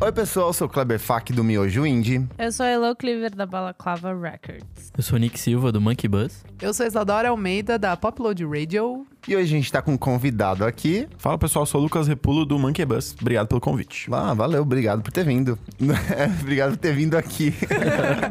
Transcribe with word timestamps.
Oi, 0.00 0.12
pessoal, 0.12 0.46
eu 0.46 0.52
sou 0.52 0.66
o 0.66 0.70
Kleber 0.70 0.98
Fak 0.98 1.32
do 1.32 1.42
Miojo 1.44 1.84
Indie. 1.84 2.26
Eu 2.38 2.52
sou 2.52 2.64
a 2.64 2.68
Elo 2.68 2.94
Cleaver 2.94 3.34
da 3.34 3.44
Balaclava 3.44 4.14
Records. 4.14 4.92
Eu 4.96 5.02
sou 5.02 5.16
o 5.16 5.18
Nick 5.18 5.38
Silva, 5.38 5.70
do 5.70 5.80
Monkey 5.80 6.08
Buzz. 6.08 6.44
Eu 6.62 6.72
sou 6.72 6.84
a 6.84 6.86
Isadora 6.86 7.28
Almeida, 7.28 7.78
da 7.78 7.96
Popload 7.96 8.44
Radio. 8.46 9.06
E 9.26 9.36
hoje 9.36 9.44
a 9.44 9.56
gente 9.58 9.70
tá 9.70 9.82
com 9.82 9.92
um 9.92 9.96
convidado 9.98 10.64
aqui. 10.64 11.06
Fala 11.18 11.36
pessoal, 11.36 11.66
sou 11.66 11.80
o 11.80 11.84
Lucas 11.84 12.08
Repulo 12.08 12.46
do 12.46 12.58
Monkey 12.58 12.84
Bus. 12.84 13.14
Obrigado 13.20 13.46
pelo 13.46 13.60
convite. 13.60 14.08
Ah, 14.10 14.32
valeu, 14.32 14.62
obrigado 14.62 15.02
por 15.02 15.12
ter 15.12 15.24
vindo. 15.24 15.58
obrigado 16.40 16.70
por 16.70 16.78
ter 16.78 16.94
vindo 16.94 17.16
aqui. 17.16 17.54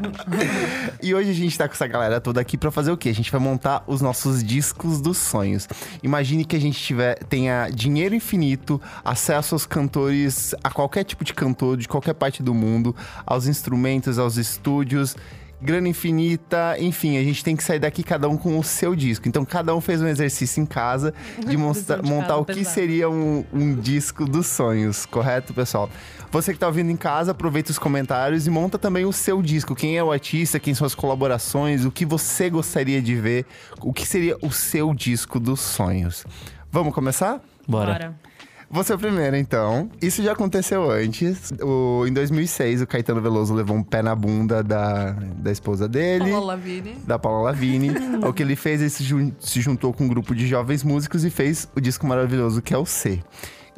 e 1.02 1.14
hoje 1.14 1.30
a 1.30 1.34
gente 1.34 1.56
tá 1.56 1.68
com 1.68 1.74
essa 1.74 1.86
galera 1.86 2.20
toda 2.20 2.42
aqui 2.42 2.58
pra 2.58 2.72
fazer 2.72 2.92
o 2.92 2.98
quê? 2.98 3.10
A 3.10 3.14
gente 3.14 3.32
vai 3.32 3.40
montar 3.40 3.84
os 3.86 4.02
nossos 4.02 4.44
discos 4.44 5.00
dos 5.00 5.18
sonhos. 5.18 5.68
Imagine 6.02 6.44
que 6.44 6.56
a 6.56 6.60
gente 6.60 6.80
tiver, 6.80 7.20
tenha 7.26 7.70
dinheiro 7.70 8.16
infinito, 8.16 8.82
acesso 9.06 9.54
aos 9.54 9.66
cantores, 9.68 10.56
a 10.64 10.72
qualquer 10.72 11.04
tipo 11.04 11.24
de 11.24 11.34
cantor, 11.34 11.78
de 11.78 11.88
qualquer 11.88 12.14
parte 12.14 12.42
do 12.42 12.56
mundo, 12.56 12.96
aos 13.26 13.46
instrumentos, 13.46 14.18
aos 14.18 14.38
estúdios 14.38 15.16
grana 15.62 15.90
infinita, 15.90 16.76
enfim, 16.80 17.18
a 17.18 17.24
gente 17.24 17.44
tem 17.44 17.56
que 17.56 17.64
sair 17.64 17.80
daqui 17.80 18.04
cada 18.04 18.30
um 18.30 18.38
com 18.38 18.58
o 18.58 18.64
seu 18.64 18.96
disco. 18.96 19.28
Então 19.28 19.44
cada 19.44 19.76
um 19.76 19.82
fez 19.82 20.02
um 20.02 20.08
exercício 20.08 20.62
em 20.62 20.66
casa 20.66 21.14
de 21.48 21.56
monta 21.58 21.98
de 21.98 22.10
montar 22.10 22.38
o 22.38 22.46
que 22.46 22.54
pesado. 22.54 22.74
seria 22.74 23.10
um, 23.10 23.44
um 23.52 23.76
disco 23.76 24.26
dos 24.26 24.48
sonhos, 24.48 25.06
correto, 25.06 25.54
pessoal? 25.54 25.90
Você 26.32 26.54
que 26.54 26.60
tá 26.60 26.68
ouvindo 26.68 26.92
em 26.92 26.98
casa, 26.98 27.32
aproveita 27.32 27.72
os 27.72 27.80
comentários 27.80 28.46
e 28.46 28.50
monta 28.50 28.78
também 28.78 29.06
o 29.06 29.14
seu 29.14 29.42
disco. 29.42 29.74
Quem 29.76 29.98
é 29.98 30.04
o 30.04 30.12
artista, 30.12 30.60
quem 30.60 30.76
são 30.76 30.86
as 30.86 30.94
colaborações, 30.94 31.86
o 31.86 31.92
que 31.92 32.06
você 32.06 32.50
gostaria 32.50 33.02
de 33.02 33.16
ver, 33.16 33.46
o 33.82 33.94
que 33.94 34.06
seria 34.06 34.38
o 34.42 34.52
seu 34.52 34.94
disco 34.94 35.40
dos 35.40 35.62
sonhos. 35.62 36.26
Vamos 36.72 36.94
começar? 36.94 37.42
Bora. 37.68 38.16
Você 38.70 38.92
é 38.92 38.96
o 38.96 39.00
primeiro, 39.00 39.36
então. 39.38 39.90
Isso 40.02 40.22
já 40.22 40.34
aconteceu 40.34 40.92
antes. 40.92 41.54
O, 41.62 42.06
em 42.06 42.12
2006, 42.12 42.82
o 42.82 42.88
Caetano 42.88 43.22
Veloso 43.22 43.54
levou 43.54 43.78
um 43.78 43.82
pé 43.84 44.02
na 44.02 44.14
bunda 44.14 44.62
da, 44.62 45.12
da 45.12 45.52
esposa 45.52 45.88
dele. 45.88 46.30
Paula 46.32 46.46
Lavigne. 46.48 46.96
Da 47.08 47.18
Paula 47.18 47.44
Lavigne. 47.46 47.92
o 48.28 48.34
que 48.34 48.44
ele 48.44 48.58
fez, 48.58 48.82
ele 48.82 48.90
se, 48.90 49.04
jun- 49.04 49.32
se 49.40 49.62
juntou 49.62 49.94
com 49.94 50.04
um 50.04 50.08
grupo 50.10 50.36
de 50.36 50.46
jovens 50.48 50.84
músicos 50.84 51.24
e 51.24 51.30
fez 51.30 51.68
o 51.76 51.80
disco 51.80 52.06
maravilhoso 52.06 52.62
que 52.62 52.74
é 52.74 52.78
o 52.78 52.86
C. 52.86 53.22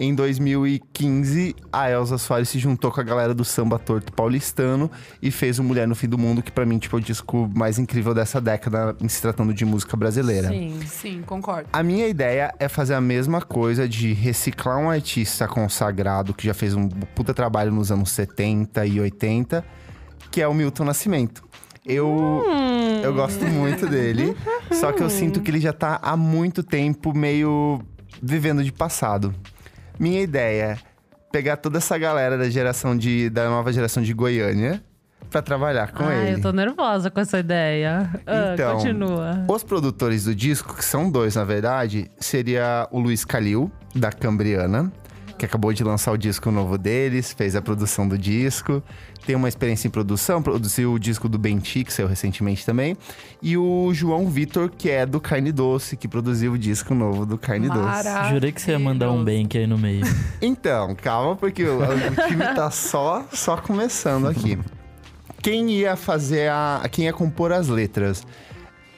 Em 0.02 0.16
2015, 0.16 1.54
a 1.74 1.92
Elza 1.92 2.18
Soares 2.18 2.48
se 2.48 2.58
juntou 2.58 2.90
com 2.90 3.02
a 3.02 3.04
galera 3.04 3.34
do 3.34 3.44
samba 3.44 3.78
torto 3.78 4.14
paulistano 4.14 4.90
e 5.22 5.30
fez 5.30 5.60
o 5.60 5.64
Mulher 5.64 5.86
no 5.90 5.94
Fim 5.94 6.08
do 6.08 6.18
Mundo, 6.18 6.42
que 6.42 6.54
pra 6.54 6.66
mim 6.66 6.78
tipo, 6.78 6.96
é 6.96 7.00
o 7.00 7.04
disco 7.04 7.52
mais 7.54 7.78
incrível 7.78 8.14
dessa 8.14 8.40
década 8.40 8.96
em 9.02 9.10
se 9.10 9.22
tratando 9.22 9.54
de 9.54 9.66
música 9.66 9.98
brasileira. 9.98 10.48
Sim. 10.48 10.80
Sim, 10.86 11.22
concordo. 11.26 11.68
A 11.74 11.84
minha 11.84 12.08
ideia 12.08 12.54
é 12.60 12.70
fazer 12.70 12.94
a 12.94 13.02
mesma 13.02 13.42
coisa 13.42 13.90
de 13.90 14.14
reciclar 14.14 14.78
um 14.78 14.90
artista 14.90 15.50
consagrado 15.50 16.34
que 16.34 16.48
já 16.48 16.54
fez 16.54 16.74
um 16.74 16.88
puta 16.88 17.34
trabalho 17.34 17.74
nos 17.74 17.92
anos 17.92 18.12
70 18.12 18.86
e 18.86 19.02
80, 19.02 19.66
que 20.32 20.42
é 20.42 20.48
o 20.48 20.54
Milton 20.54 20.86
Nascimento. 20.86 21.44
Eu, 21.86 22.46
eu 23.04 23.14
gosto 23.14 23.46
muito 23.46 23.86
dele, 23.86 24.34
só 24.72 24.94
que 24.94 25.04
eu 25.04 25.10
sinto 25.10 25.42
que 25.42 25.52
ele 25.52 25.60
já 25.60 25.74
tá 25.74 26.00
há 26.02 26.16
muito 26.16 26.64
tempo 26.64 27.14
meio 27.14 27.82
vivendo 28.24 28.64
de 28.64 28.72
passado. 28.72 29.36
Minha 30.00 30.22
ideia 30.22 30.64
é 30.64 30.78
pegar 31.32 31.58
toda 31.58 31.78
essa 31.78 31.98
galera 31.98 32.38
da 32.38 32.50
geração 32.50 32.98
de 32.98 33.30
da 33.30 33.50
nova 33.50 33.72
geração 33.74 34.02
de 34.02 34.14
Goiânia 34.14 34.82
pra 35.30 35.42
trabalhar 35.44 35.92
com 35.92 36.04
Ai, 36.04 36.28
ele. 36.30 36.38
eu 36.38 36.42
tô 36.42 36.52
nervosa 36.52 37.12
com 37.12 37.20
essa 37.20 37.38
ideia. 37.38 38.10
Ah, 38.26 38.52
Então, 38.54 38.78
continua. 38.78 39.46
Os 39.48 39.64
produtores 39.64 40.24
do 40.24 40.34
disco, 40.34 40.74
que 40.76 40.84
são 40.84 41.12
dois 41.12 41.36
na 41.36 41.44
verdade, 41.44 42.10
seria 42.20 42.88
o 42.92 43.00
Luiz 43.00 43.24
Calil, 43.26 43.72
da 43.94 44.12
Cambriana, 44.12 44.92
que 45.40 45.46
acabou 45.46 45.72
de 45.72 45.84
lançar 45.86 46.12
o 46.12 46.18
disco 46.18 46.52
novo 46.52 46.78
deles, 46.78 47.32
fez 47.32 47.56
a 47.56 47.62
produção 47.62 48.06
do 48.06 48.18
disco, 48.18 48.84
tem 49.26 49.38
uma 49.38 49.48
experiência 49.48 49.88
em 49.88 49.92
produção, 49.92 50.44
produziu 50.44 50.94
o 50.94 51.00
disco 51.00 51.30
do 51.30 51.40
Benti, 51.40 51.86
que 51.86 51.94
saiu 51.94 52.08
recentemente 52.08 52.66
também, 52.66 52.98
e 53.42 53.58
o 53.58 53.92
João 53.94 54.28
Vitor, 54.28 54.70
que 54.70 54.90
é 54.90 55.06
do 55.06 55.20
Carne 55.22 55.54
Doce, 55.54 55.96
que 55.96 56.10
produziu 56.10 56.52
o 56.54 56.58
disco 56.58 56.94
novo 56.94 57.26
do 57.26 57.38
Carne 57.38 57.68
Doce. 57.70 57.80
Maravilhoso. 57.80 58.34
Jurei 58.34 58.52
que 58.52 58.62
você 58.62 58.72
ia 58.72 58.80
mandar 58.80 59.12
um 59.12 59.24
bank 59.24 59.58
aí 59.58 59.66
no 59.66 59.78
meio. 59.78 60.06
Então, 60.42 60.96
calma, 60.96 61.36
porque 61.36 61.64
o, 61.64 61.80
o 61.80 62.28
time 62.28 62.44
tá 62.56 62.70
só, 62.70 63.26
só 63.32 63.58
começando 63.58 64.28
aqui. 64.28 64.58
Quem 65.42 65.70
ia 65.72 65.96
fazer 65.96 66.50
a. 66.50 66.82
Quem 66.92 67.06
ia 67.06 67.14
compor 67.14 67.52
as 67.52 67.68
letras? 67.68 68.26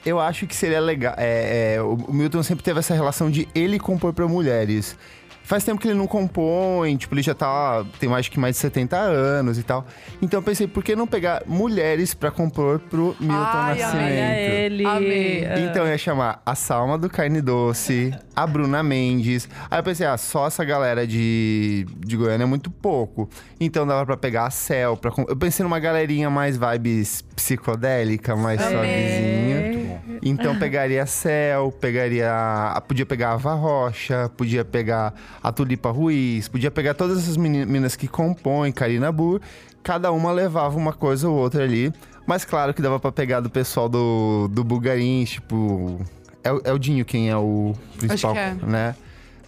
Eu 0.05 0.19
acho 0.19 0.47
que 0.47 0.55
seria 0.55 0.79
legal. 0.79 1.13
é, 1.17 1.75
é, 1.75 1.81
o 1.81 1.95
Milton 2.11 2.41
sempre 2.41 2.63
teve 2.63 2.79
essa 2.79 2.93
relação 2.93 3.29
de 3.29 3.47
ele 3.53 3.79
compor 3.79 4.13
pra 4.13 4.27
mulheres. 4.27 4.97
Faz 5.51 5.65
tempo 5.65 5.81
que 5.81 5.87
ele 5.89 5.97
não 5.97 6.07
compõe, 6.07 6.95
tipo, 6.95 7.13
ele 7.13 7.21
já 7.21 7.35
tá. 7.35 7.83
tem 7.99 8.07
mais 8.07 8.29
que 8.29 8.39
mais 8.39 8.55
de 8.55 8.61
70 8.61 8.95
anos 8.95 9.59
e 9.59 9.63
tal. 9.63 9.85
Então 10.21 10.39
eu 10.39 10.43
pensei, 10.43 10.65
por 10.65 10.81
que 10.81 10.95
não 10.95 11.05
pegar 11.05 11.43
mulheres 11.45 12.13
pra 12.13 12.31
compor 12.31 12.79
pro 12.79 13.13
Milton 13.19 13.35
Ai, 13.35 13.81
amei. 13.81 13.83
Nascimento? 13.83 14.21
Olha 14.21 14.49
ele. 14.49 14.85
Amei. 14.85 15.43
Então 15.65 15.85
eu 15.85 15.91
ia 15.91 15.97
chamar 15.97 16.41
a 16.45 16.55
Salma 16.55 16.97
do 16.97 17.09
Carne 17.09 17.41
Doce, 17.41 18.13
a 18.33 18.47
Bruna 18.47 18.81
Mendes. 18.81 19.49
Aí 19.69 19.77
eu 19.77 19.83
pensei, 19.83 20.07
ah, 20.07 20.17
só 20.17 20.47
essa 20.47 20.63
galera 20.63 21.05
de, 21.05 21.85
de 21.97 22.15
Goiânia 22.15 22.45
é 22.45 22.47
muito 22.47 22.71
pouco. 22.71 23.29
Então 23.59 23.85
dava 23.85 24.05
pra 24.05 24.15
pegar 24.15 24.45
a 24.45 24.51
Cel. 24.51 24.95
Pra, 24.95 25.11
eu 25.27 25.35
pensei 25.35 25.63
numa 25.65 25.79
galerinha 25.79 26.29
mais 26.29 26.55
vibes 26.55 27.25
psicodélica, 27.35 28.37
mais 28.37 28.61
suavezinha. 28.61 29.70
Então 30.21 30.57
pegaria 30.59 31.05
Cel, 31.05 31.71
pegaria. 31.71 32.31
Podia 32.87 33.05
pegar 33.05 33.29
a 33.29 33.33
Ava 33.33 33.53
Rocha, 33.53 34.29
podia 34.37 34.63
pegar 34.63 35.13
a 35.41 35.51
Tulipa 35.51 35.89
Ruiz, 35.91 36.47
podia 36.47 36.69
pegar 36.69 36.93
todas 36.93 37.17
essas 37.19 37.37
meni- 37.37 37.65
meninas 37.65 37.95
que 37.95 38.07
compõem, 38.07 38.71
Karina 38.71 39.11
Burr. 39.11 39.39
Cada 39.83 40.11
uma 40.11 40.31
levava 40.31 40.77
uma 40.77 40.93
coisa 40.93 41.27
ou 41.27 41.35
outra 41.35 41.63
ali. 41.63 41.91
Mas 42.27 42.45
claro 42.45 42.73
que 42.73 42.81
dava 42.81 42.99
pra 42.99 43.11
pegar 43.11 43.39
do 43.39 43.49
pessoal 43.49 43.89
do, 43.89 44.47
do 44.51 44.63
Bulgarins, 44.63 45.31
tipo. 45.31 45.99
É, 46.43 46.51
o- 46.51 46.61
é 46.63 46.71
o 46.71 46.77
Dinho 46.77 47.03
quem 47.03 47.29
é 47.29 47.35
o 47.37 47.73
principal, 47.97 48.33
que 48.33 48.39
é. 48.39 48.55
né? 48.67 48.95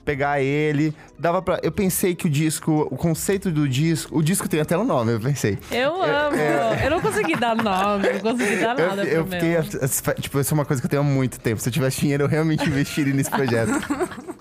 Pegar 0.05 0.41
ele. 0.41 0.93
Dava 1.17 1.41
pra. 1.41 1.59
Eu 1.63 1.71
pensei 1.71 2.13
que 2.13 2.27
o 2.27 2.29
disco. 2.29 2.87
O 2.91 2.97
conceito 2.97 3.49
do 3.49 3.67
disco. 3.67 4.17
O 4.17 4.21
disco 4.21 4.49
tem 4.49 4.59
até 4.59 4.77
um 4.77 4.83
nome, 4.83 5.13
eu 5.13 5.19
pensei. 5.19 5.57
Eu 5.71 6.01
amo. 6.01 6.37
Eu 6.83 6.89
não 6.91 7.01
consegui 7.01 7.35
dar 7.35 7.55
nome, 7.55 8.11
não 8.11 8.19
consegui 8.19 8.57
dar 8.57 8.77
Eu, 8.79 8.87
nada 8.87 9.03
eu 9.03 9.25
pro 9.25 9.39
fiquei. 9.39 10.13
Tipo, 10.19 10.39
isso 10.39 10.53
é 10.53 10.55
uma 10.55 10.65
coisa 10.65 10.81
que 10.81 10.85
eu 10.85 10.89
tenho 10.89 11.01
há 11.01 11.05
muito 11.05 11.39
tempo. 11.39 11.61
Se 11.61 11.69
eu 11.69 11.73
tivesse 11.73 12.01
dinheiro, 12.01 12.23
eu 12.23 12.27
realmente 12.27 12.67
investiria 12.67 13.13
nesse 13.13 13.29
projeto. 13.29 13.71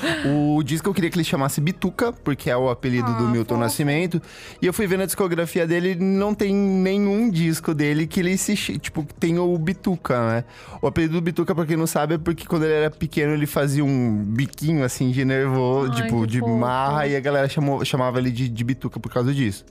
O 0.56 0.62
disco 0.62 0.88
eu 0.88 0.94
queria 0.94 1.10
que 1.10 1.16
ele 1.16 1.24
chamasse 1.24 1.60
Bituca, 1.60 2.12
porque 2.12 2.50
é 2.50 2.56
o 2.56 2.68
apelido 2.68 3.12
do 3.14 3.24
Ah, 3.26 3.30
Milton 3.30 3.54
fofo. 3.54 3.60
Nascimento. 3.60 4.20
E 4.60 4.66
eu 4.66 4.72
fui 4.72 4.86
vendo 4.86 5.02
a 5.02 5.06
discografia 5.06 5.66
dele, 5.66 5.94
não 5.94 6.34
tem 6.34 6.54
nenhum 6.54 7.30
disco 7.30 7.72
dele 7.74 8.06
que 8.06 8.20
ele 8.20 8.36
se. 8.36 8.54
Tipo, 8.78 9.06
tem 9.18 9.38
o 9.38 9.56
Bituca, 9.58 10.18
né? 10.28 10.44
O 10.82 10.86
apelido 10.86 11.14
do 11.14 11.20
Bituca, 11.20 11.54
pra 11.54 11.64
quem 11.66 11.76
não 11.76 11.86
sabe, 11.86 12.14
é 12.14 12.18
porque 12.18 12.44
quando 12.46 12.64
ele 12.64 12.74
era 12.74 12.90
pequeno 12.90 13.32
ele 13.32 13.46
fazia 13.46 13.84
um 13.84 14.24
biquinho 14.24 14.84
assim 14.84 15.10
de 15.10 15.24
nervoso, 15.24 15.92
Ai, 15.94 16.02
tipo, 16.02 16.26
de 16.26 16.40
fofo. 16.40 16.56
marra, 16.56 17.06
e 17.06 17.14
a 17.16 17.20
galera 17.20 17.48
chamou, 17.48 17.84
chamava 17.84 18.18
ele 18.18 18.30
de, 18.30 18.48
de 18.48 18.64
Bituca 18.64 18.98
por 18.98 19.12
causa 19.12 19.32
disso. 19.32 19.64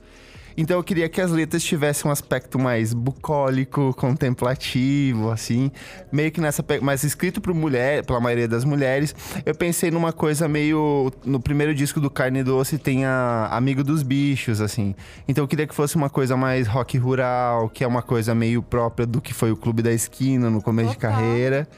Então 0.56 0.78
eu 0.78 0.82
queria 0.82 1.08
que 1.08 1.20
as 1.20 1.30
letras 1.30 1.62
tivessem 1.62 2.08
um 2.08 2.12
aspecto 2.12 2.58
mais 2.58 2.94
bucólico, 2.94 3.92
contemplativo, 3.94 5.30
assim, 5.30 5.70
meio 6.10 6.32
que 6.32 6.40
nessa 6.40 6.64
mais 6.80 7.04
escrito 7.04 7.40
por 7.40 7.52
mulher, 7.52 8.04
pela 8.04 8.18
maioria 8.20 8.48
das 8.48 8.64
mulheres. 8.64 9.14
Eu 9.44 9.54
pensei 9.54 9.90
numa 9.90 10.12
coisa 10.12 10.48
meio 10.48 11.12
no 11.24 11.38
primeiro 11.38 11.74
disco 11.74 12.00
do 12.00 12.10
Carne 12.10 12.42
Doce 12.42 12.78
tem 12.78 13.04
a 13.04 13.48
Amigo 13.50 13.84
dos 13.84 14.02
Bichos, 14.02 14.60
assim. 14.60 14.94
Então 15.28 15.44
eu 15.44 15.48
queria 15.48 15.66
que 15.66 15.74
fosse 15.74 15.96
uma 15.96 16.08
coisa 16.08 16.36
mais 16.36 16.66
rock 16.66 16.96
rural, 16.96 17.68
que 17.68 17.84
é 17.84 17.86
uma 17.86 18.02
coisa 18.02 18.34
meio 18.34 18.62
própria 18.62 19.06
do 19.06 19.20
que 19.20 19.34
foi 19.34 19.52
o 19.52 19.56
Clube 19.56 19.82
da 19.82 19.92
Esquina 19.92 20.48
no 20.48 20.62
começo 20.62 20.90
de 20.90 20.96
Total. 20.96 21.12
carreira. 21.12 21.68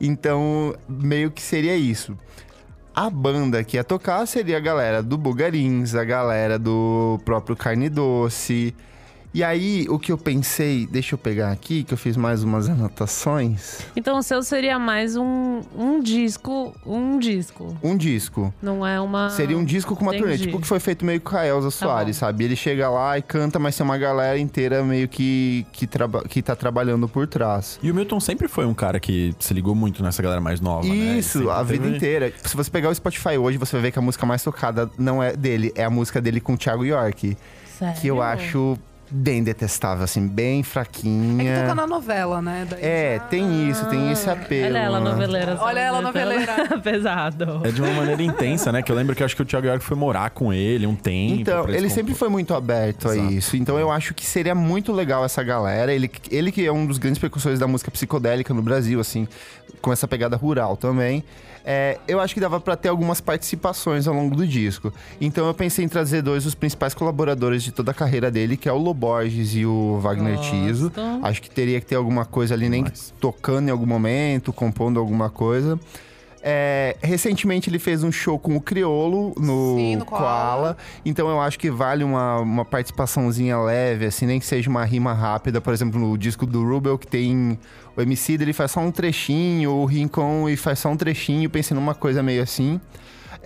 Então, 0.00 0.74
meio 0.88 1.30
que 1.30 1.40
seria 1.40 1.76
isso. 1.76 2.18
A 2.96 3.10
banda 3.10 3.64
que 3.64 3.76
ia 3.76 3.82
tocar 3.82 4.24
seria 4.24 4.56
a 4.56 4.60
galera 4.60 5.02
do 5.02 5.18
Bugarins, 5.18 5.96
a 5.96 6.04
galera 6.04 6.60
do 6.60 7.20
próprio 7.24 7.56
Carne 7.56 7.88
Doce. 7.88 8.72
E 9.34 9.42
aí, 9.42 9.84
o 9.88 9.98
que 9.98 10.12
eu 10.12 10.16
pensei, 10.16 10.86
deixa 10.86 11.14
eu 11.14 11.18
pegar 11.18 11.50
aqui, 11.50 11.82
que 11.82 11.92
eu 11.92 11.98
fiz 11.98 12.16
mais 12.16 12.44
umas 12.44 12.68
anotações. 12.68 13.80
Então 13.96 14.16
o 14.16 14.22
seu 14.22 14.40
seria 14.44 14.78
mais 14.78 15.16
um, 15.16 15.60
um 15.76 16.00
disco, 16.00 16.72
um 16.86 17.18
disco. 17.18 17.76
Um 17.82 17.96
disco. 17.96 18.54
Não 18.62 18.86
é 18.86 19.00
uma. 19.00 19.30
Seria 19.30 19.58
um 19.58 19.64
disco 19.64 19.96
com 19.96 20.02
uma 20.02 20.12
turnê, 20.12 20.34
entendi. 20.34 20.44
tipo 20.44 20.58
o 20.58 20.60
que 20.60 20.68
foi 20.68 20.78
feito 20.78 21.04
meio 21.04 21.20
com 21.20 21.36
a 21.36 21.44
Elza 21.44 21.72
Soares, 21.72 22.16
bom. 22.16 22.20
sabe? 22.20 22.44
Ele 22.44 22.54
chega 22.54 22.88
lá 22.88 23.18
e 23.18 23.22
canta, 23.22 23.58
mas 23.58 23.76
tem 23.76 23.84
uma 23.84 23.98
galera 23.98 24.38
inteira 24.38 24.84
meio 24.84 25.08
que, 25.08 25.66
que, 25.72 25.84
traba 25.84 26.22
que 26.22 26.40
tá 26.40 26.54
trabalhando 26.54 27.08
por 27.08 27.26
trás. 27.26 27.80
E 27.82 27.90
o 27.90 27.94
Milton 27.94 28.20
sempre 28.20 28.46
foi 28.46 28.64
um 28.64 28.74
cara 28.74 29.00
que 29.00 29.34
se 29.40 29.52
ligou 29.52 29.74
muito 29.74 30.00
nessa 30.00 30.22
galera 30.22 30.40
mais 30.40 30.60
nova, 30.60 30.86
né? 30.86 30.94
Isso, 31.18 31.38
sempre 31.38 31.50
a 31.50 31.62
vida 31.64 31.82
teve- 31.82 31.96
inteira. 31.96 32.32
Se 32.44 32.56
você 32.56 32.70
pegar 32.70 32.88
o 32.88 32.94
Spotify 32.94 33.36
hoje, 33.36 33.58
você 33.58 33.72
vai 33.72 33.82
ver 33.82 33.90
que 33.90 33.98
a 33.98 34.02
música 34.02 34.24
mais 34.24 34.44
tocada 34.44 34.88
não 34.96 35.20
é 35.20 35.34
dele, 35.36 35.72
é 35.74 35.82
a 35.82 35.90
música 35.90 36.20
dele 36.20 36.40
com 36.40 36.54
o 36.54 36.56
Thiago 36.56 36.84
York. 36.84 37.36
Sério? 37.78 38.00
que 38.00 38.06
eu 38.06 38.22
acho 38.22 38.78
bem 39.14 39.42
detestável, 39.44 40.02
assim, 40.04 40.26
bem 40.26 40.58
É 40.60 40.62
que 40.62 40.68
fraquinha. 40.68 41.60
toca 41.62 41.74
na 41.74 41.86
novela, 41.86 42.42
né? 42.42 42.66
Daí 42.68 42.80
É, 42.82 43.16
já- 43.18 43.24
tem 43.24 43.70
isso, 43.70 43.84
tem 43.86 44.10
esse 44.10 44.28
apelo. 44.28 44.66
Olha 44.66 44.78
ela, 44.78 45.00
né? 45.00 45.10
noveleira. 45.10 45.58
Olha 45.60 45.80
ela, 45.80 46.00
noveleira. 46.02 46.78
Pesado. 46.82 47.60
É 47.64 47.70
de 47.70 47.80
uma 47.80 47.92
maneira 47.92 48.22
intensa, 48.22 48.72
né? 48.72 48.82
Que 48.82 48.90
eu 48.90 48.96
lembro 48.96 49.14
que 49.14 49.22
eu 49.22 49.24
acho 49.24 49.36
que 49.36 49.42
o 49.42 49.44
Thiago 49.44 49.66
York 49.66 49.84
foi 49.84 49.96
morar 49.96 50.30
com 50.30 50.52
ele 50.52 50.86
um 50.86 50.96
tempo. 50.96 51.40
Então, 51.40 51.68
ele 51.68 51.88
sempre 51.88 52.12
compor. 52.12 52.18
foi 52.18 52.28
muito 52.28 52.54
aberto 52.54 53.08
a 53.08 53.14
Exato. 53.16 53.32
isso. 53.32 53.56
Então 53.56 53.78
eu 53.78 53.90
acho 53.90 54.12
que 54.14 54.26
seria 54.26 54.54
muito 54.54 54.92
legal 54.92 55.24
essa 55.24 55.42
galera. 55.42 55.92
Ele, 55.94 56.10
ele 56.30 56.50
que 56.50 56.66
é 56.66 56.72
um 56.72 56.84
dos 56.86 56.98
grandes 56.98 57.18
precursores 57.18 57.58
da 57.58 57.66
música 57.68 57.90
psicodélica 57.90 58.52
no 58.52 58.62
Brasil, 58.62 58.98
assim, 59.00 59.28
com 59.80 59.92
essa 59.92 60.08
pegada 60.08 60.36
rural 60.36 60.76
também. 60.76 61.22
É, 61.66 61.96
eu 62.06 62.20
acho 62.20 62.34
que 62.34 62.40
dava 62.40 62.60
pra 62.60 62.76
ter 62.76 62.88
algumas 62.90 63.22
participações 63.22 64.06
ao 64.06 64.14
longo 64.14 64.36
do 64.36 64.46
disco. 64.46 64.92
Então 65.18 65.46
eu 65.46 65.54
pensei 65.54 65.82
em 65.82 65.88
trazer 65.88 66.20
dois 66.20 66.44
dos 66.44 66.54
principais 66.54 66.92
colaboradores 66.92 67.62
de 67.62 67.72
toda 67.72 67.90
a 67.90 67.94
carreira 67.94 68.30
dele, 68.30 68.54
que 68.58 68.68
é 68.68 68.72
o 68.72 68.76
Loborges 69.04 69.54
e 69.54 69.66
o 69.66 69.98
Wagner 70.00 70.36
Gosto. 70.36 70.50
Tiso. 70.50 70.92
Acho 71.22 71.42
que 71.42 71.50
teria 71.50 71.80
que 71.80 71.86
ter 71.86 71.96
alguma 71.96 72.24
coisa 72.24 72.54
ali, 72.54 72.68
nem 72.68 72.84
tocando 73.20 73.68
em 73.68 73.70
algum 73.70 73.86
momento, 73.86 74.52
compondo 74.52 74.98
alguma 74.98 75.28
coisa. 75.28 75.78
É, 76.46 76.96
recentemente 77.00 77.70
ele 77.70 77.78
fez 77.78 78.04
um 78.04 78.12
show 78.12 78.38
com 78.38 78.54
o 78.54 78.60
Criolo 78.60 79.34
no, 79.38 79.76
Sim, 79.76 79.96
no 79.96 80.04
Koala. 80.04 80.26
Koala. 80.26 80.76
Então 81.02 81.26
eu 81.28 81.40
acho 81.40 81.58
que 81.58 81.70
vale 81.70 82.04
uma, 82.04 82.38
uma 82.40 82.64
participaçãozinha 82.66 83.58
leve, 83.58 84.04
assim, 84.04 84.26
nem 84.26 84.38
que 84.38 84.44
seja 84.44 84.68
uma 84.68 84.84
rima 84.84 85.14
rápida. 85.14 85.60
Por 85.60 85.72
exemplo, 85.72 85.98
no 85.98 86.18
disco 86.18 86.44
do 86.44 86.62
Rubel, 86.62 86.98
que 86.98 87.06
tem 87.06 87.58
o 87.96 88.02
MC 88.02 88.36
dele 88.36 88.52
faz 88.52 88.72
só 88.72 88.80
um 88.80 88.90
trechinho, 88.90 89.70
o 89.70 89.86
Rincon 89.86 90.48
e 90.48 90.56
faz 90.56 90.80
só 90.80 90.90
um 90.90 90.96
trechinho, 90.96 91.48
pensei 91.48 91.74
numa 91.74 91.94
coisa 91.94 92.22
meio 92.22 92.42
assim. 92.42 92.78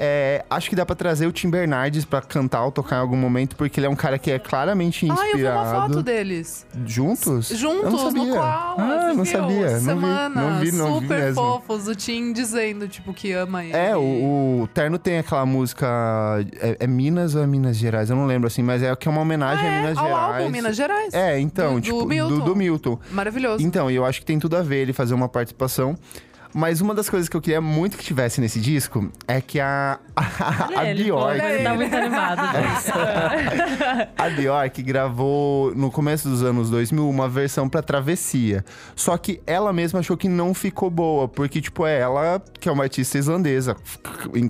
É, 0.01 0.45
acho 0.49 0.71
que 0.71 0.77
dá 0.77 0.87
pra 0.87 0.95
trazer 0.95 1.27
o 1.27 1.33
Tim 1.33 1.51
Bernardes 1.51 2.05
pra 2.05 2.21
cantar 2.23 2.65
ou 2.65 2.71
tocar 2.71 2.97
em 2.97 3.01
algum 3.01 3.17
momento, 3.17 3.57
porque 3.57 3.81
ele 3.81 3.87
é 3.87 3.91
um 3.91 3.97
cara 3.97 4.17
que 4.19 4.31
é 4.31 4.39
claramente 4.39 5.05
Ah, 5.11 5.15
eu 5.15 5.19
vi 5.21 5.27
inspirado. 5.31 5.59
uma 5.59 5.89
foto 5.89 6.03
deles. 6.05 6.65
Juntos? 6.87 7.51
Eu 7.51 7.57
Juntos, 7.57 7.93
não 7.93 8.05
no 8.05 8.17
sabia. 8.19 8.33
Koala. 8.35 8.75
Ah, 8.79 9.09
você 9.11 9.17
não 9.17 9.25
sabia. 9.25 9.71
Não 9.71 9.79
vi, 9.79 9.85
Semana. 9.85 10.29
não 10.29 10.61
vi, 10.61 10.73
não 10.73 10.95
vi 11.01 11.07
Super 11.07 11.19
mesmo. 11.19 11.35
fofos. 11.43 11.89
O 11.89 11.95
Tim 11.97 12.33
dizendo, 12.33 12.87
tipo, 12.87 13.13
que 13.13 13.33
ama 13.33 13.65
ele. 13.65 13.73
É, 13.77 13.97
o, 13.97 14.63
o 14.63 14.69
Terno 14.73 14.99
tem 14.99 15.19
aquela 15.19 15.45
música. 15.45 15.87
É, 16.61 16.77
é 16.81 16.87
Minas 16.87 17.35
ou 17.35 17.43
é 17.43 17.47
Minas 17.47 17.77
Gerais? 17.77 18.09
Eu 18.09 18.15
não 18.17 18.27
lembro 18.27 18.47
assim, 18.47 18.63
mas 18.63 18.83
é 18.83 18.95
que 18.95 19.09
é 19.09 19.11
uma 19.11 19.21
homenagem 19.23 19.67
Ah, 19.67 19.71
a 19.71 19.73
é, 19.75 19.81
Minas 19.81 19.99
ao 19.99 20.05
Gerais. 20.07 20.35
álbum 20.37 20.51
Minas 20.51 20.77
Gerais. 20.77 21.15
É, 21.15 21.41
então, 21.41 21.75
Do- 21.75 21.81
do 21.81 21.85
tipo, 21.85 22.07
Milton. 22.07 22.39
Do, 22.39 22.45
do 22.45 22.57
Milton. 22.57 22.99
Maravilhoso. 23.11 23.65
Então, 23.67 23.91
e 23.91 23.97
eu 23.97 24.05
acho 24.05 24.21
que 24.21 24.27
tem 24.27 24.39
tudo 24.39 24.57
a 24.57 24.63
ver 24.63 24.77
ele 24.83 24.93
fazer 24.93 25.15
uma 25.15 25.29
participação. 25.29 25.97
Mas 26.59 26.81
uma 26.81 26.93
das 26.93 27.09
coisas 27.09 27.29
que 27.29 27.37
eu 27.37 27.41
queria 27.41 27.61
muito 27.61 27.97
que 27.97 28.03
tivesse 28.03 28.41
nesse 28.41 28.59
disco 28.59 29.13
é 29.29 29.41
que 29.41 29.61
a, 29.61 30.01
a, 30.17 30.81
a 30.81 30.91
ele, 30.91 31.05
Bjork. 31.05 31.41
ele 31.41 31.63
tá 31.63 31.73
muito 31.73 31.95
animado. 31.97 32.41
A 34.19 34.29
Bjork 34.31 34.83
gravou 34.83 35.73
no 35.77 35.89
começo 35.89 36.29
dos 36.29 36.43
anos 36.43 36.69
2000 36.69 37.09
uma 37.09 37.29
versão 37.29 37.69
pra 37.69 37.81
Travessia. 37.81 38.65
Só 38.97 39.17
que 39.17 39.41
ela 39.47 39.73
mesma 39.73 40.01
achou 40.01 40.17
que 40.17 40.29
não 40.29 40.53
ficou 40.53 40.91
boa, 40.91 41.29
porque, 41.29 41.61
tipo, 41.61 41.87
é 41.87 42.01
ela, 42.01 42.43
que 42.59 42.69
é 42.69 42.73
uma 42.73 42.83
artista 42.83 43.19
islandesa, 43.19 43.77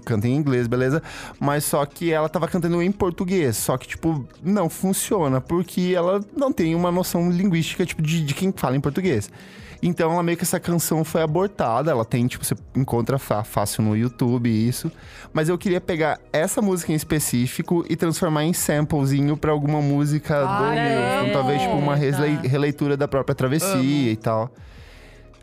canta 0.02 0.26
em 0.26 0.34
inglês, 0.34 0.66
beleza? 0.66 1.02
Mas 1.38 1.64
só 1.64 1.84
que 1.84 2.10
ela 2.10 2.30
tava 2.30 2.48
cantando 2.48 2.82
em 2.82 2.90
português. 2.90 3.58
Só 3.58 3.76
que, 3.76 3.86
tipo, 3.86 4.26
não 4.42 4.70
funciona, 4.70 5.42
porque 5.42 5.92
ela 5.94 6.24
não 6.34 6.50
tem 6.54 6.74
uma 6.74 6.90
noção 6.90 7.30
linguística, 7.30 7.84
tipo, 7.84 8.00
de, 8.00 8.24
de 8.24 8.32
quem 8.32 8.50
fala 8.50 8.76
em 8.76 8.80
português. 8.80 9.30
Então, 9.82 10.12
ela 10.12 10.22
meio 10.22 10.36
que 10.36 10.44
essa 10.44 10.58
canção 10.58 11.04
foi 11.04 11.22
abortada. 11.22 11.90
Ela 11.90 12.04
tem, 12.04 12.26
tipo, 12.26 12.44
você 12.44 12.54
encontra 12.74 13.18
fácil 13.18 13.82
no 13.82 13.96
YouTube 13.96 14.48
isso. 14.48 14.90
Mas 15.32 15.48
eu 15.48 15.56
queria 15.56 15.80
pegar 15.80 16.18
essa 16.32 16.60
música 16.60 16.92
em 16.92 16.96
específico 16.96 17.84
e 17.88 17.94
transformar 17.96 18.44
em 18.44 18.52
samplezinho 18.52 19.36
pra 19.36 19.52
alguma 19.52 19.80
música 19.80 20.40
do 20.40 20.48
Ai, 20.64 20.88
Milton. 20.88 21.20
amo. 21.20 21.32
Talvez, 21.32 21.62
tipo, 21.62 21.74
uma 21.74 21.94
releitura 21.94 22.96
da 22.96 23.06
própria 23.06 23.34
travessia 23.34 23.74
Amo. 23.74 23.82
e 23.84 24.16
tal. 24.16 24.50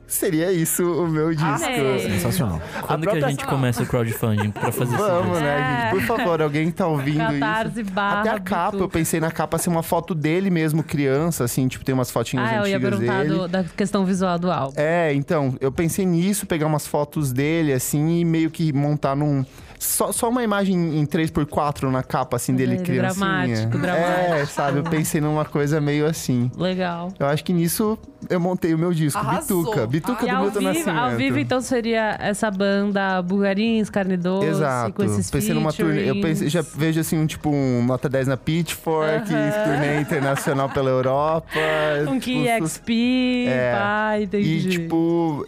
Seria 0.07 0.51
isso 0.51 0.83
o 0.83 1.07
meu 1.07 1.31
disco. 1.31 1.45
Amei. 1.65 1.99
Sensacional. 1.99 2.61
Quando 2.81 2.99
que 3.01 3.05
própria- 3.07 3.25
a 3.25 3.29
gente 3.29 3.45
começa 3.45 3.81
o 3.83 3.85
crowdfunding 3.87 4.51
pra 4.51 4.71
fazer 4.71 4.93
esse 4.95 5.03
Vamos, 5.03 5.39
né, 5.39 5.89
gente? 5.91 5.91
Por 5.91 6.01
favor, 6.17 6.41
alguém 6.41 6.67
que 6.67 6.73
tá 6.73 6.87
ouvindo 6.87 7.17
Catarse 7.17 7.81
isso. 7.81 7.91
barra 7.91 8.19
Até 8.21 8.29
a 8.29 8.39
capa, 8.39 8.77
eu 8.77 8.87
pensei 8.89 9.19
na 9.19 9.31
capa 9.31 9.57
ser 9.57 9.69
uma 9.69 9.81
foto 9.83 10.13
dele 10.13 10.49
mesmo, 10.49 10.83
criança, 10.83 11.43
assim, 11.43 11.67
tipo, 11.67 11.83
tem 11.83 11.93
umas 11.93 12.11
fotinhas 12.11 12.47
Ah, 12.49 12.55
eu 12.57 12.67
ia 12.67 12.77
antigas 12.77 12.99
perguntar 12.99 13.23
dele. 13.23 13.29
do- 13.35 13.47
da 13.47 13.63
questão 13.63 14.05
visual 14.05 14.37
do 14.37 14.51
álbum. 14.51 14.73
É, 14.77 15.13
então, 15.13 15.55
eu 15.59 15.71
pensei 15.71 16.05
nisso, 16.05 16.45
pegar 16.45 16.67
umas 16.67 16.85
fotos 16.85 17.31
dele, 17.33 17.73
assim, 17.73 18.19
e 18.19 18.25
meio 18.25 18.51
que 18.51 18.71
montar 18.71 19.15
num. 19.15 19.43
Só, 19.85 20.11
só 20.11 20.29
uma 20.29 20.43
imagem 20.43 20.99
em 20.99 21.05
3x4 21.05 21.83
na 21.89 22.01
capa, 22.03 22.35
assim, 22.37 22.53
dele 22.55 22.75
Ele 22.75 22.83
criancinha. 22.83 23.25
dramático, 23.25 23.77
É, 23.77 23.79
dramático. 23.79 24.47
sabe? 24.47 24.77
Eu 24.79 24.83
pensei 24.83 25.21
numa 25.21 25.45
coisa 25.45 25.79
meio 25.79 26.05
assim. 26.05 26.51
Legal. 26.57 27.13
Eu 27.19 27.27
acho 27.27 27.43
que 27.43 27.53
nisso 27.53 27.97
eu 28.29 28.39
montei 28.39 28.73
o 28.73 28.77
meu 28.77 28.91
disco. 28.93 29.19
Arrasou. 29.19 29.63
Bituca. 29.63 29.87
Bituca 29.87 30.25
E 30.25 30.29
do 30.29 30.35
Milton 30.41 30.59
vivo, 30.59 30.61
Nascimento. 30.73 30.97
ao 30.99 31.11
vivo, 31.11 31.39
então, 31.39 31.61
seria 31.61 32.17
essa 32.19 32.49
banda 32.51 33.21
Bulgarins, 33.21 33.89
Carne 33.89 34.17
Doce, 34.17 34.47
Exato. 34.47 34.93
com 34.93 35.03
esses 35.03 35.29
Pensei 35.29 35.53
numa 35.53 35.71
turnê. 35.71 36.09
Eu 36.09 36.15
pensei, 36.21 36.49
já 36.49 36.63
featurings. 36.63 36.79
vejo 36.95 36.99
assim, 37.01 37.17
um 37.19 37.25
tipo 37.27 37.49
um 37.49 37.85
nota 37.85 38.09
10 38.09 38.27
na 38.27 38.37
Pitchfork, 38.37 39.31
Aham. 39.33 39.63
turnê 39.63 40.01
internacional 40.01 40.69
pela 40.69 40.89
Europa. 40.89 41.45
Um 42.09 42.19
tipo, 42.19 42.43
KXP, 42.43 43.45
É. 43.47 43.75
pai, 43.77 44.23
entendi. 44.23 44.49
E, 44.57 44.69
tipo, 44.69 45.47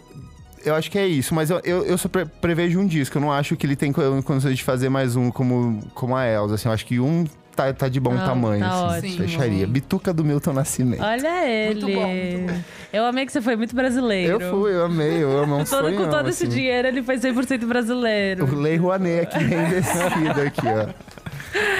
eu 0.68 0.74
acho 0.74 0.90
que 0.90 0.98
é 0.98 1.06
isso. 1.06 1.34
Mas 1.34 1.50
eu, 1.50 1.60
eu, 1.64 1.84
eu 1.84 1.98
só 1.98 2.08
pre- 2.08 2.26
prevejo 2.26 2.78
um 2.80 2.86
disco. 2.86 3.16
Eu 3.18 3.22
não 3.22 3.32
acho 3.32 3.56
que 3.56 3.66
ele 3.66 3.76
tem 3.76 3.92
co- 3.92 4.22
condições 4.22 4.56
de 4.56 4.62
fazer 4.64 4.88
mais 4.88 5.16
um 5.16 5.30
como, 5.30 5.80
como 5.94 6.14
a 6.16 6.26
Elsa. 6.26 6.54
Assim, 6.54 6.68
eu 6.68 6.72
acho 6.74 6.86
que 6.86 7.00
um 7.00 7.24
tá, 7.56 7.72
tá 7.72 7.88
de 7.88 7.98
bom 7.98 8.14
Não, 8.14 8.24
tamanho. 8.24 8.60
tá 8.60 8.86
assim, 8.96 9.08
ótimo. 9.08 9.26
Fecharia. 9.28 9.66
Bituca 9.66 10.12
do 10.14 10.24
Milton 10.24 10.52
Nascimento. 10.52 11.02
Olha 11.02 11.48
ele. 11.48 11.80
Muito 11.80 11.94
bom, 12.00 12.06
muito 12.08 12.52
bom. 12.52 12.60
Eu 12.92 13.04
amei 13.04 13.26
que 13.26 13.32
você 13.32 13.42
foi 13.42 13.56
muito 13.56 13.74
brasileiro. 13.74 14.40
Eu 14.40 14.50
fui, 14.50 14.72
eu 14.72 14.84
amei, 14.84 15.22
eu 15.22 15.38
amo. 15.38 15.54
É 15.54 15.62
um 15.62 15.64
Todo, 15.66 15.82
sonho, 15.82 15.96
com 15.96 16.08
todo 16.08 16.28
esse 16.28 16.44
assim. 16.44 16.54
dinheiro, 16.54 16.88
ele 16.88 17.02
foi 17.02 17.16
100% 17.18 17.66
brasileiro. 17.66 18.44
O 18.46 18.54
Lei 18.60 18.76
Rouanet 18.76 19.22
aqui 19.22 19.38
reinvestido 19.44 20.40
aqui, 20.46 20.66
ó. 20.66 20.88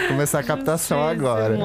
Começar 0.09 0.41
a 0.41 0.43
captação 0.43 1.03
agora. 1.06 1.59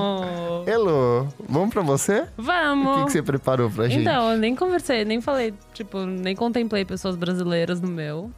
Elo, 0.66 1.28
vamos 1.48 1.74
pra 1.74 1.82
você? 1.82 2.26
Vamos. 2.38 2.88
O 2.88 3.00
que, 3.00 3.06
que 3.06 3.12
você 3.14 3.22
preparou 3.22 3.70
pra 3.70 3.88
gente? 3.88 4.02
Então, 4.02 4.32
eu 4.32 4.38
nem 4.38 4.56
conversei, 4.56 5.06
nem 5.06 5.22
falei, 5.22 5.54
tipo, 5.74 6.00
nem 6.06 6.36
contemplei 6.36 6.86
pessoas 6.86 7.16
brasileiras 7.16 7.82
no 7.82 7.88
meu. 7.88 8.32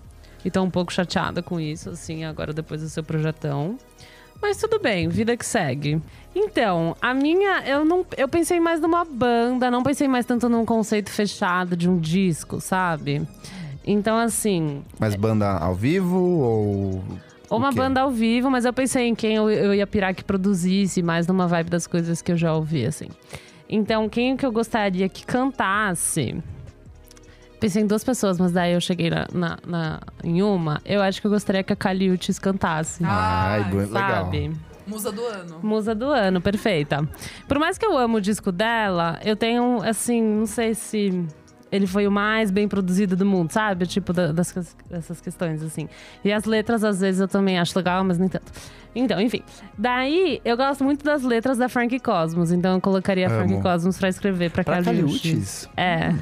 E 0.44 0.52
tô 0.52 0.62
um 0.62 0.70
pouco 0.70 0.94
chateada 0.94 1.42
com 1.42 1.60
isso, 1.60 1.90
assim, 1.90 2.24
agora 2.24 2.54
depois 2.54 2.82
do 2.82 2.90
seu 2.90 3.04
projetão. 3.04 3.78
Mas 4.42 4.58
tudo 4.58 4.80
bem, 4.80 5.08
vida 5.10 5.36
que 5.36 5.46
segue. 5.46 6.00
Então, 6.36 6.96
a 7.02 7.14
minha, 7.14 7.64
eu 7.66 7.84
não, 7.86 8.06
eu 8.18 8.28
pensei 8.28 8.60
mais 8.60 8.80
numa 8.80 9.04
banda, 9.06 9.72
não 9.72 9.82
pensei 9.82 10.08
mais 10.08 10.26
tanto 10.26 10.48
num 10.48 10.66
conceito 10.66 11.10
fechado 11.10 11.76
de 11.76 11.90
um 11.90 11.98
disco, 11.98 12.62
sabe? 12.62 13.26
Então, 13.88 14.18
assim, 14.18 14.84
Mas 15.00 15.16
banda 15.16 15.48
ao 15.58 15.74
vivo 15.74 16.18
ou. 16.18 17.04
Ou 17.50 17.58
uma 17.58 17.70
o 17.70 17.72
quê? 17.72 17.78
banda 17.78 18.02
ao 18.02 18.12
vivo, 18.12 18.50
mas 18.50 18.66
eu 18.66 18.74
pensei 18.74 19.08
em 19.08 19.16
quem 19.16 19.36
eu, 19.36 19.50
eu 19.50 19.74
ia 19.74 19.86
pirar 19.88 20.14
que 20.16 20.24
produzisse, 20.24 21.02
mais 21.02 21.28
numa 21.28 21.48
vibe 21.48 21.70
das 21.70 21.86
coisas 21.88 22.22
que 22.22 22.32
eu 22.32 22.38
já 22.38 22.54
ouvi, 22.54 22.86
assim. 22.86 23.08
Então, 23.70 24.08
quem 24.08 24.36
que 24.38 24.46
eu 24.46 24.52
gostaria 24.52 25.08
que 25.10 25.26
cantasse? 25.26 26.36
Pensei 27.60 27.82
em 27.82 27.88
duas 27.88 28.04
pessoas, 28.04 28.38
mas 28.38 28.52
daí 28.52 28.74
eu 28.74 28.82
cheguei 28.82 29.10
na, 29.10 29.26
na- 29.34 29.58
na- 29.66 30.00
em 30.24 30.42
uma. 30.44 30.82
Eu 30.86 31.02
acho 31.02 31.20
que 31.22 31.26
eu 31.28 31.32
gostaria 31.32 31.64
que 31.64 31.74
a 31.74 31.76
Kali 31.76 32.12
Uchis 32.12 32.38
cantasse. 32.38 33.04
Ai, 33.04 33.64
Ai, 33.64 33.72
bu- 33.72 33.78
legal. 33.78 34.32
Musa 34.86 35.12
do 35.12 35.26
ano. 35.26 35.60
Musa 35.64 35.96
do 35.96 36.06
ano, 36.12 36.40
perfeita. 36.42 37.08
Por 37.48 37.58
mais 37.58 37.76
que 37.78 37.86
eu 37.86 37.98
amo 37.98 38.18
o 38.18 38.22
disco 38.22 38.52
dela, 38.52 39.20
eu 39.26 39.36
tenho, 39.36 39.82
assim, 39.82 40.22
não 40.22 40.46
sei 40.46 40.76
se 40.76 41.26
ele 41.76 41.88
foi 41.88 42.08
o 42.08 42.12
mais 42.12 42.50
bem 42.52 42.68
produzido 42.68 43.16
do 43.16 43.26
mundo, 43.26 43.52
sabe? 43.52 43.86
Tipo, 43.86 44.12
da- 44.14 44.32
das, 44.32 44.76
dessas 44.90 45.20
questões, 45.22 45.62
assim. 45.64 45.88
E 46.24 46.32
as 46.32 46.46
letras, 46.46 46.84
às 46.84 47.00
vezes, 47.02 47.22
eu 47.22 47.28
também 47.28 47.60
acho 47.60 47.78
legal, 47.78 48.04
mas 48.04 48.18
nem 48.18 48.30
tanto. 48.30 48.52
Então, 48.96 49.20
enfim. 49.20 49.42
Daí, 49.78 50.40
eu 50.46 50.56
gosto 50.56 50.84
muito 50.84 51.04
das 51.04 51.22
letras 51.24 51.58
da 51.58 51.68
Frank 51.68 52.00
Cosmos, 52.00 52.52
então 52.52 52.76
eu 52.76 52.82
colocaria 52.82 53.28
a 53.28 53.30
Frank. 53.30 53.62
Cosmos 53.62 53.98
pra 53.98 54.10
escrever 54.10 54.50
pra, 54.52 54.64
Pra 54.64 54.82
Caliutes? 54.82 55.70
É. 55.76 56.14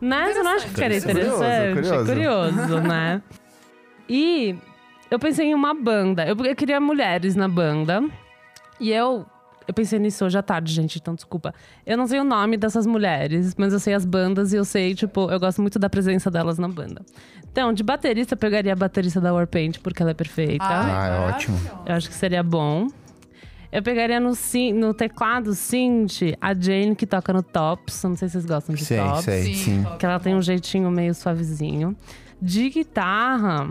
Mas 0.00 0.36
eu 0.36 0.44
não 0.44 0.52
acho 0.52 0.64
que 0.66 0.70
ficaria 0.74 0.96
Interessante. 0.98 1.26
interessante. 1.26 2.04
Curioso, 2.06 2.06
Curioso, 2.56 2.80
né? 2.82 3.22
E 4.08 4.56
eu 5.10 5.18
pensei 5.18 5.46
em 5.46 5.54
uma 5.54 5.74
banda. 5.74 6.26
Eu, 6.26 6.36
eu 6.44 6.56
queria 6.56 6.80
mulheres 6.80 7.34
na 7.34 7.48
banda. 7.48 8.02
E 8.80 8.90
eu. 8.92 9.26
Eu 9.68 9.74
pensei 9.74 9.98
nisso 9.98 10.24
hoje 10.24 10.38
à 10.38 10.42
tarde, 10.42 10.72
gente, 10.72 10.98
então 10.98 11.14
desculpa. 11.14 11.52
Eu 11.84 11.98
não 11.98 12.06
sei 12.06 12.18
o 12.18 12.24
nome 12.24 12.56
dessas 12.56 12.86
mulheres, 12.86 13.54
mas 13.58 13.74
eu 13.74 13.78
sei 13.78 13.92
as 13.92 14.06
bandas 14.06 14.54
e 14.54 14.56
eu 14.56 14.64
sei, 14.64 14.94
tipo, 14.94 15.30
eu 15.30 15.38
gosto 15.38 15.60
muito 15.60 15.78
da 15.78 15.90
presença 15.90 16.30
delas 16.30 16.58
na 16.58 16.66
banda. 16.68 17.02
Então, 17.52 17.70
de 17.70 17.82
baterista, 17.82 18.32
eu 18.32 18.38
pegaria 18.38 18.72
a 18.72 18.76
baterista 18.76 19.20
da 19.20 19.30
Warpaint, 19.32 19.78
porque 19.80 20.00
ela 20.02 20.12
é 20.12 20.14
perfeita. 20.14 20.64
Ah, 20.64 21.06
é 21.06 21.30
ótimo. 21.34 21.58
Eu 21.84 21.94
acho 21.94 22.08
que 22.08 22.14
seria 22.14 22.42
bom. 22.42 22.88
Eu 23.70 23.82
pegaria 23.82 24.18
no, 24.18 24.32
no 24.74 24.94
teclado 24.94 25.54
synth 25.54 26.34
a 26.40 26.54
Jane, 26.54 26.96
que 26.96 27.06
toca 27.06 27.30
no 27.34 27.42
Tops. 27.42 28.02
Não 28.04 28.16
sei 28.16 28.28
se 28.28 28.32
vocês 28.32 28.46
gostam 28.46 28.74
de 28.74 28.82
Sei, 28.86 28.96
Tops. 28.98 29.24
sei, 29.24 29.42
Sim, 29.42 29.54
sim. 29.54 29.86
Que 29.98 30.06
ela 30.06 30.18
tem 30.18 30.34
um 30.34 30.40
jeitinho 30.40 30.90
meio 30.90 31.14
suavezinho. 31.14 31.94
De 32.40 32.70
guitarra, 32.70 33.68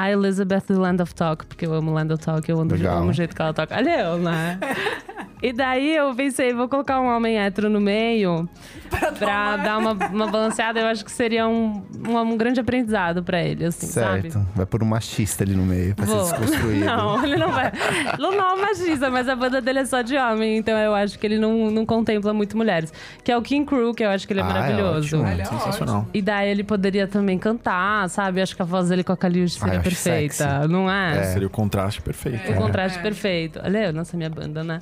a 0.00 0.10
Elizabeth 0.10 0.62
do 0.68 0.80
Land 0.80 1.02
of 1.02 1.14
Talk, 1.14 1.44
porque 1.46 1.66
eu 1.66 1.74
amo 1.74 1.92
Land 1.92 2.12
of 2.14 2.24
Talk, 2.24 2.48
eu 2.50 2.60
amo, 2.60 2.72
Legal. 2.72 2.98
amo 2.98 3.10
o 3.10 3.12
jeito 3.12 3.34
que 3.36 3.42
ela 3.42 3.52
toca. 3.52 3.76
Olha 3.76 4.00
eu, 4.00 4.18
né? 4.18 4.58
E 5.42 5.54
daí 5.54 5.96
eu 5.96 6.14
pensei, 6.14 6.52
vou 6.52 6.68
colocar 6.68 7.00
um 7.00 7.06
homem 7.06 7.38
hétero 7.38 7.70
no 7.70 7.80
meio 7.80 8.46
pra 9.18 9.56
dar 9.56 9.78
uma, 9.78 9.92
uma 9.92 10.26
balanceada. 10.26 10.80
Eu 10.80 10.86
acho 10.86 11.02
que 11.02 11.10
seria 11.10 11.48
um, 11.48 11.82
um, 12.06 12.18
um 12.18 12.36
grande 12.36 12.60
aprendizado 12.60 13.22
pra 13.22 13.42
ele, 13.42 13.64
assim, 13.64 13.86
Certo. 13.86 14.32
sabe? 14.32 14.46
Vai 14.54 14.66
por 14.66 14.82
um 14.82 14.86
machista 14.86 15.42
ali 15.42 15.54
no 15.54 15.64
meio 15.64 15.94
pra 15.94 16.04
Vou. 16.04 16.24
ser 16.26 16.36
desconstruído. 16.38 16.84
Não, 16.90 17.24
ele 17.24 17.38
não 17.38 17.50
vai. 17.52 17.72
Não, 18.18 18.32
não 18.32 18.50
é 18.58 18.60
machista, 18.60 19.08
mas 19.08 19.30
a 19.30 19.34
banda 19.34 19.62
dele 19.62 19.78
é 19.78 19.84
só 19.86 20.02
de 20.02 20.14
homem, 20.14 20.58
então 20.58 20.76
eu 20.76 20.94
acho 20.94 21.18
que 21.18 21.26
ele 21.26 21.38
não, 21.38 21.70
não 21.70 21.86
contempla 21.86 22.34
muito 22.34 22.54
mulheres. 22.54 22.92
Que 23.24 23.32
é 23.32 23.36
o 23.38 23.40
King 23.40 23.64
Crew, 23.64 23.94
que 23.94 24.04
eu 24.04 24.10
acho 24.10 24.26
que 24.26 24.34
ele 24.34 24.40
é 24.40 24.42
Ah, 24.42 24.46
é 24.46 24.52
maravilhoso. 24.52 25.16
ótimo. 25.16 25.26
Ele 25.26 25.40
é 25.40 25.44
Sensacional. 25.46 26.06
E 26.12 26.20
daí 26.20 26.50
ele 26.50 26.64
poderia 26.64 27.06
também 27.08 27.38
cantar, 27.38 28.10
sabe? 28.10 28.42
Acho 28.42 28.54
que 28.54 28.60
a 28.60 28.64
voz 28.66 28.90
dele 28.90 29.02
com 29.02 29.12
a 29.12 29.16
Kaliush 29.16 29.56
Ah, 29.56 29.60
seria 29.60 29.74
eu 29.76 29.80
acho 29.80 29.89
perfeita, 29.94 30.34
sexy. 30.34 30.68
não 30.68 30.90
é? 30.90 31.22
Seria 31.24 31.46
o 31.46 31.50
contraste 31.50 32.00
perfeito. 32.02 32.48
O 32.48 32.50
né? 32.52 32.56
contraste 32.56 32.98
É. 32.98 33.02
perfeito. 33.02 33.60
Olha, 33.62 33.86
eu, 33.86 33.92
nossa, 33.92 34.16
minha 34.16 34.30
banda, 34.30 34.62
né? 34.64 34.80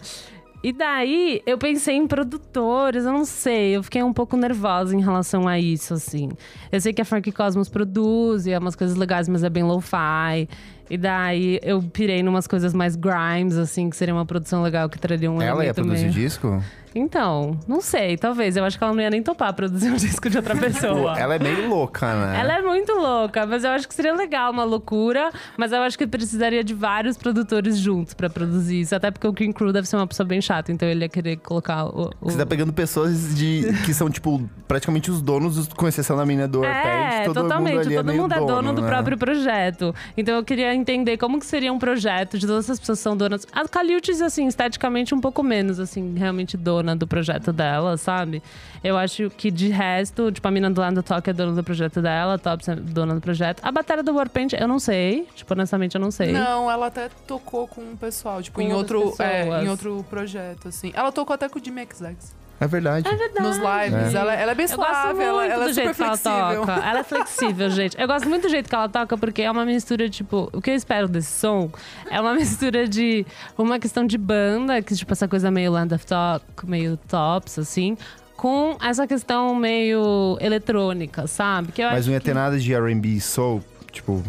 E 0.61 0.73
daí, 0.73 1.41
eu 1.47 1.57
pensei 1.57 1.95
em 1.95 2.07
produtores, 2.09 3.05
eu 3.05 3.13
não 3.13 3.25
sei, 3.25 3.77
eu 3.77 3.83
fiquei 3.85 4.03
um 4.03 4.13
pouco 4.13 4.37
nervosa 4.37 4.97
em 4.97 5.01
relação 5.01 5.47
a 5.47 5.57
isso, 5.57 5.95
assim. 5.95 6.29
Eu 6.73 6.81
sei 6.81 6.93
que 6.93 7.01
a 7.01 7.05
Frank 7.05 7.31
Cosmos 7.31 7.69
produz 7.69 8.45
e 8.45 8.51
é 8.51 8.59
umas 8.59 8.75
coisas 8.75 8.97
legais, 8.97 9.29
mas 9.29 9.45
é 9.45 9.49
bem 9.51 9.63
lo-fi. 9.63 10.49
E 10.91 10.97
daí, 10.97 11.61
eu 11.63 11.81
pirei 11.83 12.25
numas 12.25 12.47
coisas 12.49 12.75
mais 12.75 12.97
grimes, 12.97 13.57
assim, 13.57 13.89
que 13.89 13.97
seria 13.97 14.13
uma 14.13 14.27
produção 14.27 14.61
legal 14.63 14.89
que 14.89 14.99
traria 14.99 15.31
um 15.31 15.41
Ela 15.41 15.65
ia 15.65 15.73
produzir 15.73 16.03
meio- 16.07 16.13
disco? 16.13 16.61
Então, 16.99 17.59
não 17.67 17.81
sei, 17.81 18.17
talvez. 18.17 18.57
Eu 18.57 18.65
acho 18.65 18.77
que 18.77 18.83
ela 18.83 18.93
não 18.93 19.01
ia 19.01 19.11
nem 19.11 19.23
topar 19.23 19.53
produzir 19.55 19.91
um 19.91 19.95
disco 19.97 20.29
de 20.29 20.37
outra 20.37 20.57
pessoa. 20.57 21.19
Ela 21.19 21.37
é 21.37 21.39
meio 21.39 21.69
louca, 21.69 22.13
né? 22.15 22.41
Ela 22.41 22.59
é 22.59 22.63
muito 22.63 22.93
louca, 22.93 23.47
mas 23.47 23.63
eu 23.63 23.71
acho 23.71 23.87
que 23.87 23.95
seria 23.95 24.15
legal, 24.15 24.51
uma 24.51 24.65
loucura. 24.65 25.31
Mas 25.57 25.73
eu 25.73 25.81
acho 25.81 25.97
que 25.97 26.07
precisaria 26.07 26.65
de 26.65 26.75
vários 26.75 27.17
produtores 27.17 27.79
juntos 27.79 28.15
pra 28.15 28.29
produzir 28.29 28.81
isso. 28.81 28.95
Até 28.95 29.11
porque 29.11 29.27
o 29.27 29.33
King 29.33 29.53
Crew 29.53 29.73
deve 29.73 29.89
ser 29.89 29.97
uma 29.97 30.07
pessoa 30.07 30.27
bem 30.27 30.41
chata, 30.41 30.73
então 30.73 30.89
ele 30.89 31.05
ia 31.05 31.09
querer 31.09 31.37
colocar 31.37 31.87
o. 31.87 32.11
o... 32.21 32.31
Você 32.31 32.37
tá 32.37 32.47
pegando 32.47 32.73
pessoas 32.73 33.35
de, 33.35 33.63
que 33.85 33.95
são, 33.95 34.11
tipo, 34.11 34.49
praticamente 34.67 35.11
os 35.11 35.23
donos, 35.23 35.69
com 35.69 35.87
exceção 35.87 36.17
da 36.17 36.27
mina 36.27 36.49
do 36.49 36.65
Arpent. 36.65 37.13
É, 37.13 37.25
todo 37.25 37.43
totalmente. 37.43 37.77
Mundo 37.77 37.95
Todo 37.95 38.07
meio 38.07 38.23
mundo 38.23 38.35
é 38.35 38.39
dono 38.39 38.73
do 38.73 38.83
né? 38.83 38.89
próprio 38.89 39.17
projeto. 39.17 39.95
Então 40.17 40.37
eu 40.37 40.45
queria 40.45 40.75
entender 40.75 41.17
como 41.17 41.39
que 41.39 41.47
seria 41.47 41.73
um 41.73 41.79
projeto 41.79 42.39
de 42.39 42.47
todas 42.47 42.65
essas 42.65 42.79
pessoas 42.79 42.99
que 42.99 43.03
são 43.03 43.17
donas. 43.17 43.47
A 43.53 43.67
Caliutes, 43.69 44.21
assim, 44.21 44.47
esteticamente 44.47 45.15
um 45.15 45.21
pouco 45.21 45.43
menos, 45.43 45.79
assim, 45.81 46.15
realmente 46.17 46.57
dona 46.57 46.88
do 46.97 47.07
projeto 47.07 47.53
dela, 47.53 47.97
sabe? 47.97 48.43
Eu 48.83 48.97
acho 48.97 49.31
que 49.31 49.51
de 49.51 49.69
resto, 49.69 50.31
tipo, 50.31 50.47
a 50.47 50.51
mina 50.51 50.71
do 50.71 50.81
Land 50.81 50.95
do 50.95 51.03
Talk 51.03 51.29
é 51.29 51.33
dona 51.33 51.53
do 51.53 51.65
projeto 51.65 52.01
dela, 52.01 52.35
a 52.35 52.39
Tops 52.39 52.69
é 52.69 52.77
dona 52.77 53.15
do 53.15 53.21
projeto. 53.21 53.61
A 53.63 53.73
bateria 53.73 54.03
do 54.03 54.15
Warpaint, 54.15 54.53
eu 54.53 54.69
não 54.69 54.79
sei. 54.79 55.27
Tipo, 55.35 55.55
honestamente, 55.55 55.95
eu 55.95 56.01
não 56.01 56.11
sei. 56.11 56.33
Não, 56.33 56.71
ela 56.71 56.87
até 56.87 57.09
tocou 57.27 57.67
com 57.67 57.81
o 57.81 57.97
pessoal, 57.97 58.43
tipo, 58.43 58.57
Com 58.57 58.63
em 58.63 58.73
outro, 58.73 59.15
é, 59.19 59.65
em 59.65 59.69
outro 59.69 60.05
projeto, 60.09 60.69
assim. 60.69 60.93
Ela 60.95 61.11
tocou 61.13 61.35
até 61.35 61.49
com 61.49 61.59
o 61.59 61.65
Jimmy 61.65 61.87
XX. 61.87 62.35
É 62.61 62.67
verdade. 62.67 63.09
É 63.09 63.15
verdade. 63.15 63.47
Nos 63.47 63.57
lives. 63.57 64.15
Ela, 64.15 64.35
ela 64.35 64.53
é 64.53 64.55
bem 64.55 64.67
Eu 64.69 64.77
gosto 64.77 64.91
suave, 64.91 65.15
muito 65.15 65.23
ela, 65.23 65.47
ela 65.47 65.65
do 65.65 65.71
é 65.71 65.73
jeito 65.73 65.95
super 65.95 65.97
que 65.97 66.03
ela 66.03 66.17
flexível. 66.17 66.61
toca. 66.67 66.73
Ela 66.89 66.99
é 66.99 67.05
flexível, 67.05 67.71
gente. 67.71 68.01
Eu 68.01 68.07
gosto 68.09 68.29
muito 68.29 68.43
do 68.43 68.49
jeito 68.49 68.69
que 68.69 68.75
ela 68.75 68.89
toca, 68.89 69.17
porque 69.17 69.43
é 69.43 69.51
uma 69.51 69.65
mistura, 69.65 70.09
tipo, 70.09 70.49
o 70.53 70.61
que 70.61 70.71
eu 70.71 70.75
espero 70.75 71.07
desse 71.09 71.39
som 71.39 71.71
é 72.11 72.21
uma 72.21 72.35
mistura 72.35 72.89
de 72.89 73.25
uma 73.57 73.79
questão 73.79 74.05
de 74.05 74.19
banda, 74.19 74.83
que, 74.83 74.95
tipo, 74.95 75.13
essa 75.13 75.29
coisa 75.29 75.51
meio 75.51 75.71
Land 75.73 75.95
of 75.95 76.05
Talk, 76.07 76.45
meio 76.65 76.97
tops, 77.09 77.59
assim. 77.59 77.97
Com 78.37 78.77
essa 78.83 79.07
questão 79.07 79.55
meio 79.55 80.37
eletrônica, 80.41 81.27
sabe? 81.27 81.73
Que 81.73 81.83
eu 81.83 81.89
Mas 81.89 81.99
acho 82.01 82.07
não 82.09 82.15
ia 82.15 82.21
que... 82.21 82.27
ter 82.27 82.35
nada 82.35 82.59
de 82.59 82.73
R&B 82.75 83.21
soul, 83.21 83.63
tipo... 83.93 84.23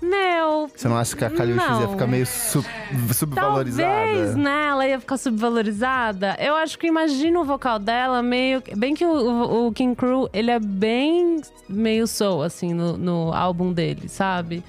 Meu, 0.00 0.68
Você 0.74 0.86
não 0.86 0.96
acha 0.96 1.16
que 1.16 1.24
a 1.24 1.30
Caliuches 1.30 1.80
ia 1.80 1.88
ficar 1.88 2.06
meio 2.06 2.24
sub- 2.24 2.64
subvalorizada? 3.12 3.88
Talvez, 4.06 4.36
né? 4.36 4.66
Ela 4.68 4.86
ia 4.86 5.00
ficar 5.00 5.16
subvalorizada. 5.16 6.36
Eu 6.38 6.54
acho 6.54 6.78
que 6.78 6.86
imagina 6.86 7.40
o 7.40 7.44
vocal 7.44 7.78
dela 7.80 8.22
meio. 8.22 8.62
Bem 8.76 8.94
que 8.94 9.04
o, 9.04 9.66
o- 9.66 9.72
King 9.72 9.96
Crew, 9.96 10.28
ele 10.32 10.50
é 10.52 10.58
bem 10.60 11.40
meio 11.68 12.06
soul, 12.06 12.42
assim, 12.42 12.72
no, 12.72 12.96
no 12.96 13.32
álbum 13.32 13.72
dele, 13.72 14.08
sabe? 14.08 14.62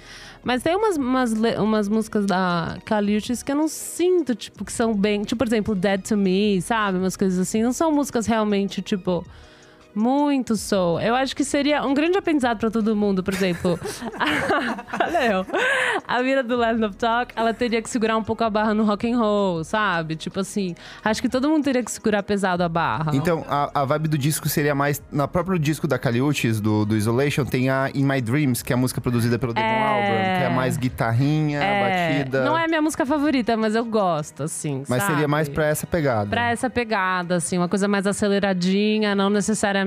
Mas 0.44 0.64
tem 0.64 0.76
umas, 0.76 0.98
umas, 0.98 1.34
umas 1.60 1.88
músicas 1.90 2.26
da 2.26 2.78
Caliuches 2.86 3.44
que 3.44 3.52
eu 3.52 3.56
não 3.56 3.68
sinto, 3.68 4.34
tipo, 4.34 4.66
que 4.66 4.72
são 4.72 4.96
bem. 4.96 5.22
Tipo, 5.24 5.38
por 5.40 5.48
exemplo, 5.48 5.76
Dead 5.76 6.02
to 6.02 6.18
Me, 6.18 6.62
sabe? 6.62 6.98
Umas 6.98 7.16
coisas 7.16 7.38
assim. 7.40 7.62
Não 7.62 7.74
são 7.74 7.92
músicas 7.92 8.26
realmente, 8.26 8.82
tipo. 8.82 9.24
Muito 9.94 10.56
soul. 10.56 11.00
Eu 11.02 11.16
acho 11.16 11.36
que 11.36 11.44
seria 11.44 11.84
um 11.84 11.94
grande 11.94 12.18
aprendizado 12.18 12.60
pra 12.60 12.70
todo 12.70 12.96
mundo, 12.96 13.24
por 13.24 13.34
exemplo. 13.34 13.80
Olha 15.02 15.26
eu. 15.26 15.46
A 16.08 16.22
mina 16.22 16.44
do 16.44 16.56
Land 16.56 16.84
of 16.86 16.96
Talk, 16.96 17.34
ela 17.36 17.54
teria 17.54 17.82
que 17.82 17.90
segurar 17.90 18.16
um 18.18 18.24
pouco 18.24 18.44
a 18.44 18.50
barra 18.50 18.74
no 18.74 18.84
rock 18.84 19.12
and 19.12 19.18
roll, 19.18 19.64
sabe? 19.64 20.16
Tipo 20.16 20.40
assim, 20.42 20.76
acho 21.04 21.22
que 21.22 21.28
todo 21.30 21.50
mundo 21.50 21.64
teria 21.64 21.84
que 21.84 21.92
segurar 21.92 22.24
pesado 22.24 22.64
a 22.64 22.70
barra. 22.70 23.12
Então, 23.14 23.44
a, 23.50 23.82
a 23.82 23.86
vibe 23.86 24.08
do 24.10 24.18
disco 24.18 24.48
seria 24.48 24.76
mais... 24.76 25.02
Na 25.12 25.28
próprio 25.28 25.58
disco 25.58 25.88
da 25.88 25.98
Caliuches, 25.98 26.62
do, 26.62 26.86
do 26.86 26.96
Isolation, 26.96 27.44
tem 27.46 27.70
a 27.70 27.90
In 27.94 28.04
My 28.06 28.22
Dreams, 28.22 28.64
que 28.64 28.72
é 28.72 28.76
a 28.76 28.78
música 28.78 29.02
produzida 29.02 29.38
pelo 29.40 29.54
Damon 29.54 29.68
É. 29.68 29.88
Albarn, 29.88 30.40
que 30.40 30.44
é 30.46 30.50
mais 30.50 30.78
guitarrinha, 30.78 31.60
É, 31.62 32.20
batida... 32.20 32.44
Não 32.46 32.58
é 32.58 32.68
minha 32.68 32.82
música 32.82 33.06
favorita, 33.06 33.58
mas 33.58 33.76
eu 33.76 33.84
gosto, 33.86 34.44
assim. 34.44 34.84
Mas 34.88 35.02
sabe? 35.02 35.14
seria 35.14 35.28
mais 35.28 35.50
pra 35.50 35.66
essa 35.66 35.86
pegada. 35.88 36.30
Pra 36.30 36.52
essa 36.52 36.70
pegada, 36.70 37.36
assim, 37.36 37.58
uma 37.58 37.68
coisa 37.68 37.88
mais 37.88 38.06
aceleradinha, 38.08 39.16
não 39.16 39.30
necessariamente, 39.30 39.79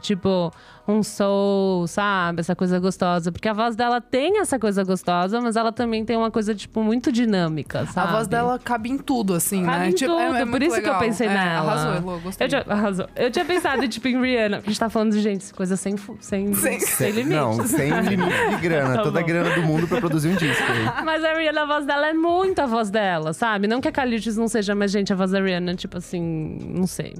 tipo, 0.00 0.52
um 0.88 1.02
soul, 1.02 1.86
sabe? 1.86 2.40
Essa 2.40 2.54
coisa 2.56 2.78
gostosa. 2.78 3.30
Porque 3.30 3.48
a 3.48 3.52
voz 3.52 3.76
dela 3.76 4.00
tem 4.00 4.38
essa 4.40 4.58
coisa 4.58 4.82
gostosa, 4.82 5.40
mas 5.40 5.56
ela 5.56 5.70
também 5.72 6.04
tem 6.04 6.16
uma 6.16 6.30
coisa, 6.30 6.54
tipo, 6.54 6.82
muito 6.82 7.12
dinâmica, 7.12 7.80
A 7.80 7.86
sabe? 7.86 8.12
voz 8.12 8.26
dela 8.26 8.58
cabe 8.58 8.90
em 8.90 8.98
tudo, 8.98 9.34
assim, 9.34 9.64
Cabe 9.64 9.78
né? 9.78 9.88
em 9.90 9.92
Tipo, 9.92 10.12
é- 10.18 10.26
tudo, 10.26 10.36
é 10.36 10.40
por 10.40 10.50
muito 10.50 10.62
isso 10.64 10.74
que 10.74 10.80
eu 10.80 10.84
legal. 10.84 10.98
pensei 11.00 11.26
É, 11.28 11.32
nela. 11.34 11.72
Arrasou, 11.72 11.94
Elô, 11.94 12.18
gostei. 12.20 12.44
Eu 12.44 12.48
tinha, 12.48 12.64
arrasou. 12.68 13.06
Eu 13.16 13.30
tinha 13.30 13.44
pensado, 13.44 13.86
tipo, 13.88 14.08
em 14.08 14.20
Rihanna, 14.20 14.56
porque 14.56 14.70
a 14.70 14.72
gente 14.72 14.80
tá 14.80 14.90
falando 14.90 15.12
de 15.12 15.20
gente, 15.20 15.52
coisa 15.54 15.76
sem, 15.76 15.96
sem, 16.20 16.52
sem, 16.54 16.80
Sem- 16.80 17.10
limites. 17.12 17.36
Não, 17.36 17.66
sem 17.66 17.90
limite 18.02 18.50
de 18.50 18.56
grana. 18.60 18.96
Tá 18.96 19.02
Toda 19.02 19.20
a 19.20 19.22
grana 19.22 19.54
do 19.54 19.62
mundo 19.62 19.86
pra 19.86 19.98
produzir 20.00 20.28
um 20.28 20.36
disco. 20.36 20.62
aí. 20.64 20.90
Mas 21.04 21.22
a 21.24 21.34
Rihanna, 21.34 21.62
a 21.62 21.66
voz 21.66 21.86
dela 21.86 22.08
é 22.08 22.12
muito 22.12 22.58
a 22.60 22.66
voz 22.66 22.90
dela, 22.90 23.32
sabe? 23.32 23.66
Não 23.68 23.80
que 23.80 23.88
a 23.88 23.92
Caliutes 23.92 24.36
não 24.36 24.48
seja, 24.48 24.74
mas, 24.74 24.90
gente, 24.90 25.12
a 25.12 25.16
voz 25.16 25.30
da 25.30 25.40
Rihanna, 25.40 25.74
tipo 25.74 25.96
assim, 25.98 26.58
não 26.74 26.86
sei. 26.86 27.14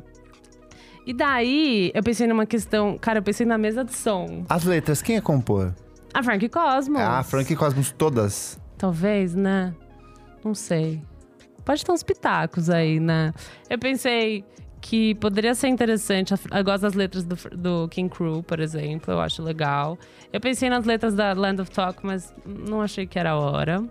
E 1.07 1.13
daí, 1.13 1.91
eu 1.95 2.03
pensei 2.03 2.27
numa 2.27 2.47
questão. 2.47 2.99
Cara, 2.99 3.19
eu 3.19 3.23
pensei 3.23 3.47
na 3.47 3.59
mesa 3.59 3.85
de 3.85 3.95
som. 3.95 4.45
As 4.49 4.65
letras, 4.65 5.03
quem 5.03 5.17
ia 5.17 5.23
compor? 5.23 5.75
A 6.13 6.23
Frank 6.23 6.49
Cosmos. 6.49 7.01
Ah, 7.01 7.23
Frank 7.23 7.55
Cosmos 7.57 7.93
todas. 7.93 8.59
Talvez, 8.77 9.35
né? 9.35 9.75
Não 10.45 10.55
sei. 10.55 11.03
Pode 11.65 11.85
ter 11.85 11.93
uns 11.93 12.03
pitacos 12.03 12.69
aí, 12.71 12.99
né? 12.99 13.33
Eu 13.69 13.79
pensei 13.79 14.45
que 14.81 15.15
poderia 15.17 15.55
ser 15.55 15.69
interessante. 15.69 16.33
Eu 16.33 16.65
gosto 16.65 16.83
das 16.83 16.95
letras 16.95 17.25
do, 17.25 17.37
do 17.57 17.89
King 17.89 18.09
Crew, 18.09 18.43
por 18.43 18.61
exemplo. 18.61 19.13
Eu 19.13 19.21
acho 19.21 19.43
legal. 19.43 19.99
Eu 20.33 20.41
pensei 20.41 20.71
nas 20.71 20.85
letras 20.85 21.15
da 21.15 21.33
Land 21.33 21.63
of 21.63 21.71
Talk, 21.71 22.01
mas 22.03 22.35
não 22.47 22.81
achei 22.81 23.07
que 23.07 23.19
era 23.19 23.31
a 23.31 23.39
hora. 23.39 23.85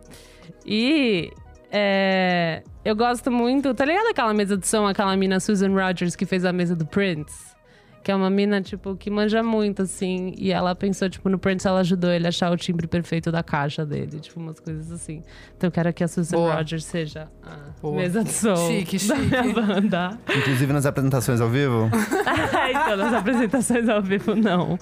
E 0.65 1.31
é, 1.71 2.63
eu 2.83 2.95
gosto 2.95 3.31
muito. 3.31 3.73
Tá 3.73 3.85
ligado 3.85 4.07
aquela 4.07 4.33
mesa 4.33 4.57
de 4.57 4.67
som, 4.67 4.87
aquela 4.87 5.15
mina 5.15 5.39
Susan 5.39 5.69
Rogers 5.69 6.15
que 6.15 6.25
fez 6.25 6.45
a 6.45 6.51
mesa 6.51 6.75
do 6.75 6.85
Prince? 6.85 7.58
Que 8.03 8.11
é 8.11 8.15
uma 8.15 8.29
mina, 8.29 8.61
tipo, 8.61 8.95
que 8.95 9.09
manja 9.09 9.43
muito, 9.43 9.81
assim. 9.81 10.33
E 10.37 10.51
ela 10.51 10.73
pensou, 10.73 11.09
tipo, 11.09 11.27
no 11.29 11.37
Prince, 11.37 11.67
ela 11.67 11.81
ajudou 11.81 12.09
ele 12.09 12.25
a 12.25 12.29
achar 12.29 12.51
o 12.51 12.55
timbre 12.57 12.87
perfeito 12.87 13.31
da 13.31 13.43
caixa 13.43 13.85
dele. 13.85 14.19
Tipo, 14.19 14.39
umas 14.39 14.59
coisas 14.59 14.91
assim. 14.91 15.21
Então 15.57 15.67
eu 15.67 15.71
quero 15.71 15.91
que 15.93 16.03
a 16.03 16.07
Susan 16.07 16.37
Boa. 16.37 16.55
Rogers 16.55 16.85
seja 16.85 17.27
a 17.43 17.57
Boa. 17.81 17.95
mesa 17.97 18.23
de 18.23 18.31
som 18.31 18.55
Chique, 18.55 18.97
da 19.07 19.15
minha 19.15 19.43
chique. 19.43 19.53
banda. 19.53 20.17
Inclusive 20.37 20.71
nas 20.73 20.85
apresentações 20.85 21.41
ao 21.41 21.49
vivo. 21.49 21.89
então, 22.69 22.97
nas 22.97 23.13
apresentações 23.13 23.89
ao 23.89 24.01
vivo, 24.01 24.33
não. 24.35 24.77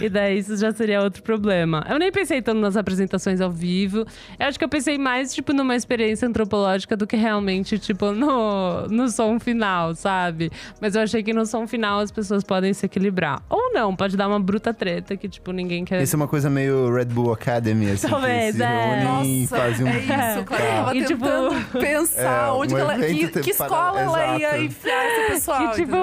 E 0.00 0.08
daí 0.08 0.38
isso 0.38 0.56
já 0.56 0.70
seria 0.72 1.02
outro 1.02 1.22
problema. 1.22 1.84
Eu 1.88 1.98
nem 1.98 2.12
pensei 2.12 2.40
tanto 2.40 2.60
nas 2.60 2.76
apresentações 2.76 3.40
ao 3.40 3.50
vivo. 3.50 4.06
Eu 4.38 4.46
acho 4.46 4.58
que 4.58 4.64
eu 4.64 4.68
pensei 4.68 4.96
mais, 4.96 5.34
tipo, 5.34 5.52
numa 5.52 5.74
experiência 5.74 6.28
antropológica 6.28 6.96
do 6.96 7.06
que 7.06 7.16
realmente, 7.16 7.78
tipo, 7.78 8.12
no, 8.12 8.86
no 8.86 9.08
som 9.08 9.40
final, 9.40 9.94
sabe? 9.94 10.50
Mas 10.80 10.94
eu 10.94 11.02
achei 11.02 11.22
que 11.22 11.32
no 11.32 11.44
som 11.44 11.66
final 11.66 11.98
as 11.98 12.12
pessoas 12.12 12.44
podem 12.44 12.59
se 12.74 12.86
equilibrar. 12.86 13.42
Ou 13.48 13.72
não, 13.72 13.94
pode 13.96 14.16
dar 14.16 14.28
uma 14.28 14.38
bruta 14.40 14.72
treta 14.74 15.16
que, 15.16 15.28
tipo, 15.28 15.52
ninguém 15.52 15.84
quer. 15.84 16.02
Isso 16.02 16.14
é 16.14 16.18
uma 16.18 16.28
coisa 16.28 16.48
meio 16.50 16.92
Red 16.94 17.06
Bull 17.06 17.32
Academy, 17.32 17.90
assim. 17.92 18.08
Talvez, 18.08 18.52
que 18.52 18.58
se 18.58 18.62
é. 18.64 19.00
e 19.00 19.40
Nossa, 19.42 19.56
fazem 19.56 19.86
um... 19.86 19.88
é 19.88 19.98
isso, 19.98 20.44
cara. 20.44 20.64
Eu 20.64 20.70
tava 20.84 20.96
E, 20.96 21.04
tipo, 21.04 21.24
tentando 21.24 21.80
pensar 21.80 22.48
é, 22.48 22.50
onde 22.52 22.74
um 22.74 22.76
que, 22.76 22.82
ela, 22.82 22.96
que, 22.98 23.28
que 23.28 23.54
para- 23.54 23.66
escola 23.66 24.00
ela 24.00 24.38
ia 24.38 24.46
exato. 24.48 24.62
enfiar 24.62 25.06
esse 25.06 25.32
pessoal. 25.32 25.70
Que, 25.70 25.76
tipo, 25.76 25.96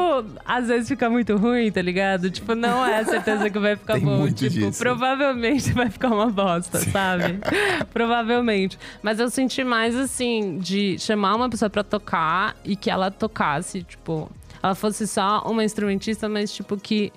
às 0.45 0.67
vezes 0.67 0.87
fica 0.87 1.09
muito 1.09 1.35
ruim, 1.37 1.71
tá 1.71 1.81
ligado? 1.81 2.29
Tipo, 2.29 2.55
não 2.55 2.85
é 2.85 3.03
certeza 3.03 3.49
que 3.49 3.59
vai 3.59 3.75
ficar 3.75 3.93
Tem 3.95 4.03
bom. 4.03 4.17
muito 4.17 4.35
Tipo, 4.47 4.67
disso. 4.67 4.79
provavelmente 4.79 5.71
vai 5.73 5.89
ficar 5.89 6.09
uma 6.09 6.27
bosta, 6.29 6.79
sabe? 6.91 7.39
provavelmente. 7.93 8.77
Mas 9.01 9.19
eu 9.19 9.29
senti 9.29 9.63
mais, 9.63 9.95
assim, 9.95 10.57
de 10.59 10.97
chamar 10.99 11.35
uma 11.35 11.49
pessoa 11.49 11.69
pra 11.69 11.83
tocar 11.83 12.55
e 12.63 12.75
que 12.75 12.89
ela 12.89 13.09
tocasse, 13.11 13.83
tipo... 13.83 14.29
Ela 14.61 14.75
fosse 14.75 15.07
só 15.07 15.41
uma 15.45 15.63
instrumentista, 15.63 16.27
mas, 16.27 16.51
tipo, 16.51 16.77
que 16.77 17.11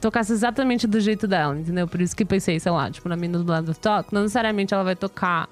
tocasse 0.00 0.32
exatamente 0.32 0.86
do 0.86 1.00
jeito 1.00 1.26
dela, 1.26 1.58
entendeu? 1.58 1.88
Por 1.88 2.00
isso 2.00 2.14
que 2.14 2.24
pensei, 2.24 2.60
sei 2.60 2.70
lá, 2.70 2.90
tipo, 2.90 3.08
na 3.08 3.16
mina 3.16 3.38
do 3.38 3.44
Blood 3.44 3.72
Talk, 3.78 4.12
não 4.12 4.22
necessariamente 4.22 4.74
ela 4.74 4.84
vai 4.84 4.94
tocar 4.94 5.48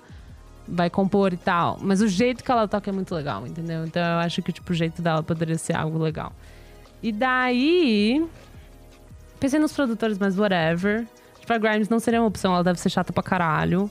vai 0.66 0.88
compor 0.88 1.32
e 1.32 1.36
tal. 1.36 1.78
Mas 1.80 2.00
o 2.00 2.08
jeito 2.08 2.42
que 2.42 2.50
ela 2.50 2.66
toca 2.68 2.90
é 2.90 2.92
muito 2.92 3.14
legal, 3.14 3.46
entendeu? 3.46 3.84
Então 3.84 4.02
eu 4.02 4.18
acho 4.18 4.42
que 4.42 4.52
tipo, 4.52 4.72
o 4.72 4.74
jeito 4.74 5.02
dela 5.02 5.22
poderia 5.22 5.58
ser 5.58 5.76
algo 5.76 5.98
legal. 5.98 6.32
E 7.02 7.12
daí. 7.12 8.24
Pensei 9.40 9.58
nos 9.58 9.72
produtores, 9.72 10.18
mas 10.18 10.38
whatever. 10.38 11.06
Tipo, 11.40 11.52
a 11.52 11.58
Grimes 11.58 11.88
não 11.88 11.98
seria 11.98 12.20
uma 12.20 12.28
opção, 12.28 12.54
ela 12.54 12.62
deve 12.62 12.78
ser 12.78 12.90
chata 12.90 13.12
pra 13.12 13.22
caralho. 13.22 13.90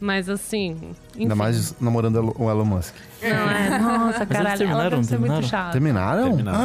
Mas 0.00 0.30
assim. 0.30 0.70
Enfim. 0.70 0.94
Ainda 1.18 1.34
mais 1.34 1.78
namorando 1.78 2.34
o 2.38 2.50
Elon 2.50 2.64
Musk. 2.64 2.94
Não, 3.22 3.28
é, 3.28 3.78
nossa, 3.78 4.24
caralho. 4.26 4.48
Ela 4.48 4.56
terminaram? 4.56 5.02
ser 5.02 5.18
muito 5.18 5.28
Terminaram? 5.32 5.42
chata. 5.42 5.72
Terminaram? 5.72 6.24
Terminaram. 6.30 6.58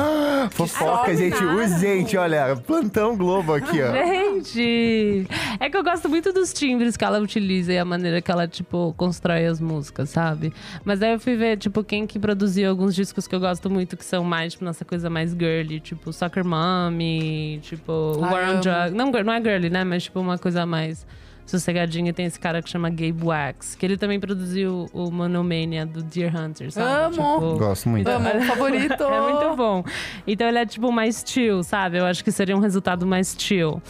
Ah, 0.46 0.50
fofoca, 0.52 1.10
Ai, 1.12 1.18
gente. 1.18 1.34
terminaram. 1.34 1.60
Urgente, 1.60 2.18
olha. 2.18 2.56
Plantão 2.56 3.18
Globo 3.18 3.54
aqui, 3.54 3.82
ó. 3.82 3.92
Gente! 3.92 5.28
É 5.60 5.70
que 5.70 5.76
eu 5.76 5.84
gosto 5.84 6.08
muito 6.08 6.32
dos 6.32 6.54
timbres 6.54 6.96
que 6.96 7.04
ela 7.04 7.20
utiliza 7.20 7.74
e 7.74 7.78
a 7.78 7.84
maneira 7.84 8.22
que 8.22 8.32
ela, 8.32 8.48
tipo, 8.48 8.94
constrói 8.96 9.46
as 9.46 9.60
músicas, 9.60 10.10
sabe? 10.10 10.54
Mas 10.86 11.02
aí 11.02 11.12
eu 11.14 11.20
fui 11.20 11.36
ver, 11.36 11.58
tipo, 11.58 11.84
quem 11.84 12.08
que 12.08 12.18
produziu 12.18 12.70
alguns 12.70 12.96
discos 12.96 13.28
que 13.28 13.36
eu 13.36 13.40
gosto 13.42 13.70
muito, 13.70 13.98
que 13.98 14.06
são 14.06 14.24
mais, 14.24 14.54
tipo, 14.54 14.64
nossa 14.64 14.86
coisa 14.86 15.10
mais 15.10 15.32
girly, 15.32 15.82
tipo, 15.82 16.14
Soccer 16.14 16.46
Mommy, 16.46 17.60
tipo, 17.64 18.18
Ai, 18.24 18.32
War 18.34 18.44
on 18.46 18.52
amo. 18.54 18.62
Drug. 18.62 18.92
Não, 18.96 19.12
não 19.12 19.34
é 19.34 19.42
girly, 19.42 19.70
né? 19.70 19.84
Mas, 19.84 20.04
tipo, 20.04 20.22
uma 20.22 20.38
coisa 20.38 20.66
mais 20.66 21.06
sossegadinha. 21.46 22.14
Tem 22.14 22.26
esse 22.26 22.40
cara 22.40 22.62
que 22.62 22.70
chama 22.70 22.90
Gabe 22.90 23.24
Wax, 23.24 23.76
que 23.76 23.86
ele 23.86 23.98
também 23.98 24.20
produziu 24.20 24.88
o 24.94 25.12
Monomania 25.12 25.86
do 25.86 26.02
Deer 26.02 26.36
Hunter, 26.36 26.72
sabe? 26.72 27.18
Amo. 27.18 27.34
Tipo, 27.34 27.58
Gosto 27.58 27.90
muito. 27.90 28.08
Amo, 28.08 28.42
favorito. 28.44 29.04
é 29.04 29.22
muito 29.22 29.56
bom. 29.56 29.84
Então 30.26 30.48
ele 30.48 30.58
é 30.58 30.66
tipo 30.66 30.92
mais 30.92 31.24
chill, 31.26 31.64
sabe? 31.64 31.98
Eu 31.98 32.06
acho 32.06 32.24
que 32.24 32.32
seria 32.32 32.56
um 32.56 32.60
resultado 32.60 33.06
mais 33.06 33.36
chill. 33.38 33.82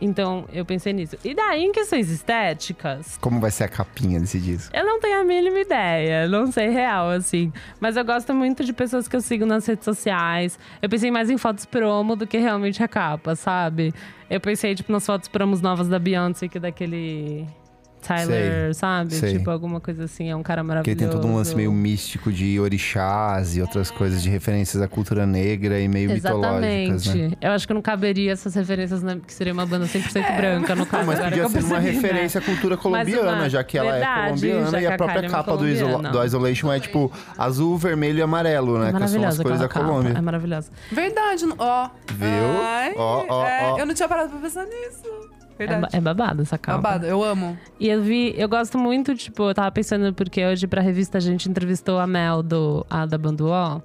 Então 0.00 0.44
eu 0.52 0.64
pensei 0.64 0.92
nisso. 0.92 1.16
E 1.24 1.34
daí, 1.34 1.64
em 1.64 1.72
questões 1.72 2.08
estéticas, 2.10 3.18
Como 3.20 3.40
vai 3.40 3.50
ser 3.50 3.64
a 3.64 3.68
capinha 3.68 4.20
desse 4.20 4.38
disco? 4.38 4.74
eu 4.76 4.84
não 4.86 5.00
tenho 5.00 5.20
a 5.20 5.24
mínima 5.24 5.58
ideia. 5.58 6.28
Não 6.28 6.50
sei 6.52 6.68
real, 6.68 7.10
assim. 7.10 7.52
Mas 7.80 7.96
eu 7.96 8.04
gosto 8.04 8.32
muito 8.34 8.64
de 8.64 8.72
pessoas 8.72 9.08
que 9.08 9.16
eu 9.16 9.20
sigo 9.20 9.44
nas 9.44 9.66
redes 9.66 9.84
sociais. 9.84 10.58
Eu 10.80 10.88
pensei 10.88 11.10
mais 11.10 11.30
em 11.30 11.36
fotos 11.38 11.64
promo 11.66 12.14
do 12.14 12.26
que 12.26 12.38
realmente 12.38 12.82
a 12.82 12.86
capa, 12.88 13.34
sabe? 13.34 13.92
Eu 14.30 14.40
pensei, 14.40 14.74
tipo, 14.74 14.92
nas 14.92 15.04
fotos 15.04 15.26
promos 15.28 15.60
novas 15.60 15.88
da 15.88 15.98
Beyoncé, 15.98 16.46
que 16.48 16.58
é 16.58 16.60
daquele. 16.60 17.46
Tyler, 18.06 18.74
sabe? 18.74 19.14
sei. 19.14 19.38
Tipo, 19.38 19.50
alguma 19.50 19.80
coisa 19.80 20.04
assim. 20.04 20.30
É 20.30 20.36
um 20.36 20.42
cara 20.42 20.62
Porque 20.62 20.68
maravilhoso. 20.68 20.98
tem 20.98 21.08
todo 21.08 21.26
um 21.26 21.36
lance 21.36 21.54
meio 21.54 21.72
místico 21.72 22.32
de 22.32 22.58
orixás 22.58 23.56
e 23.56 23.60
outras 23.60 23.90
coisas 23.90 24.22
de 24.22 24.28
referências 24.30 24.82
à 24.82 24.88
cultura 24.88 25.26
negra 25.26 25.78
e 25.80 25.88
meio 25.88 26.10
mitológicas, 26.10 27.06
Exatamente. 27.06 27.30
né? 27.30 27.36
Eu 27.40 27.50
acho 27.52 27.66
que 27.66 27.74
não 27.74 27.82
caberia 27.82 28.32
essas 28.32 28.54
referências, 28.54 29.02
né? 29.02 29.18
Que 29.26 29.32
seria 29.32 29.52
uma 29.52 29.66
banda 29.66 29.86
100% 29.86 30.36
branca, 30.36 30.74
no 30.74 30.86
caso. 30.86 31.06
Mas 31.06 31.18
podia 31.18 31.44
que 31.44 31.50
ser 31.50 31.64
uma 31.64 31.80
né? 31.80 31.90
referência 31.90 32.38
à 32.40 32.42
cultura 32.42 32.76
colombiana, 32.76 33.32
uma- 33.32 33.50
já 33.50 33.62
que 33.64 33.76
ela 33.78 33.92
Verdade, 33.92 34.20
é 34.20 34.24
colombiana 34.28 34.78
e 34.78 34.80
que 34.80 34.86
a 34.86 34.94
a 34.94 34.96
própria 34.96 35.26
é 35.26 35.28
capa 35.28 35.56
do, 35.56 36.10
do 36.12 36.24
Isolation 36.24 36.72
é 36.72 36.80
tipo 36.80 37.10
azul, 37.36 37.76
vermelho 37.78 38.18
e 38.18 38.22
amarelo, 38.22 38.78
né? 38.78 38.90
É 38.90 38.92
que 38.92 39.08
são 39.08 39.24
as 39.26 39.38
cores 39.38 39.60
da 39.60 39.68
capa, 39.68 39.86
Colômbia. 39.86 40.14
É 40.16 40.20
maravilhosa. 40.20 40.70
Verdade, 40.90 41.44
ó. 41.58 41.88
Viu? 42.12 42.28
Ai, 42.62 42.92
Ó, 42.96 43.24
ó, 43.28 43.46
é, 43.46 43.72
ó. 43.72 43.78
Eu 43.78 43.86
não 43.86 43.94
tinha 43.94 44.08
parado 44.08 44.30
pra 44.30 44.38
pensar 44.40 44.64
nisso. 44.64 45.37
É, 45.58 45.66
Verdade. 45.66 45.82
ba- 45.82 45.88
é 45.92 46.00
babado 46.00 46.42
essa 46.42 46.56
capa. 46.56 46.78
Babado, 46.80 47.06
eu 47.06 47.22
amo. 47.24 47.58
E 47.80 47.88
eu 47.88 48.00
vi, 48.02 48.34
eu 48.36 48.48
gosto 48.48 48.78
muito, 48.78 49.14
tipo, 49.14 49.42
eu 49.48 49.54
tava 49.54 49.70
pensando, 49.72 50.12
porque 50.14 50.44
hoje 50.44 50.66
pra 50.66 50.80
revista 50.80 51.18
a 51.18 51.20
gente 51.20 51.48
entrevistou 51.48 51.98
a 51.98 52.06
Mel 52.06 52.42
do, 52.42 52.86
a 52.88 53.04
da 53.06 53.18
Banduó, 53.18 53.80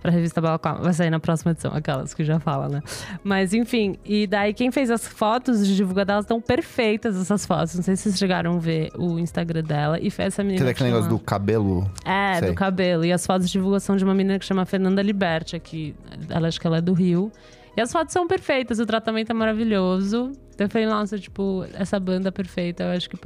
pra 0.00 0.10
revista 0.10 0.40
Balaclava. 0.40 0.82
Vai 0.82 0.92
sair 0.92 1.10
na 1.10 1.18
próxima 1.20 1.52
edição, 1.52 1.72
aquelas 1.74 2.14
que 2.14 2.24
já 2.24 2.38
falam, 2.38 2.68
né? 2.68 2.82
Mas 3.24 3.52
enfim, 3.52 3.96
e 4.04 4.26
daí 4.26 4.54
quem 4.54 4.70
fez 4.70 4.90
as 4.90 5.06
fotos 5.06 5.66
de 5.66 5.74
divulgar 5.74 6.04
delas 6.06 6.24
estão 6.24 6.40
perfeitas 6.40 7.20
essas 7.20 7.44
fotos. 7.44 7.74
Não 7.74 7.82
sei 7.82 7.96
se 7.96 8.04
vocês 8.04 8.18
chegaram 8.18 8.56
a 8.56 8.58
ver 8.58 8.90
o 8.96 9.18
Instagram 9.18 9.62
dela. 9.62 9.98
E 10.00 10.10
foi 10.10 10.26
essa 10.26 10.42
menina. 10.44 10.64
Que 10.64 10.70
é 10.70 10.74
que 10.74 10.80
daquele 10.80 10.90
negócio 10.90 11.10
do 11.10 11.18
cabelo. 11.18 11.90
É, 12.04 12.38
Sei. 12.38 12.48
do 12.50 12.54
cabelo. 12.54 13.04
E 13.04 13.12
as 13.12 13.26
fotos 13.26 13.46
de 13.46 13.52
divulgação 13.52 13.96
de 13.96 14.04
uma 14.04 14.14
menina 14.14 14.38
que 14.38 14.44
chama 14.44 14.64
Fernanda 14.64 15.02
Liberti, 15.02 15.58
que 15.58 15.94
ela 16.28 16.46
acho 16.48 16.60
que 16.60 16.66
ela 16.66 16.78
é 16.78 16.80
do 16.80 16.92
Rio. 16.92 17.32
E 17.76 17.80
as 17.80 17.92
fotos 17.92 18.12
são 18.12 18.26
perfeitas, 18.26 18.78
o 18.78 18.86
tratamento 18.86 19.30
é 19.30 19.34
maravilhoso. 19.34 20.32
Então 20.56 20.64
eu 20.64 20.70
falei, 20.70 20.86
nossa, 20.86 21.18
tipo, 21.18 21.66
essa 21.74 22.00
banda 22.00 22.32
perfeita, 22.32 22.84
eu 22.84 22.96
acho 22.96 23.10
que. 23.10 23.18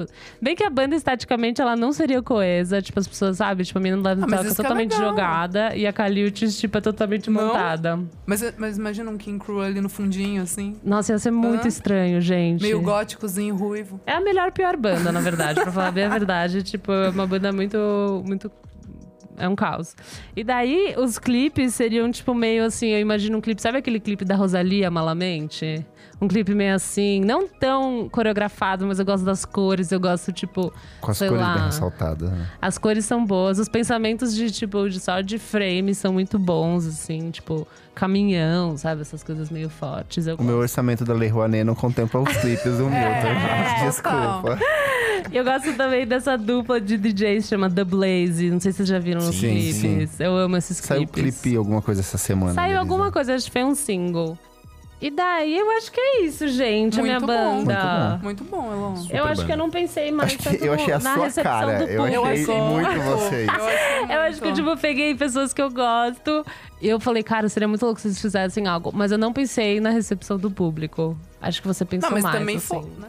Bem 0.42 0.56
que 0.56 0.64
a 0.64 0.68
banda 0.68 0.96
esteticamente 0.96 1.60
ela 1.60 1.76
não 1.76 1.92
seria 1.92 2.20
coesa, 2.20 2.82
tipo, 2.82 2.98
as 2.98 3.06
pessoas, 3.06 3.36
sabe? 3.36 3.62
Tipo, 3.64 3.78
a 3.78 3.82
menina 3.82 4.02
da 4.02 4.10
Ah, 4.26 4.40
é 4.40 4.52
totalmente 4.52 4.90
legal. 4.94 5.10
jogada 5.10 5.76
e 5.76 5.86
a 5.86 5.92
Caliutes, 5.92 6.58
tipo, 6.58 6.76
é 6.76 6.80
totalmente 6.80 7.30
Não? 7.30 7.46
montada. 7.46 8.00
Mas, 8.26 8.52
mas 8.58 8.76
imagina 8.76 9.08
um 9.12 9.16
King 9.16 9.38
Crew 9.38 9.60
ali 9.60 9.80
no 9.80 9.88
fundinho, 9.88 10.42
assim. 10.42 10.76
Nossa, 10.84 11.12
ia 11.12 11.18
ser 11.20 11.30
muito 11.30 11.68
estranho, 11.68 12.20
gente. 12.20 12.62
Meio 12.62 12.82
góticozinho, 12.82 13.54
ruivo. 13.54 14.00
É 14.04 14.14
a 14.14 14.20
melhor 14.20 14.50
pior 14.50 14.76
banda, 14.76 15.12
na 15.12 15.20
verdade, 15.20 15.60
pra 15.62 15.70
falar 15.70 15.92
bem 15.92 16.04
a 16.06 16.08
verdade. 16.08 16.64
Tipo, 16.70 16.90
é 16.92 17.10
uma 17.10 17.26
banda 17.28 17.52
muito. 17.52 18.22
muito. 18.26 18.50
É 19.38 19.48
um 19.48 19.54
caos. 19.54 19.94
E 20.36 20.42
daí, 20.44 20.94
os 20.98 21.18
clipes 21.18 21.74
seriam, 21.74 22.10
tipo, 22.10 22.34
meio 22.34 22.64
assim, 22.64 22.88
eu 22.88 22.98
imagino 23.00 23.38
um 23.38 23.40
clipe. 23.40 23.62
Sabe 23.62 23.78
aquele 23.78 24.00
clipe 24.00 24.24
da 24.24 24.34
Rosalia 24.34 24.90
Malamente? 24.90 25.86
Um 26.20 26.28
clipe 26.28 26.54
meio 26.54 26.74
assim, 26.74 27.20
não 27.20 27.48
tão 27.48 28.06
coreografado, 28.10 28.86
mas 28.86 28.98
eu 28.98 29.06
gosto 29.06 29.24
das 29.24 29.44
cores, 29.46 29.90
eu 29.90 29.98
gosto, 29.98 30.30
tipo. 30.32 30.70
Com 31.00 31.10
as 31.10 31.16
sei 31.16 31.28
cores 31.28 31.42
lá. 31.42 31.54
bem 31.54 31.64
ressaltadas. 31.64 32.30
Né? 32.30 32.46
As 32.60 32.76
cores 32.76 33.06
são 33.06 33.24
boas, 33.24 33.58
os 33.58 33.68
pensamentos 33.68 34.34
de, 34.34 34.50
tipo, 34.50 34.88
de 34.90 35.00
só 35.00 35.22
de 35.22 35.38
frame 35.38 35.94
são 35.94 36.12
muito 36.12 36.38
bons, 36.38 36.86
assim, 36.86 37.30
tipo, 37.30 37.66
caminhão, 37.94 38.76
sabe? 38.76 39.00
Essas 39.00 39.22
coisas 39.22 39.48
meio 39.50 39.70
fortes. 39.70 40.26
O 40.38 40.42
meu 40.42 40.58
orçamento 40.58 41.04
da 41.06 41.14
Lei 41.14 41.28
Rouanet 41.30 41.64
não 41.64 41.74
contempla 41.74 42.20
os 42.20 42.36
clipes 42.36 42.76
do 42.76 42.84
Milton. 42.90 43.86
Desculpa. 43.86 44.58
Eu 45.32 45.44
gosto 45.44 45.72
também 45.74 46.06
dessa 46.06 46.36
dupla 46.36 46.80
de 46.80 46.96
DJs 46.98 47.46
chama 47.46 47.70
The 47.70 47.84
Blaze. 47.84 48.50
Não 48.50 48.60
sei 48.60 48.72
se 48.72 48.78
vocês 48.78 48.88
já 48.88 48.98
viram 48.98 49.20
os 49.20 49.34
Sim, 49.36 49.72
clipes. 49.72 50.18
Eu 50.20 50.36
amo 50.36 50.56
esses 50.56 50.76
Saiu 50.78 51.06
clipes. 51.06 51.40
clipe 51.40 51.56
alguma 51.56 51.80
coisa 51.80 52.00
essa 52.00 52.18
semana. 52.18 52.52
Saiu 52.54 52.68
deles, 52.68 52.80
alguma 52.80 53.06
né? 53.06 53.10
coisa, 53.10 53.34
acho 53.34 53.46
que 53.46 53.52
foi 53.52 53.64
um 53.64 53.74
single. 53.74 54.36
E 55.00 55.10
daí 55.10 55.56
eu 55.58 55.70
acho 55.78 55.90
que 55.90 55.98
é 55.98 56.20
isso, 56.24 56.46
gente, 56.48 57.00
a 57.00 57.02
minha 57.02 57.18
Muito 57.18 57.32
bom. 57.32 57.64
banda. 57.64 58.20
Muito 58.22 58.44
bom, 58.44 58.70
Elon. 58.70 59.06
Eu 59.10 59.24
acho 59.24 59.46
que 59.46 59.52
eu 59.52 59.56
não 59.56 59.70
pensei 59.70 60.12
mais 60.12 60.34
Acho 60.34 60.42
tanto 60.42 60.62
eu 60.62 60.74
achei 60.74 60.92
a 60.92 60.98
na 60.98 61.14
sua 61.14 61.24
recepção 61.24 61.42
cara. 61.52 61.78
do 61.78 61.84
Eu 61.84 62.02
público. 62.02 62.22
achei 62.26 62.42
achei 62.42 62.60
muito 62.60 62.90
muito. 62.90 63.02
vocês. 63.04 63.48
Eu 63.48 63.54
acho, 63.54 64.12
Eu 64.12 64.20
acho 64.20 64.38
que, 64.38 64.44
muito. 64.44 64.56
tipo, 64.56 64.68
eu 64.68 64.76
peguei 64.76 65.14
pessoas 65.14 65.54
que 65.54 65.62
eu 65.62 65.70
gosto. 65.70 66.44
E 66.82 66.88
eu 66.88 67.00
falei, 67.00 67.22
cara, 67.22 67.48
seria 67.48 67.66
muito 67.66 67.82
louco 67.84 67.98
se 67.98 68.08
vocês 68.08 68.20
fizessem 68.20 68.66
algo. 68.66 68.90
Mas 68.94 69.10
eu 69.10 69.16
não 69.16 69.32
pensei 69.32 69.80
na 69.80 69.88
recepção 69.90 70.36
do 70.36 70.50
público. 70.50 71.16
Acho 71.40 71.62
que 71.62 71.68
você 71.68 71.84
pensou 71.86 72.10
Não, 72.10 72.16
mas 72.16 72.22
mais, 72.24 72.38
também 72.38 72.56
assim. 72.56 72.66
foi, 72.68 72.82
né? 72.98 73.08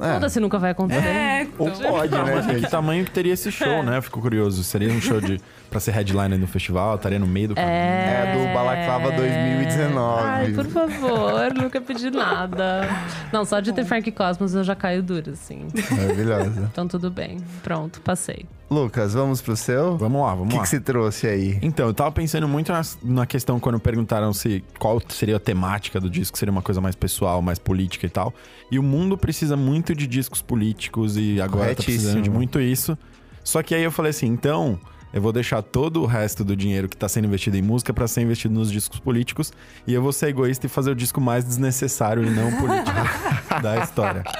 É. 0.00 0.12
Foda-se, 0.14 0.38
nunca 0.38 0.58
vai 0.60 0.70
acontecer. 0.70 1.04
É, 1.04 1.48
Ou 1.58 1.68
então. 1.68 1.90
pode, 1.90 2.12
né, 2.14 2.22
Mas 2.36 2.46
que 2.46 2.58
gente? 2.60 2.70
tamanho 2.70 3.04
que 3.04 3.10
teria 3.10 3.32
esse 3.32 3.50
show, 3.50 3.82
né? 3.82 4.00
Fico 4.00 4.20
curioso. 4.20 4.62
Seria 4.62 4.92
um 4.92 5.00
show 5.00 5.20
de 5.20 5.40
pra 5.68 5.80
ser 5.80 5.92
headliner 5.92 6.38
no 6.38 6.46
festival? 6.46 6.96
Estaria 6.96 7.18
no 7.18 7.26
meio 7.26 7.48
do 7.48 7.54
caminho? 7.54 7.72
É 7.72 8.34
do 8.36 8.54
Balaclava 8.54 9.12
2019. 9.12 10.22
Ai, 10.26 10.52
por 10.52 10.66
favor, 10.66 11.54
nunca 11.54 11.80
pedi 11.80 12.10
nada. 12.10 12.88
Não, 13.32 13.44
só 13.44 13.60
de 13.60 13.72
ter 13.72 13.84
Frank 13.84 14.10
Cosmos 14.12 14.54
eu 14.54 14.64
já 14.64 14.74
caio 14.74 15.02
duro, 15.02 15.32
assim. 15.32 15.68
Maravilhosa. 15.90 16.68
Então 16.72 16.86
tudo 16.88 17.10
bem. 17.10 17.38
Pronto, 17.62 18.00
passei. 18.00 18.46
Lucas, 18.70 19.14
vamos 19.14 19.40
pro 19.40 19.56
seu? 19.56 19.94
O 19.94 19.96
Vamos 19.96 20.20
lá, 20.20 20.34
vamos 20.34 20.50
que, 20.50 20.56
lá. 20.56 20.62
que 20.62 20.68
você 20.68 20.78
trouxe 20.78 21.26
aí? 21.26 21.58
Então, 21.62 21.86
eu 21.86 21.94
tava 21.94 22.12
pensando 22.12 22.46
muito 22.46 22.70
na, 22.70 22.82
na 23.02 23.26
questão 23.26 23.58
quando 23.58 23.80
perguntaram 23.80 24.30
se 24.34 24.62
qual 24.78 25.00
seria 25.08 25.36
a 25.36 25.40
temática 25.40 25.98
do 25.98 26.10
disco, 26.10 26.36
seria 26.36 26.52
uma 26.52 26.60
coisa 26.60 26.78
mais 26.78 26.94
pessoal, 26.94 27.40
mais 27.40 27.58
política 27.58 28.04
e 28.04 28.10
tal. 28.10 28.34
E 28.70 28.78
o 28.78 28.82
mundo 28.82 29.16
precisa 29.16 29.56
muito 29.56 29.94
de 29.94 30.06
discos 30.06 30.42
políticos 30.42 31.16
e 31.16 31.40
agora 31.40 31.74
tá 31.74 31.82
precisando 31.82 32.20
de 32.20 32.28
muito 32.28 32.60
isso. 32.60 32.96
Só 33.42 33.62
que 33.62 33.74
aí 33.74 33.82
eu 33.82 33.90
falei 33.90 34.10
assim, 34.10 34.26
então, 34.26 34.78
eu 35.12 35.22
vou 35.22 35.32
deixar 35.32 35.62
todo 35.62 36.02
o 36.02 36.06
resto 36.06 36.44
do 36.44 36.56
dinheiro 36.56 36.88
que 36.88 36.96
tá 36.96 37.08
sendo 37.08 37.26
investido 37.26 37.56
em 37.56 37.62
música 37.62 37.92
pra 37.92 38.06
ser 38.06 38.22
investido 38.22 38.54
nos 38.54 38.70
discos 38.70 38.98
políticos 39.00 39.52
e 39.86 39.94
eu 39.94 40.02
vou 40.02 40.12
ser 40.12 40.28
egoísta 40.28 40.66
e 40.66 40.68
fazer 40.68 40.90
o 40.90 40.94
disco 40.94 41.20
mais 41.20 41.44
desnecessário 41.44 42.24
e 42.24 42.30
não 42.30 42.50
político 42.52 42.96
da 43.62 43.82
história. 43.82 44.24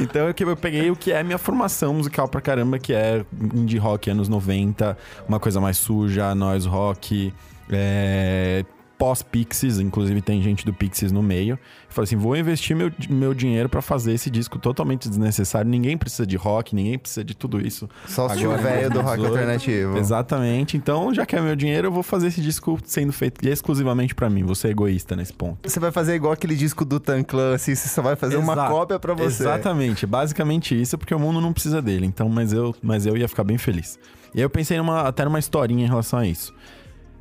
Então 0.00 0.28
eu 0.28 0.56
peguei 0.56 0.92
o 0.92 0.96
que 0.96 1.10
é 1.10 1.24
minha 1.24 1.38
formação 1.38 1.92
musical 1.94 2.28
pra 2.28 2.40
caramba, 2.40 2.78
que 2.78 2.92
é 2.92 3.24
indie 3.52 3.78
rock 3.78 4.08
anos 4.08 4.28
90, 4.28 4.96
uma 5.28 5.40
coisa 5.40 5.60
mais 5.60 5.76
suja, 5.76 6.36
noise 6.36 6.68
rock, 6.68 7.34
é, 7.68 8.64
pós-Pixies, 8.98 9.78
inclusive 9.78 10.20
tem 10.20 10.42
gente 10.42 10.66
do 10.66 10.74
Pixies 10.74 11.12
no 11.12 11.22
meio. 11.22 11.58
Falei 11.88 12.04
assim, 12.04 12.16
vou 12.16 12.36
investir 12.36 12.76
meu, 12.76 12.92
meu 13.08 13.32
dinheiro 13.32 13.68
pra 13.68 13.80
fazer 13.80 14.12
esse 14.12 14.28
disco 14.28 14.58
totalmente 14.58 15.08
desnecessário. 15.08 15.70
Ninguém 15.70 15.96
precisa 15.96 16.26
de 16.26 16.36
rock, 16.36 16.74
ninguém 16.74 16.98
precisa 16.98 17.24
de 17.24 17.34
tudo 17.34 17.64
isso. 17.64 17.88
Só 18.06 18.26
o 18.26 18.30
Agora, 18.30 18.58
velho 18.60 18.90
do 18.90 19.00
rock 19.00 19.16
2018. 19.18 19.26
alternativo. 19.26 19.98
Exatamente. 19.98 20.76
Então, 20.76 21.14
já 21.14 21.24
que 21.24 21.36
é 21.36 21.40
meu 21.40 21.56
dinheiro, 21.56 21.88
eu 21.88 21.92
vou 21.92 22.02
fazer 22.02 22.26
esse 22.26 22.40
disco 22.40 22.78
sendo 22.84 23.12
feito 23.12 23.46
exclusivamente 23.48 24.14
pra 24.14 24.28
mim. 24.28 24.44
Vou 24.44 24.54
ser 24.54 24.68
egoísta 24.68 25.14
nesse 25.16 25.32
ponto. 25.32 25.68
Você 25.68 25.78
vai 25.80 25.92
fazer 25.92 26.14
igual 26.14 26.32
aquele 26.32 26.56
disco 26.56 26.84
do 26.84 26.98
Tan 26.98 27.22
Clan, 27.22 27.54
assim, 27.54 27.74
você 27.74 27.88
só 27.88 28.02
vai 28.02 28.16
fazer 28.16 28.36
uma 28.36 28.52
Exato. 28.52 28.72
cópia 28.72 28.98
pra 28.98 29.14
você. 29.14 29.44
Exatamente, 29.44 30.06
basicamente 30.06 30.78
isso, 30.78 30.98
porque 30.98 31.14
o 31.14 31.18
mundo 31.18 31.40
não 31.40 31.52
precisa 31.52 31.80
dele. 31.80 32.04
Então, 32.06 32.28
mas 32.28 32.52
eu, 32.52 32.74
mas 32.82 33.06
eu 33.06 33.16
ia 33.16 33.28
ficar 33.28 33.44
bem 33.44 33.56
feliz. 33.58 33.98
E 34.34 34.38
aí 34.38 34.42
eu 34.44 34.50
pensei 34.50 34.76
numa, 34.76 35.02
até 35.02 35.24
numa 35.24 35.38
historinha 35.38 35.84
em 35.84 35.88
relação 35.88 36.18
a 36.18 36.26
isso. 36.26 36.52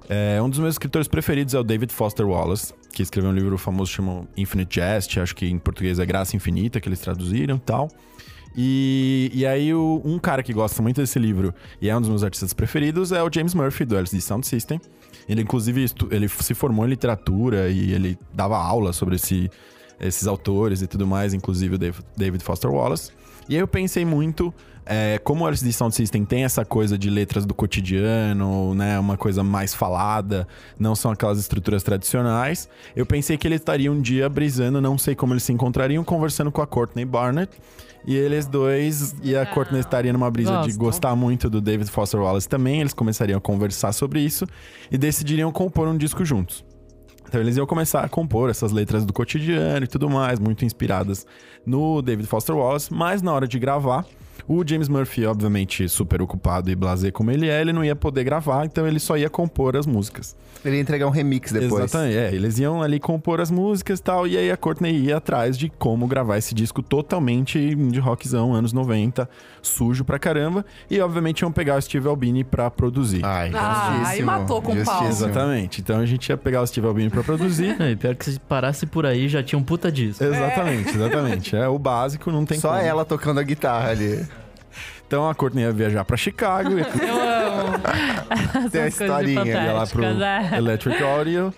É, 0.09 0.41
um 0.41 0.49
dos 0.49 0.59
meus 0.59 0.75
escritores 0.75 1.07
preferidos 1.07 1.53
é 1.53 1.59
o 1.59 1.63
David 1.63 1.91
Foster 1.93 2.25
Wallace, 2.25 2.73
que 2.93 3.01
escreveu 3.03 3.29
um 3.29 3.33
livro 3.33 3.57
famoso 3.57 3.91
chamado 3.91 4.27
Infinite 4.37 4.75
Jest, 4.79 5.19
acho 5.19 5.35
que 5.35 5.45
em 5.47 5.59
português 5.59 5.99
é 5.99 6.05
Graça 6.05 6.35
Infinita, 6.35 6.79
que 6.79 6.87
eles 6.87 6.99
traduziram 6.99 7.57
e 7.57 7.59
tal. 7.59 7.89
E, 8.55 9.29
e 9.33 9.45
aí, 9.45 9.71
o- 9.73 10.01
um 10.03 10.17
cara 10.17 10.41
que 10.41 10.51
gosta 10.53 10.81
muito 10.81 10.99
desse 10.99 11.19
livro 11.19 11.53
e 11.81 11.89
é 11.89 11.95
um 11.95 11.99
dos 11.99 12.09
meus 12.09 12.23
artistas 12.23 12.53
preferidos 12.53 13.11
é 13.11 13.21
o 13.21 13.29
James 13.31 13.53
Murphy, 13.53 13.85
do 13.85 13.95
LSD 13.95 14.21
Sound 14.21 14.47
System. 14.47 14.79
Ele, 15.29 15.41
inclusive, 15.41 15.85
ele 16.09 16.27
se 16.27 16.53
formou 16.55 16.85
em 16.85 16.89
literatura 16.89 17.69
e 17.69 17.91
ele 17.93 18.17
dava 18.33 18.57
aula 18.57 18.93
sobre 18.93 19.15
esse, 19.17 19.51
esses 19.99 20.25
autores 20.25 20.81
e 20.81 20.87
tudo 20.87 21.05
mais, 21.05 21.33
inclusive 21.33 21.75
o 21.75 21.77
David 22.17 22.43
Foster 22.43 22.71
Wallace. 22.71 23.11
E 23.47 23.53
aí 23.55 23.59
eu 23.61 23.67
pensei 23.67 24.03
muito, 24.05 24.51
é, 24.89 25.19
como 25.19 25.43
o 25.43 25.47
LSD 25.47 25.71
Sound 25.73 25.93
System 25.93 26.25
tem 26.25 26.43
essa 26.43 26.63
coisa 26.65 26.97
de 26.97 27.09
letras 27.09 27.45
do 27.45 27.53
cotidiano, 27.53 28.73
né, 28.73 28.99
uma 28.99 29.17
coisa 29.17 29.43
mais 29.43 29.73
falada, 29.73 30.47
não 30.79 30.95
são 30.95 31.11
aquelas 31.11 31.37
estruturas 31.39 31.83
tradicionais, 31.83 32.69
eu 32.95 33.05
pensei 33.05 33.37
que 33.37 33.47
ele 33.47 33.55
estaria 33.55 33.91
um 33.91 34.01
dia 34.01 34.27
brisando, 34.29 34.81
não 34.81 34.97
sei 34.97 35.15
como 35.15 35.33
eles 35.33 35.43
se 35.43 35.51
encontrariam, 35.51 36.03
conversando 36.03 36.51
com 36.51 36.61
a 36.61 36.67
Courtney 36.67 37.05
Barnett. 37.05 37.51
E 38.05 38.15
eles 38.15 38.45
dois, 38.45 39.15
e 39.21 39.35
a 39.35 39.45
Courtney 39.45 39.81
estaria 39.81 40.13
numa 40.13 40.31
brisa 40.31 40.61
de 40.61 40.67
Gosto. 40.67 40.77
gostar 40.79 41.15
muito 41.15 41.49
do 41.49 41.59
David 41.59 41.91
Foster 41.91 42.21
Wallace 42.21 42.47
também, 42.47 42.79
eles 42.79 42.93
começariam 42.93 43.37
a 43.37 43.41
conversar 43.41 43.91
sobre 43.91 44.21
isso 44.21 44.47
e 44.89 44.97
decidiriam 44.97 45.51
compor 45.51 45.89
um 45.89 45.97
disco 45.97 46.23
juntos. 46.23 46.63
Então 47.27 47.41
eles 47.41 47.57
iam 47.57 47.67
começar 47.67 48.05
a 48.05 48.07
compor 48.07 48.49
essas 48.49 48.71
letras 48.71 49.05
do 49.05 49.11
cotidiano 49.11 49.83
e 49.83 49.87
tudo 49.87 50.09
mais, 50.09 50.39
muito 50.39 50.63
inspiradas 50.63 51.25
no 51.65 52.01
David 52.01 52.27
Foster 52.27 52.55
Wallace, 52.55 52.93
mas 52.93 53.21
na 53.21 53.33
hora 53.33 53.45
de 53.45 53.59
gravar, 53.59 54.05
o 54.47 54.63
James 54.67 54.87
Murphy, 54.89 55.25
obviamente 55.25 55.87
super 55.87 56.21
ocupado 56.21 56.69
e 56.69 56.75
blasé 56.75 57.11
como 57.11 57.31
ele 57.31 57.47
é, 57.49 57.61
ele 57.61 57.71
não 57.73 57.83
ia 57.83 57.95
poder 57.95 58.23
gravar, 58.23 58.65
então 58.65 58.85
ele 58.87 58.99
só 58.99 59.17
ia 59.17 59.29
compor 59.29 59.75
as 59.77 59.85
músicas. 59.85 60.35
Ele 60.65 60.75
ia 60.77 60.81
entregar 60.81 61.07
um 61.07 61.11
remix 61.11 61.51
depois. 61.51 61.83
Exatamente, 61.85 62.17
é, 62.17 62.33
eles 62.33 62.57
iam 62.59 62.81
ali 62.81 62.99
compor 62.99 63.39
as 63.39 63.51
músicas 63.51 63.99
e 63.99 64.03
tal, 64.03 64.27
e 64.27 64.35
aí 64.37 64.51
a 64.51 64.57
Courtney 64.57 64.97
ia 64.97 65.17
atrás 65.17 65.57
de 65.57 65.69
como 65.69 66.07
gravar 66.07 66.37
esse 66.37 66.53
disco 66.53 66.81
totalmente 66.81 67.75
de 67.75 67.99
rockzão, 67.99 68.53
anos 68.53 68.73
90, 68.73 69.29
sujo 69.61 70.03
pra 70.03 70.17
caramba, 70.19 70.65
e 70.89 70.99
obviamente 70.99 71.41
iam 71.41 71.51
pegar 71.51 71.77
o 71.77 71.81
Steve 71.81 72.07
Albini 72.07 72.43
pra 72.43 72.69
produzir. 72.71 73.23
Ai, 73.23 73.51
Ah, 73.53 74.03
aí 74.07 74.21
matou 74.23 74.61
com 74.61 74.73
pau. 74.83 75.03
justíssimo. 75.03 75.29
Exatamente, 75.29 75.79
então 75.81 75.99
a 75.99 76.05
gente 76.05 76.27
ia 76.27 76.37
pegar 76.37 76.61
o 76.61 76.67
Steve 76.67 76.87
Albini 76.87 77.09
pra 77.09 77.23
produzir. 77.23 77.75
Não, 77.79 77.89
e 77.89 77.95
pior 77.95 78.15
que 78.15 78.25
se 78.25 78.39
parasse 78.39 78.85
por 78.87 79.05
aí, 79.05 79.27
já 79.29 79.43
tinha 79.43 79.57
um 79.59 79.63
puta 79.63 79.91
disco. 79.91 80.23
Exatamente, 80.23 80.89
exatamente. 80.89 81.55
É 81.55 81.67
o 81.67 81.77
básico, 81.77 82.31
não 82.31 82.45
tem 82.45 82.59
Só 82.59 82.69
como. 82.69 82.81
ela 82.81 83.05
tocando 83.05 83.39
a 83.39 83.43
guitarra 83.43 83.91
ali. 83.91 84.25
Então 85.07 85.29
a 85.29 85.33
Courtney 85.33 85.63
ia 85.63 85.71
viajar 85.71 86.03
pra 86.03 86.17
Chicago, 86.17 86.71
Eu 86.77 86.83
amo. 86.83 87.79
Tem 88.69 88.81
a 88.81 88.87
historinha, 88.87 89.45
ia 89.45 89.73
lá 89.73 89.87
pro 89.87 90.03
é. 90.03 90.57
Electric 90.57 91.01
Audio, 91.01 91.53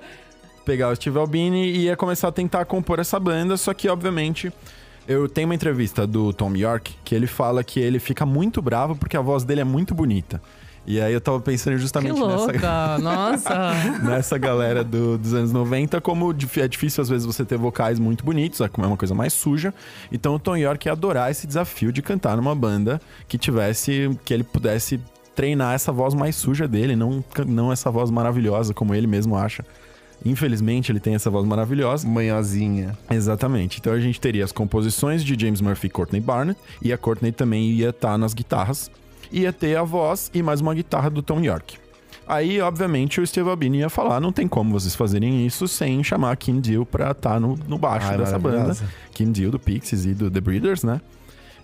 pegar 0.63 0.89
o 0.89 0.95
Steve 0.95 1.17
Albini 1.17 1.65
e 1.65 1.77
ia 1.85 1.97
começar 1.97 2.27
a 2.27 2.31
tentar 2.31 2.65
compor 2.65 2.99
essa 2.99 3.19
banda, 3.19 3.57
só 3.57 3.73
que 3.73 3.89
obviamente 3.89 4.53
eu 5.07 5.27
tenho 5.27 5.47
uma 5.47 5.55
entrevista 5.55 6.05
do 6.05 6.31
Tom 6.31 6.55
York 6.55 6.95
que 7.03 7.15
ele 7.15 7.25
fala 7.25 7.63
que 7.63 7.79
ele 7.79 7.97
fica 7.97 8.23
muito 8.23 8.61
bravo 8.61 8.95
porque 8.95 9.17
a 9.17 9.21
voz 9.21 9.43
dele 9.43 9.61
é 9.61 9.65
muito 9.65 9.95
bonita. 9.95 10.39
E 10.87 10.99
aí 10.99 11.13
eu 11.13 11.21
tava 11.21 11.39
pensando 11.39 11.75
Que 11.75 11.81
justamente 11.81 12.13
nessa, 12.19 12.25
louca, 12.25 12.97
nossa. 12.99 13.73
nessa 14.03 14.37
galera 14.37 14.83
do- 14.83 15.17
dos 15.17 15.33
anos 15.33 15.51
90, 15.51 16.01
como 16.01 16.31
é 16.57 16.67
difícil 16.67 17.01
às 17.01 17.09
vezes 17.09 17.25
você 17.27 17.45
ter 17.45 17.57
vocais 17.57 17.99
muito 17.99 18.23
bonitos, 18.25 18.59
é 18.61 18.69
uma 18.77 18.97
coisa 18.97 19.13
mais 19.13 19.33
suja. 19.33 19.73
Então 20.11 20.35
o 20.35 20.39
Tom 20.39 20.57
York 20.57 20.87
ia 20.87 20.91
adorar 20.93 21.29
esse 21.29 21.45
desafio 21.45 21.91
de 21.91 22.01
cantar 22.01 22.35
numa 22.37 22.55
banda 22.55 22.99
que 23.27 23.37
tivesse, 23.37 24.09
que 24.25 24.33
ele 24.33 24.43
pudesse 24.43 24.99
treinar 25.35 25.73
essa 25.75 25.91
voz 25.91 26.13
mais 26.13 26.35
suja 26.35 26.67
dele, 26.67 26.95
não, 26.95 27.23
não 27.47 27.71
essa 27.71 27.89
voz 27.91 28.09
maravilhosa 28.09 28.73
como 28.73 28.93
ele 28.95 29.07
mesmo 29.07 29.35
acha. 29.37 29.63
Infelizmente 30.25 30.91
ele 30.91 30.99
tem 30.99 31.15
essa 31.15 31.29
voz 31.29 31.45
maravilhosa. 31.45 32.05
Manhãzinha. 32.07 32.97
Exatamente. 33.09 33.79
Então 33.79 33.93
a 33.93 33.99
gente 33.99 34.19
teria 34.19 34.43
as 34.43 34.51
composições 34.51 35.23
de 35.23 35.39
James 35.39 35.61
Murphy 35.61 35.87
e 35.87 35.89
Courtney 35.89 36.19
Barnett, 36.19 36.59
e 36.81 36.91
a 36.91 36.97
Courtney 36.97 37.31
também 37.31 37.69
ia 37.71 37.89
estar 37.89 38.17
nas 38.17 38.33
guitarras, 38.33 38.91
ia 39.31 39.53
ter 39.53 39.77
a 39.77 39.83
voz 39.83 40.29
e 40.33 40.41
mais 40.41 40.61
uma 40.61 40.73
guitarra 40.73 41.09
do 41.09 41.21
Tom 41.21 41.41
York. 41.41 41.77
Aí, 42.27 42.61
obviamente, 42.61 43.19
o 43.19 43.25
Steve 43.25 43.49
Albini 43.49 43.79
ia 43.79 43.89
falar: 43.89 44.19
não 44.19 44.31
tem 44.31 44.47
como 44.47 44.71
vocês 44.71 44.95
fazerem 44.95 45.47
isso 45.47 45.67
sem 45.67 46.03
chamar 46.03 46.35
Kim 46.37 46.59
Deal 46.59 46.85
pra 46.85 47.11
estar 47.11 47.39
no, 47.39 47.57
no 47.67 47.77
baixo 47.77 48.07
Ai, 48.07 48.17
dessa 48.17 48.37
banda. 48.37 48.77
Kim 49.13 49.31
Deal 49.31 49.49
do 49.49 49.59
Pixies 49.59 50.05
e 50.05 50.13
do 50.13 50.29
The 50.29 50.39
Breeders, 50.39 50.83
né? 50.83 51.01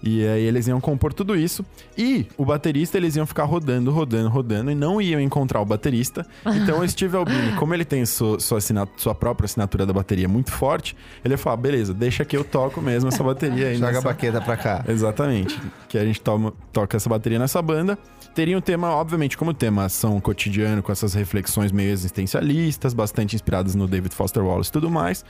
E 0.06 0.24
aí 0.28 0.44
eles 0.44 0.68
iam 0.68 0.80
compor 0.80 1.12
tudo 1.12 1.36
isso. 1.36 1.66
E 1.98 2.28
o 2.38 2.46
baterista, 2.46 2.96
eles 2.96 3.16
iam 3.16 3.26
ficar 3.26 3.44
rodando, 3.46 3.90
rodando, 3.90 4.30
rodando 4.30 4.70
e 4.70 4.76
não 4.76 5.02
iam 5.02 5.20
encontrar 5.20 5.60
o 5.62 5.66
baterista. 5.66 6.26
Então 6.46 6.80
o 6.80 6.88
Steve 6.88 7.18
Albini, 7.18 7.54
como 7.54 7.74
ele 7.74 7.84
tem 7.84 8.06
sua, 8.06 8.40
sua, 8.40 8.60
sua 8.98 9.16
própria 9.16 9.46
assinatura 9.46 9.84
da 9.84 9.92
bateria 9.92 10.28
muito 10.28 10.52
forte, 10.52 10.96
ele 11.24 11.34
ia 11.34 11.38
falar: 11.40 11.58
beleza, 11.58 11.92
deixa 11.92 12.24
que 12.24 12.38
eu 12.38 12.44
toco 12.44 12.80
mesmo 12.82 13.08
essa 13.10 13.24
bateria 13.24 13.70
aí. 13.70 13.76
Joga 13.76 13.88
a 13.88 13.92
nessa- 13.94 14.08
baqueta 14.08 14.40
pra 14.42 14.56
cá. 14.56 14.86
Exatamente. 14.88 15.60
Que 15.90 15.98
a 15.98 16.06
gente 16.06 16.22
toma, 16.22 16.54
toca 16.72 16.96
essa 16.98 17.10
bateria 17.10 17.40
nessa 17.40 17.60
banda. 17.62 17.98
Teria 18.36 18.56
um 18.58 18.62
tema, 18.62 18.92
obviamente, 18.92 19.36
como 19.38 19.54
tema 19.56 19.86
ação 19.86 20.20
cotidiano, 20.20 20.84
com 20.84 20.92
essas 20.92 21.14
reflexões 21.16 21.72
meio 21.72 21.90
existencialistas, 21.90 22.94
bastante 22.94 23.36
inspiradas 23.36 23.74
no 23.76 23.88
David 23.88 24.14
Foster 24.14 24.44
Wallace 24.44 24.70
e 24.70 24.74
tudo 24.74 24.90
mais. 24.90 25.26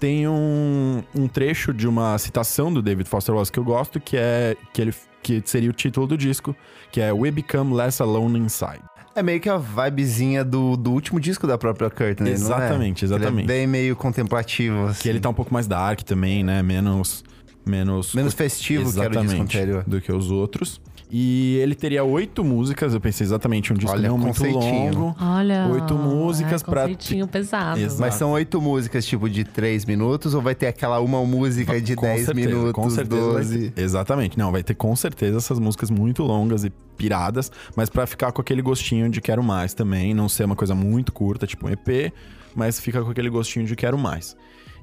Tem 0.00 0.26
um, 0.26 1.02
um 1.14 1.28
trecho 1.28 1.74
de 1.74 1.86
uma 1.86 2.16
citação 2.18 2.72
do 2.72 2.80
David 2.80 3.08
Foster 3.08 3.34
Wallace 3.34 3.52
que 3.52 3.58
eu 3.58 3.64
gosto, 3.64 4.00
que 4.00 4.16
é 4.16 4.56
que 4.72 4.80
ele 4.80 4.94
que 5.22 5.42
seria 5.44 5.68
o 5.68 5.72
título 5.74 6.06
do 6.06 6.16
disco, 6.16 6.56
que 6.90 6.98
é 6.98 7.12
We 7.12 7.30
Become 7.30 7.74
Less 7.74 8.02
Alone 8.02 8.38
Inside. 8.38 8.80
É 9.14 9.22
meio 9.22 9.38
que 9.38 9.50
a 9.50 9.58
vibezinha 9.58 10.42
do, 10.42 10.76
do 10.78 10.92
último 10.92 11.20
disco 11.20 11.46
da 11.46 11.58
própria 11.58 11.90
Courtney, 11.90 12.32
Exatamente, 12.32 13.04
não 13.04 13.12
é? 13.12 13.18
exatamente. 13.18 13.44
Ele 13.44 13.52
é 13.52 13.58
bem 13.58 13.66
meio 13.66 13.94
contemplativo, 13.94 14.86
assim. 14.86 15.02
Que 15.02 15.08
ele 15.10 15.20
tá 15.20 15.28
um 15.28 15.34
pouco 15.34 15.52
mais 15.52 15.66
dark 15.66 16.00
também, 16.00 16.42
né? 16.42 16.62
Menos. 16.62 17.22
Menos, 17.66 18.14
Menos 18.14 18.32
festivo 18.32 18.90
que 18.90 18.98
era 18.98 19.08
o 19.08 19.10
disco 19.10 19.24
Exatamente, 19.26 19.58
anterior. 19.58 19.84
do 19.86 20.00
que 20.00 20.10
os 20.10 20.30
outros. 20.30 20.80
E 21.10 21.56
ele 21.60 21.74
teria 21.74 22.04
oito 22.04 22.44
músicas, 22.44 22.94
eu 22.94 23.00
pensei 23.00 23.24
exatamente 23.26 23.72
um 23.72 23.76
disco 23.76 23.90
Olha, 23.96 24.08
não 24.08 24.16
muito 24.16 24.44
longo. 24.44 25.16
Olha. 25.20 25.66
Oito 25.72 25.94
músicas 25.94 26.62
é, 26.62 26.64
pra- 26.64 26.82
conceitinho 26.82 27.26
pesado. 27.26 27.80
Exato. 27.80 28.00
Mas 28.00 28.14
são 28.14 28.30
oito 28.30 28.60
músicas, 28.62 29.04
tipo, 29.04 29.28
de 29.28 29.42
três 29.42 29.84
minutos? 29.84 30.34
Ou 30.34 30.40
vai 30.40 30.54
ter 30.54 30.68
aquela 30.68 31.00
uma 31.00 31.24
música 31.24 31.80
de 31.80 31.96
Com 31.96 32.02
dez 32.02 32.26
certeza, 32.26 32.48
minutos, 32.48 32.72
com 32.72 32.88
certeza 32.90 33.22
vai 33.32 33.42
12? 33.42 33.70
ter. 33.70 33.82
Exatamente. 33.82 34.38
Não, 34.38 34.52
vai 34.52 34.62
ter 34.62 34.74
com 34.74 34.94
certeza 34.94 35.38
essas 35.38 35.58
músicas 35.58 35.90
muito 35.90 36.22
longas 36.22 36.64
e 36.64 36.70
piradas, 36.96 37.50
mas 37.74 37.88
pra 37.90 38.06
ficar 38.06 38.30
com 38.30 38.40
aquele 38.40 38.62
gostinho 38.62 39.08
de 39.10 39.20
quero 39.20 39.42
mais 39.42 39.74
também, 39.74 40.14
não 40.14 40.28
ser 40.28 40.44
uma 40.44 40.54
coisa 40.54 40.74
muito 40.74 41.10
curta, 41.12 41.46
tipo 41.46 41.66
um 41.66 41.70
EP, 41.70 42.12
mas 42.54 42.78
fica 42.78 43.02
com 43.02 43.10
aquele 43.10 43.30
gostinho 43.30 43.66
de 43.66 43.74
quero 43.74 43.98
mais. 43.98 44.36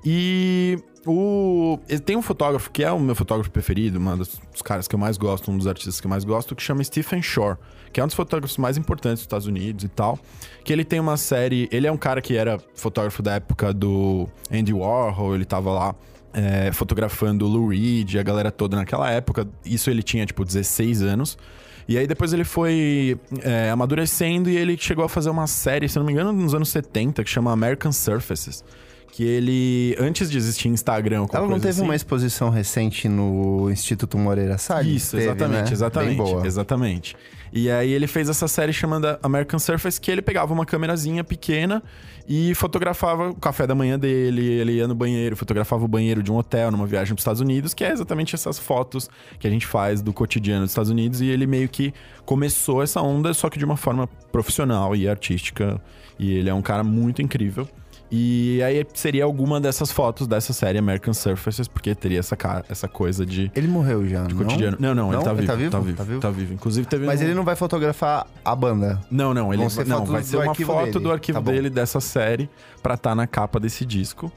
E 0.09 0.79
o 1.05 1.77
tem 2.05 2.15
um 2.15 2.21
fotógrafo 2.21 2.71
que 2.71 2.81
é 2.81 2.89
o 2.89 2.97
meu 2.97 3.13
fotógrafo 3.13 3.51
preferido, 3.51 3.99
um 3.99 4.17
dos, 4.17 4.39
caras 4.63 4.87
que 4.87 4.95
eu 4.95 4.99
mais 4.99 5.17
gosto, 5.17 5.51
um 5.51 5.57
dos 5.57 5.67
artistas 5.67 5.99
que 5.99 6.07
eu 6.07 6.09
mais 6.09 6.23
gosto, 6.23 6.55
que 6.55 6.63
chama 6.63 6.81
Stephen 6.81 7.21
Shore, 7.21 7.57
que 7.91 7.99
é 7.99 8.03
um 8.05 8.07
dos 8.07 8.15
fotógrafos 8.15 8.57
mais 8.57 8.77
importantes 8.77 9.17
dos 9.17 9.23
Estados 9.23 9.47
Unidos 9.47 9.83
e 9.83 9.89
tal. 9.89 10.17
Que 10.63 10.71
ele 10.71 10.85
tem 10.85 10.97
uma 10.97 11.17
série, 11.17 11.67
ele 11.73 11.87
é 11.87 11.91
um 11.91 11.97
cara 11.97 12.21
que 12.21 12.37
era 12.37 12.57
fotógrafo 12.73 13.21
da 13.21 13.33
época 13.33 13.73
do 13.73 14.29
Andy 14.49 14.71
Warhol, 14.71 15.35
ele 15.35 15.43
tava 15.43 15.73
lá 15.73 15.93
é, 16.33 16.71
fotografando 16.71 17.45
o 17.45 17.49
Lou 17.49 17.67
Reed, 17.67 18.15
a 18.15 18.23
galera 18.23 18.49
toda 18.49 18.77
naquela 18.77 19.11
época. 19.11 19.45
Isso 19.65 19.89
ele 19.89 20.01
tinha, 20.01 20.25
tipo, 20.25 20.45
16 20.45 21.01
anos. 21.01 21.37
E 21.85 21.97
aí 21.97 22.07
depois 22.07 22.31
ele 22.31 22.45
foi 22.45 23.19
é, 23.41 23.69
amadurecendo 23.71 24.49
e 24.49 24.55
ele 24.55 24.77
chegou 24.77 25.03
a 25.03 25.09
fazer 25.09 25.29
uma 25.29 25.47
série, 25.47 25.89
se 25.89 25.99
não 25.99 26.05
me 26.05 26.13
engano, 26.13 26.31
nos 26.31 26.53
anos 26.53 26.69
70, 26.69 27.25
que 27.25 27.29
chama 27.29 27.51
American 27.51 27.91
Surfaces. 27.91 28.63
Que 29.11 29.23
ele, 29.23 29.95
antes 29.99 30.29
de 30.29 30.37
existir 30.37 30.67
Instagram, 30.67 31.25
Ela 31.33 31.47
não 31.47 31.59
teve 31.59 31.69
assim, 31.69 31.81
uma 31.81 31.95
exposição 31.95 32.49
recente 32.49 33.07
no 33.09 33.69
Instituto 33.71 34.17
Moreira 34.17 34.57
Salles? 34.57 35.03
isso, 35.03 35.11
Teve, 35.17 35.23
exatamente, 35.23 35.65
né? 35.65 35.71
exatamente. 35.71 36.09
Bem 36.09 36.17
boa. 36.17 36.45
Exatamente. 36.45 37.15
E 37.51 37.71
aí 37.71 37.91
ele 37.91 38.07
fez 38.07 38.29
essa 38.29 38.47
série 38.47 38.73
chamada 38.73 39.19
American 39.23 39.57
Surface, 39.57 39.99
que 39.99 40.11
ele 40.11 40.21
pegava 40.21 40.53
uma 40.53 40.65
câmerazinha 40.65 41.23
pequena 41.23 41.81
e 42.27 42.53
fotografava 42.55 43.29
o 43.29 43.35
café 43.35 43.65
da 43.65 43.73
manhã 43.73 43.97
dele, 43.97 44.43
ele 44.45 44.73
ia 44.73 44.87
no 44.87 44.93
banheiro, 44.93 45.35
fotografava 45.35 45.85
o 45.85 45.87
banheiro 45.87 46.21
de 46.21 46.29
um 46.29 46.35
hotel 46.35 46.69
numa 46.71 46.85
viagem 46.85 47.13
para 47.13 47.19
os 47.19 47.21
Estados 47.21 47.39
Unidos, 47.39 47.73
que 47.73 47.85
é 47.85 47.91
exatamente 47.91 48.35
essas 48.35 48.59
fotos 48.59 49.09
que 49.39 49.47
a 49.47 49.49
gente 49.49 49.65
faz 49.65 50.01
do 50.01 50.11
cotidiano 50.11 50.63
dos 50.63 50.71
Estados 50.71 50.91
Unidos, 50.91 51.21
e 51.21 51.27
ele 51.27 51.47
meio 51.47 51.69
que 51.69 51.93
começou 52.25 52.83
essa 52.83 53.01
onda, 53.01 53.33
só 53.33 53.49
que 53.49 53.57
de 53.57 53.63
uma 53.63 53.77
forma 53.77 54.07
profissional 54.29 54.93
e 54.93 55.07
artística, 55.07 55.81
e 56.19 56.33
ele 56.33 56.49
é 56.49 56.53
um 56.53 56.61
cara 56.61 56.83
muito 56.83 57.21
incrível. 57.21 57.67
E 58.09 58.61
aí 58.63 58.85
seria 58.93 59.25
alguma 59.25 59.59
dessas 59.59 59.91
fotos 59.91 60.27
dessa 60.27 60.53
série 60.53 60.77
American 60.77 61.13
Surfaces, 61.13 61.67
porque 61.67 61.93
teria 61.93 62.19
essa, 62.19 62.37
ca- 62.37 62.63
essa 62.69 62.87
coisa 62.87 63.25
de 63.25 63.51
Ele 63.53 63.67
morreu 63.67 64.07
já, 64.07 64.23
de 64.23 64.33
não? 64.33 64.43
cotidiano. 64.43 64.77
Não, 64.79 64.95
não, 64.95 65.07
ele 65.09 65.17
Não? 65.17 65.23
tá 65.23 65.31
Ele 65.31 65.41
vivo, 65.41 65.47
tá 65.47 65.55
vivo? 65.57 65.71
Tá 65.71 65.79
vivo. 65.79 65.97
Tá 65.97 66.03
vivo? 66.03 66.19
Tá 66.21 66.29
vivo. 66.29 66.53
Inclusive 66.53 66.87
teve 66.87 67.05
Mas 67.05 67.19
um- 67.19 67.23
ele 67.25 67.33
não 67.33 67.43
vai 67.43 67.55
fotografar 67.57 68.25
a 68.45 68.55
banda. 68.55 69.01
Não, 69.11 69.33
não, 69.33 69.53
ele 69.53 69.69
ser 69.69 69.85
não, 69.85 70.05
vai 70.05 70.23
ser 70.23 70.37
uma 70.37 70.55
foto 70.55 70.85
dele. 70.93 70.99
do 70.99 71.11
arquivo 71.11 71.41
Tá 71.41 71.51
dele 71.51 71.69
dessa 71.69 71.99
série 71.99 72.49
pra 72.81 72.93
estar 72.93 73.13
na 73.13 73.27
capa 73.27 73.59
desse 73.59 73.85
disco. 73.85 74.31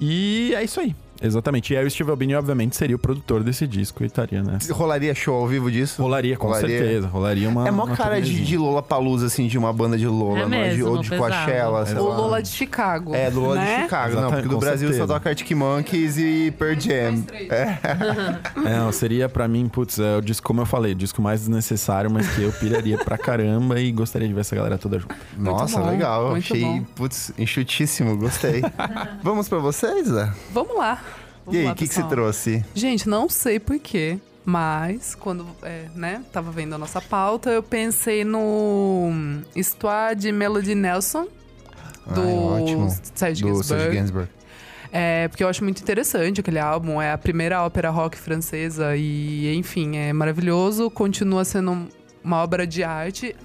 E 0.00 0.54
é 0.54 0.64
isso 0.64 0.80
aí. 0.80 0.96
Exatamente. 1.22 1.72
E 1.72 1.76
aí 1.76 1.84
o 1.86 1.90
Steve 1.90 2.10
Albini, 2.10 2.34
obviamente, 2.34 2.76
seria 2.76 2.96
o 2.96 2.98
produtor 2.98 3.42
desse 3.42 3.66
disco 3.66 4.02
e 4.02 4.06
estaria, 4.06 4.42
né? 4.42 4.58
Rolaria 4.70 5.14
show 5.14 5.34
ao 5.34 5.46
vivo 5.46 5.70
disso? 5.70 6.00
Rolaria, 6.02 6.36
com 6.36 6.46
Rolaria. 6.46 6.78
certeza. 6.78 7.06
Rolaria 7.08 7.48
uma. 7.48 7.68
É 7.68 7.70
mó 7.70 7.84
uma 7.84 7.96
cara 7.96 8.20
de, 8.20 8.44
de 8.44 8.56
Lola 8.56 8.82
Palusa, 8.82 9.26
assim, 9.26 9.46
de 9.46 9.58
uma 9.58 9.72
banda 9.72 9.98
de 9.98 10.06
Lola, 10.06 10.40
É 10.40 10.46
não 10.46 10.56
é? 10.56 10.68
De- 10.70 10.76
mesmo, 10.76 10.90
ou 10.92 10.98
de. 11.02 11.10
Coachella, 11.10 11.84
sei 11.86 11.96
O 11.98 12.04
lá. 12.08 12.16
Lola 12.16 12.42
de 12.42 12.48
Chicago. 12.48 13.14
É, 13.14 13.30
do 13.30 13.40
Lola 13.40 13.56
né? 13.56 13.76
de 13.76 13.82
Chicago, 13.82 14.02
não, 14.14 14.20
Exatamente, 14.20 14.42
porque 14.42 14.54
do 14.54 14.60
Brasil 14.60 14.88
certeza. 14.88 15.06
só 15.06 15.14
toca 15.14 15.28
Arctic 15.28 15.50
Monkeys 15.52 16.16
e 16.18 16.54
Pearl 16.58 16.78
Jam. 16.80 17.24
É, 17.50 17.78
não, 18.78 18.92
seria 18.92 19.28
pra 19.28 19.46
mim, 19.48 19.68
putz, 19.68 19.98
é 19.98 20.16
o 20.16 20.20
disco, 20.20 20.46
como 20.46 20.60
eu 20.62 20.66
falei, 20.66 20.92
o 20.92 20.94
disco 20.94 21.20
mais 21.20 21.40
desnecessário, 21.40 22.10
mas 22.10 22.28
que 22.34 22.42
eu 22.42 22.52
piraria 22.52 22.96
pra 22.98 23.18
caramba 23.18 23.80
e 23.80 23.90
gostaria 23.92 24.26
de 24.28 24.34
ver 24.34 24.40
essa 24.40 24.54
galera 24.56 24.78
toda 24.78 24.98
junto. 24.98 25.14
Nossa, 25.36 25.80
bom, 25.80 25.90
legal. 25.90 26.30
muito 26.30 26.44
Achei, 26.44 26.62
bom. 26.62 26.82
putz, 26.94 27.32
enxutíssimo, 27.38 28.16
gostei. 28.16 28.62
Vamos 29.22 29.48
pra 29.48 29.58
vocês, 29.58 30.08
Zé? 30.08 30.30
Vamos 30.52 30.76
lá. 30.76 30.98
E 31.50 31.54
Vamos 31.54 31.56
aí, 31.58 31.64
lá, 31.64 31.72
o 31.72 31.74
que, 31.74 31.88
que 31.88 31.94
você 31.94 32.02
trouxe? 32.04 32.64
Gente, 32.74 33.08
não 33.08 33.28
sei 33.28 33.58
porquê, 33.58 34.18
mas 34.44 35.14
quando, 35.14 35.46
é, 35.62 35.86
né, 35.94 36.22
tava 36.32 36.50
vendo 36.50 36.74
a 36.74 36.78
nossa 36.78 37.00
pauta, 37.00 37.50
eu 37.50 37.62
pensei 37.62 38.24
no 38.24 39.10
Histoire 39.54 40.14
de 40.14 40.32
Melody 40.32 40.74
Nelson, 40.74 41.26
do 42.06 42.20
Ai. 42.54 42.90
Serge 43.14 43.42
Do 43.42 43.48
Gainsbourg. 43.48 43.64
Serge 43.64 43.96
Gainsbourg. 43.96 44.28
É, 44.92 45.28
porque 45.28 45.44
eu 45.44 45.48
acho 45.48 45.62
muito 45.62 45.80
interessante 45.80 46.40
aquele 46.40 46.58
álbum. 46.58 47.00
É 47.00 47.12
a 47.12 47.18
primeira 47.18 47.62
ópera 47.62 47.90
rock 47.90 48.18
francesa 48.18 48.96
e, 48.96 49.54
enfim, 49.54 49.96
é 49.96 50.12
maravilhoso. 50.12 50.90
Continua 50.90 51.44
sendo 51.44 51.88
uma 52.24 52.42
obra 52.42 52.66
de 52.66 52.82
arte. 52.82 53.36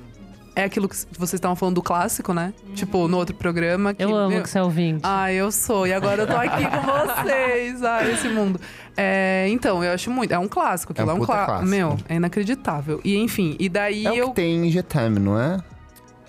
É 0.56 0.64
aquilo 0.64 0.88
que 0.88 0.96
vocês 0.96 1.34
estavam 1.34 1.56
falando 1.56 1.76
do 1.76 1.82
clássico, 1.82 2.34
né? 2.34 2.54
Tipo, 2.76 3.08
no 3.10 3.18
outro 3.18 3.36
programa. 3.36 3.94
Que, 3.94 4.02
Eu 4.04 4.16
amo 4.16 4.30
meu- 4.30 4.42
que 4.42 4.50
você 4.50 4.58
é 4.58 4.64
ouvinte. 4.64 5.02
Ah, 5.04 5.32
eu 5.32 5.52
sou. 5.52 5.86
E 5.86 5.92
agora 5.94 6.22
eu 6.22 6.28
tô 6.28 6.36
aqui 6.38 6.64
com 6.66 6.82
vocês. 7.26 7.84
Ah, 7.84 8.10
esse 8.10 8.30
mundo. 8.30 8.60
É, 8.96 9.48
então, 9.50 9.84
eu 9.84 9.92
acho 9.94 10.10
muito. 10.10 10.32
É 10.34 10.40
um 10.40 10.48
clássico. 10.48 10.94
Aquilo 10.94 11.10
É 11.10 11.12
é 11.12 11.14
um 11.14 11.18
um, 11.18 11.20
puta 11.20 11.34
clá- 11.34 11.46
clássico. 11.46 11.70
Meu, 11.70 11.98
é 12.08 12.16
inacreditável. 12.16 13.02
E, 13.04 13.18
enfim, 13.18 13.56
e 13.60 13.68
daí 13.68 14.06
É 14.06 14.12
o 14.12 14.16
eu... 14.16 14.30
que 14.30 14.36
tem 14.36 14.66
em 14.66 14.72
Getam, 14.72 15.10
não 15.10 15.38
é? 15.40 15.58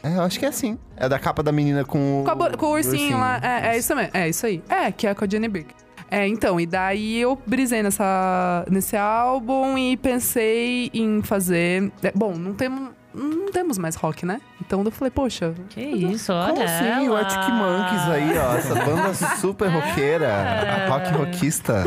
É, 0.03 0.17
eu 0.17 0.23
acho 0.23 0.39
que 0.39 0.45
é 0.45 0.49
assim. 0.49 0.77
É 0.97 1.09
da 1.09 1.19
capa 1.21 1.43
da 1.43 1.53
menina 1.53 1.85
com 1.85 2.23
o... 2.23 2.25
Com, 2.25 2.35
bo- 2.35 2.57
com 2.59 2.67
o 2.67 2.73
ursinho, 2.73 3.19
lá. 3.19 3.39
É, 3.43 3.75
é 3.75 3.79
isso 3.79 3.95
mesmo. 3.95 4.11
É 4.12 4.29
isso 4.29 4.45
aí. 4.47 4.62
É, 4.69 4.91
que 4.91 5.07
é 5.07 5.15
com 5.15 5.25
a 5.25 5.29
Jenny 5.29 5.47
Brick. 5.49 5.73
É, 6.11 6.27
então, 6.29 6.61
e 6.61 6.67
daí 6.67 7.21
eu 7.21 7.37
brisei 7.47 7.83
nessa, 7.83 8.65
nesse 8.71 8.97
álbum 8.97 9.77
e 9.77 9.97
pensei 9.97 10.91
em 10.95 11.21
fazer. 11.23 11.93
é, 12.03 12.12
bom, 12.15 12.35
não 12.37 12.55
temos, 12.55 12.91
não 13.16 13.50
temos 13.50 13.79
mais 13.79 13.96
rock, 13.96 14.26
né? 14.26 14.40
Então 14.61 14.83
eu 14.85 14.90
falei, 14.90 15.11
poxa. 15.11 15.55
Que 15.70 15.81
isso, 15.81 16.33
olha 16.33 16.52
Como 16.52 16.62
assim? 16.62 17.09
O. 17.09 17.16
Arctic 17.16 17.48
Monkeys 17.48 18.09
aí, 18.09 18.38
ó. 18.38 18.57
Essa 18.57 18.74
banda 18.74 19.14
super 19.38 19.68
roqueira. 19.68 20.26
É. 20.26 20.87
Rock 20.88 21.11
rockista. 21.12 21.85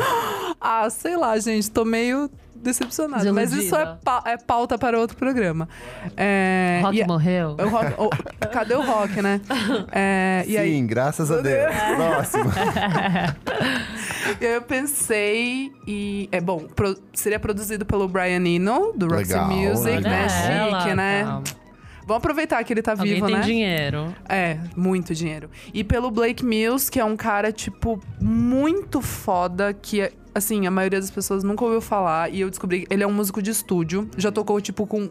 Ah, 0.59 0.89
sei 0.89 1.15
lá, 1.15 1.37
gente, 1.39 1.71
tô 1.71 1.85
meio 1.85 2.29
decepcionada. 2.61 3.31
Mas 3.33 3.51
isso 3.53 3.75
é, 3.75 3.97
pa- 4.03 4.23
é 4.25 4.37
pauta 4.37 4.77
para 4.77 4.99
outro 4.99 5.15
programa. 5.17 5.67
É, 6.17 6.79
Rock 6.83 6.99
e- 6.99 7.05
morreu? 7.07 7.55
o 7.59 7.67
rock- 7.69 7.93
o- 7.97 8.47
cadê 8.49 8.73
o 8.75 8.81
rock, 8.81 9.21
né? 9.21 9.41
É, 9.91 10.43
e 10.47 10.51
Sim, 10.51 10.57
aí, 10.57 10.81
graças 10.81 11.31
a 11.31 11.41
Deus. 11.41 11.73
Próximo. 11.95 12.45
E 14.39 14.45
aí 14.45 14.53
eu 14.53 14.61
pensei 14.61 15.71
e. 15.87 16.29
É 16.31 16.39
bom, 16.39 16.59
pro- 16.59 16.95
seria 17.13 17.39
produzido 17.39 17.85
pelo 17.85 18.07
Brian 18.07 18.45
Eno, 18.45 18.93
do 18.95 19.07
Roxy 19.07 19.35
Music, 19.35 19.95
legal. 19.97 20.11
né? 20.11 20.27
Chique, 20.29 20.93
né? 20.95 21.23
calma. 21.23 21.43
Vamos 22.09 22.17
aproveitar 22.23 22.61
que 22.63 22.73
ele 22.73 22.81
tá 22.81 22.91
Alguém 22.91 23.13
vivo, 23.15 23.25
tem 23.27 23.35
né? 23.35 23.41
dinheiro. 23.41 24.13
É, 24.27 24.57
muito 24.75 25.15
dinheiro. 25.15 25.49
E 25.73 25.83
pelo 25.83 26.11
Blake 26.11 26.43
Mills, 26.43 26.91
que 26.91 26.99
é 26.99 27.05
um 27.05 27.15
cara, 27.15 27.51
tipo, 27.51 28.01
muito 28.19 29.01
foda, 29.01 29.73
que, 29.73 30.11
assim, 30.35 30.67
a 30.67 30.71
maioria 30.71 30.99
das 30.99 31.09
pessoas 31.11 31.43
nunca 31.43 31.63
ouviu 31.63 31.79
falar. 31.81 32.33
E 32.33 32.41
eu 32.41 32.49
descobri 32.49 32.85
que 32.85 32.93
ele 32.93 33.03
é 33.03 33.07
um 33.07 33.13
músico 33.13 33.41
de 33.41 33.51
estúdio. 33.51 34.09
Já 34.17 34.31
tocou, 34.31 34.59
tipo, 34.59 34.85
com 34.85 35.09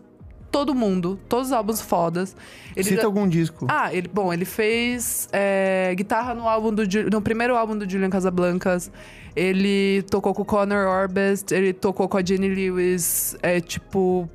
todo 0.51 0.75
mundo, 0.75 1.19
todos 1.29 1.49
os 1.49 1.53
álbuns 1.53 1.81
fodas. 1.81 2.35
Ele 2.75 2.89
Cita 2.89 3.03
já- 3.03 3.07
algum 3.07 3.29
disco. 3.29 3.67
ah, 3.71 3.95
ele, 3.95 4.09
bom, 4.09 4.33
ele 4.33 4.45
fez 4.47 5.29
é, 5.33 5.93
guitarra 5.95 6.35
no 6.35 6.49
álbum 6.49 6.73
do 6.73 6.83
no 7.13 7.21
primeiro 7.21 7.55
álbum 7.55 7.77
do 7.77 7.89
Julian 7.89 8.09
Casablancas. 8.11 8.91
Ele 9.37 10.03
tocou 10.11 10.35
com 10.35 10.43
o 10.43 10.45
Conor 10.45 10.87
Orbest, 10.89 11.53
ele 11.55 11.73
tocou 11.73 12.09
com 12.09 12.17
a 12.17 12.25
Jenny 12.25 12.49
Lewis, 12.49 13.37
é 13.43 13.61
tipo, 13.61 14.29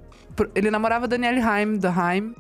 ele 0.56 0.70
namorava 0.72 1.06
a 1.06 1.08
Danielle 1.08 1.42
Haim, 1.42 1.78
da 1.78 1.90
Haim. 1.94 2.34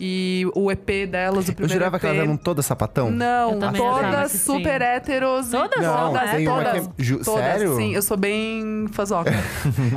E 0.00 0.46
o 0.54 0.70
EP 0.70 1.06
delas, 1.10 1.46
o 1.46 1.50
Eu 1.50 1.54
primeiro 1.54 1.74
jurava 1.74 1.96
EP. 1.96 2.00
que 2.00 2.06
elas 2.06 2.18
eram 2.20 2.36
todas 2.36 2.64
sapatão. 2.66 3.10
Não, 3.10 3.52
Eu 3.54 3.72
todas 3.72 4.32
sim. 4.32 4.38
super 4.38 4.80
héteros. 4.80 5.48
Todas? 5.50 5.80
Não, 5.82 6.08
Todas, 6.12 6.30
tem 6.30 6.48
uma 6.48 6.64
todas, 6.64 6.86
que 6.86 7.02
é... 7.02 7.04
Ju... 7.04 7.18
todas, 7.24 7.44
Sério? 7.44 7.76
Sim, 7.76 7.94
eu 7.94 8.02
sou 8.02 8.16
bem 8.16 8.86
fazoca. 8.92 9.30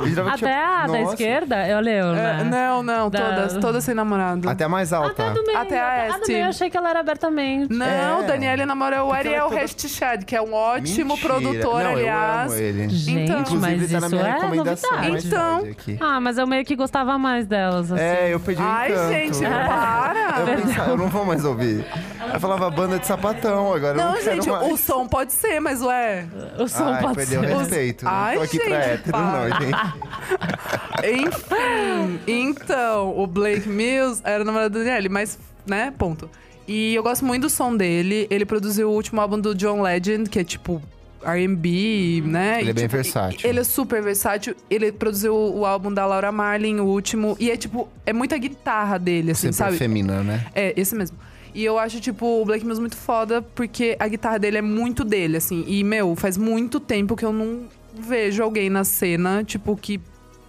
Eu 0.02 0.06
jurava 0.08 0.30
que 0.36 0.44
Até 0.44 0.54
tinha- 0.54 0.82
a 0.82 0.86
da 0.86 1.00
esquerda, 1.02 1.68
eu 1.68 1.80
leio, 1.80 2.12
né? 2.12 2.38
É, 2.40 2.44
não, 2.44 2.82
não, 2.82 3.10
Da- 3.10 3.20
todas, 3.20 3.56
todas 3.58 3.84
sem 3.84 3.94
namorado. 3.94 4.48
Até 4.48 4.64
a 4.64 4.68
mais 4.68 4.92
alta. 4.92 5.10
Até 5.10 5.28
a 5.28 5.30
do 5.32 5.44
meio. 5.44 5.58
Até 5.58 5.80
a 5.80 6.08
do 6.08 6.14
Este. 6.20 6.32
meio 6.32 6.44
eu 6.44 6.48
achei 6.48 6.70
que 6.70 6.76
ela 6.76 6.90
era 6.90 7.00
abertamente. 7.00 7.72
Não, 7.72 8.22
É. 8.22 8.26
Daniele 8.26 8.64
namora 8.64 9.04
o 9.04 9.14
é 9.14 9.18
Ariel 9.18 9.48
toda- 9.48 9.60
Restchad, 9.60 10.24
que 10.24 10.34
é 10.36 10.42
um 10.42 10.52
ótimo 10.52 11.10
Mentira. 11.14 11.28
produtor, 11.34 11.82
Não, 11.82 11.90
aliás. 11.92 12.52
Eu 12.52 12.58
amo 12.58 12.62
ele. 12.66 12.88
Gente, 12.88 13.20
Então- 13.22 13.36
mas 13.38 13.50
Inclusive, 13.52 13.94
tá 13.94 14.00
na 14.00 14.06
isso 14.06 14.16
minha 14.16 14.28
é 14.28 14.32
recomendação. 14.32 14.90
Então-. 15.16 15.68
Ah, 16.00 16.20
mas 16.20 16.38
eu 16.38 16.46
meio 16.46 16.64
que 16.64 16.74
gostava 16.76 17.16
mais 17.18 17.46
delas, 17.46 17.90
assim. 17.92 18.02
É, 18.02 18.32
eu 18.34 18.40
perdi 18.40 18.62
o 18.62 18.64
Ai, 18.64 18.88
gente, 19.08 19.42
Eu 19.44 19.50
para! 19.92 20.56
pensava, 20.56 20.90
eu 20.90 20.96
não 20.96 21.08
vou 21.08 21.24
mais 21.24 21.44
ouvir. 21.44 21.84
Eu 22.32 22.40
falava 22.40 22.70
banda 22.70 22.98
de 22.98 23.06
sapatão, 23.06 23.72
agora 23.74 23.98
eu 23.98 24.02
Não, 24.02 24.12
não 24.12 24.20
quero 24.20 24.36
gente, 24.36 24.48
mais. 24.50 24.72
o 24.72 24.76
som 24.76 25.06
pode 25.06 25.32
ser, 25.32 25.60
mas 25.60 25.82
ué. 25.82 26.26
O 26.58 26.66
som 26.68 26.88
Ai, 26.88 27.02
pode 27.02 27.14
perdeu 27.16 27.40
ser. 27.42 27.52
o 27.54 27.58
respeito. 27.58 28.04
Ai, 28.08 28.34
não 28.34 28.40
tô 28.40 28.44
aqui 28.46 28.58
pra 28.58 28.68
gente, 28.68 28.90
hétero, 28.90 29.12
para. 29.12 29.22
não, 29.22 29.60
gente. 29.60 31.22
Enfim, 31.26 32.20
então, 32.26 33.18
o 33.18 33.26
Blake 33.26 33.68
Mills 33.68 34.20
era 34.24 34.42
o 34.42 34.46
namorado 34.46 34.72
da 34.78 34.78
Danielle, 34.84 35.08
mas, 35.08 35.38
né, 35.66 35.92
ponto. 35.96 36.28
E 36.66 36.94
eu 36.94 37.02
gosto 37.02 37.24
muito 37.24 37.42
do 37.42 37.50
som 37.50 37.76
dele. 37.76 38.26
Ele 38.30 38.44
produziu 38.46 38.88
o 38.90 38.92
último 38.94 39.20
álbum 39.20 39.38
do 39.38 39.54
John 39.54 39.82
Legend, 39.82 40.30
que 40.30 40.38
é 40.38 40.44
tipo 40.44 40.80
R&B, 41.24 42.22
né? 42.26 42.60
Ele 42.60 42.68
E, 42.68 42.70
é 42.70 42.72
bem 42.72 42.84
tipo, 42.84 42.96
versátil. 42.96 43.48
Ele 43.48 43.60
é 43.60 43.64
super 43.64 44.02
versátil. 44.02 44.54
Ele 44.70 44.92
produziu 44.92 45.34
o 45.34 45.64
álbum 45.64 45.92
da 45.92 46.04
Laura 46.06 46.32
Marlin, 46.32 46.80
o 46.80 46.84
último. 46.84 47.36
E 47.38 47.50
é 47.50 47.56
tipo, 47.56 47.88
é 48.04 48.12
muita 48.12 48.36
guitarra 48.38 48.98
dele, 48.98 49.32
assim, 49.32 49.52
Sempre 49.52 49.56
sabe? 49.56 49.76
femina, 49.76 50.22
né? 50.22 50.46
É, 50.54 50.72
esse 50.76 50.94
mesmo. 50.94 51.16
E 51.54 51.64
eu 51.64 51.78
acho, 51.78 52.00
tipo, 52.00 52.40
o 52.40 52.44
Black 52.44 52.64
Mills 52.64 52.80
muito 52.80 52.96
foda, 52.96 53.42
porque 53.42 53.96
a 54.00 54.08
guitarra 54.08 54.38
dele 54.38 54.58
é 54.58 54.62
muito 54.62 55.04
dele, 55.04 55.36
assim. 55.36 55.64
E, 55.66 55.84
meu, 55.84 56.16
faz 56.16 56.36
muito 56.38 56.80
tempo 56.80 57.14
que 57.14 57.24
eu 57.24 57.32
não 57.32 57.64
vejo 57.94 58.42
alguém 58.42 58.70
na 58.70 58.84
cena, 58.84 59.44
tipo, 59.44 59.76
que 59.76 60.00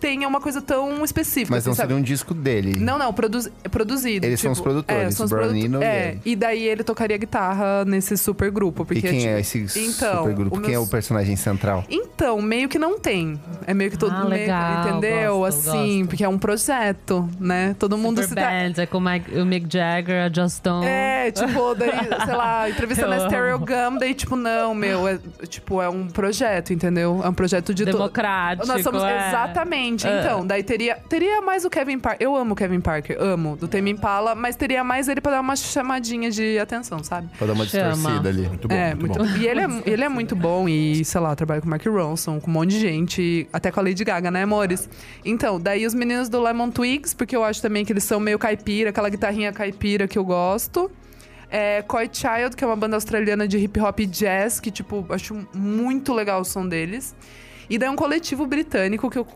tenha 0.04 0.28
uma 0.28 0.42
coisa 0.42 0.62
tão 0.62 1.02
específica. 1.06 1.50
Mas 1.56 1.60
assim, 1.64 1.70
não 1.70 1.76
sabe? 1.76 1.88
seria 1.88 2.00
um 2.02 2.04
disco 2.04 2.34
dele. 2.34 2.78
Não, 2.78 2.98
não, 2.98 3.14
produz, 3.14 3.50
é 3.64 3.70
produzido. 3.70 4.26
Eles 4.26 4.38
são 4.42 4.52
tipo, 4.52 4.60
os 4.60 4.64
produtores, 4.64 5.02
é, 5.08 5.12
são 5.12 5.26
os 5.26 5.32
o 5.32 5.36
Brian 5.36 5.48
produto- 5.48 5.66
Eno 5.66 5.82
e 5.82 5.86
É, 5.86 6.18
e 6.26 6.36
daí 6.36 6.68
ele 6.68 6.84
tocaria 6.84 7.16
guitarra 7.18 7.86
nesse 7.86 8.18
super 8.18 8.52
grupo. 8.52 8.84
Porque, 8.84 9.00
E 9.00 9.02
quem 9.02 9.20
tipo, 9.20 9.32
é 9.32 9.40
esse 9.40 9.60
Então, 9.78 10.18
supergrupo? 10.24 10.58
o 10.58 10.62
Quem 10.62 10.72
é 10.72 10.74
meu- 10.74 10.84
o 10.84 10.88
personagem 10.90 11.38
central? 11.38 11.86
Então, 11.90 12.42
meio 12.42 12.68
que 12.68 12.78
não 12.78 13.00
tem. 13.00 13.40
É 13.66 13.74
meio 13.74 13.90
que 13.92 13.98
todo 13.98 14.12
Ah, 14.14 14.26
meio, 14.26 14.52
entendeu? 14.90 15.38
gosto, 15.38 15.70
assim, 15.70 16.00
gosto. 16.00 16.10
porque 16.10 16.24
é 16.26 16.28
um 16.30 16.38
projeto, 16.38 17.30
né? 17.40 17.74
Todo 17.80 17.98
mundo 17.98 18.22
Super 18.22 18.28
se 18.30 18.36
dá. 18.76 18.84
é 18.84 18.86
com 18.86 18.98
o 18.98 19.02
Mike- 19.02 19.40
o 19.40 19.46
Mick 19.46 19.68
Jagger, 19.72 20.26
a 20.26 20.34
Just 20.34 20.58
Stone. 20.58 20.86
É, 20.86 21.32
tipo, 21.32 21.74
daí, 21.76 21.90
sei 22.26 22.36
lá, 22.36 22.70
entrevista 22.70 23.06
Eu 23.06 23.10
na 23.10 23.16
amo. 23.18 23.26
Stereo 23.30 23.60
Gum, 23.60 23.98
daí, 23.98 24.14
tipo, 24.14 24.36
não, 24.36 24.76
meu, 24.76 25.08
é, 25.08 25.18
tipo, 25.48 25.82
é 25.82 25.88
um 25.88 26.08
projeto, 26.08 26.74
entendeu? 26.74 27.22
É 27.24 27.30
um 27.30 27.34
projeto 27.34 27.74
de... 27.74 27.86
Democrático, 27.86 28.68
Nós 28.68 28.82
somos, 28.84 29.02
é. 29.04 29.28
exatamente. 29.30 29.93
É. 30.02 30.20
Então, 30.20 30.46
daí 30.46 30.64
teria, 30.64 30.96
teria 31.10 31.42
mais 31.42 31.66
o 31.66 31.70
Kevin 31.70 32.00
Parker. 32.00 32.26
Eu 32.26 32.36
amo 32.36 32.54
o 32.54 32.56
Kevin 32.56 32.80
Parker, 32.80 33.18
amo, 33.20 33.56
do 33.56 33.68
Tame 33.68 33.92
Impala, 33.92 34.36
mas 34.36 34.56
teria 34.56 34.84
mais 34.84 35.08
ele 35.08 35.22
pra 35.22 35.34
dar 35.34 35.42
uma 35.42 35.56
chamadinha 35.56 36.30
de 36.32 36.58
atenção, 36.60 37.04
sabe? 37.04 37.30
Pra 37.38 37.48
dar 37.48 37.54
uma 37.54 37.66
Chama. 37.66 37.94
distorcida 37.94 38.30
ali. 38.30 38.48
Muito 38.48 38.68
bom, 38.68 38.76
é, 38.76 38.96
muito, 38.96 39.20
bom. 39.20 39.26
E 39.38 39.48
ele 39.48 39.62
é, 39.62 39.68
ele 39.86 40.04
é 40.04 40.10
muito 40.10 40.36
bom 40.36 40.68
e, 40.68 41.04
sei 41.06 41.22
lá, 41.22 41.36
trabalha 41.36 41.62
com 41.62 41.68
o 41.68 41.70
Mark 41.70 41.86
Ronson, 41.86 42.40
com 42.40 42.50
um 42.50 42.54
monte 42.54 42.72
de 42.72 42.80
gente, 42.80 43.48
até 43.52 43.72
com 43.72 43.80
a 43.80 43.84
Lady 43.84 44.04
Gaga, 44.04 44.32
né, 44.32 44.44
amores? 44.44 44.90
Então, 45.24 45.60
daí 45.60 45.86
os 45.86 45.94
meninos 45.94 46.30
do 46.30 46.42
Lemon 46.42 46.70
Twigs, 46.70 47.16
porque 47.16 47.36
eu 47.36 47.44
acho 47.44 47.62
também 47.62 47.86
que 47.86 47.94
eles 47.94 48.04
são 48.04 48.20
meio 48.20 48.40
caipira, 48.40 48.90
aquela 48.90 49.10
guitarrinha 49.10 49.52
caipira 49.52 50.08
que 50.08 50.18
eu 50.18 50.26
gosto. 50.26 50.92
É, 51.50 51.84
Coy 51.84 52.10
Child, 52.12 52.56
que 52.56 52.64
é 52.64 52.68
uma 52.68 52.76
banda 52.76 52.96
australiana 52.96 53.48
de 53.48 53.60
hip 53.60 53.80
hop 53.80 54.00
e 54.00 54.08
jazz, 54.08 54.60
que, 54.60 54.72
tipo, 54.72 55.06
acho 55.10 55.48
muito 55.54 56.12
legal 56.12 56.42
o 56.42 56.44
som 56.44 56.68
deles. 56.68 57.16
E 57.70 57.78
daí 57.78 57.90
um 57.90 57.96
coletivo 57.96 58.46
britânico 58.46 59.10
que 59.10 59.18
eu 59.18 59.28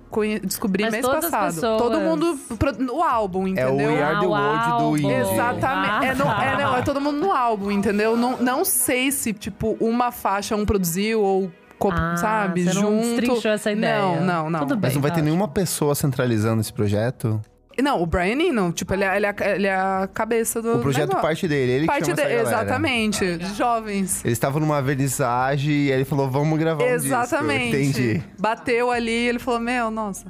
descobri 0.44 0.84
Mas 0.84 0.92
mês 0.92 1.06
todas 1.06 1.26
as 1.26 1.32
passado. 1.32 1.54
pessoas- 1.56 1.82
Todo 1.82 2.00
mundo 2.00 2.40
no 2.80 3.02
álbum, 3.04 3.46
É 3.48 3.50
entendeu? 3.50 3.74
o 3.74 3.78
We 3.78 4.04
Are 4.04 4.20
the 4.20 4.26
Ah, 4.26 4.28
o 4.28 4.30
World 4.30 4.66
do 4.68 4.74
álbum. 4.74 4.98
Indie. 4.98 5.13
Exatamente. 5.13 6.06
É, 6.06 6.13
no- 6.16 6.26
é, 6.32 6.58
não, 6.63 6.76
é 6.78 6.82
todo 6.82 7.02
mundo 7.02 7.18
no 7.20 7.32
álbum, 7.32 7.72
entendeu? 7.72 8.16
Não, 8.18 8.38
não 8.38 8.66
sei 8.66 9.12
se, 9.12 9.34
tipo, 9.34 9.78
uma 9.80 10.12
faixa 10.12 10.56
um 10.56 10.66
produziu 10.66 11.22
ou, 11.22 11.52
co- 11.80 11.92
Ah, 11.92 12.16
sabe, 12.18 12.63
você 12.63 12.74
não 12.74 12.82
junto. 12.82 13.02
destrinchou 13.02 13.52
essa 13.52 13.72
ideia. 13.72 14.02
Não, 14.02 14.22
não, 14.26 14.50
não. 14.50 14.60
Tudo 14.62 14.76
bem. 14.76 14.82
Mas 14.90 14.94
não 14.96 15.02
vai 15.02 15.12
ter 15.12 15.18
tá 15.18 15.24
nenhuma 15.24 15.48
pessoa 15.48 15.96
centralizando 15.96 16.62
esse 16.62 16.74
projeto? 16.74 17.42
Não, 17.82 18.02
o 18.02 18.06
Brian 18.06 18.40
Eno, 18.42 18.72
tipo, 18.72 18.94
ele 18.94 19.04
é, 19.04 19.16
ele 19.16 19.26
é, 19.26 19.30
a- 19.30 19.56
ele 19.56 19.68
é 19.68 19.76
a 19.76 20.10
cabeça 20.13 20.62
do 20.62 20.78
O 20.78 20.80
projeto 20.80 21.10
negócio. 21.10 21.22
parte 21.22 21.48
dele, 21.48 21.72
ele 21.74 21.82
que 21.82 21.88
Parte 21.88 22.06
chama 22.06 22.16
de- 22.16 22.22
essa 22.22 22.34
galera. 22.44 22.50
Exatamente, 22.66 23.46
jovens. 23.56 24.26
Eles 24.26 24.36
estavam 24.38 24.60
numa 24.60 24.82
vernissagem 24.82 25.72
e 25.74 25.92
ele 25.92 26.04
falou, 26.06 26.30
vamos 26.30 26.58
gravar 26.58 26.84
um 26.84 26.88
Exatamente. 26.88 27.78
disco. 27.78 28.00
Entendi. 28.02 28.24
Bateu 28.40 28.90
ali 28.92 29.12
e 29.12 29.28
ele 29.30 29.40
falou: 29.40 29.60
Meu, 29.60 29.92
nossa. 29.92 30.26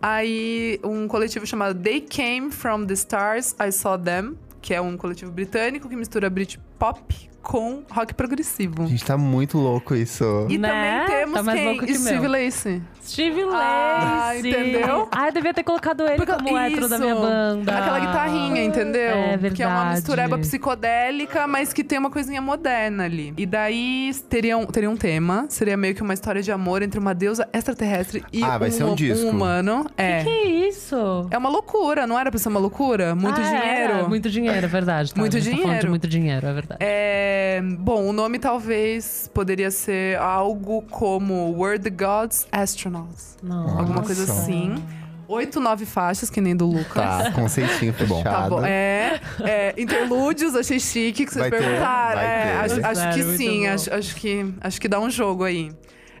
Aí, 0.00 0.78
um 0.84 1.08
coletivo 1.08 1.46
chamado 1.46 1.78
They 1.78 2.00
Came 2.00 2.50
From 2.50 2.84
the 2.86 2.94
Stars, 2.94 3.54
I 3.60 3.72
Saw 3.72 3.98
Them, 3.98 4.36
que 4.60 4.74
é 4.74 4.80
um 4.80 4.96
coletivo 4.96 5.30
britânico 5.32 5.88
que 5.88 5.96
mistura 5.96 6.28
Britpop 6.30 7.30
com 7.46 7.82
rock 7.90 8.12
progressivo. 8.14 8.86
Gente, 8.86 9.04
tá 9.04 9.16
muito 9.16 9.56
louco 9.56 9.94
isso. 9.94 10.46
E 10.50 10.58
Né? 10.58 10.68
também 10.68 11.18
temos 11.20 11.34
Tá 11.36 11.42
mais 11.44 11.58
quem? 11.58 11.68
louco 11.68 11.86
que 11.86 11.94
Steve 11.94 12.20
meu. 12.20 12.30
Lacey. 12.30 12.82
Steve 13.06 13.42
Ah, 13.42 14.32
Lacey. 14.34 14.50
entendeu? 14.50 15.08
Ah, 15.12 15.28
eu 15.28 15.32
devia 15.32 15.54
ter 15.54 15.62
colocado 15.62 16.02
ele 16.08 16.16
Porque- 16.16 16.32
como 16.32 16.58
hétero 16.58 16.88
da 16.88 16.98
minha 16.98 17.14
banda. 17.14 17.78
Aquela 17.78 18.00
guitarrinha, 18.00 18.64
entendeu? 18.64 19.00
É 19.16 19.38
Que 19.54 19.62
é 19.62 19.66
uma 19.66 19.76
verdade. 19.76 19.94
mistureba 19.94 20.38
psicodélica, 20.38 21.46
mas 21.46 21.72
que 21.72 21.84
tem 21.84 21.98
uma 21.98 22.10
coisinha 22.10 22.40
moderna 22.42 23.04
ali. 23.04 23.32
E 23.36 23.46
daí 23.46 24.10
teria 24.28 24.58
um, 24.58 24.66
teria 24.66 24.90
um 24.90 24.96
tema, 24.96 25.46
seria 25.48 25.76
meio 25.76 25.94
que 25.94 26.02
uma 26.02 26.14
história 26.14 26.42
de 26.42 26.50
amor 26.50 26.82
entre 26.82 26.98
uma 26.98 27.14
deusa 27.14 27.48
extraterrestre 27.52 28.24
e 28.32 28.42
Ah, 28.42 28.58
vai 28.58 28.70
ser 28.72 28.82
um 28.84 28.94
disco. 28.96 29.28
humano. 29.28 29.86
É. 29.96 30.24
Que 30.24 30.30
isso? 30.68 31.28
É 31.30 31.38
uma 31.38 31.48
loucura, 31.48 32.06
não 32.08 32.18
era 32.18 32.28
pra 32.30 32.38
ser 32.40 32.48
uma 32.48 32.58
loucura? 32.60 33.14
Muito 33.14 33.40
Ah, 33.40 33.44
dinheiro? 33.44 33.92
era. 33.94 34.08
Muito 34.08 34.28
dinheiro, 34.28 34.64
é 34.64 34.68
verdade. 34.68 35.14
tá, 35.14 35.20
Muito 35.20 35.36
a 35.36 35.38
tá 35.40 35.44
falando 35.44 35.56
de 35.58 35.62
dinheiro. 35.64 35.88
muito 35.90 36.08
dinheiro, 36.08 36.46
é 36.46 36.52
verdade. 36.52 36.78
É, 36.80 37.35
bom, 37.78 38.06
o 38.08 38.12
nome 38.12 38.38
talvez 38.38 39.30
poderia 39.32 39.70
ser 39.70 40.18
algo 40.18 40.82
como 40.82 41.54
Were 41.58 41.78
the 41.78 41.90
Gods 41.90 42.46
Astronauts. 42.52 43.36
Não. 43.42 43.78
Alguma 43.78 44.02
coisa 44.02 44.24
assim. 44.24 44.82
Oito, 45.28 45.58
nove 45.58 45.84
faixas, 45.84 46.30
que 46.30 46.40
nem 46.40 46.54
do 46.54 46.66
Lucas. 46.66 46.92
Tá, 46.94 47.32
conceitinho 47.32 47.92
fechado. 47.92 48.22
Tá 48.30 48.48
bom. 48.48 48.64
É, 48.64 49.20
é, 49.40 49.74
interlúdios, 49.76 50.54
achei 50.54 50.78
chique 50.78 51.26
que 51.26 51.32
vocês 51.32 51.48
Vai 51.48 51.50
ter, 51.50 51.58
perguntaram. 51.64 52.14
vai 52.14 52.24
É, 52.26 52.42
ter. 52.44 52.52
acho, 52.58 52.86
acho 52.86 53.00
Sério, 53.00 53.24
que 53.32 53.36
sim, 53.36 53.66
bom. 53.66 53.72
acho, 53.74 53.92
acho 53.94 54.14
que, 54.16 54.54
acho 54.60 54.80
que 54.80 54.86
dá 54.88 55.00
um 55.00 55.10
jogo 55.10 55.42
aí. 55.42 55.72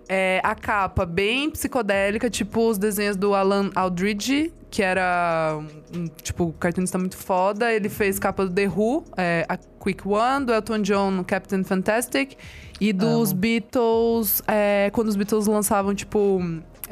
É, 0.08 0.40
a 0.44 0.54
capa 0.54 1.04
bem 1.04 1.50
psicodélica, 1.50 2.30
tipo 2.30 2.68
os 2.68 2.78
desenhos 2.78 3.16
do 3.16 3.34
Alan 3.34 3.70
Aldridge, 3.74 4.52
que 4.70 4.82
era 4.82 5.58
um, 5.94 6.06
tipo, 6.22 6.52
cartunista 6.60 6.98
muito 6.98 7.16
foda. 7.16 7.72
Ele 7.72 7.88
fez 7.88 8.18
capa 8.18 8.44
do 8.44 8.52
The 8.52 8.68
Who, 8.68 9.04
é, 9.16 9.44
a 9.48 9.56
Quick 9.56 10.06
One, 10.06 10.46
do 10.46 10.52
Elton 10.52 10.82
John 10.82 11.10
no 11.10 11.24
Captain 11.24 11.64
Fantastic. 11.64 12.36
E 12.80 12.92
dos 12.92 13.30
Amo. 13.30 13.40
Beatles, 13.40 14.42
é, 14.46 14.90
quando 14.92 15.08
os 15.08 15.16
Beatles 15.16 15.46
lançavam, 15.46 15.94
tipo, 15.94 16.40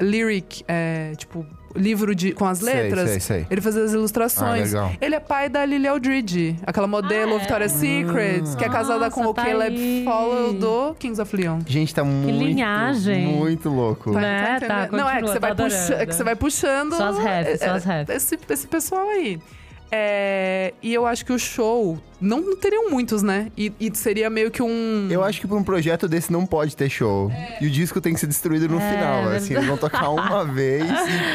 lyric, 0.00 0.64
é, 0.66 1.12
tipo, 1.16 1.46
livro 1.74 2.14
de, 2.14 2.32
com 2.32 2.44
as 2.46 2.58
Sei, 2.58 2.72
letras. 2.72 3.10
sei, 3.10 3.20
sei. 3.20 3.46
Ele 3.50 3.60
fazia 3.60 3.82
as 3.84 3.92
Ah, 3.92 3.96
ilustrações. 3.96 4.72
legal. 4.72 4.92
Ele 5.00 5.14
é 5.14 5.20
pai 5.20 5.48
da 5.48 5.64
Lily 5.64 5.86
Aldridge, 5.88 6.56
aquela 6.66 6.86
modelo 6.86 7.32
Ah, 7.32 7.36
é? 7.36 7.38
Victoria's 7.38 7.72
Secret, 7.72 8.42
que 8.56 8.64
é 8.64 8.68
casada 8.68 9.10
com 9.10 9.20
Nossa, 9.20 9.30
o 9.30 9.34
tá 9.34 9.44
Caleb 9.44 9.76
aí. 9.76 10.04
Follow 10.04 10.52
do 10.52 10.94
Kings 10.98 11.20
of 11.20 11.36
Leon. 11.36 11.60
Gente, 11.66 11.94
tá 11.94 12.04
muito, 12.04 12.38
linhagem. 12.44 13.26
muito 13.26 13.68
louco. 13.68 14.12
Tá- 14.12 14.20
Né? 14.20 14.60
tá 14.60 14.66
Tá? 14.86 14.96
Não, 14.96 15.08
é 15.08 15.20
que 15.20 15.28
você, 15.28 15.38
vai 15.38 15.54
tô 15.54 15.64
puxa- 15.64 15.94
é 15.94 16.06
que 16.06 16.14
você 16.14 16.24
vai 16.24 16.36
puxando. 16.36 16.94
Só 16.94 17.08
as 17.08 17.18
refs, 17.18 17.60
só 17.60 17.70
as. 17.70 18.08
Esse, 18.08 18.38
esse 18.48 18.66
pessoal 18.66 19.08
aí. 19.08 19.40
É, 19.90 20.74
e 20.82 20.92
eu 20.92 21.06
acho 21.06 21.24
que 21.24 21.32
o 21.32 21.38
show. 21.38 21.98
Não, 22.20 22.40
não 22.40 22.56
teriam 22.56 22.90
muitos, 22.90 23.22
né? 23.22 23.52
E, 23.56 23.72
e 23.78 23.94
seria 23.94 24.28
meio 24.30 24.50
que 24.50 24.62
um. 24.62 25.08
Eu 25.10 25.22
acho 25.22 25.40
que 25.40 25.46
pra 25.46 25.56
um 25.56 25.62
projeto 25.62 26.08
desse 26.08 26.32
não 26.32 26.46
pode 26.46 26.74
ter 26.76 26.88
show. 26.90 27.30
E 27.60 27.66
o 27.66 27.70
disco 27.70 28.00
tem 28.00 28.12
que 28.14 28.18
ser 28.20 28.26
destruído 28.26 28.68
no 28.68 28.80
É, 28.80 28.90
final. 28.90 29.14
verdade. 29.22 29.36
Assim, 29.36 29.54
eles 29.54 29.66
vão 29.66 29.76
tocar 29.76 30.08
uma 30.10 30.44
vez 30.52 30.84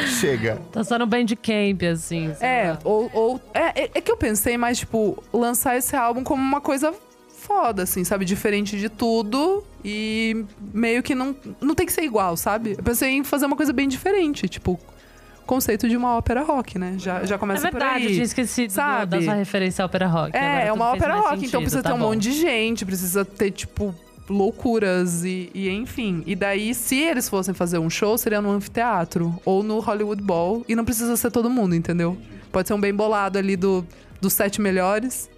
e 0.04 0.06
chega. 0.08 0.60
Tá 0.72 0.82
só 0.84 0.98
no 0.98 1.06
Bandcamp, 1.06 1.82
assim. 1.92 2.32
É, 2.40 2.76
ou. 2.84 3.10
ou 3.14 3.40
é, 3.54 3.84
é- 3.84 3.90
é 3.94 4.00
que 4.00 4.10
eu 4.10 4.16
pensei 4.16 4.58
mais, 4.58 4.78
tipo, 4.78 5.22
lançar 5.32 5.76
esse 5.76 5.94
álbum 5.96 6.22
como 6.24 6.42
uma 6.42 6.60
coisa 6.60 6.92
foda, 7.38 7.84
assim, 7.84 8.04
sabe? 8.04 8.24
Diferente 8.24 8.76
de 8.78 8.88
tudo. 8.88 9.64
E 9.82 10.44
meio 10.74 11.02
que 11.02 11.14
não, 11.14 11.34
não 11.60 11.74
tem 11.74 11.86
que 11.86 11.92
ser 11.92 12.02
igual, 12.02 12.36
sabe? 12.36 12.74
Eu 12.76 12.82
pensei 12.84 13.10
em 13.12 13.24
fazer 13.24 13.46
uma 13.46 13.56
coisa 13.56 13.72
bem 13.72 13.88
diferente, 13.88 14.46
tipo, 14.48 14.78
conceito 15.50 15.88
de 15.88 15.96
uma 15.96 16.16
ópera 16.16 16.44
rock, 16.44 16.78
né? 16.78 16.94
Já, 16.96 17.24
já 17.24 17.34
É 17.34 17.38
começa 17.38 17.62
por 17.68 17.72
verdade, 17.72 18.04
eu 18.04 18.08
aí. 18.08 18.14
tinha 18.14 18.24
esquecido 18.24 18.70
sabe? 18.70 19.16
da 19.16 19.22
sua 19.24 19.34
referência 19.34 19.82
à 19.82 19.86
ópera 19.86 20.06
rock. 20.06 20.36
É, 20.36 20.68
é 20.68 20.72
uma 20.72 20.92
ópera 20.92 21.16
rock, 21.16 21.24
então 21.26 21.40
sentido, 21.40 21.60
precisa 21.62 21.82
tá 21.82 21.88
ter 21.88 21.94
um 21.96 21.98
bom. 21.98 22.10
monte 22.10 22.22
de 22.22 22.32
gente, 22.32 22.86
precisa 22.86 23.24
ter, 23.24 23.50
tipo, 23.50 23.92
loucuras 24.28 25.24
e, 25.24 25.50
e 25.52 25.68
enfim. 25.68 26.22
E 26.24 26.36
daí, 26.36 26.72
se 26.72 27.00
eles 27.00 27.28
fossem 27.28 27.52
fazer 27.52 27.78
um 27.78 27.90
show, 27.90 28.16
seria 28.16 28.40
no 28.40 28.52
anfiteatro 28.52 29.34
ou 29.44 29.64
no 29.64 29.80
Hollywood 29.80 30.22
Bowl. 30.22 30.64
E 30.68 30.76
não 30.76 30.84
precisa 30.84 31.16
ser 31.16 31.32
todo 31.32 31.50
mundo, 31.50 31.74
entendeu? 31.74 32.16
Pode 32.52 32.68
ser 32.68 32.74
um 32.74 32.80
bem 32.80 32.94
bolado 32.94 33.36
ali 33.36 33.56
do, 33.56 33.84
dos 34.20 34.32
sete 34.32 34.60
melhores. 34.60 35.28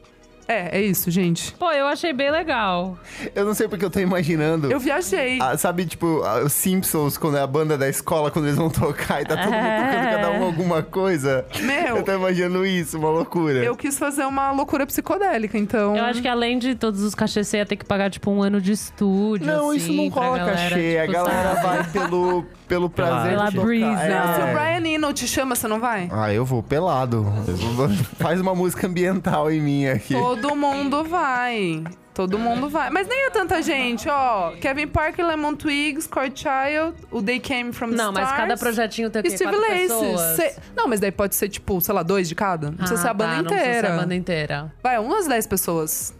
É, 0.48 0.78
é 0.78 0.82
isso, 0.82 1.10
gente. 1.10 1.52
Pô, 1.52 1.70
eu 1.72 1.86
achei 1.86 2.12
bem 2.12 2.30
legal. 2.30 2.98
Eu 3.34 3.44
não 3.44 3.54
sei 3.54 3.68
porque 3.68 3.84
eu 3.84 3.90
tô 3.90 4.00
imaginando. 4.00 4.70
Eu 4.70 4.80
viajei. 4.80 5.38
Ah, 5.40 5.56
sabe, 5.56 5.86
tipo, 5.86 6.22
ah, 6.24 6.40
os 6.44 6.52
Simpsons, 6.52 7.16
quando 7.16 7.36
é 7.36 7.40
a 7.40 7.46
banda 7.46 7.78
da 7.78 7.88
escola, 7.88 8.30
quando 8.30 8.46
eles 8.46 8.56
vão 8.56 8.68
tocar 8.70 9.22
e 9.22 9.24
tá 9.24 9.36
todo 9.36 9.44
mundo 9.52 9.54
É. 9.56 9.86
tocando 9.86 10.10
cada 10.10 10.30
um 10.32 10.44
alguma 10.44 10.82
coisa. 10.82 11.46
Meu, 11.60 11.96
Eu 11.98 12.02
tô 12.02 12.12
imaginando 12.12 12.66
isso, 12.66 12.98
uma 12.98 13.10
loucura. 13.10 13.64
eu 13.64 13.76
quis 13.76 13.98
fazer 13.98 14.24
uma 14.24 14.50
loucura 14.52 14.86
psicodélica, 14.86 15.56
então. 15.56 15.96
Eu 15.96 16.04
acho 16.04 16.20
que 16.20 16.28
além 16.28 16.58
de 16.58 16.74
todos 16.74 17.02
os 17.02 17.14
cachês, 17.14 17.46
você 17.48 17.58
ia 17.58 17.66
ter 17.66 17.76
que 17.76 17.84
pagar, 17.84 18.10
tipo, 18.10 18.30
um 18.30 18.42
ano 18.42 18.60
de 18.60 18.72
estúdio. 18.72 19.46
Não, 19.46 19.70
assim, 19.70 19.76
isso 19.78 19.92
não 19.92 20.08
rola 20.08 20.38
galera, 20.38 20.56
cachê. 20.70 20.98
a 20.98 21.00
tipo, 21.02 21.12
galera 21.12 21.54
sabe? 21.54 21.66
vai 21.66 21.84
pelo, 21.90 22.44
pelo 22.68 22.90
prazer 22.90 23.30
Pela 23.32 23.48
de 23.48 23.54
tocar. 23.56 23.66
brisa. 23.66 23.86
É. 24.02 24.34
Se 24.34 24.40
o 24.40 24.52
Brian 24.54 24.94
Eno 24.94 25.12
te 25.12 25.28
chama, 25.28 25.54
você 25.54 25.68
não 25.68 25.78
vai? 25.80 26.08
Ah, 26.12 26.32
eu 26.32 26.44
vou 26.44 26.62
pelado. 26.62 27.24
Faz 28.18 28.40
uma 28.40 28.54
música 28.54 28.86
ambiental 28.86 29.50
em 29.50 29.60
mim 29.60 29.86
aqui. 29.86 30.14
Todo 30.40 30.56
mundo 30.56 31.04
vai. 31.04 31.82
Todo 32.14 32.38
mundo 32.38 32.68
vai. 32.68 32.90
Mas 32.90 33.08
nem 33.08 33.24
é 33.26 33.30
tanta 33.30 33.62
gente, 33.62 34.06
ó. 34.08 34.52
Kevin 34.60 34.86
Parker, 34.86 35.26
Lemon 35.26 35.54
Twigs, 35.54 36.06
Court 36.06 36.32
Child, 36.38 36.94
o 37.10 37.22
They 37.22 37.40
Came 37.40 37.72
From 37.72 37.90
the 37.90 37.96
Não, 37.96 38.12
mas 38.12 38.24
Stars. 38.24 38.36
cada 38.42 38.56
projetinho 38.58 39.08
tem 39.10 39.20
o 39.22 39.26
E 39.26 39.30
quê? 39.30 39.36
Steve 39.36 39.50
pessoas? 39.56 40.20
Cê- 40.36 40.56
Não, 40.76 40.86
mas 40.86 41.00
daí 41.00 41.10
pode 41.10 41.34
ser, 41.34 41.48
tipo, 41.48 41.80
sei 41.80 41.94
lá, 41.94 42.02
dois 42.02 42.28
de 42.28 42.34
cada. 42.34 42.66
Não 42.70 42.76
precisa 42.76 43.00
Ah, 43.00 43.02
ser 43.02 43.08
a 43.08 43.14
banda 43.14 43.30
tá, 43.30 43.36
Não 43.36 43.42
inteira. 43.44 43.64
precisa 43.64 43.80
ser 43.86 43.92
a 43.92 43.96
banda 43.96 44.14
inteira. 44.14 44.72
Vai, 44.82 44.98
umas 44.98 45.26
10 45.26 45.46
pessoas. 45.46 46.14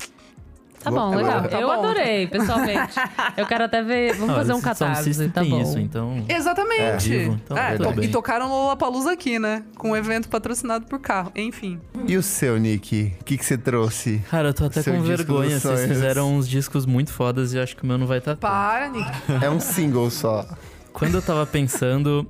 Tá 0.82 0.90
Vou- 0.90 0.98
bom, 0.98 1.16
legal. 1.16 1.48
tá 1.48 1.60
eu 1.60 1.68
bom. 1.68 1.72
adorei, 1.74 2.26
pessoalmente. 2.26 2.94
eu 3.36 3.46
quero 3.46 3.64
até 3.64 3.82
ver. 3.82 4.14
Vamos 4.14 4.28
Não, 4.28 4.34
fazer 4.34 4.52
um 4.52 4.60
catarse, 4.60 5.28
tá 5.28 5.40
tem 5.40 5.50
bom. 5.50 5.62
isso, 5.62 5.78
então... 5.78 6.24
Exatamente. 6.28 7.08
vivo, 7.08 7.40
então 7.44 7.56
É, 7.56 7.76
e 8.02 8.08
tocaram 8.08 8.48
no 8.48 8.54
Lollapalooza 8.54 9.12
aqui, 9.12 9.38
né? 9.38 9.62
Com 9.76 9.90
um 9.90 9.96
evento 9.96 10.28
patrocinado 10.28 10.86
por 10.86 10.98
carro. 10.98 11.30
Enfim. 11.36 11.78
E 12.06 12.16
o 12.16 12.22
seu, 12.22 12.58
Nick? 12.58 13.14
O 13.20 13.24
que 13.24 13.38
que 13.38 13.44
você 13.44 13.56
trouxe? 13.56 14.18
Cara, 14.30 14.48
eu 14.48 14.54
tô 14.54 14.64
até 14.64 14.82
Seu 14.82 14.94
com 14.94 15.02
disco 15.02 15.16
vergonha. 15.16 15.60
Vocês 15.60 15.86
fizeram 15.86 16.34
uns 16.36 16.48
discos 16.48 16.84
muito 16.86 17.12
fodas 17.12 17.52
e 17.54 17.58
acho 17.60 17.76
que 17.76 17.84
o 17.84 17.86
meu 17.86 17.96
não 17.96 18.06
vai 18.06 18.18
estar 18.18 18.34
tá 18.36 18.48
Para, 18.48 18.88
Nick. 18.88 19.10
É 19.40 19.48
um 19.48 19.60
single 19.60 20.10
só. 20.10 20.46
Quando 20.92 21.14
eu 21.14 21.22
tava 21.22 21.46
pensando, 21.46 22.26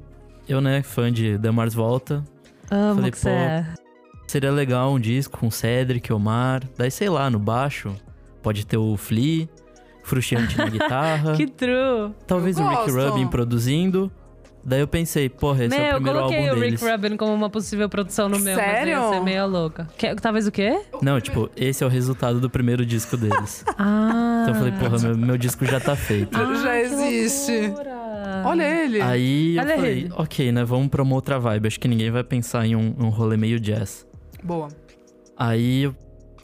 eu, 0.49 0.61
né, 0.61 0.83
fã 0.83 1.11
de 1.11 1.39
The 1.39 1.51
Mars 1.51 1.75
Volta, 1.75 2.23
Amo 2.71 2.97
Falei, 2.97 3.11
pô, 3.11 3.29
é. 3.29 3.67
seria 4.27 4.51
legal 4.51 4.93
um 4.95 4.99
disco 5.01 5.39
com 5.39 5.51
Cedric, 5.51 6.11
Omar. 6.13 6.63
Daí, 6.79 6.91
sei 6.91 7.09
lá, 7.11 7.29
no 7.29 7.39
baixo, 7.39 7.95
pode 8.43 8.67
ter 8.67 8.77
o 8.77 8.97
Flea, 8.97 9.49
Frustiante 10.03 10.59
na 10.59 10.67
guitarra. 10.71 11.35
Que 11.37 11.47
true. 11.47 12.13
Talvez 12.27 12.59
Eu 12.59 12.65
o 12.65 12.69
Rick 12.69 12.91
gosto. 12.93 13.11
Rubin 13.11 13.27
produzindo. 13.29 14.11
Daí 14.65 14.79
eu 14.79 14.87
pensei, 14.87 15.29
porra, 15.29 15.65
esse 15.65 15.75
é 15.75 15.79
o 15.79 15.81
Meu, 15.81 15.89
eu 15.91 15.95
primeiro 15.97 16.19
coloquei 16.21 16.39
álbum 16.49 16.51
o 16.51 16.63
Rick 16.63 16.77
deles. 16.77 16.93
Rubin 17.03 17.17
como 17.17 17.35
uma 17.35 17.51
possível 17.51 17.89
produção 17.89 18.29
no 18.29 18.39
meu, 18.39 18.55
mas 18.57 18.65
Sério? 18.65 18.91
ia 18.93 19.09
ser 19.09 19.21
meio 19.21 19.45
louca. 19.49 19.89
Que- 19.99 20.15
talvez 20.15 20.47
o 20.47 20.53
quê? 20.53 20.81
Não, 21.03 21.21
tipo, 21.21 21.51
esse 21.57 21.83
é 21.83 21.87
o 21.87 21.91
resultado 21.91 22.39
do 22.39 22.49
primeiro 22.49 22.87
disco 22.87 23.17
deles. 23.17 23.65
Ah. 23.77 24.45
Então 24.45 24.55
eu 24.55 24.59
falei, 24.61 24.73
porra, 24.73 24.99
meu, 25.01 25.17
meu 25.19 25.37
disco 25.39 25.65
já 25.65 25.81
tá 25.81 25.95
feito. 25.97 26.37
Ah, 26.37 26.55
Já 26.55 26.73
que 26.73 26.79
existe. 26.81 27.67
loucura. 27.69 28.43
Olha 28.45 28.63
ele. 28.85 29.01
Aí 29.01 29.57
eu 29.57 29.63
Olha 29.63 29.75
falei, 29.77 29.91
ele. 29.93 30.13
ok, 30.17 30.53
né, 30.53 30.65
vamos 30.65 30.89
pra 30.89 31.03
uma 31.03 31.15
outra 31.17 31.39
vibe. 31.41 31.67
Acho 31.67 31.81
que 31.81 31.89
ninguém 31.89 32.11
vai 32.13 32.23
pensar 32.25 32.65
em 32.67 32.75
um, 32.77 32.95
um 33.01 33.09
rolê 33.09 33.37
meio 33.37 33.59
jazz. 33.61 34.07
Boa. 34.43 34.69
Aí 35.37 35.83
eu 35.85 35.95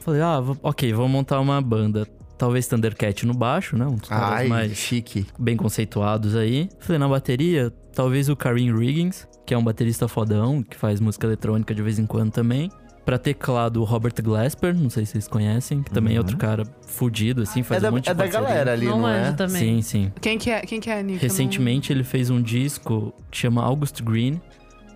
falei, 0.01 0.21
ah, 0.21 0.41
ok, 0.63 0.91
vamos 0.93 1.11
montar 1.11 1.39
uma 1.39 1.61
banda. 1.61 2.07
Talvez 2.37 2.67
Thundercat 2.67 3.25
no 3.25 3.33
baixo, 3.33 3.75
né? 3.77 3.85
Um 3.85 3.95
dos 3.95 4.09
Ai, 4.11 4.47
mais 4.47 4.71
chique. 4.77 5.25
bem 5.37 5.57
conceituados 5.57 6.35
aí. 6.37 6.69
Falei, 6.79 6.97
na 6.97 7.07
bateria, 7.07 7.69
talvez 7.93 8.29
o 8.29 8.35
Karim 8.35 8.73
Riggins, 8.77 9.27
que 9.45 9.53
é 9.53 9.57
um 9.57 9.63
baterista 9.63 10.07
fodão, 10.07 10.63
que 10.63 10.77
faz 10.77 11.01
música 11.01 11.27
eletrônica 11.27 11.75
de 11.75 11.81
vez 11.81 11.99
em 11.99 12.05
quando 12.05 12.31
também. 12.31 12.71
Pra 13.03 13.17
teclado, 13.17 13.81
o 13.81 13.83
Robert 13.83 14.13
Glasper, 14.21 14.73
não 14.73 14.89
sei 14.89 15.03
se 15.05 15.13
vocês 15.13 15.27
conhecem, 15.27 15.81
que 15.83 15.89
também 15.91 16.15
é 16.15 16.19
outro 16.19 16.37
cara 16.37 16.63
fudido, 16.87 17.41
assim, 17.41 17.63
faz 17.63 17.79
É 17.79 17.87
da, 17.87 17.89
um 17.89 17.95
monte 17.95 18.03
de 18.05 18.09
é 18.11 18.13
da 18.13 18.23
parceria. 18.23 18.47
galera 18.47 18.71
ali, 18.73 18.85
Não 18.85 18.99
não, 18.99 19.09
é? 19.09 19.31
também. 19.33 19.59
Sim, 19.61 19.81
sim. 19.81 20.11
Quem 20.21 20.37
que 20.37 20.49
é, 20.51 20.61
quem 20.61 20.79
que 20.79 20.89
é 20.89 21.01
Nick? 21.01 21.15
Não- 21.15 21.21
Recentemente 21.21 21.91
ele 21.91 22.03
fez 22.03 22.29
um 22.29 22.41
disco 22.41 23.11
que 23.31 23.37
chama 23.37 23.63
August 23.63 24.01
Green 24.03 24.39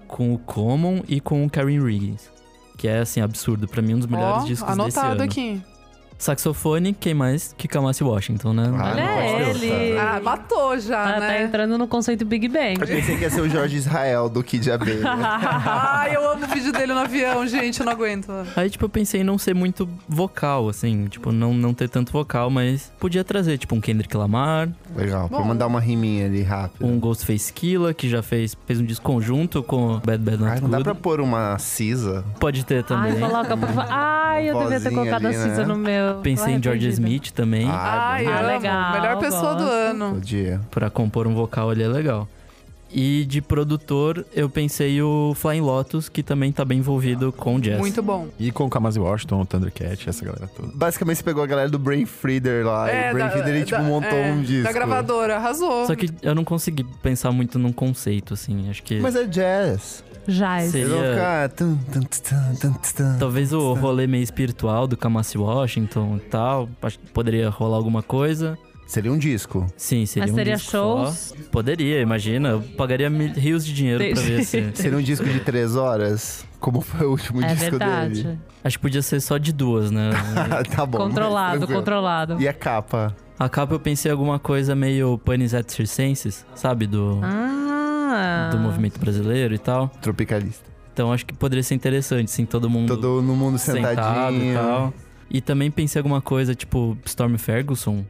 com 0.07 0.33
o 0.33 0.37
Common 0.37 1.01
e 1.07 1.19
com 1.19 1.43
o 1.43 1.49
Karim 1.49 1.83
Riggins. 1.83 2.29
Que 2.83 2.89
é, 2.89 2.99
assim, 2.99 3.21
absurdo. 3.21 3.65
Pra 3.65 3.81
mim, 3.81 3.93
um 3.93 3.99
dos 3.99 4.07
melhores 4.07 4.43
Ó, 4.43 4.45
discos 4.45 4.67
desse 4.67 4.81
anotado 4.81 5.13
ano. 5.13 5.23
aqui. 5.23 5.61
Saxofone, 6.23 6.93
quem 6.93 7.13
mais 7.13 7.53
que 7.57 7.67
Kamasi 7.67 8.03
Washington, 8.03 8.53
né? 8.53 8.71
Ah, 8.77 8.91
Olha 8.91 9.03
nossa. 9.47 9.65
ele. 9.65 9.97
Ah, 9.97 10.21
matou 10.23 10.77
já, 10.79 11.03
Tá, 11.03 11.13
tá 11.13 11.19
né? 11.19 11.43
entrando 11.43 11.77
no 11.77 11.87
conceito 11.87 12.25
Big 12.25 12.47
Bang. 12.47 12.79
Eu 12.79 12.87
pensei 12.87 13.17
que 13.17 13.23
ia 13.23 13.29
ser 13.29 13.41
o 13.41 13.49
Jorge 13.49 13.75
Israel 13.77 14.29
do 14.29 14.41
Kid 14.43 14.71
Abelha. 14.71 15.03
Ai, 15.11 16.15
eu 16.15 16.31
amo 16.31 16.45
o 16.45 16.47
vídeo 16.47 16.71
dele 16.71 16.93
no 16.93 16.99
avião, 16.99 17.45
gente, 17.45 17.79
eu 17.79 17.85
não 17.85 17.93
aguento. 17.93 18.31
Aí, 18.55 18.69
tipo, 18.69 18.85
eu 18.85 18.89
pensei 18.89 19.21
em 19.21 19.23
não 19.23 19.37
ser 19.37 19.53
muito 19.53 19.87
vocal, 20.07 20.69
assim, 20.69 21.07
tipo, 21.07 21.31
não, 21.31 21.53
não 21.53 21.73
ter 21.73 21.89
tanto 21.89 22.11
vocal, 22.11 22.49
mas 22.49 22.91
podia 22.99 23.23
trazer, 23.23 23.57
tipo, 23.57 23.75
um 23.75 23.81
Kendrick 23.81 24.15
Lamar, 24.15 24.69
Legal, 24.95 25.27
pra 25.27 25.39
Bom. 25.39 25.45
mandar 25.45 25.67
uma 25.67 25.79
riminha 25.79 26.25
ali 26.27 26.41
rápido. 26.43 26.85
um 26.85 26.99
Ghostface 26.99 27.51
Killa, 27.51 27.93
que 27.93 28.07
já 28.09 28.21
fez, 28.23 28.55
fez 28.65 28.79
um 28.79 28.85
disco 28.85 29.03
conjunto 29.03 29.61
com 29.63 29.95
o 29.95 29.99
Bad 29.99 30.19
Bad 30.23 30.37
Not 30.37 30.51
Ai, 30.53 30.61
não 30.61 30.69
dá 30.69 30.79
pra 30.81 30.95
pôr 30.95 31.19
uma 31.19 31.57
cisa. 31.59 32.23
Pode 32.39 32.63
ter 32.65 32.83
também. 32.83 33.13
Ai, 33.13 33.19
coloca, 33.19 33.57
por 33.57 33.67
favor. 33.69 33.85
Ai, 33.89 34.49
eu 34.49 34.59
devia 34.59 34.79
ter 34.79 34.89
colocado 34.91 35.25
ali, 35.25 35.35
a 35.35 35.39
cinza 35.43 35.61
né? 35.61 35.65
no 35.65 35.75
meu. 35.75 36.12
Pensei 36.21 36.53
em 36.55 36.61
George. 36.63 36.87
Smith 36.89 37.31
também, 37.31 37.67
Ai, 37.69 38.25
bom. 38.25 38.31
Ah, 38.31 38.39
amo. 38.39 38.47
legal, 38.47 38.91
Melhor 38.93 39.17
pessoa 39.19 39.53
do 39.55 39.63
gosto. 39.63 39.71
ano. 39.73 40.13
Podia. 40.15 40.61
pra 40.69 40.89
compor 40.89 41.25
um 41.27 41.33
vocal 41.33 41.69
ali 41.69 41.83
é 41.83 41.87
legal. 41.87 42.27
E 42.95 43.25
de 43.25 43.41
produtor, 43.41 44.23
eu 44.35 44.47
pensei 44.47 45.01
o 45.01 45.33
Flying 45.35 45.61
Lotus, 45.61 46.07
que 46.09 46.21
também 46.21 46.51
tá 46.51 46.63
bem 46.63 46.77
envolvido 46.77 47.31
com 47.31 47.59
jazz. 47.59 47.79
Muito 47.79 48.03
bom. 48.03 48.27
E 48.37 48.51
com 48.51 48.65
o 48.65 48.69
Kamasi 48.69 48.99
Washington, 48.99 49.41
o 49.41 49.45
Thundercat, 49.47 50.07
essa 50.07 50.23
galera 50.23 50.45
toda. 50.45 50.69
Basicamente, 50.75 51.17
você 51.17 51.23
pegou 51.23 51.41
a 51.41 51.47
galera 51.47 51.69
do 51.69 51.79
Brain 51.79 52.05
Freeder 52.05 52.63
lá. 52.63 52.93
e 52.93 53.09
o 53.09 53.13
Brain 53.15 53.29
Freeder, 53.31 53.55
ele, 53.55 53.65
tipo, 53.65 53.81
da- 53.81 53.87
montou 53.87 54.11
é, 54.15 54.31
um 54.31 54.43
disco. 54.43 54.65
Da 54.65 54.71
gravadora, 54.71 55.37
arrasou. 55.37 55.87
Só 55.87 55.95
que 55.95 56.07
eu 56.21 56.35
não 56.35 56.43
consegui 56.43 56.83
pensar 57.01 57.31
muito 57.31 57.57
num 57.57 57.73
conceito, 57.73 58.35
assim. 58.35 58.69
Acho 58.69 58.83
que 58.83 58.99
Mas 58.99 59.15
é 59.15 59.23
jazz. 59.25 60.03
Jazz. 60.27 60.71
Seria- 60.71 61.49
talvez 63.19 63.53
o 63.53 63.73
rolê 63.73 64.07
meio 64.07 64.23
espiritual 64.23 64.87
do 64.87 64.95
Kamasi 64.97 65.37
Washington 65.37 66.17
e 66.17 66.19
tal. 66.21 66.69
Poderia 67.13 67.49
rolar 67.49 67.77
alguma 67.77 68.01
coisa. 68.01 68.57
Seria 68.85 69.11
um 69.11 69.17
disco. 69.17 69.65
Sim, 69.77 70.05
seria 70.05 70.25
Mas 70.25 70.33
um 70.33 70.35
teria 70.35 70.55
disco 70.55 70.71
só. 70.71 71.05
shows? 71.05 71.33
Poderia, 71.51 71.99
imagina. 72.01 72.49
Eu 72.49 72.61
pagaria 72.77 73.09
mil- 73.09 73.33
rios 73.33 73.65
de 73.65 73.73
dinheiro 73.73 74.03
pra 74.13 74.21
ver 74.21 74.43
se... 74.43 74.71
Seria 74.75 74.97
um 74.97 75.01
disco 75.01 75.25
de 75.25 75.39
três 75.39 75.75
horas, 75.75 76.45
como 76.59 76.81
foi 76.81 77.07
o 77.07 77.11
último 77.11 77.41
É 77.41 77.47
disco 77.55 77.71
verdade. 77.71 78.23
dele. 78.23 78.39
Acho 78.63 78.77
que 78.77 78.81
podia 78.81 79.01
ser 79.01 79.19
só 79.21 79.37
de 79.37 79.51
duas, 79.53 79.89
né? 79.89 80.11
tá 80.75 80.85
bom. 80.85 80.97
Controlado, 80.97 81.65
controlado. 81.65 82.41
E 82.41 82.47
a 82.47 82.53
capa? 82.53 83.15
A 83.39 83.49
capa 83.49 83.73
eu 83.73 83.79
pensei 83.79 84.09
em 84.09 84.13
alguma 84.13 84.37
coisa 84.37 84.75
meio 84.75 85.17
Panis 85.17 85.53
et 85.53 85.69
Circenses, 85.71 86.45
sabe? 86.53 86.85
Do, 86.85 87.19
Ah. 87.23 87.82
Do 88.51 88.57
movimento 88.59 88.99
brasileiro 88.99 89.53
e 89.53 89.57
tal. 89.57 89.87
Tropicalista. 90.01 90.71
Então 90.93 91.11
acho 91.11 91.25
que 91.25 91.33
poderia 91.33 91.63
ser 91.63 91.73
interessante, 91.75 92.29
sim, 92.29 92.45
todo 92.45 92.69
mundo 92.69 92.87
Todo 92.95 93.21
no 93.21 93.35
mundo 93.35 93.57
sentadinho. 93.57 94.51
e 94.51 94.55
tal. 94.55 94.93
E 95.29 95.41
também 95.41 95.71
pensei 95.71 95.99
alguma 95.99 96.21
coisa 96.21 96.53
tipo 96.53 96.95
Storm 97.05 97.35
Ferguson, 97.37 98.05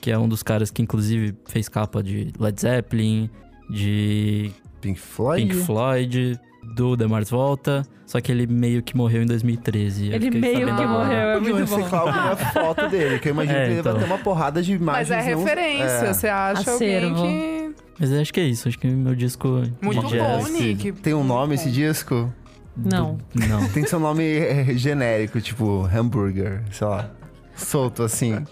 que 0.00 0.10
é 0.10 0.18
um 0.18 0.28
dos 0.28 0.42
caras 0.42 0.70
que 0.70 0.82
inclusive 0.82 1.34
fez 1.46 1.68
capa 1.68 2.02
de 2.02 2.32
Led 2.38 2.60
Zeppelin, 2.60 3.30
de 3.70 4.50
Pink 4.80 5.00
Floyd? 5.00 5.46
Pink 5.46 5.54
Floyd, 5.64 6.38
do 6.74 6.96
The 6.96 7.06
Mars 7.06 7.30
Volta, 7.30 7.82
só 8.04 8.20
que 8.20 8.30
ele 8.30 8.46
meio 8.46 8.82
que 8.82 8.94
morreu 8.96 9.22
em 9.22 9.26
2013. 9.26 10.08
eu 10.08 10.14
Ele 10.14 10.30
meio 10.30 10.66
que 10.76 10.86
morreu, 10.86 11.12
é 11.16 11.40
muito 11.40 11.52
bom. 11.66 11.76
reciclar 11.76 12.02
alguma 12.02 12.36
foto 12.36 12.88
dele, 12.88 13.18
que 13.18 13.28
eu 13.28 13.32
imagino 13.32 13.56
É, 13.58 13.64
que 13.66 13.72
ele 13.72 13.82
vai 13.82 13.92
então. 13.92 13.98
ter 14.02 14.12
uma 14.12 14.18
porrada 14.18 14.62
de 14.62 14.78
Mas 14.78 15.08
imagens. 15.08 15.26
é 15.26 15.30
não- 15.34 15.42
referência, 15.42 15.84
É. 16.06 16.12
você 16.12 16.28
acha 16.28 16.70
Acervo. 16.72 17.16
alguém 17.16 17.32
que... 17.32 17.55
Mas 17.98 18.12
acho 18.12 18.32
que 18.32 18.40
é 18.40 18.44
isso, 18.44 18.68
acho 18.68 18.78
que 18.78 18.86
meu 18.86 19.14
disco 19.14 19.62
Muito 19.80 20.06
de 20.06 20.12
jazz. 20.12 20.44
bom, 20.44 20.48
Nick. 20.52 20.92
Tem 20.92 21.14
um 21.14 21.24
nome 21.24 21.54
esse 21.54 21.70
disco? 21.70 22.32
Não. 22.76 23.18
do- 23.34 23.46
Não. 23.46 23.66
Tem 23.68 23.82
que 23.82 23.88
ser 23.88 23.96
um 23.96 24.00
nome 24.00 24.22
é, 24.24 24.74
genérico, 24.76 25.40
tipo 25.40 25.86
hambúrguer, 25.86 26.62
sei 26.70 26.86
lá. 26.86 27.10
Solto 27.54 28.02
assim. 28.02 28.44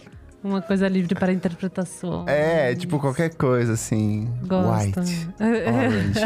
Uma 0.45 0.61
coisa 0.61 0.87
livre 0.89 1.15
para 1.15 1.33
interpretação. 1.33 2.25
É, 2.29 2.75
tipo 2.75 2.99
qualquer 3.01 3.35
coisa 3.35 3.73
assim. 3.73 4.29
Gosto. 4.47 5.01
White. 5.01 5.29
Orange. 5.41 6.21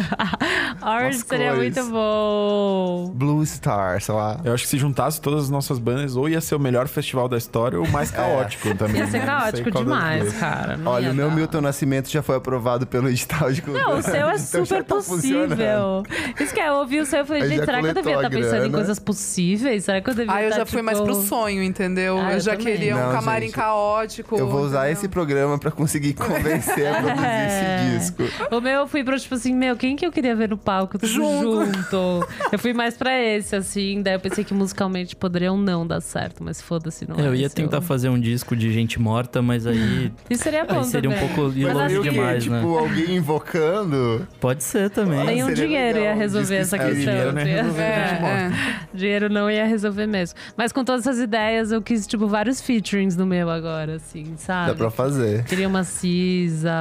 Orange 0.83 1.19
seria 1.21 1.53
cores. 1.55 1.77
muito 1.77 1.91
bom. 1.93 3.13
Blue 3.15 3.47
Star, 3.47 4.01
sei 4.01 4.13
lá. 4.15 4.41
Eu 4.45 4.53
acho 4.55 4.65
que 4.65 4.71
se 4.71 4.77
juntasse 4.79 5.21
todas 5.21 5.45
as 5.45 5.51
nossas 5.51 5.79
bandas, 5.79 6.17
ou 6.17 6.29
ia 6.29 6.41
ser 6.41 6.57
o 6.57 6.59
melhor 6.59 6.89
festival 6.89 7.29
da 7.29 7.37
história, 7.39 7.79
ou 7.79 7.87
o 7.87 7.91
mais 7.93 8.11
caótico 8.11 8.75
também. 8.75 8.97
Ia 8.97 9.07
ser 9.07 9.21
né? 9.21 9.27
caótico 9.27 9.71
demais, 9.71 10.33
cara. 10.35 10.77
Não 10.77 10.91
Olha, 10.91 11.13
o 11.13 11.15
meu 11.15 11.29
dar. 11.29 11.37
Milton 11.37 11.61
Nascimento 11.61 12.09
já 12.11 12.21
foi 12.21 12.35
aprovado 12.37 12.89
pelo 12.89 13.09
edital 13.09 13.53
de 13.53 13.63
cultura. 13.63 13.85
Não, 13.85 13.99
o 13.99 14.03
seu 14.03 14.29
é 14.29 14.35
Então 14.49 14.65
já 14.65 14.77
super 14.77 14.85
tá 14.85 14.95
possível. 14.97 16.03
Isso 16.41 16.53
que 16.55 16.61
é, 16.61 16.69
eu 16.71 16.75
ouvi 16.75 16.99
o 17.01 17.07
seu 17.07 17.21
e 17.23 17.25
falei, 17.25 17.43
gente, 17.49 17.59
já 17.59 17.65
será 17.67 17.81
que 17.81 17.87
eu 17.89 17.95
devia 17.95 18.15
coletou 18.15 18.25
estar 18.39 18.39
a 18.39 18.51
pensando 18.51 18.67
em 18.67 18.73
coisas 18.73 18.99
possíveis? 18.99 19.85
Será 19.85 20.01
que 20.01 20.11
eu 20.11 20.15
devia 20.15 20.33
Ah, 20.35 20.43
eu 20.43 20.49
estar, 20.49 20.59
já 20.61 20.67
fui 20.67 20.83
mais 20.83 20.99
tipo- 20.99 21.13
pro 21.13 21.23
sonho, 21.23 21.63
entendeu? 21.63 22.19
Ah, 22.19 22.31
eu 22.31 22.35
eu 22.35 22.41
já 22.41 22.57
também. 22.57 22.67
queria 22.67 22.97
um 22.97 23.01
Não, 23.07 23.13
camarim 23.13 23.47
gente, 23.47 23.55
caótico. 23.55 24.08
Eu 24.39 24.49
vou 24.49 24.63
usar 24.63 24.81
entendeu? 24.81 24.93
esse 24.93 25.09
programa 25.09 25.59
pra 25.59 25.71
conseguir 25.71 26.15
convencer 26.15 26.87
a 26.87 27.01
produzir 27.03 27.25
É. 27.29 27.97
esse 27.97 28.11
disco. 28.11 28.23
O 28.55 28.61
meu 28.61 28.73
eu 28.81 28.87
fui 28.89 29.05
pro 29.05 29.19
tipo 29.19 29.35
assim, 29.35 29.55
meu, 29.55 29.77
quem 29.77 29.97
que 29.97 30.07
eu 30.07 30.13
queria 30.13 30.35
ver 30.35 30.49
no 30.51 30.57
palco 30.59 30.99
tudo 30.99 31.09
Junto. 31.11 31.65
junto? 31.67 32.29
eu 32.53 32.59
fui 32.59 32.73
mais 32.73 32.97
pra 32.97 33.19
esse, 33.19 33.55
assim. 33.57 34.03
Daí 34.03 34.15
eu 34.15 34.21
pensei 34.21 34.45
que 34.45 34.55
musicalmente 34.55 35.15
poderiam 35.17 35.57
não 35.57 35.87
dar 35.87 36.01
certo, 36.01 36.43
mas 36.43 36.61
foda-se, 36.61 37.09
não 37.09 37.17
É, 37.17 37.27
eu 37.29 37.33
é 37.33 37.37
ia 37.37 37.51
tentar 37.51 37.81
fazer 37.81 38.09
um 38.09 38.19
disco 38.19 38.57
de 38.57 38.73
gente 38.73 39.01
morta, 39.01 39.41
mas 39.43 39.67
aí, 39.67 40.13
Isso 40.31 40.43
seria 40.45 40.65
bom 40.65 40.79
aí 40.79 40.85
seria 40.85 41.11
um 41.11 41.13
também. 41.15 41.29
pouco 41.35 41.53
ir 41.59 41.65
Mas 41.67 41.75
longe 41.75 41.99
assim, 41.99 42.11
demais, 42.11 42.43
tipo, 42.45 42.55
né? 42.57 42.79
alguém 42.79 43.17
invocando. 43.17 44.27
Pode 44.41 44.63
ser 44.65 44.91
também. 44.91 45.25
Nenhum 45.25 45.49
seria 45.49 45.65
dinheiro 45.67 45.99
legal, 45.99 46.15
ia 46.15 46.19
resolver 46.19 46.59
disco 46.61 46.77
essa 46.77 46.79
questão. 46.79 47.15
Dinheiro 47.15 47.33
não 47.33 47.43
resolver, 47.45 47.83
É, 47.83 47.85
é. 47.85 48.53
Dinheiro 48.95 49.29
não 49.29 49.51
ia 49.51 49.67
resolver 49.67 50.07
mesmo. 50.07 50.39
Mas 50.57 50.73
com 50.73 50.85
todas 50.85 51.07
essas 51.07 51.21
ideias, 51.21 51.73
eu 51.73 51.83
quis, 51.83 52.07
tipo, 52.07 52.27
vários 52.27 52.61
featurings 52.61 53.17
no 53.17 53.27
meu 53.27 53.51
agora, 53.51 53.98
assim, 53.99 54.37
sabe? 54.37 54.71
Dá 54.71 54.77
pra 54.77 54.91
fazer. 54.91 55.45
Queria 55.45 55.69
uma 55.69 55.85
Cisa, 55.85 56.73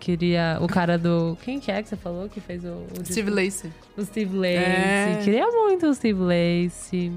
queria 0.00 0.58
o 0.60 0.66
cara 0.66 0.98
do. 0.98 1.36
Quem 1.42 1.60
que 1.60 1.70
é 1.70 1.82
que 1.82 1.88
você 1.88 1.96
falou 1.96 2.28
que 2.28 2.40
fez 2.40 2.64
o. 2.64 2.86
o 2.98 3.04
Steve 3.04 3.30
disco? 3.30 3.66
Lacey. 3.66 3.72
O 3.96 4.04
Steve 4.04 4.36
Lacey. 4.36 4.56
É. 4.56 5.20
Queria 5.22 5.46
muito 5.46 5.86
o 5.86 5.94
Steve 5.94 6.20
Lacey. 6.20 7.12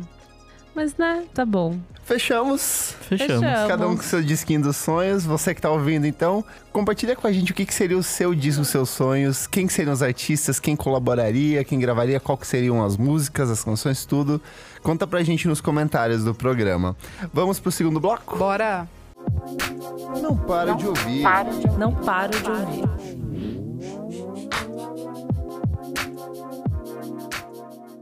Mas, 0.75 0.97
né, 0.97 1.23
tá 1.33 1.45
bom. 1.45 1.79
Fechamos. 2.03 2.93
Fechamos. 2.99 3.39
Fechamos. 3.39 3.67
Cada 3.67 3.87
um 3.87 3.95
com 3.95 4.03
seu 4.03 4.21
disquinho 4.21 4.61
dos 4.61 4.75
sonhos. 4.75 5.25
Você 5.25 5.55
que 5.55 5.61
tá 5.61 5.71
ouvindo, 5.71 6.05
então, 6.05 6.43
compartilha 6.71 7.15
com 7.15 7.25
a 7.25 7.31
gente 7.31 7.53
o 7.53 7.55
que, 7.55 7.65
que 7.65 7.73
seria 7.73 7.97
o 7.97 8.03
seu 8.03 8.35
disco, 8.35 8.61
os 8.61 8.67
seus 8.67 8.89
sonhos. 8.89 9.47
Quem 9.47 9.65
que 9.65 9.73
seriam 9.73 9.93
os 9.93 10.03
artistas, 10.03 10.59
quem 10.59 10.75
colaboraria, 10.75 11.63
quem 11.63 11.79
gravaria, 11.79 12.19
qual 12.19 12.37
que 12.37 12.45
seriam 12.45 12.83
as 12.83 12.97
músicas, 12.97 13.49
as 13.49 13.63
canções, 13.63 14.05
tudo. 14.05 14.41
Conta 14.83 15.07
pra 15.07 15.23
gente 15.23 15.47
nos 15.47 15.61
comentários 15.61 16.25
do 16.25 16.35
programa. 16.35 16.95
Vamos 17.33 17.57
pro 17.57 17.71
segundo 17.71 17.99
bloco? 17.99 18.37
Bora. 18.37 18.85
Não 20.21 20.35
para 20.35 20.73
de 20.73 20.87
ouvir. 20.87 21.23
Não 21.77 21.93
paro 21.93 22.31
de 22.31 22.49
ouvir. 22.49 22.95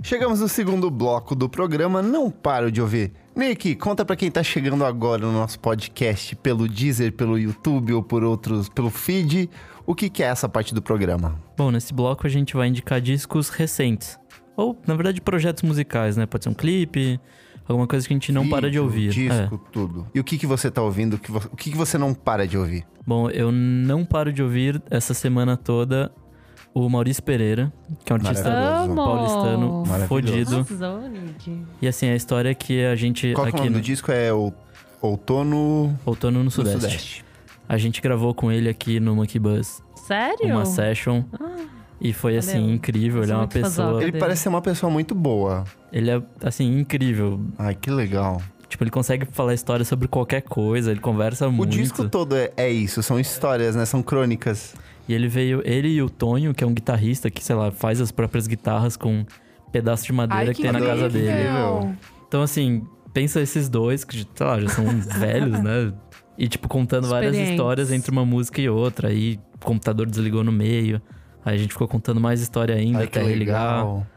Chegamos 0.06 0.42
no 0.42 0.48
segundo 0.50 0.92
bloco 0.92 1.34
do 1.34 1.50
programa, 1.50 2.02
não 2.02 2.30
paro 2.30 2.72
de 2.72 2.82
ouvir. 2.82 3.14
Nick, 3.36 3.76
conta 3.76 4.06
pra 4.06 4.16
quem 4.16 4.30
tá 4.30 4.44
chegando 4.44 4.86
agora 4.86 5.26
no 5.26 5.32
nosso 5.32 5.60
podcast 5.60 6.36
pelo 6.36 6.68
Deezer, 6.68 7.14
pelo 7.14 7.40
YouTube 7.40 7.94
ou 7.94 8.04
por 8.04 8.24
outros, 8.24 8.70
pelo 8.70 8.90
feed, 8.90 9.50
o 9.86 9.96
que, 9.96 10.10
que 10.10 10.22
é 10.22 10.28
essa 10.28 10.48
parte 10.48 10.76
do 10.76 10.82
programa? 10.82 11.42
Bom, 11.58 11.72
nesse 11.72 11.94
bloco 11.94 12.28
a 12.28 12.30
gente 12.30 12.56
vai 12.56 12.68
indicar 12.68 13.02
discos 13.02 13.50
recentes. 13.50 14.20
Ou, 14.56 14.80
na 14.86 14.94
verdade, 14.94 15.20
projetos 15.20 15.64
musicais, 15.64 16.16
né? 16.16 16.26
Pode 16.26 16.44
ser 16.44 16.50
um 16.50 16.54
clipe, 16.54 17.20
alguma 17.68 17.88
coisa 17.88 18.08
que 18.08 18.14
a 18.14 18.16
gente 18.16 18.32
não 18.32 18.48
para 18.50 18.70
de 18.70 18.80
Vídeo, 18.80 18.84
ouvir. 18.84 19.08
É. 19.32 19.42
Disco, 19.42 19.58
tudo. 19.72 20.08
E 20.14 20.20
o 20.20 20.24
que, 20.24 20.38
que 20.38 20.48
você 20.48 20.70
tá 20.70 20.82
ouvindo? 20.82 21.16
O 21.16 21.20
que, 21.20 21.32
o 21.32 21.56
que, 21.56 21.72
que 21.72 21.78
você 21.78 21.98
não 21.98 22.14
para 22.14 22.48
de 22.48 22.58
ouvir? 22.58 22.86
Bom, 23.06 23.30
eu 23.30 23.52
não 23.52 24.06
paro 24.06 24.32
de 24.32 24.42
ouvir 24.42 24.82
essa 24.90 25.14
semana 25.14 25.58
toda 25.58 26.12
o 26.74 26.90
Maurício 26.90 27.22
Pereira, 27.22 27.72
que 28.04 28.12
é 28.12 28.16
um 28.16 28.20
artista 28.20 28.50
paulistano 28.96 29.84
fodido. 30.08 30.66
E 31.82 31.88
assim, 31.88 32.10
a 32.10 32.16
história 32.16 32.50
é 32.50 32.54
que 32.54 32.84
a 32.84 32.96
gente 32.96 33.32
Qual 33.34 33.46
é 33.46 33.50
o 33.50 33.54
aqui 33.54 33.58
nome 33.58 33.70
no 33.70 33.80
do 33.80 33.82
disco? 33.82 34.12
É 34.12 34.34
o 34.34 34.52
Outono 35.02 35.98
Outono 36.06 36.40
no 36.40 36.46
no 36.46 36.52
Sudeste. 36.52 36.82
Sudeste. 36.82 37.26
A 37.68 37.78
gente 37.78 38.02
gravou 38.02 38.34
com 38.34 38.52
ele 38.52 38.70
aqui 38.70 39.00
no 39.00 39.16
Monkey 39.16 39.40
Buzz 39.40 39.84
Sério? 39.96 40.48
uma 40.48 40.66
session. 40.66 41.24
E 42.04 42.12
foi 42.12 42.36
assim, 42.38 42.60
Valeu. 42.60 42.76
incrível. 42.76 43.24
Ele 43.24 43.32
é 43.32 43.36
uma 43.36 43.48
pessoa. 43.48 44.02
Ele 44.02 44.12
dele. 44.12 44.20
parece 44.20 44.42
ser 44.44 44.50
uma 44.50 44.62
pessoa 44.62 44.92
muito 44.92 45.16
boa. 45.16 45.64
Ele 45.92 46.12
é, 46.12 46.22
assim, 46.44 46.80
incrível. 46.80 47.40
Ai, 47.58 47.74
que 47.76 47.90
legal. 47.90 48.42
Tipo, 48.68 48.84
ele 48.84 48.92
consegue 48.92 49.26
falar 49.32 49.54
história 49.54 49.86
sobre 49.86 50.08
qualquer 50.08 50.42
coisa, 50.42 50.92
ele 50.92 51.00
conversa 51.00 51.48
O 51.48 51.52
muito. 51.52 51.70
disco 51.70 52.10
todo 52.10 52.36
é, 52.36 52.52
é 52.58 52.70
isso, 52.70 53.02
são 53.04 53.20
histórias, 53.20 53.76
né? 53.76 53.86
São 53.86 54.02
crônicas. 54.04 54.76
E 55.08 55.14
ele 55.14 55.28
veio, 55.28 55.62
ele 55.64 55.90
e 55.90 56.02
o 56.02 56.10
Tonho, 56.10 56.54
que 56.54 56.64
é 56.64 56.68
um 56.68 56.74
guitarrista 56.74 57.30
que, 57.30 57.44
sei 57.44 57.56
lá, 57.56 57.72
faz 57.72 58.02
as 58.02 58.12
próprias 58.12 58.48
guitarras 58.48 58.98
com 58.98 59.26
pedaço 59.72 60.06
de 60.06 60.12
madeira 60.14 60.50
Ai, 60.50 60.54
que 60.54 60.62
tem 60.62 60.72
na 60.72 60.80
casa 60.82 61.06
incrível. 61.08 61.80
dele. 61.82 61.98
Então, 62.28 62.42
assim, 62.42 62.84
pensa 63.14 63.40
esses 63.40 63.70
dois, 63.70 64.04
que, 64.04 64.26
sei 64.36 64.46
lá, 64.46 64.60
já 64.60 64.70
são 64.70 64.86
velhos, 65.20 65.60
né? 65.62 65.94
E, 66.38 66.48
tipo, 66.48 66.68
contando 66.68 67.08
várias 67.08 67.36
histórias 67.38 67.92
entre 67.92 68.12
uma 68.12 68.26
música 68.26 68.60
e 68.60 68.68
outra. 68.68 69.10
Aí 69.10 69.40
o 69.56 69.66
computador 69.66 70.08
desligou 70.08 70.44
no 70.44 70.52
meio. 70.52 71.00
Aí 71.46 71.56
a 71.56 71.58
gente 71.58 71.72
ficou 71.72 71.88
contando 71.88 72.20
mais 72.22 72.42
história 72.42 72.76
ainda 72.76 73.00
Ai, 73.00 73.08
que 73.08 73.18
até 73.20 73.28
religar. 73.28 73.78
legal. 73.78 74.08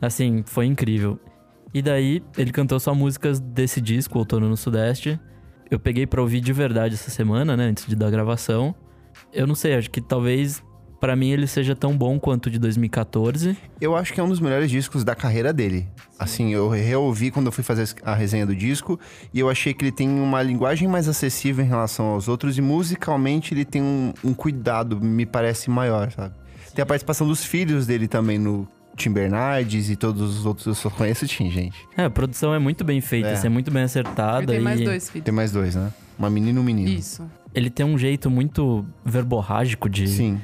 Assim, 0.00 0.42
foi 0.46 0.66
incrível. 0.66 1.18
E 1.72 1.82
daí, 1.82 2.22
ele 2.36 2.52
cantou 2.52 2.78
só 2.78 2.94
músicas 2.94 3.40
desse 3.40 3.80
disco, 3.80 4.18
Outono 4.18 4.48
no 4.48 4.56
Sudeste. 4.56 5.18
eu 5.70 5.78
peguei 5.80 6.06
pra 6.06 6.20
ouvir 6.20 6.40
de 6.40 6.52
verdade 6.52 6.94
essa 6.94 7.10
semana, 7.10 7.56
né? 7.56 7.64
Antes 7.64 7.86
de 7.86 7.96
da 7.96 8.08
gravação. 8.10 8.74
Eu 9.32 9.46
não 9.46 9.54
sei, 9.54 9.74
acho 9.74 9.90
que 9.90 10.00
talvez 10.00 10.62
pra 11.00 11.14
mim 11.16 11.30
ele 11.30 11.46
seja 11.46 11.74
tão 11.74 11.96
bom 11.96 12.18
quanto 12.18 12.46
o 12.46 12.50
de 12.50 12.58
2014. 12.58 13.56
Eu 13.80 13.94
acho 13.96 14.12
que 14.12 14.20
é 14.20 14.22
um 14.22 14.28
dos 14.28 14.40
melhores 14.40 14.70
discos 14.70 15.04
da 15.04 15.14
carreira 15.14 15.52
dele. 15.52 15.88
Assim, 16.18 16.52
eu 16.52 16.68
reouvi 16.68 17.30
quando 17.30 17.46
eu 17.46 17.52
fui 17.52 17.64
fazer 17.64 17.94
a 18.02 18.14
resenha 18.14 18.46
do 18.46 18.54
disco 18.54 18.98
e 19.32 19.40
eu 19.40 19.50
achei 19.50 19.74
que 19.74 19.84
ele 19.84 19.92
tem 19.92 20.08
uma 20.08 20.42
linguagem 20.42 20.88
mais 20.88 21.08
acessível 21.08 21.64
em 21.64 21.68
relação 21.68 22.06
aos 22.06 22.28
outros 22.28 22.56
e 22.56 22.62
musicalmente 22.62 23.52
ele 23.52 23.64
tem 23.64 23.82
um, 23.82 24.12
um 24.22 24.32
cuidado, 24.32 25.00
me 25.00 25.26
parece, 25.26 25.68
maior, 25.68 26.10
sabe? 26.12 26.34
Tem 26.74 26.82
a 26.82 26.86
participação 26.86 27.26
dos 27.26 27.44
filhos 27.44 27.86
dele 27.86 28.08
também 28.08 28.38
no 28.38 28.66
Tim 28.96 29.10
Bernardes 29.10 29.90
e 29.90 29.96
todos 29.96 30.20
os 30.38 30.46
outros. 30.46 30.66
Eu 30.66 30.74
só 30.74 30.90
conheço 30.90 31.24
o 31.24 31.28
Tim, 31.28 31.50
gente. 31.50 31.76
É, 31.96 32.04
a 32.04 32.10
produção 32.10 32.52
é 32.54 32.58
muito 32.58 32.84
bem 32.84 33.00
feita, 33.00 33.28
É. 33.28 33.32
assim, 33.32 33.46
é 33.46 33.50
muito 33.50 33.70
bem 33.70 33.82
acertada. 33.84 34.46
tem 34.46 34.60
mais 34.60 34.80
e 34.80 34.84
dois 34.84 35.08
filhos. 35.10 35.24
Tem 35.24 35.34
mais 35.34 35.52
dois, 35.52 35.74
né? 35.76 35.92
Uma 36.18 36.28
menina 36.30 36.58
e 36.58 36.62
um 36.62 36.64
menino. 36.64 36.88
Isso. 36.88 37.28
Ele 37.54 37.70
tem 37.70 37.86
um 37.86 37.96
jeito 37.96 38.28
muito 38.30 38.84
verborrágico 39.04 39.88
de, 39.88 40.08
Sim. 40.08 40.40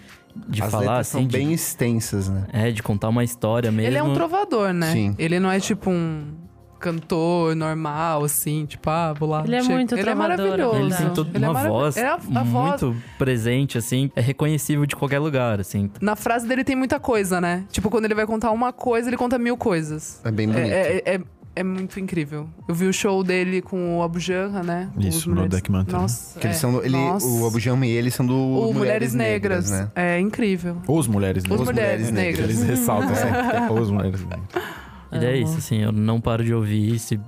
de 0.48 0.62
As 0.62 0.70
falar, 0.70 0.98
assim. 1.00 1.10
são 1.18 1.26
de- 1.26 1.36
bem 1.36 1.52
extensas, 1.52 2.28
né? 2.28 2.46
É, 2.52 2.70
de 2.70 2.82
contar 2.82 3.08
uma 3.08 3.24
história 3.24 3.70
mesmo. 3.72 3.88
Ele 3.88 3.98
é 3.98 4.02
um 4.02 4.14
trovador, 4.14 4.72
né? 4.72 4.92
Sim. 4.92 5.14
Ele 5.18 5.40
não 5.40 5.50
é 5.50 5.58
tipo 5.58 5.90
um 5.90 6.32
cantor 6.80 7.54
normal, 7.54 8.24
assim, 8.24 8.66
tipo, 8.66 8.88
ah, 8.90 9.12
vou 9.12 9.28
lá. 9.28 9.44
Ele 9.44 9.56
é 9.56 9.62
chega- 9.62 9.74
muito 9.74 9.94
Ele 9.94 10.10
é 10.10 10.14
maravilhoso. 10.14 10.76
Ele 10.76 10.80
Verdade. 10.88 11.04
tem 11.04 11.14
todo 11.14 11.30
Ele 11.34 11.44
é 11.44 11.48
uma 11.48 11.54
marav- 11.54 11.72
voz 11.72 11.96
é 11.96 12.06
a- 12.06 12.14
a 12.14 12.42
voz- 12.42 12.82
muito 12.82 12.96
presente, 13.18 13.78
assim. 13.78 14.10
É 14.16 14.20
reconhecível 14.20 14.86
de 14.86 14.96
qualquer 14.96 15.18
lugar, 15.18 15.60
assim. 15.60 15.90
Na 16.00 16.16
frase 16.16 16.48
dele 16.48 16.64
tem 16.64 16.74
muita 16.74 16.98
coisa, 16.98 17.40
né? 17.40 17.64
Tipo, 17.70 17.90
quando 17.90 18.06
ele 18.06 18.14
vai 18.14 18.26
contar 18.26 18.50
uma 18.50 18.72
coisa, 18.72 19.08
ele 19.08 19.16
conta 19.16 19.38
mil 19.38 19.56
coisas. 19.56 20.20
É 20.24 20.30
bem 20.30 20.48
bonito. 20.48 20.64
É, 20.66 21.02
é, 21.04 21.14
é, 21.16 21.20
é 21.56 21.62
muito 21.64 21.98
incrível. 22.00 22.48
Eu 22.68 22.74
vi 22.74 22.86
o 22.86 22.92
show 22.92 23.22
dele 23.22 23.60
com 23.60 23.98
o 23.98 24.02
Abu 24.02 24.18
Janra, 24.18 24.62
né? 24.62 24.88
Isso, 24.98 25.18
Os 25.18 25.26
no 25.26 25.32
mulheres- 25.34 25.54
Deck 25.56 25.70
Mantra, 25.70 25.96
né? 25.96 26.02
Nossa. 26.02 26.38
Que 26.40 26.46
eles 26.46 26.56
é. 26.56 26.60
são 26.60 26.82
ele, 26.82 26.96
Nossa. 26.96 27.26
o 27.26 27.46
Abu 27.46 27.60
Jama 27.60 27.86
e 27.86 27.90
ele 27.90 28.10
são 28.10 28.24
do 28.24 28.34
O 28.36 28.72
Mulheres, 28.72 29.14
Negras. 29.14 29.70
né? 29.70 29.90
É 29.94 30.18
incrível. 30.20 30.78
Os 30.88 31.06
mulheres 31.06 31.42
Os 31.44 31.48
negras. 31.50 31.66
Mulheres 31.68 32.10
Negras. 32.10 32.44
Eles 32.50 32.62
ressaltam 32.62 33.14
sempre. 33.14 33.38
é 33.38 33.70
Os 33.72 33.90
mulheres 33.90 34.20
negras. 34.20 34.80
E 35.12 35.24
é 35.24 35.36
isso, 35.36 35.58
assim. 35.58 35.78
Eu 35.82 35.92
não 35.92 36.20
paro 36.20 36.44
de 36.44 36.54
ouvir 36.54 36.94
isso. 36.94 37.14
e 37.14 37.20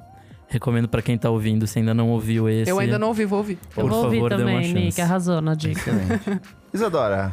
Recomendo 0.49 0.87
pra 0.87 1.01
quem 1.01 1.17
tá 1.17 1.31
ouvindo, 1.31 1.67
se 1.67 1.79
ainda 1.79 1.95
não 1.95 2.11
ouviu 2.11 2.47
esse. 2.49 2.71
Eu 2.71 2.79
ainda 2.79 2.99
não 2.99 3.09
ouvi, 3.09 3.25
vou 3.25 3.39
ouvir. 3.39 3.59
Eu 3.75 3.83
Por 3.83 3.91
vou 3.91 4.05
ouvir 4.05 4.17
favor, 4.21 4.33
uma 4.33 4.39
também. 4.39 4.75
Nick. 4.75 5.01
Arrasou 5.01 5.41
na 5.41 5.55
dica. 5.55 5.81
Excelente. 5.81 6.41
Isadora, 6.75 7.33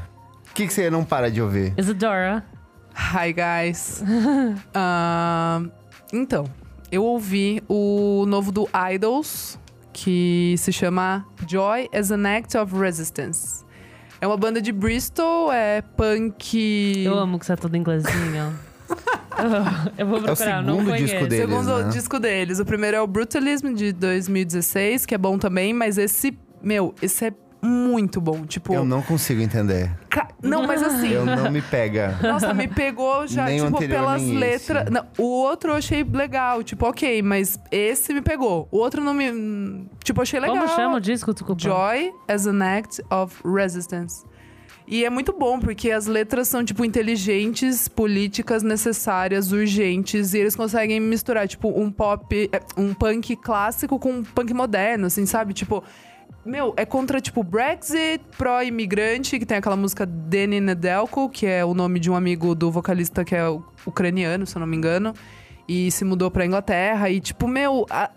o 0.50 0.54
que, 0.54 0.66
que 0.66 0.74
você 0.74 0.90
não 0.90 1.04
para 1.04 1.30
de 1.30 1.42
ouvir? 1.42 1.74
Isadora. 1.78 2.46
Hi, 2.96 3.34
guys. 3.34 4.04
Ah, 4.74 5.62
então, 6.14 6.46
eu 6.92 7.04
ouvi 7.04 7.62
o 7.68 8.26
novo 8.26 8.52
do 8.52 8.68
Idols, 8.94 9.60
que 9.92 10.56
se 10.58 10.72
chama 10.72 11.26
Joy 11.48 11.90
as 11.94 12.12
an 12.12 12.26
Act 12.26 12.58
of 12.58 12.74
Resistance. 12.76 13.66
É 14.22 14.28
uma 14.28 14.38
banda 14.38 14.62
de 14.62 14.72
Bristol, 14.72 15.52
é 15.52 15.82
punk. 15.82 17.04
Eu 17.06 17.16
amo 17.18 17.38
que 17.38 17.46
você 17.46 17.54
é 17.54 17.56
todo 17.56 17.76
inglesinho. 17.76 18.54
eu 19.98 20.06
vou 20.08 20.22
procurar, 20.22 20.62
não 20.64 20.76
segundo 20.78 20.90
conheço. 20.92 21.04
disco 21.06 21.28
dele. 21.28 21.30
deles, 21.48 21.50
Segundo 21.66 21.84
né? 21.84 21.90
disco 21.90 22.20
deles. 22.20 22.60
O 22.60 22.66
primeiro 22.66 22.98
é 22.98 23.02
o 23.02 23.08
Brutalism 23.08 23.74
de 23.74 23.92
2016, 23.94 25.06
que 25.06 25.16
é 25.16 25.18
bom 25.18 25.38
também, 25.38 25.74
mas 25.74 25.98
esse, 25.98 26.38
meu, 26.62 26.94
esse 27.02 27.26
é 27.26 27.34
muito 27.62 28.22
bom. 28.22 28.46
Tipo, 28.46 28.74
Eu 28.74 28.86
não 28.86 29.02
consigo 29.02 29.42
entender. 29.42 29.92
ca- 30.10 30.30
não, 30.42 30.66
mas 30.66 30.82
assim. 30.82 31.10
Eu 31.12 31.26
não 31.26 31.52
me 31.52 31.62
pega. 31.62 32.18
Nossa, 32.22 32.54
me 32.54 32.68
pegou 32.70 33.28
já, 33.28 33.46
Nem 33.46 33.62
o 33.62 33.66
tipo, 33.66 33.78
anterior, 33.78 34.00
pelas 34.00 34.22
letras. 34.24 34.90
Não, 34.90 35.06
o 35.18 35.24
outro 35.44 35.72
eu 35.72 35.76
achei 35.76 36.04
legal, 36.04 36.64
tipo, 36.64 36.86
ok, 36.88 37.22
mas 37.22 37.60
esse 37.72 38.14
me 38.14 38.22
pegou. 38.22 38.68
O 38.72 38.78
outro 38.78 39.02
não 39.04 39.14
me. 39.14 39.86
Tipo, 40.04 40.22
achei 40.22 40.40
legal. 40.40 40.56
Como 40.58 40.70
chama 40.70 40.96
o 40.98 41.00
disco? 41.02 41.34
Desculpa. 41.34 41.62
Joy 41.62 42.14
as 42.30 42.48
an 42.48 42.62
Act 42.64 43.02
of 43.12 43.36
Resistance. 43.46 44.24
E 44.92 45.06
é 45.06 45.10
muito 45.10 45.32
bom, 45.32 45.60
porque 45.60 45.92
as 45.92 46.08
letras 46.08 46.48
são, 46.48 46.66
tipo, 46.66 46.84
inteligentes, 46.84 47.88
políticas 47.88 48.64
necessárias, 48.64 49.52
urgentes, 49.52 50.34
e 50.34 50.40
eles 50.40 50.56
conseguem 50.56 51.00
misturar, 51.00 51.48
tipo, 51.48 51.70
um 51.70 51.92
pop, 51.92 52.50
é, 52.52 52.60
um 52.76 52.92
punk 52.96 53.36
clássico 53.36 54.00
com 54.00 54.12
um 54.14 54.24
punk 54.24 54.52
moderno, 54.52 55.06
assim, 55.06 55.28
sabe? 55.28 55.54
Tipo, 55.54 55.84
meu, 56.44 56.74
é 56.76 56.86
contra, 56.86 57.22
tipo, 57.22 57.44
Brexit, 57.44 58.20
pró-imigrante, 58.36 59.38
que 59.38 59.46
tem 59.46 59.58
aquela 59.58 59.76
música 59.76 60.08
Deni 60.08 60.60
Nedelko, 60.60 61.30
que 61.30 61.46
é 61.46 61.64
o 61.64 61.76
nome 61.76 62.00
de 62.00 62.10
um 62.10 62.16
amigo 62.16 62.56
do 62.56 62.72
vocalista 62.72 63.24
que 63.24 63.36
é 63.36 63.44
ucraniano, 63.86 64.48
se 64.48 64.56
eu 64.56 64.60
não 64.60 64.66
me 64.68 64.76
engano, 64.76 65.14
e 65.68 65.92
se 65.92 66.04
mudou 66.04 66.32
pra 66.32 66.48
Inglaterra. 66.48 67.12
E, 67.12 67.20
tipo, 67.20 67.48
meu, 67.48 67.86
a- 67.92 68.10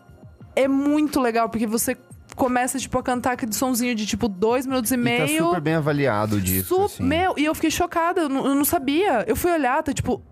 é 0.56 0.66
muito 0.66 1.20
legal, 1.20 1.50
porque 1.50 1.66
você 1.66 1.94
começa, 2.36 2.78
tipo, 2.78 2.98
a 2.98 3.02
cantar 3.02 3.32
aquele 3.32 3.52
sonzinho 3.52 3.94
de, 3.94 4.06
tipo, 4.06 4.28
dois 4.28 4.66
minutos 4.66 4.90
e 4.90 4.94
E 4.94 4.98
tá 4.98 5.02
meio. 5.02 5.44
super 5.46 5.60
bem 5.60 5.74
avaliado 5.74 6.36
o 6.36 6.40
disco. 6.40 6.74
Su- 6.74 6.82
assim. 6.84 7.02
Meu, 7.04 7.34
e 7.36 7.44
eu 7.44 7.54
fiquei 7.54 7.70
chocada, 7.70 8.22
eu 8.22 8.28
não, 8.28 8.46
eu 8.46 8.54
não 8.54 8.64
sabia. 8.64 9.24
Eu 9.26 9.36
fui 9.36 9.50
olhar, 9.52 9.82
tá, 9.82 9.92
tipo, 9.92 10.22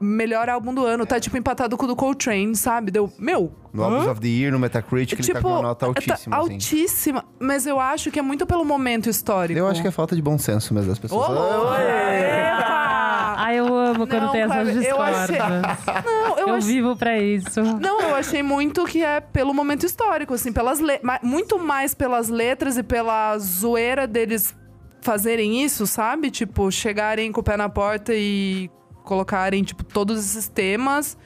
melhor 0.00 0.48
álbum 0.48 0.72
do 0.72 0.84
ano, 0.86 1.04
tá, 1.04 1.20
tipo, 1.20 1.36
empatado 1.36 1.76
com 1.76 1.84
o 1.84 1.88
do 1.88 1.94
Coltrane, 1.96 2.56
sabe? 2.56 2.90
Deu, 2.90 3.12
meu, 3.18 3.52
No 3.72 3.84
Albums 3.84 4.06
of 4.06 4.20
the 4.20 4.28
Year, 4.28 4.50
no 4.52 4.58
Metacritic, 4.58 5.18
ele 5.18 5.32
tá 5.32 5.42
com 5.42 5.48
uma 5.48 5.62
nota 5.62 5.80
tá 5.80 5.86
altíssima. 5.86 6.36
assim. 6.36 6.52
altíssima, 6.54 7.24
mas 7.38 7.66
eu 7.66 7.78
acho 7.78 8.10
que 8.10 8.18
é 8.18 8.22
muito 8.22 8.46
pelo 8.46 8.64
momento 8.64 9.08
histórico. 9.10 9.58
Eu 9.58 9.66
acho 9.68 9.82
que 9.82 9.88
é 9.88 9.90
falta 9.90 10.16
de 10.16 10.22
bom 10.22 10.38
senso 10.38 10.72
mesmo 10.72 10.88
das 10.88 10.98
pessoas. 10.98 11.28
Ô, 11.28 11.74
epa! 11.74 13.34
Ai, 13.36 13.58
eu 13.58 13.74
amo 13.74 14.06
quando 14.06 14.22
Não, 14.24 14.32
tem 14.32 14.42
essas 14.42 14.70
Cleber, 14.70 14.88
eu 14.90 15.02
achei- 15.02 15.38
Não, 16.04 16.38
eu, 16.38 16.48
Eu, 16.48 16.54
achei... 16.54 16.74
vivo 16.74 16.96
pra 16.96 17.18
isso. 17.18 17.62
Não, 17.62 18.00
eu 18.00 18.14
achei 18.14 18.42
muito 18.42 18.84
que 18.84 19.02
é 19.02 19.20
pelo 19.20 19.52
momento 19.54 19.84
histórico, 19.86 20.34
assim, 20.34 20.52
pelas 20.52 20.78
le... 20.78 21.00
muito 21.22 21.58
mais 21.58 21.94
pelas 21.94 22.28
letras 22.28 22.76
e 22.76 22.82
pela 22.82 23.36
zoeira 23.38 24.06
deles 24.06 24.54
fazerem 25.00 25.62
isso, 25.64 25.86
sabe? 25.86 26.30
Tipo, 26.30 26.70
chegarem 26.70 27.32
com 27.32 27.40
o 27.40 27.44
pé 27.44 27.56
na 27.56 27.68
porta 27.68 28.12
e 28.14 28.70
colocarem, 29.04 29.62
tipo, 29.62 29.84
todos 29.84 30.18
esses 30.18 30.48
temas. 30.48 31.16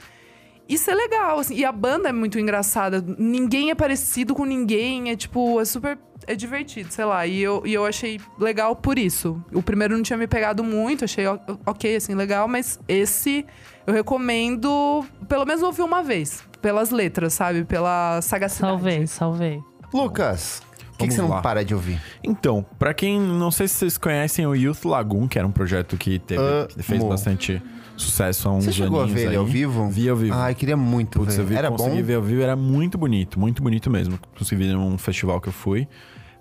Isso 0.67 0.89
é 0.89 0.95
legal, 0.95 1.39
assim. 1.39 1.55
E 1.55 1.63
a 1.63 1.71
banda 1.71 2.09
é 2.09 2.11
muito 2.11 2.39
engraçada. 2.39 3.03
Ninguém 3.19 3.69
é 3.69 3.75
parecido 3.75 4.33
com 4.33 4.45
ninguém. 4.45 5.11
É, 5.11 5.15
tipo, 5.15 5.61
é 5.61 5.65
super... 5.65 5.97
É 6.25 6.35
divertido, 6.35 6.91
sei 6.91 7.05
lá. 7.05 7.27
E 7.27 7.39
eu, 7.39 7.61
e 7.65 7.73
eu 7.73 7.85
achei 7.85 8.19
legal 8.39 8.75
por 8.75 8.97
isso. 8.97 9.39
O 9.53 9.61
primeiro 9.61 9.95
não 9.95 10.01
tinha 10.01 10.17
me 10.17 10.25
pegado 10.25 10.63
muito. 10.63 11.05
Achei 11.05 11.25
ok, 11.65 11.95
assim, 11.95 12.15
legal. 12.15 12.47
Mas 12.47 12.79
esse 12.87 13.45
eu 13.85 13.93
recomendo... 13.93 15.05
Pelo 15.27 15.45
menos 15.45 15.61
ouvir 15.61 15.83
uma 15.83 16.01
vez. 16.01 16.43
Pelas 16.61 16.89
letras, 16.89 17.33
sabe? 17.33 17.63
Pela 17.63 18.19
sagacidade. 18.23 18.73
Salvei, 18.73 19.05
salvei. 19.07 19.63
Lucas, 19.93 20.63
o 20.95 20.97
que, 20.97 21.07
que 21.07 21.13
você 21.13 21.21
não 21.21 21.29
lá. 21.29 21.41
para 21.41 21.63
de 21.63 21.73
ouvir? 21.73 22.01
Então, 22.23 22.65
pra 22.79 22.93
quem 22.93 23.19
não 23.19 23.51
sei 23.51 23.67
se 23.67 23.75
vocês 23.75 23.97
conhecem 23.97 24.45
o 24.47 24.55
Youth 24.55 24.83
Lagoon, 24.85 25.27
que 25.27 25.37
era 25.37 25.47
um 25.47 25.51
projeto 25.51 25.97
que 25.97 26.19
teve, 26.19 26.41
que 26.69 26.81
fez 26.83 26.99
Amo. 27.01 27.09
bastante 27.09 27.61
sucesso 27.97 28.49
há 28.49 28.51
uns 28.53 28.65
Você 28.65 28.71
chegou 28.73 29.01
a 29.01 29.05
ver 29.05 29.19
ele 29.21 29.29
aí. 29.29 29.35
ao 29.35 29.45
vivo? 29.45 29.87
Vi 29.89 30.09
ao 30.09 30.15
vivo. 30.17 30.33
Ai, 30.35 30.53
queria 30.55 30.75
muito 30.75 31.19
Putz, 31.19 31.35
ver. 31.35 31.41
eu 31.41 31.45
vi, 31.47 31.55
Era 31.55 31.69
consegui 31.69 31.97
bom? 31.97 32.03
ver 32.03 32.15
ao 32.15 32.21
vivo, 32.21 32.41
era 32.41 32.55
muito 32.55 32.97
bonito, 32.97 33.39
muito 33.39 33.61
bonito 33.63 33.89
mesmo. 33.89 34.19
Consegui 34.37 34.63
ver 34.65 34.73
num 34.73 34.97
festival 34.97 35.39
que 35.39 35.49
eu 35.49 35.53
fui. 35.53 35.87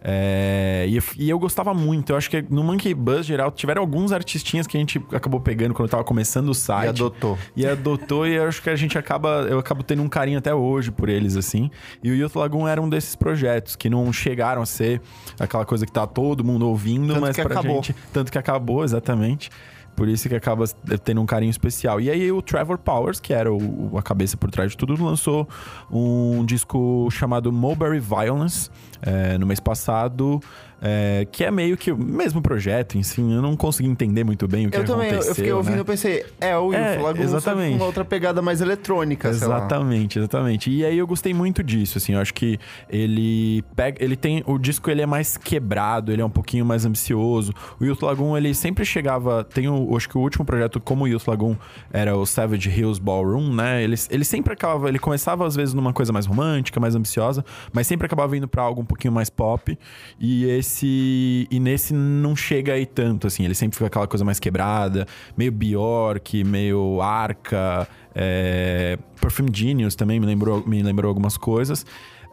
É, 0.06 0.84
e, 0.86 0.96
eu- 0.98 1.02
e 1.18 1.30
eu 1.30 1.38
gostava 1.38 1.72
muito. 1.72 2.10
Eu 2.12 2.16
acho 2.16 2.28
que 2.28 2.44
no 2.50 2.62
Monkey 2.62 2.92
Buzz 2.92 3.24
geral 3.24 3.50
tiveram 3.50 3.80
alguns 3.80 4.12
artistinhas 4.12 4.66
que 4.66 4.76
a 4.76 4.80
gente 4.80 5.02
acabou 5.10 5.40
pegando 5.40 5.72
quando 5.72 5.88
tava 5.88 6.04
começando 6.04 6.48
o 6.48 6.52
E 6.52 6.54
site. 6.54 6.88
adotou. 6.90 7.38
E 7.56 7.66
adotou, 7.66 8.26
e 8.26 8.34
eu 8.34 8.46
acho 8.46 8.62
que 8.62 8.68
a 8.68 8.76
gente 8.76 8.98
acaba. 8.98 9.46
Eu 9.48 9.58
acabo 9.58 9.82
tendo 9.82 10.02
um 10.02 10.08
carinho 10.08 10.38
até 10.38 10.54
hoje 10.54 10.90
por 10.90 11.08
eles, 11.08 11.36
assim. 11.36 11.70
E 12.02 12.10
o 12.10 12.14
Youth 12.14 12.36
Lagoon 12.36 12.68
era 12.68 12.82
um 12.82 12.88
desses 12.88 13.16
projetos 13.16 13.76
que 13.76 13.88
não 13.88 14.12
chegaram 14.12 14.60
a 14.60 14.66
ser 14.66 15.00
aquela 15.40 15.64
coisa 15.64 15.86
que 15.86 15.92
tá 15.92 16.06
todo 16.06 16.44
mundo 16.44 16.68
ouvindo, 16.68 17.08
Tanto 17.14 17.20
mas 17.22 17.34
que 17.36 17.42
pra 17.42 17.54
acabou. 17.58 17.76
gente. 17.76 17.96
Tanto 18.12 18.30
que 18.30 18.36
acabou, 18.36 18.84
exatamente. 18.84 19.48
Por 19.96 20.08
isso 20.08 20.28
que 20.28 20.34
acaba 20.34 20.64
tendo 21.04 21.20
um 21.20 21.26
carinho 21.26 21.50
especial. 21.50 22.00
E 22.00 22.10
aí 22.10 22.32
o 22.32 22.42
Trevor 22.42 22.76
Powers, 22.78 23.20
que 23.20 23.32
era 23.32 23.52
o, 23.54 23.96
a 23.96 24.02
cabeça 24.02 24.36
por 24.36 24.50
trás 24.50 24.72
de 24.72 24.76
tudo, 24.76 25.00
lançou 25.02 25.48
um 25.88 26.44
disco 26.44 27.08
chamado 27.12 27.52
Mulberry 27.52 28.00
Violence 28.00 28.68
é, 29.04 29.36
no 29.38 29.46
mês 29.46 29.60
passado. 29.60 30.40
é, 30.86 31.26
que 31.32 31.42
é 31.42 31.50
meio 31.50 31.78
que 31.78 31.90
o 31.90 31.96
mesmo 31.96 32.42
projeto, 32.42 32.98
enfim. 32.98 33.32
Eu 33.34 33.40
não 33.40 33.56
consegui 33.56 33.88
entender 33.88 34.22
muito 34.22 34.46
bem 34.46 34.66
o 34.66 34.70
que 34.70 34.76
Eu 34.76 34.84
também, 34.84 35.06
eu- 35.06 35.12
aconteceu. 35.14 35.30
eu 35.30 35.34
fiquei 35.34 35.52
ouvindo 35.52 35.76
né? 35.76 35.80
e 35.80 35.84
pensei, 35.84 36.26
é 36.38 36.58
o 36.58 36.74
É, 36.74 36.98
que 37.14 37.22
exatamente. 37.22 37.76
uma 37.76 37.86
outra 37.86 38.04
pegada 38.04 38.42
mais 38.42 38.60
eletrônica. 38.60 39.28
Exatamente, 39.30 40.18
exatamente. 40.18 40.70
E 40.70 40.84
aí 40.84 40.98
eu 40.98 41.06
gostei 41.06 41.32
muito 41.32 41.62
disso, 41.62 41.96
assim, 41.96 42.12
eu 42.12 42.20
acho 42.20 42.34
que 42.34 42.58
ele 42.90 43.62
pega, 43.74 44.04
ele 44.04 44.14
tem, 44.14 44.42
o 44.46 44.58
disco 44.58 44.90
ele 44.90 45.00
é 45.00 45.06
mais 45.06 45.38
quebrado, 45.38 46.12
ele 46.12 46.20
é 46.20 46.24
um 46.24 46.28
pouquinho 46.30 46.66
mais 46.66 46.84
ambicioso. 46.84 47.54
O 47.80 47.84
Youth 47.84 48.02
Lagoon, 48.02 48.36
ele 48.36 48.52
sempre 48.52 48.84
chegava, 48.84 49.42
tem 49.42 49.66
o, 49.68 49.96
acho 49.96 50.06
que 50.08 50.18
o 50.18 50.20
último 50.20 50.44
projeto 50.44 50.78
como 50.80 51.04
o 51.04 51.08
Youth 51.08 51.26
Lagoon 51.26 51.56
era 51.92 52.14
o 52.14 52.26
Savage 52.26 52.68
Hills 52.68 53.00
Ballroom, 53.00 53.54
né? 53.54 53.82
Ele, 53.82 53.96
ele 54.10 54.24
sempre 54.24 54.52
acabava, 54.52 54.88
ele 54.88 54.98
começava 54.98 55.46
às 55.46 55.56
vezes 55.56 55.72
numa 55.72 55.94
coisa 55.94 56.12
mais 56.12 56.26
romântica, 56.26 56.78
mais 56.78 56.94
ambiciosa, 56.94 57.42
mas 57.72 57.86
sempre 57.86 58.04
acabava 58.06 58.36
indo 58.36 58.46
pra 58.46 58.62
algo 58.62 58.82
um 58.82 58.84
pouquinho 58.94 59.12
mais 59.12 59.28
pop. 59.28 59.78
E 60.18 60.44
esse 60.44 61.46
e 61.50 61.60
nesse 61.60 61.92
não 61.92 62.34
chega 62.34 62.72
aí 62.72 62.86
tanto, 62.86 63.26
assim, 63.26 63.44
ele 63.44 63.54
sempre 63.54 63.76
fica 63.76 63.86
aquela 63.86 64.06
coisa 64.06 64.24
mais 64.24 64.40
quebrada, 64.40 65.06
meio 65.36 65.52
Bjork, 65.52 66.42
meio 66.44 67.00
Arca, 67.02 67.86
é, 68.14 68.98
Perfume 69.20 69.50
Genius 69.52 69.94
também 69.94 70.20
me 70.20 70.26
lembrou, 70.26 70.66
me 70.66 70.82
lembrou 70.82 71.08
algumas 71.08 71.36
coisas. 71.36 71.84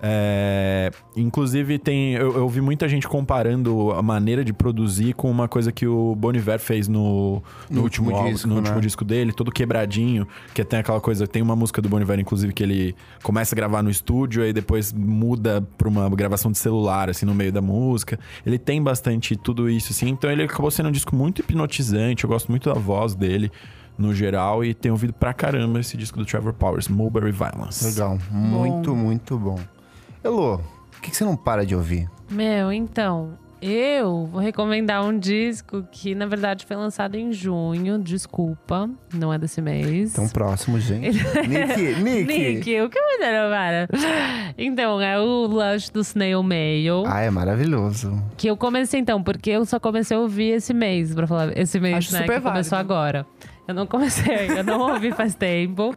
É, 0.03 0.89
inclusive, 1.15 1.77
tem, 1.77 2.13
eu, 2.13 2.35
eu 2.35 2.49
vi 2.49 2.59
muita 2.59 2.89
gente 2.89 3.07
comparando 3.07 3.91
a 3.91 4.01
maneira 4.01 4.43
de 4.43 4.51
produzir 4.51 5.13
com 5.13 5.29
uma 5.29 5.47
coisa 5.47 5.71
que 5.71 5.85
o 5.85 6.15
Bon 6.15 6.31
Iver 6.33 6.59
fez 6.59 6.87
no, 6.87 7.43
no, 7.69 7.75
No 7.77 7.81
último, 7.83 8.07
último 8.07 8.15
álbum- 8.17 8.31
disco, 8.33 8.47
no 8.47 8.55
né? 8.55 8.59
último 8.61 8.81
disco 8.81 9.05
dele, 9.05 9.31
todo 9.31 9.51
quebradinho, 9.51 10.27
que 10.55 10.63
tem 10.63 10.79
aquela 10.79 10.99
coisa, 10.99 11.27
tem 11.27 11.41
uma 11.41 11.55
música 11.55 11.81
do 11.83 11.87
Bon 11.87 11.99
Iver, 12.01 12.19
inclusive, 12.19 12.51
que 12.51 12.63
ele 12.63 12.95
começa 13.21 13.53
a 13.53 13.55
gravar 13.55 13.83
no 13.83 13.91
estúdio 13.91 14.43
e 14.43 14.51
depois 14.51 14.91
muda 14.91 15.61
pra 15.77 15.87
uma 15.87 16.09
gravação 16.09 16.51
de 16.51 16.57
celular, 16.57 17.07
assim, 17.09 17.25
no 17.27 17.35
meio 17.35 17.51
da 17.51 17.61
música. 17.61 18.19
Ele 18.43 18.57
tem 18.57 18.81
bastante 18.81 19.35
tudo 19.35 19.69
isso, 19.69 19.91
assim, 19.91 20.09
então 20.09 20.31
ele 20.31 20.41
acabou 20.43 20.71
sendo 20.71 20.89
um 20.89 20.91
disco 20.91 21.15
muito 21.15 21.41
hipnotizante, 21.41 22.23
eu 22.23 22.29
gosto 22.29 22.49
muito 22.49 22.73
da 22.73 22.79
voz 22.79 23.13
dele. 23.13 23.51
No 23.97 24.15
geral, 24.15 24.65
e 24.65 24.73
tenho 24.73 24.95
ouvido 24.95 25.13
pra 25.13 25.31
caramba 25.31 25.79
esse 25.79 25.95
disco 25.95 26.17
do 26.17 26.25
Trevor 26.25 26.53
Powers, 26.53 26.87
Mulberry 26.87 27.31
Violence. 27.31 27.85
Legal. 27.85 28.17
Muito, 28.31 28.95
muito 28.95 29.37
bom. 29.37 29.59
Elô, 30.23 30.55
o 30.55 31.01
que, 31.01 31.09
que 31.11 31.17
você 31.17 31.23
não 31.23 31.35
para 31.35 31.65
de 31.65 31.75
ouvir? 31.75 32.07
Meu, 32.29 32.71
então, 32.71 33.37
eu 33.61 34.25
vou 34.27 34.39
recomendar 34.39 35.03
um 35.03 35.17
disco 35.17 35.83
que, 35.91 36.13
na 36.13 36.25
verdade, 36.27 36.65
foi 36.65 36.75
lançado 36.77 37.15
em 37.15 37.33
junho. 37.33 37.97
Desculpa, 37.99 38.89
não 39.13 39.33
é 39.33 39.37
desse 39.39 39.61
mês. 39.61 40.13
Tão 40.13 40.29
próximo, 40.29 40.79
gente. 40.79 41.17
Nick, 41.47 42.01
Nick. 42.01 42.25
Nick, 42.27 42.81
o 42.81 42.89
que 42.89 42.99
você 43.01 43.31
não 43.31 43.49
para? 43.49 43.87
Então, 44.57 45.01
é 45.01 45.19
o 45.19 45.47
Lush 45.47 45.89
do 45.89 46.01
Snail 46.01 46.43
Mail. 46.43 47.03
Ah, 47.07 47.21
é 47.21 47.29
maravilhoso. 47.31 48.21
Que 48.37 48.47
eu 48.47 48.55
comecei, 48.55 48.99
então, 48.99 49.21
porque 49.23 49.49
eu 49.49 49.65
só 49.65 49.79
comecei 49.79 50.15
a 50.15 50.19
ouvir 50.19 50.51
esse 50.53 50.73
mês, 50.73 51.13
pra 51.15 51.25
falar. 51.25 51.57
Esse 51.57 51.79
mês, 51.79 51.97
Acho 51.97 52.13
né? 52.13 52.21
super 52.21 52.35
que 52.35 52.41
começou 52.47 52.77
válido. 52.77 52.93
agora. 52.93 53.25
Eu 53.67 53.75
não 53.75 53.85
comecei, 53.87 54.49
eu 54.49 54.63
não 54.63 54.79
ouvi 54.91 55.11
faz 55.11 55.33
tempo. 55.35 55.95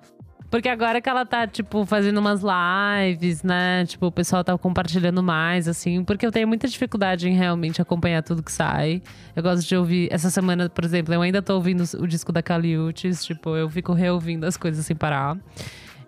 Porque 0.55 0.69
agora 0.69 1.01
que 1.01 1.09
ela 1.09 1.27
tá, 1.27 1.49
tipo, 1.49 1.85
fazendo 1.85 2.19
umas 2.19 2.41
lives, 2.41 3.43
né? 3.43 3.85
Tipo, 3.87 4.07
o 4.07 4.13
pessoal 4.13 4.45
tá 4.45 4.57
compartilhando 4.57 5.21
mais, 5.21 5.67
assim. 5.67 6.05
Porque 6.05 6.25
eu 6.25 6.31
tenho 6.31 6.47
muita 6.47 6.69
dificuldade 6.69 7.29
em 7.29 7.35
realmente 7.35 7.83
acompanhar 7.83 8.23
tudo 8.23 8.41
que 8.41 8.53
sai. 8.53 9.03
Eu 9.35 9.43
gosto 9.43 9.67
de 9.67 9.75
ouvir. 9.75 10.09
Essa 10.13 10.31
semana, 10.31 10.69
por 10.69 10.85
exemplo, 10.85 11.13
eu 11.13 11.23
ainda 11.23 11.43
tô 11.43 11.57
ouvindo 11.57 11.83
o 11.99 12.07
disco 12.07 12.31
da 12.31 12.41
Caliutes. 12.41 13.25
Tipo, 13.25 13.57
eu 13.57 13.69
fico 13.69 13.93
reouvindo 13.95 14.47
as 14.47 14.57
coisas 14.57 14.87
sem 14.87 14.95
parar. 14.95 15.37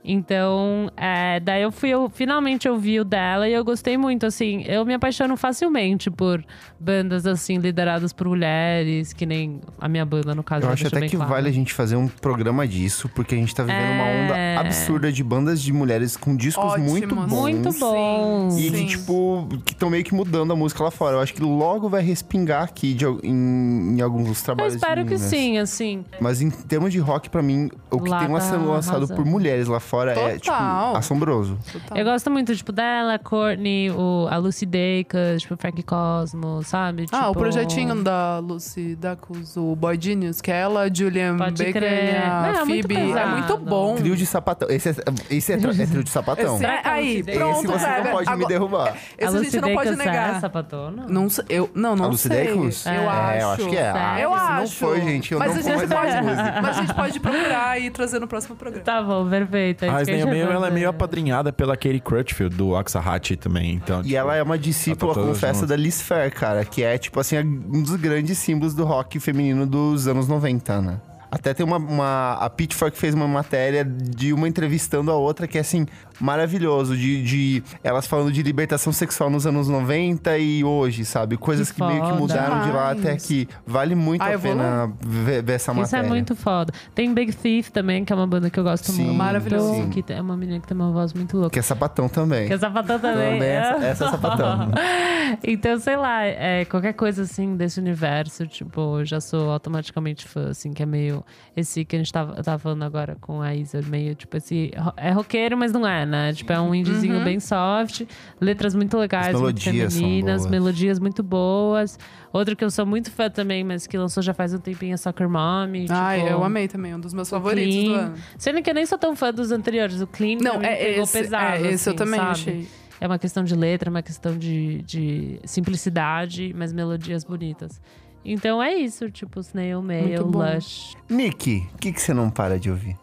Então, 0.06 0.90
é, 0.96 1.40
daí 1.40 1.62
eu 1.62 1.72
fui, 1.72 1.90
eu 1.90 2.08
finalmente 2.08 2.68
ouvi 2.68 3.00
o 3.00 3.04
dela 3.04 3.48
e 3.48 3.52
eu 3.52 3.64
gostei 3.64 3.96
muito, 3.98 4.24
assim. 4.24 4.62
Eu 4.66 4.84
me 4.84 4.94
apaixono 4.94 5.36
facilmente 5.36 6.10
por 6.10 6.44
bandas, 6.78 7.26
assim, 7.26 7.58
lideradas 7.58 8.12
por 8.12 8.28
mulheres, 8.28 9.12
que 9.12 9.26
nem 9.26 9.60
a 9.80 9.88
minha 9.88 10.04
banda, 10.06 10.34
no 10.34 10.42
caso. 10.44 10.64
Eu 10.64 10.68
já 10.68 10.74
acho 10.74 10.86
até 10.86 11.08
que 11.08 11.16
claro. 11.16 11.30
vale 11.30 11.48
a 11.48 11.52
gente 11.52 11.74
fazer 11.74 11.96
um 11.96 12.06
programa 12.06 12.66
disso, 12.68 13.08
porque 13.14 13.34
a 13.34 13.38
gente 13.38 13.54
tá 13.54 13.62
vivendo 13.64 13.78
uma 13.94 14.04
É. 14.06 14.54
onda 14.54 14.60
absurda 14.60 15.10
de 15.12 15.24
bandas 15.24 15.60
de 15.60 15.72
mulheres 15.72 16.16
com 16.16 16.36
discos 16.36 16.64
Ótimos. 16.72 16.90
muito 16.92 17.14
bons. 17.14 17.26
Muito 17.30 17.72
bom. 17.78 18.48
E 18.58 18.70
que, 18.70 18.76
Sim. 18.76 18.86
tipo, 18.86 19.48
que 19.64 19.72
estão 19.72 19.90
meio 19.90 20.04
que 20.04 20.14
mudando 20.14 20.52
a 20.52 20.56
música 20.56 20.84
lá 20.84 20.90
fora. 20.90 21.16
Eu 21.16 21.20
acho 21.20 21.34
que 21.34 21.42
logo 21.42 21.88
vai 21.88 22.02
respingar 22.02 22.62
aqui 22.62 22.94
de 22.94 23.04
em, 23.24 23.96
em 23.96 24.00
alguns 24.00 24.38
Eu 24.38 24.44
trabalhos. 24.44 24.72
de 24.74 24.78
espero 24.78 25.04
que 25.04 25.18
sim, 25.18 25.58
assim. 25.58 26.04
Mas 26.20 26.40
em 26.40 26.50
termos 26.50 26.92
de 26.92 26.98
rock, 27.00 27.28
pra 27.28 27.42
mim, 27.42 27.68
o 27.90 28.00
que 28.00 28.08
Lá 28.10 28.20
tem 28.20 28.28
tá 28.28 28.40
sendo 28.40 28.68
lançado 28.68 28.96
arrasando. 28.98 29.14
por 29.16 29.24
mulheres 29.24 29.66
lá 29.66 29.80
fora 29.80 29.95
é, 30.02 30.14
tipo, 30.38 30.46
Total. 30.46 30.96
assombroso. 30.96 31.58
Total. 31.72 31.98
Eu 31.98 32.04
gosto 32.04 32.30
muito, 32.30 32.54
tipo, 32.54 32.72
dela, 32.72 33.18
Courtney, 33.18 33.90
o, 33.90 34.26
a 34.30 34.36
Lucy 34.36 34.66
Dacus, 34.66 35.42
tipo, 35.42 35.56
Frank 35.56 35.82
Cosmo, 35.82 36.62
sabe? 36.62 37.06
Ah, 37.12 37.26
o 37.26 37.28
Tipo, 37.28 37.40
projetinho 37.40 38.02
da 38.02 38.38
Lucy 38.38 38.94
Dacus, 38.96 39.56
o 39.56 39.74
Boy 39.76 39.98
Genius, 40.00 40.40
que 40.40 40.50
é 40.50 40.60
ela, 40.60 40.88
Julian 40.92 41.36
Pode 41.36 41.58
Baker 41.64 41.72
crer. 41.82 42.14
e 42.14 42.16
a 42.16 42.52
Não, 42.52 42.60
é 42.60 42.64
muito 42.64 42.88
Phoebe. 42.88 42.96
É 42.96 43.06
pesado. 43.06 43.30
muito 43.30 43.56
bom. 43.58 43.94
Trio 43.96 44.16
de 44.16 44.26
sapatão. 44.26 44.68
Esse 44.70 44.90
é, 44.90 44.94
esse 45.30 45.52
é, 45.52 45.56
tra- 45.56 45.70
é 45.70 45.86
trio 45.86 46.02
de 46.04 46.10
sapatão. 46.10 46.58
Que 46.58 46.64
é 46.66 46.80
aí, 46.84 47.22
pronto, 47.22 47.58
Esse 47.58 47.66
você 47.66 47.86
não 47.86 48.10
pode 48.12 48.26
me 48.26 48.32
Agora- 48.32 48.48
derrubar. 48.48 48.88
a 48.88 48.94
Esse 49.18 49.24
a 49.24 49.30
Lucy 49.30 49.50
gente 49.50 49.60
não 49.60 49.74
pode 49.74 49.96
negar. 49.96 50.36
É 50.36 50.40
sapatona? 50.40 51.06
Não, 51.08 51.26
eu, 51.48 51.70
não, 51.74 51.94
não 51.96 52.04
A 52.06 52.08
Lucy 52.08 52.28
sei. 52.28 52.46
Dacus? 52.48 52.86
Eu 52.86 52.92
É, 52.92 53.06
acho. 53.06 53.40
eu 53.40 53.48
acho 53.50 53.68
que 53.68 53.76
é. 53.76 53.92
Sério? 53.92 54.22
Eu 54.22 54.30
Se 54.30 54.36
não 54.36 54.62
acho. 54.62 54.76
foi, 54.76 55.00
gente, 55.00 55.32
eu 55.32 55.38
mas 55.38 55.54
não 55.54 55.58
a 55.60 55.62
vou 55.62 55.88
mais 55.88 56.14
pode, 56.14 56.26
música. 56.26 56.56
Mas 56.66 56.78
a 56.78 56.80
gente 56.80 56.94
pode 56.94 57.20
procurar 57.20 57.80
e 57.80 57.90
trazer 57.90 58.18
no 58.18 58.26
próximo 58.26 58.56
programa. 58.56 58.84
Tá 58.84 59.02
bom, 59.02 59.28
perfeito. 59.28 59.75
É 59.84 59.88
A 59.90 60.02
isso 60.02 60.10
que 60.10 60.20
a 60.22 60.26
Mail, 60.26 60.46
vai 60.46 60.54
ela 60.56 60.68
é 60.68 60.70
meio 60.70 60.88
apadrinhada 60.88 61.52
pela 61.52 61.76
Katie 61.76 62.00
Crutchfield, 62.00 62.56
do 62.56 62.70
Oxahati 62.70 63.36
também. 63.36 63.74
Então, 63.74 64.00
E 64.00 64.04
tipo, 64.04 64.16
ela 64.16 64.34
é 64.36 64.42
uma 64.42 64.56
discípula, 64.58 65.14
tá 65.14 65.20
junto. 65.20 65.66
da 65.66 65.76
Liz 65.76 66.00
Fair, 66.00 66.32
cara. 66.32 66.64
Que 66.64 66.82
é, 66.82 66.96
tipo 66.96 67.18
assim, 67.20 67.36
um 67.38 67.82
dos 67.82 67.96
grandes 67.96 68.38
símbolos 68.38 68.74
do 68.74 68.84
rock 68.84 69.18
feminino 69.20 69.66
dos 69.66 70.06
anos 70.08 70.26
90, 70.28 70.80
né? 70.80 71.00
Até 71.28 71.52
tem 71.52 71.66
uma, 71.66 71.76
uma- 71.76 72.32
A 72.34 72.48
Pitchfork 72.48 72.96
fez 72.96 73.12
uma 73.12 73.26
matéria 73.26 73.84
de 73.84 74.32
uma 74.32 74.48
entrevistando 74.48 75.10
a 75.10 75.16
outra 75.16 75.46
que 75.48 75.58
é, 75.58 75.60
assim, 75.60 75.84
maravilhoso. 76.20 76.96
De, 76.96 77.22
de 77.22 77.62
elas 77.82 78.06
falando 78.06 78.32
de 78.32 78.42
libertação 78.42 78.92
sexual 78.92 79.30
nos 79.30 79.46
anos 79.46 79.68
90 79.68 80.38
e 80.38 80.64
hoje, 80.64 81.04
sabe? 81.04 81.36
Coisas 81.36 81.70
que, 81.70 81.76
Que 81.80 81.86
meio 81.86 82.02
que 82.06 82.12
mudaram 82.12 82.62
de 82.66 82.70
lá 82.72 82.90
até 82.92 83.12
aqui. 83.12 83.48
Vale 83.66 83.94
muito 83.94 84.22
Ah, 84.22 84.26
a 84.28 84.36
vou 84.36 84.40
pena 84.40 84.92
ver, 85.04 85.42
ver 85.42 85.52
essa 85.54 85.72
Isso 85.72 85.80
matéria. 85.80 86.06
é 86.06 86.08
muito 86.08 86.34
foda. 86.36 86.72
Tem 86.94 87.12
Big 87.12 87.32
Thief 87.34 87.70
também, 87.70 88.04
que 88.04 88.12
é 88.12 88.16
uma 88.16 88.26
banda 88.26 88.48
que 88.50 88.58
eu 88.58 88.64
gosto 88.64 88.90
Sim, 88.92 89.04
muito. 89.04 89.16
Maravilhoso. 89.18 89.74
sim. 89.74 89.90
Que 89.90 90.12
é 90.12 90.20
uma 90.20 90.36
menina 90.36 90.60
que 90.60 90.66
tem 90.66 90.76
uma 90.76 90.90
voz 90.92 91.12
muito 91.12 91.36
louca. 91.36 91.50
Que 91.50 91.58
é 91.58 91.62
sapatão 91.62 92.08
também. 92.08 92.46
Que 92.46 92.54
é 92.54 92.58
sapatão 92.58 92.98
também. 92.98 93.32
Também 93.34 93.48
essa- 93.48 93.84
essa 93.84 94.04
é 94.06 94.10
sapatão. 94.10 94.70
então, 95.42 95.78
sei 95.78 95.96
lá, 95.96 96.24
é, 96.24 96.64
qualquer 96.64 96.92
coisa 96.94 97.22
assim 97.22 97.56
desse 97.56 97.78
universo, 97.80 98.46
tipo, 98.46 99.00
eu 99.00 99.04
já 99.04 99.20
sou 99.20 99.50
automaticamente 99.50 100.26
fã, 100.26 100.48
assim, 100.50 100.72
que 100.72 100.82
é 100.82 100.86
meio. 100.86 101.24
Esse 101.56 101.84
que 101.84 101.96
a 101.96 101.98
gente 101.98 102.12
tava, 102.12 102.42
tava 102.42 102.58
falando 102.58 102.82
agora 102.84 103.16
com 103.20 103.40
a 103.42 103.54
Isa, 103.54 103.80
meio 103.82 104.14
tipo 104.14 104.36
esse. 104.36 104.70
ro- 104.76 104.92
É 104.96 105.10
roqueiro, 105.10 105.56
mas 105.56 105.72
não 105.72 105.86
é, 105.86 106.05
né? 106.06 106.32
Tipo, 106.32 106.52
é 106.52 106.60
um 106.60 106.74
indiezinho 106.74 107.22
bem 107.24 107.40
soft, 107.40 108.02
letras 108.40 108.74
muito 108.74 108.96
legais, 108.96 109.34
As 109.34 109.40
muito 109.40 109.60
femininas, 109.60 110.46
melodias 110.46 110.98
muito 110.98 111.22
boas. 111.22 111.98
Outro 112.32 112.54
que 112.54 112.64
eu 112.64 112.70
sou 112.70 112.84
muito 112.86 113.10
fã 113.10 113.28
também, 113.30 113.64
mas 113.64 113.86
que 113.86 113.96
lançou 113.98 114.22
já 114.22 114.32
faz 114.34 114.52
um 114.54 114.58
tempinho 114.58 114.94
é 114.94 114.96
Soccer 114.96 115.28
Mommy. 115.28 115.86
Ai, 115.90 116.18
tipo, 116.20 116.30
eu 116.30 116.44
amei 116.44 116.68
também, 116.68 116.94
um 116.94 117.00
dos 117.00 117.12
meus 117.14 117.28
favoritos 117.30 117.74
do 117.74 117.82
Clean. 117.84 117.98
ano. 117.98 118.14
Sendo 118.38 118.62
que 118.62 118.70
eu 118.70 118.74
nem 118.74 118.86
sou 118.86 118.98
tão 118.98 119.16
fã 119.16 119.32
dos 119.32 119.50
anteriores. 119.50 120.00
O 120.00 120.06
Clean 120.06 120.38
Não, 120.40 120.60
é 120.62 120.76
pegou 120.76 121.04
esse, 121.04 121.12
pesado. 121.18 121.64
é, 121.64 121.72
esse 121.72 121.88
eu 121.88 121.92
assim, 121.92 121.96
também 121.96 122.20
sabe? 122.20 122.30
achei. 122.30 122.68
É 123.00 123.06
uma 123.06 123.18
questão 123.18 123.44
de 123.44 123.54
letra, 123.54 123.90
uma 123.90 124.02
questão 124.02 124.36
de, 124.38 124.82
de 124.82 125.38
simplicidade, 125.44 126.54
mas 126.56 126.72
melodias 126.72 127.24
bonitas. 127.24 127.80
Então 128.24 128.62
é 128.62 128.74
isso, 128.74 129.10
tipo, 129.10 129.38
Snail 129.40 129.80
Mail. 129.82 130.26
Lush. 130.26 130.94
Nick, 131.08 131.66
o 131.74 131.78
que, 131.78 131.92
que 131.92 132.00
você 132.00 132.12
não 132.12 132.28
para 132.30 132.58
de 132.58 132.70
ouvir? 132.70 132.96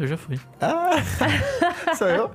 Eu 0.00 0.06
já 0.06 0.16
fui. 0.16 0.40
Sou 1.98 2.08
eu? 2.08 2.30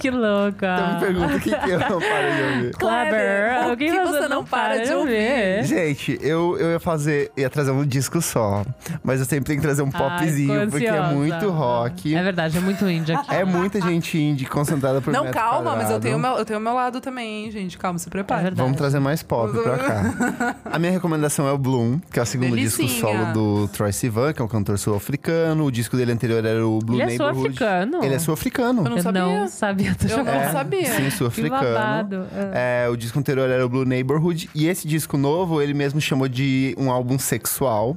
que 0.00 0.10
louca. 0.10 0.74
Então 0.74 0.94
me 0.94 1.00
pergunta 1.00 1.36
o 1.36 1.40
que, 1.40 1.50
que 1.54 1.70
eu 1.70 1.78
não 1.78 2.00
paro 2.00 2.32
de 2.34 2.42
ouvir. 2.42 2.70
Kleber, 2.80 3.72
o 3.72 3.76
que, 3.76 3.90
que 3.90 4.00
você, 4.00 4.28
não 4.28 4.42
para 4.44 4.82
de 4.84 4.92
ouvir? 4.92 5.64
Gente, 5.64 6.18
eu, 6.22 6.56
eu 6.58 6.72
ia 6.72 6.80
fazer, 6.80 7.30
ia 7.36 7.50
trazer 7.50 7.72
um 7.72 7.84
disco 7.84 8.22
só, 8.22 8.64
mas 9.04 9.20
eu 9.20 9.26
sempre 9.26 9.44
tenho 9.44 9.58
que 9.60 9.66
trazer 9.66 9.82
um 9.82 9.90
Ai, 9.92 10.00
popzinho, 10.18 10.70
porque 10.70 10.86
é 10.86 11.02
muito 11.12 11.50
rock. 11.50 12.14
É 12.14 12.22
verdade, 12.22 12.56
é 12.56 12.60
muito 12.62 12.88
indie 12.88 13.12
aqui. 13.12 13.34
É 13.34 13.44
muita 13.44 13.78
gente 13.80 14.16
indie 14.18 14.46
concentrada 14.46 15.02
por 15.02 15.12
Não, 15.12 15.30
calma, 15.30 15.72
mas 15.76 15.90
eu 15.90 16.00
quadrado. 16.00 16.02
tenho, 16.04 16.16
o 16.16 16.20
meu, 16.20 16.32
eu 16.38 16.44
tenho 16.46 16.58
o 16.58 16.62
meu 16.62 16.72
lado 16.74 17.02
também, 17.02 17.44
hein, 17.44 17.50
gente. 17.50 17.76
Calma, 17.76 17.98
se 17.98 18.08
É 18.08 18.10
prepare. 18.10 18.42
verdade. 18.44 18.62
Vamos 18.62 18.78
trazer 18.78 18.98
mais 18.98 19.22
pop 19.22 19.52
pra 19.62 19.76
cá. 19.76 20.56
A 20.72 20.78
minha 20.78 20.92
recomendação 20.92 21.46
é 21.46 21.52
o 21.52 21.58
Bloom, 21.58 21.98
que 22.10 22.18
é 22.18 22.22
o 22.22 22.26
segundo 22.26 22.56
disco 22.56 22.78
Delicinha. 22.80 23.00
solo 23.00 23.32
do 23.34 23.68
Troy 23.68 23.92
Sivan, 23.92 24.32
que 24.32 24.40
é 24.40 24.44
um 24.44 24.48
cantor 24.48 24.78
sul-africano. 24.78 25.64
O 25.66 25.70
disco 25.82 25.96
dele 25.96 26.12
anterior 26.12 26.44
era 26.44 26.66
o 26.66 26.78
Blue 26.78 26.96
Ele 26.96 27.02
é 27.02 27.06
Neighborhood. 27.06 27.36
sul-africano? 27.38 28.04
Ele 28.04 28.14
é 28.14 28.18
sul-africano. 28.18 28.80
Eu 28.84 28.90
não 28.90 28.96
eu 28.96 29.02
sabia. 29.02 29.22
não 29.22 29.48
sabia. 29.48 29.96
Eu 30.08 30.24
não 30.24 30.52
sabia. 30.52 30.92
Sim, 30.96 31.10
sul-africano. 31.10 31.62
babado. 31.62 32.26
É, 32.54 32.88
o 32.88 32.96
disco 32.96 33.18
anterior 33.18 33.50
era 33.50 33.64
o 33.64 33.68
Blue 33.68 33.84
Neighborhood. 33.84 34.48
E 34.54 34.66
esse 34.68 34.86
disco 34.88 35.16
novo, 35.16 35.60
ele 35.60 35.74
mesmo 35.74 36.00
chamou 36.00 36.28
de 36.28 36.74
um 36.78 36.90
álbum 36.90 37.18
sexual. 37.18 37.96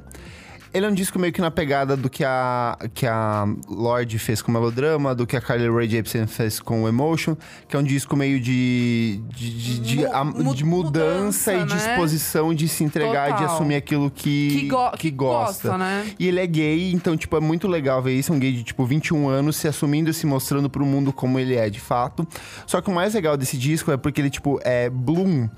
Ele 0.76 0.84
é 0.84 0.88
um 0.90 0.94
disco 0.94 1.18
meio 1.18 1.32
que 1.32 1.40
na 1.40 1.50
pegada 1.50 1.96
do 1.96 2.10
que 2.10 2.22
a, 2.22 2.76
que 2.92 3.06
a 3.06 3.46
Lorde 3.66 4.18
fez 4.18 4.42
com 4.42 4.52
Melodrama, 4.52 5.14
do 5.14 5.26
que 5.26 5.34
a 5.36 5.40
Carly 5.40 5.70
Rae 5.70 5.88
Jepsen 5.88 6.26
fez 6.26 6.60
com 6.60 6.86
Emotion, 6.86 7.34
que 7.66 7.74
é 7.74 7.78
um 7.78 7.82
disco 7.82 8.14
meio 8.14 8.38
de, 8.38 9.22
de, 9.34 9.50
de, 9.58 9.78
de, 9.80 9.96
Mu- 9.96 10.12
a- 10.50 10.54
de 10.54 10.64
mudança, 10.64 10.66
mudança, 10.66 11.52
e 11.54 11.58
né? 11.60 11.64
disposição 11.64 12.52
de 12.54 12.68
se 12.68 12.84
entregar, 12.84 13.30
de 13.32 13.38
Total. 13.38 13.54
assumir 13.54 13.76
aquilo 13.76 14.10
que, 14.10 14.48
Que, 14.50 14.68
go 14.68 14.90
que 14.98 15.10
gosta. 15.10 15.78
né? 15.78 16.04
E 16.18 16.28
ele 16.28 16.40
é 16.40 16.46
gay, 16.46 16.92
então, 16.92 17.16
tipo, 17.16 17.36
é 17.36 17.40
muito 17.40 17.66
legal 17.66 18.02
ver 18.02 18.12
isso. 18.12 18.32
Um 18.32 18.38
gay 18.38 18.52
de, 18.52 18.62
tipo, 18.62 18.84
21 18.84 19.28
anos 19.30 19.56
se 19.56 19.66
assumindo 19.66 20.10
e 20.10 20.12
se 20.14 20.26
mostrando 20.26 20.68
pro 20.68 20.84
mundo 20.84 21.10
como 21.12 21.38
ele 21.38 21.54
é, 21.56 21.70
de 21.70 21.80
fato. 21.80 22.28
Só 22.66 22.82
que 22.82 22.90
o 22.90 22.92
mais 22.94 23.14
legal 23.14 23.36
desse 23.38 23.56
disco 23.56 23.90
é 23.90 23.96
porque 23.96 24.20
ele, 24.20 24.28
tipo, 24.30 24.60
é 24.62 24.90
Bloom. 24.90 25.48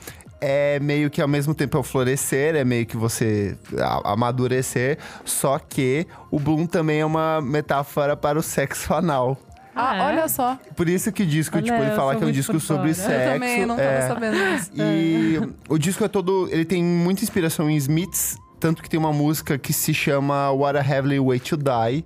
É 0.41 0.79
meio 0.81 1.11
que 1.11 1.21
ao 1.21 1.29
mesmo 1.29 1.55
tempo 1.55 1.77
é 1.77 1.81
o 1.81 1.83
florescer, 1.83 2.55
é 2.55 2.65
meio 2.65 2.87
que 2.87 2.97
você 2.97 3.57
amadurecer. 4.05 4.99
Só 5.25 5.59
que 5.59 6.07
o 6.31 6.39
Bloom 6.39 6.67
também 6.67 7.01
é 7.01 7.05
uma 7.05 7.41
metáfora 7.41 8.17
para 8.17 8.39
o 8.39 8.43
sexo 8.43 8.95
anal. 8.95 9.37
Ah, 9.75 9.97
é? 9.97 10.03
olha 10.07 10.29
só. 10.29 10.59
Por 10.75 10.89
isso 10.89 11.13
que 11.13 11.23
o 11.23 11.27
disco, 11.27 11.57
Olha, 11.57 11.65
tipo, 11.65 11.77
ele 11.77 11.95
fala 11.95 12.17
que 12.17 12.25
é 12.25 12.27
um 12.27 12.33
disco 12.33 12.59
sobre 12.59 12.93
sexo. 12.95 13.13
eu 13.13 13.33
também 13.33 13.65
não 13.65 13.77
tava 13.77 13.89
é. 13.89 14.09
sabendo 14.09 14.37
disso. 14.37 14.71
E 14.75 15.41
o 15.69 15.79
disco 15.79 16.05
é 16.05 16.09
todo. 16.09 16.49
Ele 16.51 16.65
tem 16.65 16.83
muita 16.83 17.23
inspiração 17.23 17.71
em 17.71 17.77
Smiths, 17.77 18.37
tanto 18.59 18.83
que 18.83 18.91
tem 18.91 18.99
uma 18.99 19.13
música 19.13 19.57
que 19.57 19.73
se 19.73 19.95
chama 19.95 20.51
What 20.51 20.77
a 20.77 20.83
Heavenly 20.83 21.21
Way 21.21 21.39
to 21.41 21.57
Die. 21.57 22.05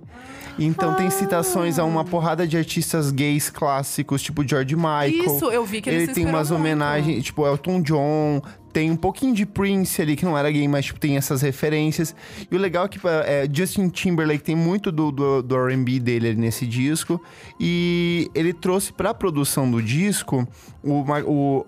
Então 0.57 0.93
tem 0.95 1.09
citações 1.09 1.79
a 1.79 1.83
uma 1.83 2.03
porrada 2.05 2.47
de 2.47 2.57
artistas 2.57 3.11
gays 3.11 3.49
clássicos, 3.49 4.21
tipo 4.21 4.47
George 4.47 4.75
Michael. 4.75 5.25
Isso, 5.25 5.45
eu 5.51 5.65
vi 5.65 5.81
que 5.81 5.89
ele, 5.89 6.03
Ele 6.03 6.13
tem 6.13 6.25
umas 6.25 6.49
muito. 6.49 6.59
homenagens, 6.61 7.23
tipo 7.23 7.45
Elton 7.45 7.81
John, 7.81 8.41
tem 8.71 8.89
um 8.89 8.95
pouquinho 8.95 9.35
de 9.35 9.45
Prince 9.45 10.01
ali, 10.01 10.15
que 10.15 10.25
não 10.25 10.37
era 10.37 10.49
gay, 10.51 10.67
mas 10.67 10.85
tipo, 10.85 10.99
tem 10.99 11.15
essas 11.15 11.41
referências. 11.41 12.15
E 12.49 12.55
o 12.55 12.59
legal 12.59 12.85
é 12.85 12.87
que 12.87 12.99
é, 13.07 13.47
Justin 13.51 13.87
Timberlake 13.89 14.43
tem 14.43 14.55
muito 14.55 14.91
do, 14.91 15.11
do, 15.11 15.43
do 15.43 15.55
R&B 15.55 15.99
dele 15.99 16.29
ali 16.29 16.37
nesse 16.37 16.65
disco. 16.65 17.21
E 17.59 18.29
ele 18.33 18.51
trouxe 18.51 18.91
pra 18.91 19.13
produção 19.13 19.69
do 19.69 19.81
disco 19.81 20.47
o, 20.83 21.03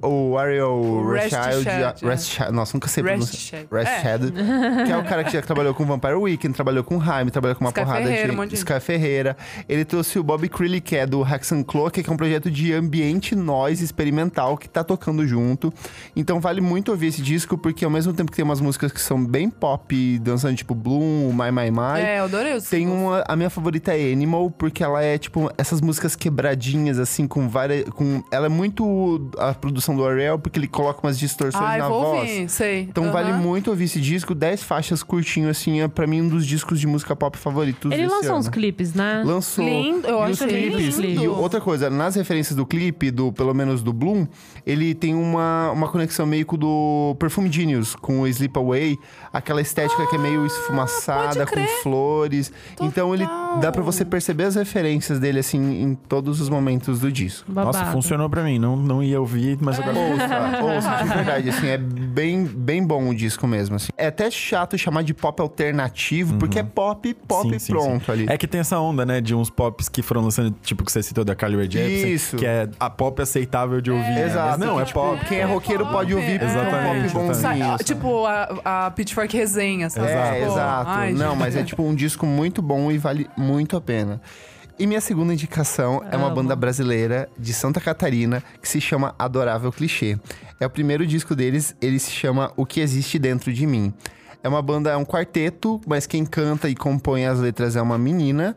o, 0.01 0.07
o 0.31 0.37
Ariel 0.37 0.73
O 0.73 1.11
Rest 1.11 1.33
Rashid. 1.33 1.63
Shad, 1.63 2.03
é. 2.03 2.07
Rashid- 2.07 2.51
Nossa, 2.51 2.75
nunca 2.75 2.87
sei 2.87 3.03
pronunciar. 3.03 3.61
Shad. 3.61 3.67
Rest 3.71 3.91
É. 4.05 4.83
Que 4.85 4.91
é 4.91 4.97
o 4.97 5.03
cara 5.03 5.23
que 5.23 5.31
já 5.31 5.41
trabalhou 5.41 5.73
com 5.73 5.85
Vampire 5.85 6.13
Weekend, 6.15 6.53
trabalhou 6.53 6.83
com 6.83 6.99
Haim, 7.01 7.27
trabalhou 7.29 7.55
com 7.55 7.63
uma 7.63 7.69
Sky 7.69 7.79
porrada 7.81 8.05
Ferreira, 8.05 8.33
de 8.33 8.39
um 8.39 8.45
de. 8.45 8.55
Sky 8.55 8.79
Ferreira. 8.79 9.37
Ele 9.69 9.85
trouxe 9.85 10.19
o 10.19 10.23
Bob 10.23 10.47
Crilly, 10.49 10.81
que 10.81 10.95
é 10.95 11.05
do 11.05 11.21
Hexan 11.23 11.63
Cloak, 11.63 12.03
que 12.03 12.09
é 12.09 12.13
um 12.13 12.17
projeto 12.17 12.51
de 12.51 12.73
ambiente 12.73 13.35
noise 13.35 13.83
experimental 13.83 14.57
que 14.57 14.67
tá 14.67 14.83
tocando 14.83 15.25
junto. 15.25 15.73
Então 16.15 16.39
vale 16.39 16.61
muito 16.61 16.89
ouvir 16.91 17.07
esse 17.07 17.21
disco, 17.21 17.57
porque 17.57 17.85
ao 17.85 17.91
mesmo 17.91 18.13
tempo 18.13 18.31
que 18.31 18.35
tem 18.35 18.45
umas 18.45 18.61
músicas 18.61 18.91
que 18.91 19.01
são 19.01 19.23
bem 19.23 19.49
pop, 19.49 20.19
dançando 20.19 20.55
tipo 20.55 20.75
Bloom, 20.75 21.31
My 21.33 21.51
My 21.51 21.71
My. 21.71 21.99
É, 22.01 22.19
eu 22.19 22.25
adorei 22.25 22.53
os 22.53 22.65
Tem 22.69 22.87
uma. 22.87 23.23
A 23.27 23.35
minha 23.35 23.49
favorita 23.49 23.95
é 23.95 24.11
Animal, 24.11 24.51
porque 24.51 24.83
ela 24.83 25.01
é, 25.03 25.17
tipo, 25.17 25.51
essas 25.57 25.81
músicas 25.81 26.15
quebradinhas, 26.15 26.99
assim, 26.99 27.27
com 27.27 27.47
várias. 27.47 27.85
Com, 27.89 28.23
ela 28.31 28.45
é 28.47 28.49
muito 28.49 28.85
a 29.37 29.53
produção 29.53 29.95
do 29.95 30.05
Ariel, 30.05 30.37
porque 30.39 30.59
ele 30.59 30.67
coloca 30.67 30.99
umas 31.05 31.17
distorções 31.17 31.63
Ai, 31.63 31.79
na 31.79 31.87
vou 31.89 32.01
voz. 32.01 32.29
ouvir, 32.29 32.49
sei. 32.49 32.81
Então 32.81 33.11
vale 33.11 33.31
Aham. 33.31 33.39
muito 33.39 33.69
ouvir 33.69 33.85
esse 33.85 33.99
disco, 34.01 34.33
10 34.35 34.63
faixas 34.63 35.01
curtinho, 35.03 35.49
assim, 35.49 35.81
é 35.81 35.87
pra 35.87 36.05
mim 36.07 36.21
um 36.21 36.27
dos 36.29 36.45
discos 36.45 36.79
de 36.79 36.87
música 36.87 37.15
pop 37.15 37.37
favoritos 37.37 37.91
Ele 37.91 38.03
desse 38.03 38.13
lançou 38.15 38.31
ano. 38.31 38.39
uns 38.39 38.49
clipes, 38.49 38.93
né? 38.93 39.23
Lançou. 39.25 39.65
Lindo, 39.65 40.07
eu 40.07 40.19
e 40.19 40.31
acho 40.31 40.45
clipes. 40.47 40.97
lindo. 40.97 41.23
E 41.23 41.27
outra 41.27 41.59
coisa, 41.61 41.89
nas 41.89 42.15
referências 42.15 42.55
do 42.55 42.65
clipe, 42.65 43.11
do, 43.11 43.31
pelo 43.31 43.53
menos 43.53 43.81
do 43.81 43.91
Bloom, 43.93 44.27
ele 44.65 44.93
tem 44.93 45.13
uma, 45.15 45.71
uma 45.71 45.87
conexão 45.87 46.25
meio 46.25 46.45
com 46.45 46.55
o 46.55 46.59
do 46.59 47.15
Perfume 47.19 47.51
Genius, 47.51 47.95
com 47.95 48.21
o 48.21 48.27
Sleep 48.27 48.57
Away, 48.57 48.97
aquela 49.31 49.61
estética 49.61 50.05
que 50.07 50.15
é 50.15 50.19
meio 50.19 50.45
esfumaçada, 50.45 51.43
Ah, 51.43 51.47
pode 51.47 51.67
com 51.67 51.81
flores. 51.83 52.51
Então 52.81 53.13
ele 53.13 53.25
Total. 53.25 53.59
dá 53.59 53.71
pra 53.71 53.81
você 53.81 54.03
perceber 54.03 54.43
as 54.45 54.55
referências 54.55 55.19
dele, 55.19 55.39
assim, 55.39 55.81
em 55.81 55.95
todos 55.95 56.41
os 56.41 56.49
momentos 56.49 56.99
do 56.99 57.11
disco. 57.11 57.51
Babado. 57.51 57.77
Nossa, 57.77 57.91
funcionou 57.91 58.29
pra 58.29 58.43
mim. 58.43 58.59
Não, 58.59 58.75
não 58.75 58.94
ia 59.03 59.19
ouvir, 59.19 59.57
mas 59.61 59.79
agora. 59.79 59.97
Ouça, 59.97 60.63
ouça, 60.63 61.03
de 61.03 61.09
verdade, 61.15 61.49
assim, 61.49 61.67
é 61.67 61.77
bem, 61.77 62.43
bem 62.45 62.85
bom 62.85 63.09
o 63.09 63.15
disco 63.15 63.47
mesmo, 63.47 63.75
assim. 63.75 63.89
É 63.97 64.07
até 64.07 64.29
chato 64.31 64.77
chamar 64.77 65.03
de 65.03 65.13
pop 65.13 65.41
alternativo, 65.41 66.35
porque 66.37 66.59
é 66.59 66.63
pop, 66.63 67.13
pop 67.27 67.49
Sim, 67.49 67.59
sim, 67.59 67.71
pronto 67.73 68.05
sim. 68.05 68.11
ali. 68.11 68.25
É 68.29 68.37
que 68.37 68.47
tem 68.47 68.61
essa 68.61 68.79
onda, 68.79 69.05
né, 69.05 69.21
de 69.21 69.33
uns 69.35 69.49
pops 69.49 69.89
que 69.89 70.01
foram 70.01 70.21
lançando, 70.21 70.53
tipo 70.63 70.83
que 70.83 70.91
você 70.91 71.01
citou 71.03 71.23
da 71.23 71.35
Carly 71.35 71.55
Rae 71.57 71.69
Jepsen, 71.69 72.13
Isso. 72.13 72.35
que 72.37 72.45
é 72.45 72.69
a 72.79 72.89
pop 72.89 73.21
aceitável 73.21 73.81
de 73.81 73.91
ouvir. 73.91 74.03
né? 74.03 74.25
Exato. 74.25 74.59
Mas 74.59 74.67
não, 74.67 74.79
é 74.79 74.85
tipo, 74.85 74.99
pop. 74.99 75.25
Quem 75.25 75.39
é 75.39 75.43
roqueiro 75.45 75.85
pode 75.87 76.13
ouvir 76.13 76.39
porque 76.39 76.45
Exatamente, 76.51 77.05
é 77.05 77.07
um 77.07 77.11
pop 77.11 77.13
bonzinho. 77.27 77.65
Sabe? 77.71 77.83
Tipo, 77.83 78.25
a, 78.25 78.85
a 78.87 78.91
Pitchfork 78.91 79.35
resenha, 79.35 79.89
sabe? 79.89 80.07
É, 80.07 80.33
Tipo, 80.39 80.51
exato. 80.51 80.89
ai, 80.89 81.13
Não, 81.13 81.31
gente. 81.31 81.39
mas 81.39 81.55
é 81.55 81.63
tipo 81.63 81.83
um 81.83 81.95
disco 81.95 82.25
muito 82.25 82.61
bom 82.61 82.91
e 82.91 82.97
vale 82.97 83.29
muito 83.37 83.75
a 83.77 83.81
pena. 83.81 84.21
E 84.77 84.85
minha 84.85 84.99
segunda 84.99 85.31
indicação 85.31 86.03
é 86.11 86.17
uma 86.17 86.29
banda 86.29 86.53
brasileira 86.53 87.29
de 87.39 87.53
Santa 87.53 87.79
Catarina 87.79 88.43
que 88.61 88.67
se 88.67 88.81
chama 88.81 89.15
Adorável 89.17 89.71
Clichê. 89.71 90.19
É 90.59 90.65
o 90.65 90.69
primeiro 90.69 91.07
disco 91.07 91.33
deles, 91.33 91.73
ele 91.81 91.97
se 91.97 92.11
chama 92.11 92.51
O 92.57 92.65
Que 92.65 92.81
Existe 92.81 93.17
Dentro 93.17 93.53
de 93.53 93.65
Mim. 93.65 93.93
É 94.43 94.49
uma 94.49 94.61
banda, 94.61 94.91
é 94.91 94.97
um 94.97 95.05
quarteto, 95.05 95.79
mas 95.87 96.05
quem 96.05 96.25
canta 96.25 96.67
e 96.67 96.75
compõe 96.75 97.25
as 97.25 97.39
letras 97.39 97.77
é 97.77 97.81
uma 97.81 97.97
menina. 97.97 98.55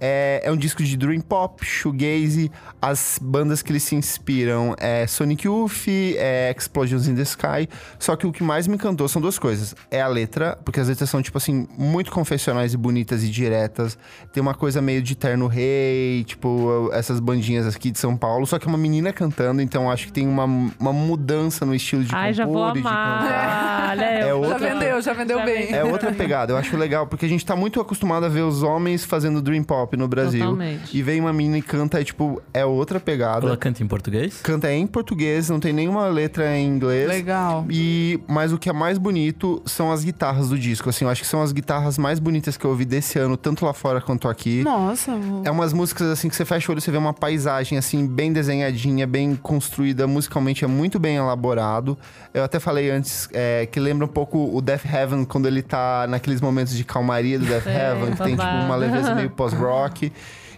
É, 0.00 0.40
é 0.44 0.50
um 0.50 0.56
disco 0.56 0.82
de 0.82 0.96
dream 0.96 1.20
pop, 1.20 1.64
shoegaze. 1.64 2.50
As 2.80 3.18
bandas 3.20 3.60
que 3.60 3.70
eles 3.70 3.82
se 3.82 3.94
inspiram 3.94 4.74
é 4.78 5.06
Sonic 5.06 5.46
Youth, 5.46 5.86
é 6.16 6.54
Explosions 6.56 7.06
in 7.06 7.14
the 7.14 7.22
Sky. 7.22 7.68
Só 7.98 8.16
que 8.16 8.26
o 8.26 8.32
que 8.32 8.42
mais 8.42 8.66
me 8.66 8.74
encantou 8.76 9.06
são 9.08 9.20
duas 9.20 9.38
coisas. 9.38 9.74
É 9.90 10.00
a 10.00 10.08
letra, 10.08 10.58
porque 10.64 10.80
as 10.80 10.88
letras 10.88 11.10
são, 11.10 11.20
tipo 11.20 11.36
assim, 11.36 11.68
muito 11.76 12.10
confessionais 12.10 12.72
e 12.72 12.76
bonitas 12.76 13.22
e 13.22 13.28
diretas. 13.28 13.98
Tem 14.32 14.40
uma 14.40 14.54
coisa 14.54 14.80
meio 14.80 15.02
de 15.02 15.14
Terno 15.14 15.46
Rei, 15.46 16.24
tipo, 16.24 16.88
essas 16.92 17.20
bandinhas 17.20 17.66
aqui 17.66 17.90
de 17.90 17.98
São 17.98 18.16
Paulo. 18.16 18.46
Só 18.46 18.58
que 18.58 18.66
é 18.66 18.68
uma 18.68 18.78
menina 18.78 19.12
cantando, 19.12 19.60
então 19.60 19.90
acho 19.90 20.06
que 20.06 20.12
tem 20.12 20.26
uma, 20.26 20.44
uma 20.44 20.92
mudança 20.92 21.66
no 21.66 21.74
estilo 21.74 22.04
de 22.04 22.14
Ai, 22.14 22.32
já 22.32 22.46
vou 22.46 22.54
compor 22.54 22.70
e 22.70 22.78
de 22.78 22.82
cantar. 22.82 23.92
amar. 23.92 23.98
É 24.00 24.22
eu. 24.22 24.26
Já 24.26 24.34
outra- 24.36 24.58
vendeu, 24.58 25.02
já 25.02 25.12
vendeu 25.12 25.38
Já 25.38 25.44
bem. 25.44 25.72
É 25.74 25.84
outra 25.84 26.12
pegada, 26.12 26.52
eu 26.52 26.56
acho 26.56 26.76
legal, 26.76 27.06
porque 27.06 27.26
a 27.26 27.28
gente 27.28 27.44
tá 27.44 27.54
muito 27.54 27.80
acostumado 27.80 28.24
a 28.24 28.28
ver 28.28 28.42
os 28.42 28.62
homens 28.62 29.04
fazendo 29.04 29.42
dream 29.42 29.62
pop 29.62 29.89
no 29.96 30.08
Brasil. 30.08 30.40
Totalmente. 30.40 30.96
E 30.96 31.02
vem 31.02 31.20
uma 31.20 31.32
menina 31.32 31.58
e 31.58 31.62
canta, 31.62 32.00
é 32.00 32.04
tipo, 32.04 32.42
é 32.52 32.64
outra 32.64 32.98
pegada. 33.00 33.46
Ela 33.46 33.56
canta 33.56 33.82
em 33.82 33.86
português? 33.86 34.40
Canta 34.42 34.72
em 34.72 34.86
português, 34.86 35.48
não 35.48 35.60
tem 35.60 35.72
nenhuma 35.72 36.06
letra 36.08 36.56
em 36.56 36.66
inglês. 36.66 37.08
Legal. 37.08 37.64
E, 37.70 38.20
mas 38.28 38.52
o 38.52 38.58
que 38.58 38.68
é 38.68 38.72
mais 38.72 38.98
bonito 38.98 39.62
são 39.66 39.90
as 39.92 40.04
guitarras 40.04 40.48
do 40.48 40.58
disco. 40.58 40.88
Assim, 40.90 41.04
eu 41.04 41.10
acho 41.10 41.22
que 41.22 41.28
são 41.28 41.42
as 41.42 41.52
guitarras 41.52 41.98
mais 41.98 42.18
bonitas 42.18 42.56
que 42.56 42.64
eu 42.64 42.70
ouvi 42.70 42.84
desse 42.84 43.18
ano, 43.18 43.36
tanto 43.36 43.64
lá 43.64 43.72
fora 43.72 44.00
quanto 44.00 44.28
aqui. 44.28 44.62
Nossa, 44.62 45.14
vou- 45.16 45.42
É 45.44 45.50
umas 45.50 45.72
músicas 45.72 46.08
assim 46.08 46.28
que 46.28 46.36
você 46.36 46.44
fecha 46.44 46.70
o 46.70 46.72
olho, 46.72 46.80
você 46.80 46.90
vê 46.90 46.98
uma 46.98 47.12
paisagem 47.14 47.76
assim 47.78 48.06
bem 48.06 48.32
desenhadinha, 48.32 49.06
bem 49.06 49.34
construída, 49.36 50.06
musicalmente 50.06 50.64
é 50.64 50.68
muito 50.68 50.98
bem 50.98 51.16
elaborado. 51.16 51.96
Eu 52.32 52.44
até 52.44 52.58
falei 52.60 52.90
antes 52.90 53.28
é, 53.32 53.66
que 53.66 53.80
lembra 53.80 54.04
um 54.04 54.08
pouco 54.08 54.54
o 54.56 54.60
Death 54.60 54.84
Heaven 54.84 55.24
quando 55.24 55.46
ele 55.46 55.62
tá 55.62 56.06
naqueles 56.08 56.40
momentos 56.40 56.74
de 56.76 56.84
calmaria 56.84 57.38
do 57.38 57.44
Death 57.46 57.66
Heaven, 57.66 58.10
que 58.12 58.22
tem 58.22 58.36
tipo 58.36 58.42
uma 58.66 58.76
leveza 58.76 59.14
meio 59.14 59.30
pós-rock. 59.30 59.79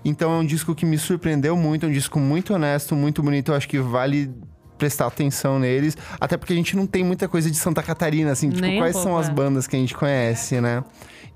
Então 0.04 0.32
é 0.32 0.38
um 0.38 0.44
disco 0.44 0.74
que 0.74 0.84
me 0.84 0.98
surpreendeu 0.98 1.56
muito, 1.56 1.86
é 1.86 1.88
um 1.88 1.92
disco 1.92 2.18
muito 2.18 2.54
honesto, 2.54 2.96
muito 2.96 3.22
bonito. 3.22 3.52
Eu 3.52 3.56
acho 3.56 3.68
que 3.68 3.78
vale 3.78 4.30
prestar 4.76 5.06
atenção 5.06 5.60
neles, 5.60 5.96
até 6.20 6.36
porque 6.36 6.52
a 6.52 6.56
gente 6.56 6.74
não 6.74 6.88
tem 6.88 7.04
muita 7.04 7.28
coisa 7.28 7.48
de 7.48 7.56
Santa 7.56 7.82
Catarina, 7.84 8.32
assim, 8.32 8.50
tipo, 8.50 8.62
Nem 8.62 8.78
quais 8.78 8.94
pouco, 8.94 9.08
são 9.08 9.16
as 9.16 9.28
é. 9.28 9.32
bandas 9.32 9.68
que 9.68 9.76
a 9.76 9.78
gente 9.78 9.94
conhece, 9.94 10.60
né? 10.60 10.82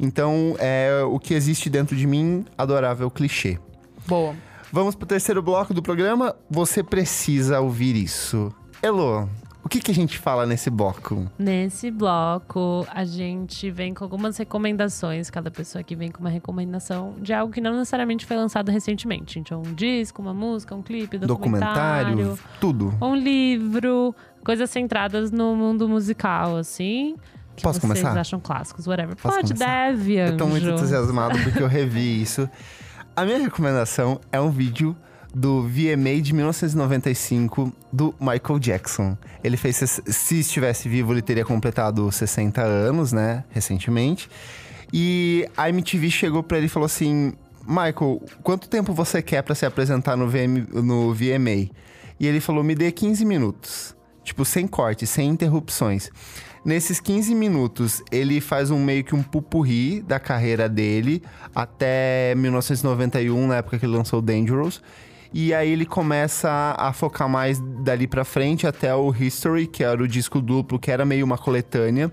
Então, 0.01 0.57
é, 0.59 1.01
o 1.09 1.17
que 1.19 1.33
existe 1.33 1.71
dentro 1.71 1.95
de 1.95 2.07
mim, 2.09 2.45
adorável 2.59 3.09
clichê. 3.09 3.59
boa. 4.07 4.35
Vamos 4.73 4.97
pro 4.97 5.07
terceiro 5.07 5.41
bloco 5.41 5.73
do 5.73 5.81
programa. 5.81 6.35
Você 6.51 6.83
precisa 6.83 7.61
ouvir 7.61 7.95
isso. 7.95 8.53
Elo, 8.83 9.29
o 9.67 9.69
que, 9.69 9.81
que 9.81 9.91
a 9.91 9.95
gente 9.95 10.17
fala 10.17 10.47
nesse 10.47 10.71
bloco? 10.71 11.27
Nesse 11.37 11.91
bloco, 11.91 12.87
a 12.89 13.05
gente 13.05 13.69
vem 13.69 13.93
com 13.93 14.05
algumas 14.05 14.37
recomendações. 14.37 15.29
Cada 15.29 15.51
pessoa 15.51 15.81
aqui 15.81 15.97
vem 15.97 16.09
com 16.09 16.21
uma 16.21 16.31
recomendação 16.31 17.15
de 17.21 17.33
algo 17.33 17.53
que 17.53 17.61
não 17.61 17.73
necessariamente 17.73 18.25
foi 18.25 18.37
lançado 18.37 18.71
recentemente. 18.71 19.41
Então, 19.41 19.61
um 19.67 19.75
disco, 19.75 20.23
uma 20.23 20.33
música, 20.33 20.73
um 20.73 20.83
clipe, 20.83 21.19
documentário, 21.19 22.17
Documentário, 22.17 22.39
tudo. 22.61 22.95
um 23.03 23.17
livro, 23.17 24.15
coisas 24.45 24.71
centradas 24.71 25.33
no 25.33 25.57
mundo 25.57 25.89
musical, 25.89 26.57
assim. 26.57 27.17
Que 27.57 27.65
Posso 27.65 27.81
vocês 27.81 28.01
começar? 28.01 28.21
acham 28.21 28.39
clássicos, 28.39 28.87
whatever. 28.87 29.17
Posso 29.17 29.35
Pode, 29.35 29.53
começar? 29.53 29.93
deve, 29.93 30.15
Eu 30.15 30.37
tô 30.37 30.47
muito 30.47 30.63
anjo. 30.65 30.75
entusiasmado 30.77 31.39
porque 31.43 31.61
eu 31.61 31.67
revi 31.67 32.23
isso. 32.23 32.49
A 33.17 33.25
minha 33.25 33.39
recomendação 33.39 34.21
é 34.31 34.41
um 34.41 34.51
vídeo 34.51 34.97
do 35.37 35.65
VMA 35.65 36.23
de 36.23 36.33
1995 36.33 37.71
do 37.93 38.15
Michael 38.19 38.59
Jackson. 38.59 39.19
Ele 39.45 39.59
fez, 39.59 40.01
se 40.07 40.41
estivesse 40.41 40.89
vivo, 40.89 41.13
ele 41.13 41.21
teria 41.21 41.45
completado 41.45 42.11
60 42.11 42.63
anos, 42.63 43.13
né, 43.13 43.45
recentemente. 43.51 44.31
E 44.91 45.47
a 45.55 45.69
MTV 45.69 46.11
chegou 46.11 46.43
pra 46.43 46.57
ele 46.57 46.67
e 46.67 46.71
falou 46.71 46.87
assim: 46.87 47.35
Michael, 47.67 48.23
quanto 48.43 48.67
tempo 48.67 48.95
você 48.95 49.21
quer 49.21 49.43
pra 49.43 49.55
se 49.55 49.67
apresentar 49.67 50.17
no, 50.17 50.27
VM, 50.27 50.67
no 50.73 51.13
VMA? 51.13 51.71
E 52.19 52.27
ele 52.27 52.41
falou: 52.41 52.65
me 52.65 52.75
dê 52.75 52.91
15 52.91 53.23
minutos. 53.27 53.95
Tipo, 54.25 54.43
sem 54.43 54.67
corte, 54.67 55.07
sem 55.07 55.29
interrupções. 55.29 56.11
Nesses 56.65 56.99
15 56.99 57.35
minutos, 57.35 58.03
ele 58.11 58.41
faz 58.41 58.71
um 58.71 58.83
meio 58.83 59.05
que 59.05 59.15
um 59.15 59.23
pupurri 59.23 60.01
da 60.01 60.19
carreira 60.19 60.69
dele 60.69 61.23
até 61.55 62.35
1991, 62.35 63.47
na 63.47 63.57
época 63.59 63.79
que 63.79 63.85
ele 63.85 63.97
lançou 63.97 64.23
Dangerous. 64.23 64.83
E 65.33 65.53
aí 65.53 65.71
ele 65.71 65.87
começa 65.87 66.75
a, 66.79 66.93
focar 66.93 67.29
mais 67.29 67.61
dali 67.61 68.07
pra 68.07 68.25
frente 68.25 68.67
até 68.67 68.95
o 68.95 69.15
History, 69.15 69.67
que 69.67 69.85
era 69.85 70.03
o 70.03 70.09
disco 70.09 70.41
duplo, 70.41 70.79
que 70.79 70.91
era 70.91 71.05
meio 71.05 71.25
uma 71.25 71.39
coletânea. 71.39 72.11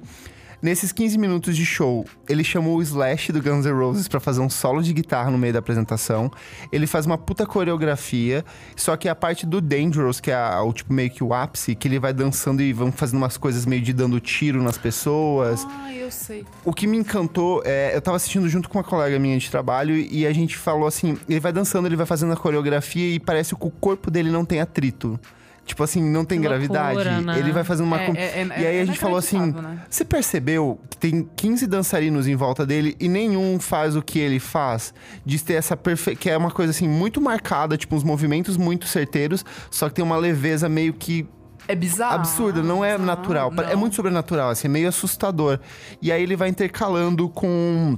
Nesses 0.63 0.93
15 0.93 1.17
minutos 1.17 1.57
de 1.57 1.65
show, 1.65 2.05
ele 2.29 2.41
chamou 2.41 2.77
o 2.77 2.81
Slash 2.81 3.33
do 3.33 3.41
Guns 3.41 3.65
N' 3.65 3.73
Roses 3.73 4.07
pra 4.07 4.21
fazer 4.21 4.39
um 4.39 4.49
solo 4.49 4.81
de 4.81 4.93
guitarra 4.93 5.29
no 5.29 5.37
meio 5.37 5.51
da 5.51 5.59
apresentação. 5.59 6.31
Ele 6.71 6.87
faz 6.87 7.05
uma 7.05 7.17
puta 7.17 7.45
coreografia, 7.45 8.45
só 8.73 8.95
que 8.95 9.09
a 9.09 9.13
parte 9.13 9.45
do 9.45 9.59
Dangerous, 9.59 10.21
que 10.21 10.31
é 10.31 10.35
a- 10.35 10.63
o 10.63 10.71
tipo 10.71 10.93
meio 10.93 11.09
que 11.11 11.21
o 11.21 11.33
ápice, 11.33 11.75
que 11.75 11.85
ele 11.85 11.99
vai 11.99 12.13
dançando 12.13 12.61
e 12.61 12.71
vão 12.71 12.93
fazendo 12.93 13.17
umas 13.17 13.35
coisas 13.35 13.65
meio 13.65 13.81
de 13.81 13.91
dando 13.91 14.17
tiro 14.21 14.63
nas 14.63 14.77
pessoas. 14.77 15.67
Ai, 15.69 16.01
eu 16.01 16.09
sei. 16.09 16.45
O 16.63 16.71
que 16.71 16.87
me 16.87 16.95
encantou 16.95 17.61
é, 17.65 17.93
eu 17.93 18.01
tava 18.01 18.15
assistindo 18.15 18.47
junto 18.47 18.69
com 18.69 18.77
uma 18.77 18.85
colega 18.85 19.19
minha 19.19 19.37
de 19.37 19.51
trabalho 19.51 19.93
e 19.97 20.25
a 20.25 20.31
gente 20.31 20.55
falou 20.55 20.87
assim, 20.87 21.17
ele 21.27 21.41
vai 21.41 21.51
dançando, 21.51 21.89
ele 21.89 21.97
vai 21.97 22.05
fazendo 22.05 22.31
a 22.31 22.37
coreografia 22.37 23.13
e 23.15 23.19
parece 23.19 23.53
que 23.53 23.67
o 23.67 23.69
corpo 23.69 24.09
dele 24.09 24.31
não 24.31 24.45
tem 24.45 24.61
atrito. 24.61 25.19
Tipo 25.65 25.81
assim, 25.83 26.03
não 26.03 26.25
tem 26.25 26.41
gravidade. 26.41 26.99
né? 27.21 27.39
Ele 27.39 27.51
vai 27.53 27.63
fazendo 27.63 27.85
uma. 27.87 28.01
É, 28.01 28.05
com- 28.05 28.13
é- 28.17 28.41
é- 28.41 28.47
e 28.61 28.67
aí 28.67 28.75
é 28.77 28.81
a 28.81 28.85
gente 28.85 28.99
falou 28.99 29.17
assim: 29.17 29.39
né? 29.51 29.79
você 29.89 30.03
percebeu 30.03 30.77
que 30.89 30.97
tem 30.97 31.29
15 31.37 31.65
dançarinos 31.67 32.27
em 32.27 32.35
volta 32.35 32.65
dele 32.65 32.97
e 32.99 33.07
nenhum 33.07 33.57
faz 33.61 33.95
o 33.95 34.01
que 34.01 34.19
ele 34.19 34.39
faz? 34.39 34.93
De 35.25 35.41
ter 35.41 35.53
essa 35.53 35.77
perfeição. 35.77 36.19
Que 36.19 36.29
é 36.29 36.37
uma 36.37 36.51
coisa 36.51 36.71
assim, 36.71 36.87
muito 36.87 37.21
marcada, 37.21 37.77
tipo, 37.77 37.95
uns 37.95 38.03
movimentos 38.03 38.57
muito 38.57 38.87
certeiros, 38.87 39.45
só 39.71 39.87
que 39.87 39.95
tem 39.95 40.03
uma 40.03 40.17
leveza 40.17 40.67
meio 40.67 40.93
que 40.93 41.25
É 41.65 41.73
bizarro. 41.75 42.15
absurda, 42.15 42.61
não 42.61 42.83
é 42.83 42.97
natural. 42.97 43.49
É 43.65 43.71
não. 43.71 43.79
muito 43.79 43.95
sobrenatural, 43.95 44.49
assim, 44.49 44.67
é 44.67 44.69
meio 44.69 44.89
assustador. 44.89 45.59
E 46.01 46.11
aí 46.11 46.21
ele 46.21 46.35
vai 46.35 46.49
intercalando 46.49 47.29
com. 47.29 47.97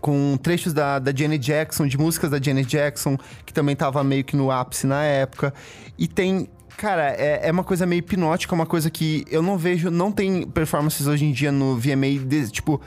Com 0.00 0.38
trechos 0.40 0.72
da, 0.72 1.00
da 1.00 1.12
Janet 1.12 1.44
Jackson, 1.44 1.84
de 1.88 1.98
músicas 1.98 2.30
da 2.30 2.40
Janet 2.40 2.64
Jackson, 2.68 3.18
que 3.44 3.52
também 3.52 3.74
tava 3.74 4.02
meio 4.04 4.22
que 4.22 4.36
no 4.36 4.48
ápice 4.50 4.86
na 4.86 5.02
época. 5.02 5.52
E 5.98 6.06
tem. 6.06 6.48
Cara, 6.80 7.10
é, 7.10 7.40
é 7.46 7.50
uma 7.52 7.62
coisa 7.62 7.84
meio 7.84 7.98
hipnótica, 7.98 8.54
uma 8.54 8.64
coisa 8.64 8.88
que 8.90 9.22
eu 9.30 9.42
não 9.42 9.58
vejo. 9.58 9.90
Não 9.90 10.10
tem 10.10 10.46
performances 10.46 11.06
hoje 11.06 11.26
em 11.26 11.32
dia 11.32 11.52
no 11.52 11.76
VMA, 11.76 12.18
de- 12.26 12.50
tipo. 12.50 12.80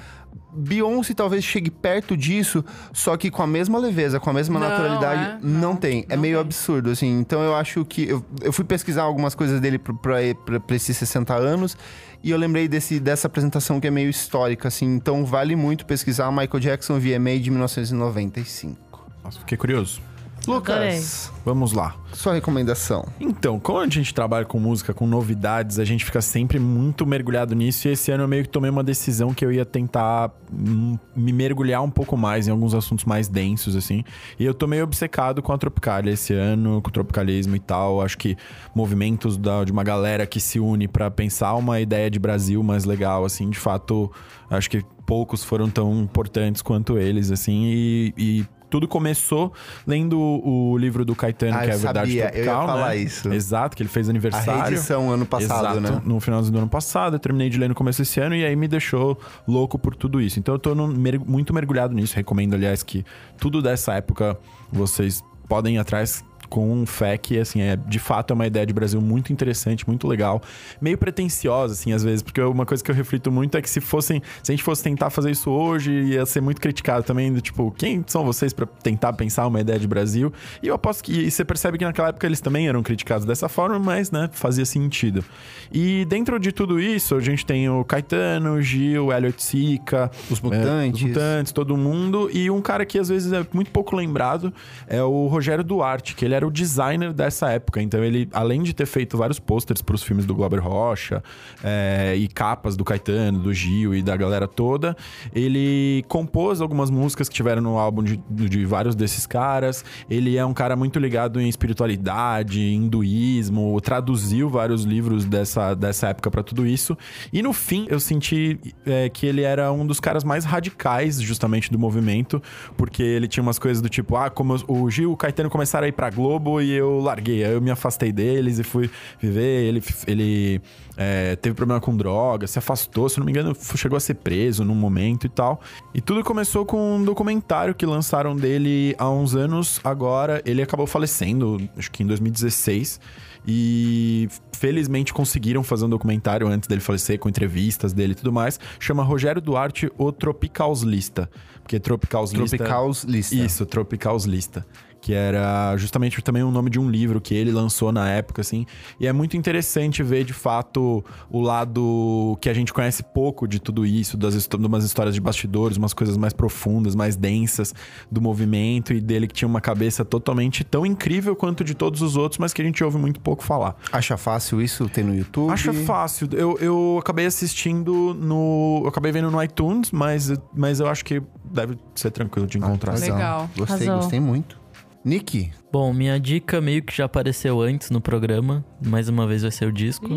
Beyoncé 0.56 1.14
talvez 1.16 1.44
chegue 1.44 1.70
perto 1.72 2.16
disso, 2.16 2.64
só 2.92 3.16
que 3.18 3.30
com 3.32 3.42
a 3.42 3.48
mesma 3.48 3.78
leveza, 3.80 4.20
com 4.20 4.30
a 4.30 4.34
mesma 4.34 4.60
Não, 4.60 4.68
naturalidade, 4.70 5.22
é? 5.24 5.38
não, 5.42 5.60
Não, 5.62 5.76
tem. 5.76 6.06
É 6.10 6.16
não 6.16 6.22
meio 6.22 6.38
tem. 6.38 6.42
absurdo, 6.42 6.90
assim. 6.92 7.20
Então 7.20 7.42
eu 7.44 7.56
acho 7.56 7.84
que. 7.86 8.08
Eu, 8.08 8.24
eu 8.42 8.52
fui 8.54 8.64
pesquisar 8.66 9.04
algumas 9.04 9.34
coisas 9.36 9.60
dele 9.62 9.78
pra, 9.80 9.94
pra, 9.94 10.16
pra, 10.46 10.60
pra 10.60 10.76
esses 10.76 10.96
60 10.98 11.34
anos. 11.36 11.78
E 12.24 12.32
eu 12.32 12.38
lembrei 12.38 12.68
desse, 12.68 13.00
dessa 13.00 13.28
apresentação 13.28 13.80
que 13.80 13.86
é 13.88 13.92
meio 13.92 14.10
histórica, 14.10 14.68
assim. 14.70 14.86
Então 14.96 15.24
vale 15.26 15.56
muito 15.56 15.86
pesquisar 15.86 16.32
Michael 16.32 16.60
Jackson 16.60 17.00
VMA 17.00 17.38
de 17.40 17.50
1995. 17.52 18.78
Nossa, 19.24 19.40
fiquei 19.40 19.58
curioso. 19.58 20.02
Lucas, 20.48 21.32
Vamos 21.46 21.72
lá. 21.74 21.96
sua 22.14 22.34
recomendação. 22.34 23.06
Então, 23.20 23.60
quando 23.60 23.90
a 23.92 23.94
gente 23.94 24.14
trabalha 24.14 24.46
com 24.46 24.60
música, 24.60 24.94
com 24.94 25.06
novidades, 25.08 25.80
a 25.80 25.86
gente 25.86 26.04
fica 26.06 26.22
sempre 26.22 26.60
muito 26.60 27.06
mergulhado 27.06 27.54
nisso. 27.56 27.88
E 27.88 27.92
esse 27.92 28.12
ano 28.12 28.24
eu 28.24 28.28
meio 28.28 28.44
que 28.44 28.50
tomei 28.50 28.70
uma 28.70 28.84
decisão 28.84 29.34
que 29.34 29.46
eu 29.46 29.52
ia 29.52 29.66
tentar 29.66 30.32
hum, 30.52 30.98
me 31.16 31.34
mergulhar 31.34 31.82
um 31.82 31.90
pouco 31.90 32.16
mais 32.18 32.48
em 32.48 32.52
alguns 32.52 32.74
assuntos 32.74 33.06
mais 33.06 33.28
densos, 33.28 33.76
assim. 33.76 34.04
E 34.40 34.46
eu 34.46 34.54
tô 34.54 34.68
meio 34.68 34.84
obcecado 34.84 35.42
com 35.42 35.52
a 35.52 35.58
Tropicalia 35.58 36.14
esse 36.14 36.34
ano, 36.34 36.82
com 36.82 36.90
o 36.90 36.92
tropicalismo 36.94 37.56
e 37.56 37.60
tal. 37.60 38.02
Acho 38.02 38.18
que 38.18 38.38
movimentos 38.76 39.38
da- 39.38 39.64
de 39.64 39.72
uma 39.72 39.84
galera 39.84 40.26
que 40.26 40.40
se 40.40 40.60
une 40.60 40.88
pra 40.88 41.10
pensar 41.12 41.54
uma 41.56 41.80
ideia 41.80 42.10
de 42.10 42.20
Brasil 42.20 42.62
mais 42.64 42.86
legal, 42.86 43.26
assim, 43.26 43.50
de 43.50 43.58
fato, 43.60 44.12
acho 44.50 44.70
que 44.70 44.84
poucos 45.06 45.44
foram 45.44 45.70
tão 45.70 45.94
importantes 46.02 46.62
quanto 46.62 46.98
eles, 46.98 47.32
assim. 47.32 47.64
E. 47.66 48.14
e 48.18 48.46
tudo 48.74 48.88
começou 48.88 49.54
lendo 49.86 50.20
o 50.20 50.76
livro 50.80 51.06
do 51.06 51.14
Caetano, 51.16 51.54
Ah, 51.56 51.60
que 51.62 51.70
é 51.70 51.74
a 51.76 51.78
Verdade 51.78 52.00
sabia, 52.10 52.24
eu 52.34 52.38
ia 52.40 52.44
Tropical, 52.52 52.66
falar 52.66 52.90
né? 52.90 52.98
isso. 52.98 53.32
Exato, 53.32 53.78
que 53.78 53.84
ele 53.84 53.90
fez 53.90 54.08
A 54.08 54.12
aniversário. 54.12 54.64
reedição 54.64 55.12
ano 55.12 55.28
passado, 55.28 55.78
Exato, 55.78 55.80
né? 55.80 56.02
no 56.04 56.20
finalzinho 56.20 56.54
do 56.54 56.58
ano 56.58 56.68
passado. 56.68 57.16
Eu 57.16 57.20
terminei 57.20 57.50
de 57.52 57.60
ler 57.60 57.70
no 57.70 57.76
começo 57.76 58.00
desse 58.02 58.20
ano 58.20 58.34
e 58.36 58.44
aí 58.44 58.56
me 58.56 58.68
deixou 58.68 59.16
louco 59.48 59.78
por 59.78 59.96
tudo 59.96 60.20
isso. 60.20 60.40
Então 60.40 60.56
eu 60.56 60.60
tô 60.60 60.74
no- 60.74 60.88
muito 60.88 61.54
mergulhado 61.54 61.94
nisso. 61.94 62.16
Recomendo, 62.16 62.56
aliás, 62.56 62.82
que 62.82 63.06
tudo 63.38 63.62
dessa 63.62 63.94
época 63.94 64.36
vocês 64.72 65.24
podem 65.48 65.76
ir 65.76 65.78
atrás 65.78 66.26
com 66.54 66.86
fé 66.86 67.18
que, 67.18 67.40
assim, 67.40 67.62
é 67.62 67.76
de 67.76 67.98
fato 67.98 68.30
é 68.30 68.34
uma 68.36 68.46
ideia 68.46 68.64
de 68.64 68.72
Brasil 68.72 69.02
muito 69.02 69.34
interessante, 69.34 69.88
muito 69.88 70.08
legal. 70.08 70.40
Meio 70.80 71.00
pretensiosa, 71.00 71.74
assim, 71.74 71.94
às 71.94 72.04
vezes, 72.04 72.22
porque 72.22 72.40
uma 72.42 72.64
coisa 72.64 72.84
que 72.84 72.92
eu 72.92 72.94
reflito 72.94 73.32
muito 73.32 73.58
é 73.58 73.62
que 73.62 73.68
se 73.68 73.82
fossem, 73.82 74.22
se 74.44 74.52
a 74.52 74.54
gente 74.54 74.64
fosse 74.64 74.84
tentar 74.84 75.10
fazer 75.10 75.32
isso 75.32 75.50
hoje, 75.50 75.92
ia 75.92 76.24
ser 76.28 76.42
muito 76.42 76.62
criticado 76.62 77.04
também, 77.04 77.34
do 77.34 77.42
tipo, 77.42 77.72
quem 77.72 78.04
são 78.06 78.24
vocês 78.24 78.54
pra 78.54 78.68
tentar 78.68 79.14
pensar 79.14 79.48
uma 79.48 79.62
ideia 79.62 79.80
de 79.80 79.88
Brasil? 79.88 80.32
E 80.62 80.68
eu 80.68 80.76
aposto 80.76 81.04
que, 81.04 81.22
e 81.22 81.32
você 81.32 81.44
percebe 81.44 81.80
que 81.80 81.86
naquela 81.86 82.10
época 82.10 82.28
eles 82.28 82.40
também 82.40 82.68
eram 82.68 82.84
criticados 82.84 83.26
dessa 83.26 83.50
forma, 83.50 83.80
mas, 83.80 84.12
né, 84.12 84.30
fazia 84.32 84.64
sentido. 84.64 85.26
E 85.72 86.06
dentro 86.06 86.40
de 86.40 86.52
tudo 86.52 86.80
isso, 86.80 87.16
a 87.16 87.20
gente 87.20 87.44
tem 87.44 87.68
o 87.68 87.84
Caetano, 87.84 88.58
o 88.58 88.62
Gil, 88.62 89.08
o 89.08 89.12
Elliot 89.12 89.42
Sica, 89.42 90.12
Os 90.30 90.38
é, 90.38 90.44
Mutantes. 90.44 91.02
os 91.02 91.08
Mutantes, 91.08 91.52
todo 91.52 91.76
mundo. 91.76 92.30
E 92.32 92.52
um 92.52 92.62
cara 92.62 92.86
que 92.86 93.00
às 93.00 93.10
vezes 93.10 93.34
é 93.34 93.44
muito 93.52 93.72
pouco 93.72 93.96
lembrado 93.96 94.54
é 94.88 95.02
o 95.02 95.26
Rogério 95.26 95.64
Duarte, 95.64 96.14
que 96.14 96.24
ele 96.24 96.36
era 96.36 96.43
o 96.46 96.52
designer 96.52 97.14
dessa 97.14 97.50
época. 97.50 97.82
Então 97.82 98.04
ele, 98.04 98.30
além 98.34 98.64
de 98.64 98.74
ter 98.74 98.86
feito 98.86 99.18
vários 99.18 99.40
posters 99.40 99.82
para 99.82 99.96
os 99.96 100.04
filmes 100.04 100.26
do 100.26 100.36
Glauber 100.36 100.60
Rocha 100.60 101.24
é, 101.64 102.16
e 102.16 102.28
capas 102.28 102.76
do 102.76 102.84
Caetano, 102.84 103.40
do 103.40 103.54
Gil 103.54 103.96
e 103.96 104.02
da 104.02 104.16
galera 104.16 104.48
toda, 104.48 104.96
ele 105.34 106.04
compôs 106.08 106.62
algumas 106.62 106.90
músicas 106.90 107.30
que 107.30 107.36
tiveram 107.36 107.62
no 107.62 107.78
álbum 107.78 108.04
de, 108.04 108.18
de 108.30 108.66
vários 108.66 108.96
desses 108.96 109.26
caras. 109.26 109.84
Ele 110.10 110.38
é 110.38 110.46
um 110.46 110.54
cara 110.54 110.76
muito 110.76 111.00
ligado 111.00 111.40
em 111.40 111.48
espiritualidade, 111.48 112.60
hinduísmo, 112.62 113.80
traduziu 113.82 114.50
vários 114.50 114.84
livros 114.84 115.26
dessa, 115.26 115.74
dessa 115.74 116.10
época 116.10 116.30
para 116.30 116.44
tudo 116.44 116.66
isso. 116.66 116.98
E 117.32 117.42
no 117.42 117.54
fim, 117.54 117.86
eu 117.90 118.00
senti 118.00 118.60
é, 118.86 119.10
que 119.10 119.26
ele 119.26 119.42
era 119.42 119.72
um 119.72 119.86
dos 119.86 120.00
caras 120.00 120.24
mais 120.24 120.46
radicais, 120.46 121.22
justamente, 121.22 121.72
do 121.72 121.80
movimento, 121.80 122.42
porque 122.78 123.04
ele 123.04 123.28
tinha 123.28 123.44
umas 123.44 123.60
coisas 123.60 123.82
do 123.82 123.90
tipo, 123.90 124.16
ah, 124.16 124.30
como 124.30 124.56
o 124.68 124.90
Gil 124.90 125.10
e 125.10 125.14
o 125.14 125.18
Caetano 125.18 125.50
começaram 125.50 125.86
a 125.86 125.88
ir 125.88 125.92
pra 125.92 126.10
Globo 126.10 126.33
e 126.62 126.72
eu 126.72 127.00
larguei. 127.00 127.44
Aí 127.44 127.54
eu 127.54 127.62
me 127.62 127.72
afastei 127.72 128.12
deles 128.12 128.60
e 128.60 128.64
fui 128.64 128.90
viver. 129.20 129.64
Ele, 129.64 129.84
ele 130.08 130.62
é, 130.96 131.36
teve 131.36 131.56
problema 131.56 131.82
com 131.82 131.96
droga, 131.96 132.46
se 132.48 132.60
afastou, 132.60 133.10
se 133.10 133.18
não 133.18 133.26
me 133.26 133.32
engano, 133.32 133.56
chegou 133.76 133.98
a 133.98 134.00
ser 134.00 134.16
preso 134.16 134.64
num 134.64 134.76
momento 134.76 135.26
e 135.26 135.30
tal. 135.30 135.62
E 135.94 136.02
tudo 136.02 136.24
começou 136.24 136.66
com 136.66 136.98
um 136.98 137.04
documentário 137.04 137.74
que 137.74 137.86
lançaram 137.86 138.36
dele 138.36 138.96
há 138.98 139.10
uns 139.10 139.36
anos. 139.36 139.80
Agora, 139.84 140.42
ele 140.46 140.62
acabou 140.62 140.88
falecendo, 140.88 141.58
acho 141.78 141.92
que 141.92 142.04
em 142.04 142.08
2016. 142.08 143.00
E 143.46 144.30
felizmente 144.54 145.14
conseguiram 145.14 145.64
fazer 145.64 145.86
um 145.86 145.90
documentário 145.90 146.48
antes 146.48 146.68
dele 146.68 146.80
falecer, 146.80 147.20
com 147.20 147.28
entrevistas 147.28 147.92
dele 147.92 148.14
e 148.14 148.16
tudo 148.16 148.32
mais. 148.32 148.60
Chama 148.80 149.04
Rogério 149.04 149.42
Duarte, 149.42 149.92
o 149.98 150.12
Tropicaus 150.12 150.82
Lista. 150.82 151.30
Porque 151.62 151.80
Tropicaus 151.80 152.32
Lista. 152.32 152.58
Tropicaus 152.58 153.04
Lista. 153.04 153.36
Isso, 153.36 153.66
Tropicaus 153.66 154.26
Lista. 154.26 154.66
Que 155.04 155.14
era 155.14 155.76
justamente 155.76 156.22
também 156.22 156.44
o 156.44 156.50
nome 156.50 156.70
de 156.70 156.80
um 156.80 156.90
livro 156.90 157.20
que 157.20 157.36
ele 157.36 157.52
lançou 157.52 157.92
na 157.92 158.10
época, 158.10 158.40
assim. 158.40 158.66
E 158.98 159.06
é 159.06 159.12
muito 159.12 159.36
interessante 159.36 160.02
ver, 160.02 160.24
de 160.24 160.32
fato, 160.32 161.04
o 161.30 161.42
lado 161.42 162.38
que 162.40 162.48
a 162.48 162.54
gente 162.54 162.72
conhece 162.72 163.04
pouco 163.04 163.46
de 163.46 163.60
tudo 163.60 163.86
isso, 163.86 164.16
das 164.16 164.34
de 164.34 164.66
umas 164.66 164.86
histórias 164.86 165.14
de 165.14 165.20
bastidores, 165.20 165.76
umas 165.76 165.94
coisas 165.94 166.16
mais 166.16 166.32
profundas, 166.32 166.96
mais 166.96 167.18
densas 167.18 167.76
do 168.10 168.22
movimento 168.22 168.94
e 168.94 169.02
dele 169.02 169.28
que 169.28 169.34
tinha 169.34 169.46
uma 169.48 169.60
cabeça 169.60 170.06
totalmente 170.06 170.64
tão 170.64 170.86
incrível 170.86 171.36
quanto 171.36 171.66
de 171.66 171.76
todos 171.76 172.02
os 172.02 172.16
outros, 172.16 172.40
mas 172.40 172.54
que 172.54 172.62
a 172.62 172.66
gente 172.66 172.82
ouve 172.82 172.98
muito 172.98 173.20
pouco 173.20 173.44
falar. 173.44 173.76
Acha 173.92 174.16
fácil 174.16 174.62
isso? 174.62 174.88
Tem 174.88 175.04
no 175.04 175.14
YouTube? 175.14 175.52
Acho 175.52 175.74
fácil. 175.74 176.30
Eu, 176.32 176.58
eu 176.62 176.98
acabei 176.98 177.26
assistindo 177.26 178.14
no. 178.14 178.80
Eu 178.84 178.88
acabei 178.88 179.12
vendo 179.12 179.30
no 179.30 179.44
iTunes, 179.44 179.92
mas, 179.92 180.32
mas 180.56 180.80
eu 180.80 180.88
acho 180.88 181.04
que 181.04 181.22
deve 181.44 181.78
ser 181.94 182.12
tranquilo 182.12 182.48
de 182.48 182.58
encontrar. 182.58 182.94
legal. 182.98 183.18
Legal. 183.18 183.50
Gostei, 183.58 183.88
Arrasou. 183.88 183.96
gostei 183.98 184.20
muito. 184.22 184.63
Nick, 185.06 185.52
Bom, 185.72 185.92
minha 185.92 186.20
dica 186.20 186.62
meio 186.62 186.82
que 186.82 186.96
já 186.96 187.06
apareceu 187.06 187.60
antes 187.62 187.90
no 187.90 188.00
programa. 188.00 188.64
Mais 188.86 189.10
uma 189.10 189.28
vez 189.28 189.42
vai 189.42 189.52
ser 189.52 189.66
o 189.68 189.72
disco. 189.72 190.08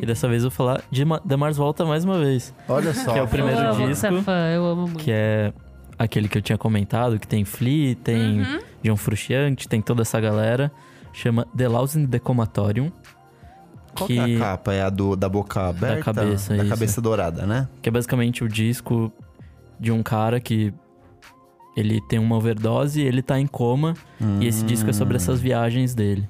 E 0.00 0.06
dessa 0.06 0.26
vez 0.28 0.42
eu 0.42 0.50
vou 0.50 0.56
falar 0.56 0.82
de 0.90 1.04
Ma- 1.04 1.20
The 1.20 1.36
Mars 1.36 1.56
Volta 1.56 1.84
mais 1.84 2.04
uma 2.04 2.18
vez. 2.18 2.54
olha 2.68 2.92
só. 2.94 3.12
Que 3.12 3.18
é 3.18 3.22
o 3.22 3.28
primeiro 3.28 3.60
eu 3.60 3.68
amo 3.70 3.80
que 3.82 3.86
disco. 3.88 4.06
é 4.06 4.22
fã, 4.22 4.50
eu 4.54 4.64
amo 4.66 4.82
muito. 4.82 4.98
Que 4.98 5.10
é 5.12 5.52
aquele 5.98 6.28
que 6.28 6.38
eu 6.38 6.42
tinha 6.42 6.56
comentado, 6.58 7.18
que 7.18 7.28
tem 7.28 7.44
Flea, 7.44 7.94
tem 7.96 8.42
John 8.82 8.96
Frusciante, 8.96 9.68
tem 9.68 9.80
toda 9.82 10.02
essa 10.02 10.18
galera. 10.20 10.72
Chama 11.12 11.46
The 11.56 11.68
Louse 11.68 11.98
in 11.98 12.06
the 12.06 12.18
Comatorium. 12.18 12.90
Qual 13.94 14.08
que... 14.08 14.18
é 14.18 14.36
a 14.36 14.38
capa? 14.38 14.72
É 14.72 14.82
a 14.82 14.90
do, 14.90 15.14
da 15.14 15.28
boca 15.28 15.68
aberta? 15.68 16.02
cabeça, 16.12 16.56
Da 16.56 16.62
isso. 16.64 16.70
cabeça 16.70 17.00
dourada, 17.00 17.46
né? 17.46 17.68
que 17.80 17.88
é 17.88 17.92
basicamente 17.92 18.42
o 18.42 18.48
disco 18.48 19.12
de 19.78 19.92
um 19.92 20.02
cara 20.02 20.40
que 20.40 20.72
ele 21.76 22.00
tem 22.00 22.18
uma 22.18 22.36
overdose 22.36 23.00
e 23.00 23.04
ele 23.04 23.22
tá 23.22 23.38
em 23.38 23.46
coma. 23.46 23.94
E 24.40 24.46
esse 24.46 24.64
disco 24.64 24.88
é 24.90 24.92
sobre 24.92 25.16
essas 25.16 25.40
viagens 25.40 25.94
dele. 25.94 26.28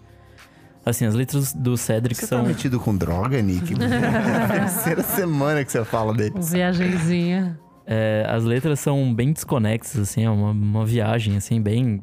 Assim, 0.84 1.06
as 1.06 1.14
letras 1.14 1.52
do 1.54 1.76
Cedric 1.78 2.20
Você 2.20 2.26
são. 2.26 2.42
tá 2.42 2.48
metido 2.48 2.78
com 2.78 2.94
droga, 2.94 3.40
Nick? 3.40 3.72
é 3.80 4.44
a 4.44 4.48
terceira 4.48 5.02
semana 5.02 5.64
que 5.64 5.72
você 5.72 5.82
fala 5.84 6.12
dele. 6.12 6.34
Viagenzinha. 6.36 7.58
é, 7.86 8.26
as 8.28 8.44
letras 8.44 8.80
são 8.80 9.14
bem 9.14 9.32
desconexas, 9.32 10.00
assim, 10.00 10.24
é 10.24 10.30
uma, 10.30 10.50
uma 10.50 10.84
viagem, 10.84 11.36
assim, 11.36 11.60
bem, 11.60 12.02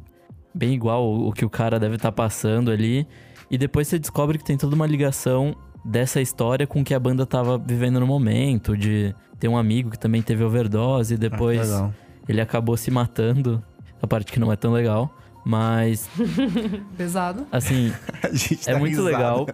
bem 0.54 0.74
igual 0.74 1.14
o, 1.14 1.32
que 1.32 1.46
o 1.46 1.50
cara 1.50 1.80
deve 1.80 1.96
estar 1.96 2.12
passando 2.12 2.72
ali. 2.72 3.08
E 3.52 3.58
depois 3.58 3.88
você 3.88 4.00
descobre 4.00 4.38
que 4.38 4.44
tem 4.44 4.58
toda 4.58 4.76
uma 4.76 4.88
ligação 4.88 5.56
dessa 5.86 6.22
história 6.22 6.66
com 6.66 6.82
o 6.82 6.84
que 6.84 6.94
a 6.94 7.00
banda 7.00 7.26
tava 7.26 7.58
vivendo 7.58 8.00
no 8.00 8.08
momento, 8.08 8.76
de 8.78 9.14
ter 9.40 9.48
um 9.48 9.58
amigo 9.58 9.90
que 9.92 10.00
também 10.00 10.22
teve 10.22 10.44
overdose 10.44 11.14
e 11.14 11.18
depois. 11.18 11.60
Ah, 11.60 11.64
legal. 11.76 11.94
Ele 12.28 12.42
acabou 12.42 12.76
se 12.78 12.90
matando. 12.92 13.62
A 14.02 14.08
parte 14.08 14.32
que 14.32 14.40
não 14.40 14.52
é 14.52 14.56
tão 14.56 14.72
legal. 14.72 15.16
Mas, 15.44 16.08
Pesado. 16.98 17.48
assim, 17.52 17.92
A 18.24 18.30
gente 18.32 18.70
é 18.70 18.76
muito 18.78 18.92
risada. 18.98 19.06
legal. 19.18 19.48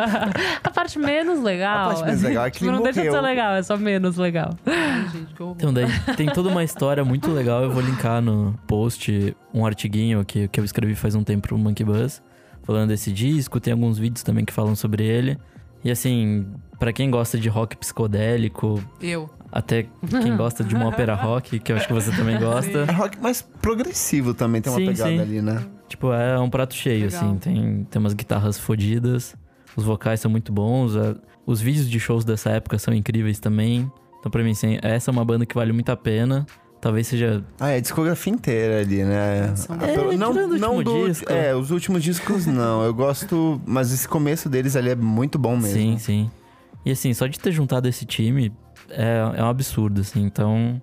A 0.64 0.70
parte 0.70 0.98
menos 0.98 1.42
legal. 1.42 1.90
A 1.90 1.94
parte 1.94 2.04
menos 2.06 2.22
legal 2.22 2.46
é 2.46 2.50
que 2.50 2.58
Tipo, 2.58 2.70
ele 2.70 2.76
não 2.76 2.82
deixa 2.82 3.00
de 3.00 3.06
ser 3.06 3.10
morreu. 3.10 3.22
legal, 3.28 3.54
é 3.54 3.62
só 3.62 3.76
menos 3.76 4.16
legal. 4.16 4.56
Ai, 4.64 5.08
gente, 5.12 5.34
que 5.34 5.42
horror. 5.42 5.56
Então, 5.58 5.74
daí 5.74 5.86
tem 6.16 6.26
toda 6.28 6.48
uma 6.48 6.64
história 6.64 7.04
muito 7.04 7.30
legal. 7.32 7.62
Eu 7.62 7.70
vou 7.70 7.82
linkar 7.82 8.22
no 8.22 8.54
post 8.66 9.36
um 9.52 9.66
artiguinho 9.66 10.24
que, 10.24 10.48
que 10.48 10.58
eu 10.58 10.64
escrevi 10.64 10.94
faz 10.94 11.14
um 11.14 11.22
tempo 11.22 11.48
pro 11.48 11.58
Monkey 11.58 11.84
Buzz. 11.84 12.22
falando 12.62 12.88
desse 12.88 13.12
disco, 13.12 13.60
tem 13.60 13.74
alguns 13.74 13.98
vídeos 13.98 14.22
também 14.22 14.42
que 14.44 14.52
falam 14.54 14.74
sobre 14.74 15.04
ele. 15.04 15.38
E 15.86 15.90
assim, 15.92 16.44
pra 16.80 16.92
quem 16.92 17.08
gosta 17.10 17.38
de 17.38 17.48
rock 17.48 17.76
psicodélico, 17.76 18.82
Eu. 19.00 19.30
até 19.52 19.86
quem 20.20 20.34
gosta 20.36 20.64
de 20.64 20.74
uma 20.74 20.86
ópera 20.86 21.14
rock, 21.14 21.60
que 21.60 21.70
eu 21.70 21.76
acho 21.76 21.86
que 21.86 21.92
você 21.92 22.10
também 22.10 22.38
gosta, 22.40 22.78
É 22.88 22.92
rock 22.92 23.20
mais 23.20 23.40
progressivo 23.40 24.34
também, 24.34 24.60
tem 24.60 24.72
uma 24.72 24.80
Sim, 24.80 24.86
pegada 24.86 25.10
sim. 25.10 25.20
ali, 25.20 25.40
né? 25.40 25.64
tipo, 25.88 26.12
é 26.12 26.36
um 26.40 26.50
prato 26.50 26.74
cheio, 26.74 27.04
Legal. 27.06 27.20
assim. 27.24 27.38
Tem, 27.38 27.84
tem 27.88 28.00
umas 28.00 28.12
guitarras 28.14 28.58
fodidas, 28.58 29.36
os 29.76 29.84
vocais 29.84 30.18
são 30.18 30.28
muito 30.28 30.52
bons, 30.52 30.96
a- 30.96 31.14
os 31.46 31.60
vídeos 31.60 31.88
de 31.88 32.00
shows 32.00 32.24
dessa 32.24 32.50
época 32.50 32.76
são 32.80 32.92
incríveis 32.92 33.38
também. 33.38 33.88
Então, 34.18 34.28
pra 34.32 34.42
mim, 34.42 34.50
assim, 34.50 34.78
essa 34.82 35.08
é 35.08 35.12
uma 35.12 35.24
banda 35.24 35.46
que 35.46 35.54
vale 35.54 35.72
muito 35.72 35.88
a 35.90 35.96
pena. 35.96 36.44
Talvez 36.86 37.08
seja 37.08 37.42
Ah, 37.58 37.70
é 37.70 37.78
a 37.78 37.80
discografia 37.80 38.32
inteira 38.32 38.80
ali, 38.80 39.02
né? 39.02 39.52
Ah, 39.68 39.76
pelo- 39.76 40.12
É, 40.12 40.16
não, 40.16 40.32
não 40.32 40.82
do, 40.84 41.08
disco. 41.08 41.32
É, 41.32 41.52
os 41.52 41.72
últimos 41.72 42.00
discos 42.00 42.46
não. 42.46 42.84
Eu 42.84 42.94
gosto, 42.94 43.60
mas 43.66 43.92
esse 43.92 44.06
começo 44.06 44.48
deles 44.48 44.76
ali 44.76 44.90
é 44.90 44.94
muito 44.94 45.36
bom 45.36 45.56
mesmo. 45.56 45.76
Sim, 45.76 45.98
sim. 45.98 46.30
E 46.84 46.92
assim, 46.92 47.12
só 47.12 47.26
de 47.26 47.40
ter 47.40 47.50
juntado 47.50 47.88
esse 47.88 48.04
time 48.04 48.52
é, 48.88 49.18
é 49.36 49.42
um 49.42 49.48
absurdo, 49.48 50.00
assim. 50.00 50.22
Então, 50.24 50.80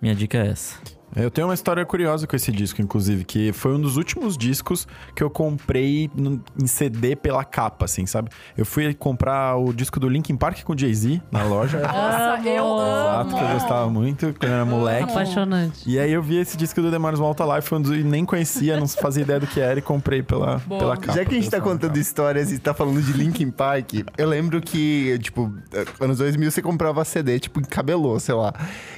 minha 0.00 0.14
dica 0.14 0.38
é 0.38 0.50
essa. 0.50 0.76
Eu 1.16 1.30
tenho 1.30 1.48
uma 1.48 1.54
história 1.54 1.84
curiosa 1.84 2.26
com 2.26 2.36
esse 2.36 2.52
disco, 2.52 2.80
inclusive, 2.80 3.24
que 3.24 3.52
foi 3.52 3.74
um 3.74 3.80
dos 3.80 3.96
últimos 3.96 4.36
discos 4.38 4.86
que 5.14 5.22
eu 5.22 5.28
comprei 5.28 6.08
no- 6.14 6.40
em 6.62 6.66
CD 6.66 7.16
pela 7.16 7.44
capa, 7.44 7.84
assim, 7.86 8.06
sabe? 8.06 8.30
Eu 8.56 8.64
fui 8.64 8.94
comprar 8.94 9.56
o 9.56 9.72
disco 9.72 9.98
do 9.98 10.08
Linkin 10.08 10.36
Park 10.36 10.62
com 10.62 10.76
Jay-Z 10.76 11.20
na 11.32 11.42
loja. 11.42 11.78
Nossa, 11.82 12.40
eu 12.48 12.64
Exato, 12.64 13.28
amo. 13.28 13.38
que 13.38 13.44
eu 13.44 13.48
gostava 13.54 13.90
muito 13.90 14.34
quando 14.38 14.50
eu 14.50 14.54
era 14.56 14.64
moleque. 14.64 15.10
Apaixonante. 15.10 15.82
E 15.90 15.98
aí 15.98 16.12
eu 16.12 16.22
vi 16.22 16.36
esse 16.38 16.56
disco 16.56 16.80
do 16.80 16.90
The 16.90 16.98
Mars 16.98 17.18
Volta 17.18 17.44
Life, 17.56 17.68
foi 17.68 17.78
um 17.78 17.82
dos, 17.82 17.92
e 17.92 18.04
nem 18.04 18.24
conhecia, 18.24 18.78
não 18.78 18.86
fazia 18.86 19.22
ideia 19.22 19.40
do 19.40 19.46
que 19.46 19.58
era 19.60 19.78
e 19.78 19.82
comprei 19.82 20.22
pela, 20.22 20.58
Boa. 20.58 20.78
pela 20.78 20.96
capa. 20.96 21.12
Já 21.18 21.24
que 21.24 21.34
a 21.34 21.38
gente 21.38 21.50
tá 21.50 21.60
contando 21.60 21.90
capa. 21.90 21.98
histórias 22.00 22.52
e 22.52 22.58
tá 22.58 22.72
falando 22.72 23.02
de 23.02 23.12
Linkin 23.12 23.50
Park, 23.50 23.94
eu 24.16 24.28
lembro 24.28 24.60
que, 24.60 25.18
tipo, 25.20 25.52
anos 26.00 26.18
2000 26.18 26.50
você 26.50 26.62
comprava 26.62 27.04
CD, 27.04 27.40
tipo, 27.40 27.58
em 27.60 27.64
cabelô, 27.64 28.18
sei 28.20 28.34
lá. 28.34 28.52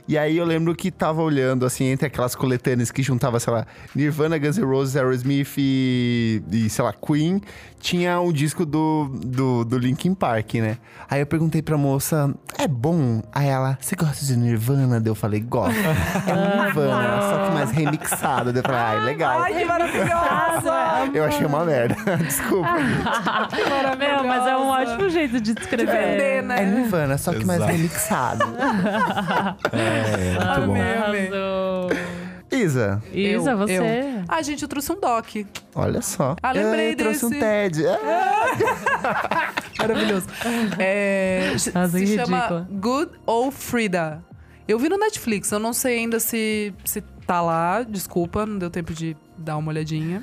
E 0.06 0.18
aí 0.18 0.36
eu 0.36 0.44
lembro 0.44 0.74
que 0.74 0.90
tava 0.90 1.22
olhando, 1.22 1.64
assim, 1.64 1.84
entre 1.86 2.01
aquelas 2.06 2.34
coletâneas 2.34 2.90
que 2.90 3.02
juntava, 3.02 3.38
sei 3.40 3.52
lá, 3.52 3.66
Nirvana, 3.94 4.38
Guns 4.38 4.56
N' 4.58 4.64
Roses, 4.64 4.96
Aerosmith 4.96 5.54
e, 5.58 6.42
e, 6.50 6.68
sei 6.70 6.84
lá, 6.84 6.92
Queen, 6.92 7.40
tinha 7.80 8.20
um 8.20 8.32
disco 8.32 8.64
do, 8.64 9.08
do, 9.24 9.64
do 9.64 9.78
Linkin 9.78 10.14
Park, 10.14 10.54
né? 10.54 10.78
Aí 11.10 11.20
eu 11.20 11.26
perguntei 11.26 11.60
pra 11.60 11.76
moça, 11.76 12.32
é 12.58 12.68
bom? 12.68 13.22
Aí 13.32 13.48
ela, 13.48 13.76
você 13.80 13.96
gosta 13.96 14.24
de 14.24 14.36
Nirvana? 14.36 15.00
Daí 15.00 15.10
eu 15.10 15.14
falei, 15.14 15.40
gosto. 15.40 15.72
É 16.26 16.64
Nirvana, 16.64 17.20
só 17.20 17.46
que 17.46 17.54
mais 17.54 17.70
remixado. 17.70 18.52
Daí 18.52 18.60
eu 18.60 18.62
falei, 18.62 18.80
ai, 18.80 19.04
legal. 19.04 19.40
Ai, 19.40 19.54
que 19.54 19.64
maravilhosa! 19.64 20.72
Eu 21.12 21.24
achei 21.24 21.44
uma 21.44 21.64
merda. 21.64 21.96
Desculpa. 22.16 22.72
Meu, 23.98 24.24
mas 24.24 24.46
é 24.46 24.56
um 24.56 24.68
ótimo 24.68 25.08
jeito 25.10 25.40
de 25.40 25.54
descrever. 25.54 25.92
Vender, 25.92 26.42
né? 26.42 26.62
É 26.62 26.66
Nirvana, 26.66 27.18
só 27.18 27.32
que 27.32 27.44
mais 27.44 27.60
Exato. 27.60 27.72
remixado. 27.72 28.44
É, 29.72 30.44
muito 30.44 30.66
bom. 30.66 30.72
Amei, 30.72 30.96
amei. 30.96 31.30
Isa, 32.50 33.02
Isa, 33.12 33.50
Eu, 33.52 33.56
você. 33.56 33.72
eu. 33.78 34.24
Ah, 34.28 34.42
gente, 34.42 34.62
eu 34.62 34.68
trouxe 34.68 34.92
um 34.92 35.00
doc. 35.00 35.26
olha 35.74 36.02
só. 36.02 36.36
Ah, 36.42 36.52
lembrei 36.52 36.92
eu 36.92 36.96
trouxe 36.96 37.24
um 37.24 37.30
desse. 37.30 37.40
TED. 37.40 37.86
Ah, 37.86 39.52
Maravilhoso. 39.78 40.26
É, 40.78 41.54
se 41.56 41.72
Nossa, 41.74 41.98
se 41.98 42.14
chama. 42.16 42.68
Good 42.70 43.12
Old 43.26 43.56
Frida. 43.56 44.22
Eu 44.68 44.78
vi 44.78 44.88
no 44.88 44.96
Netflix, 44.98 45.50
eu 45.50 45.58
não 45.58 45.72
sei 45.72 45.98
ainda 45.98 46.20
se, 46.20 46.72
se 46.84 47.00
tá 47.26 47.40
lá, 47.40 47.82
desculpa, 47.82 48.46
não 48.46 48.58
deu 48.58 48.70
tempo 48.70 48.92
de 48.94 49.16
dar 49.36 49.56
uma 49.56 49.70
olhadinha. 49.70 50.22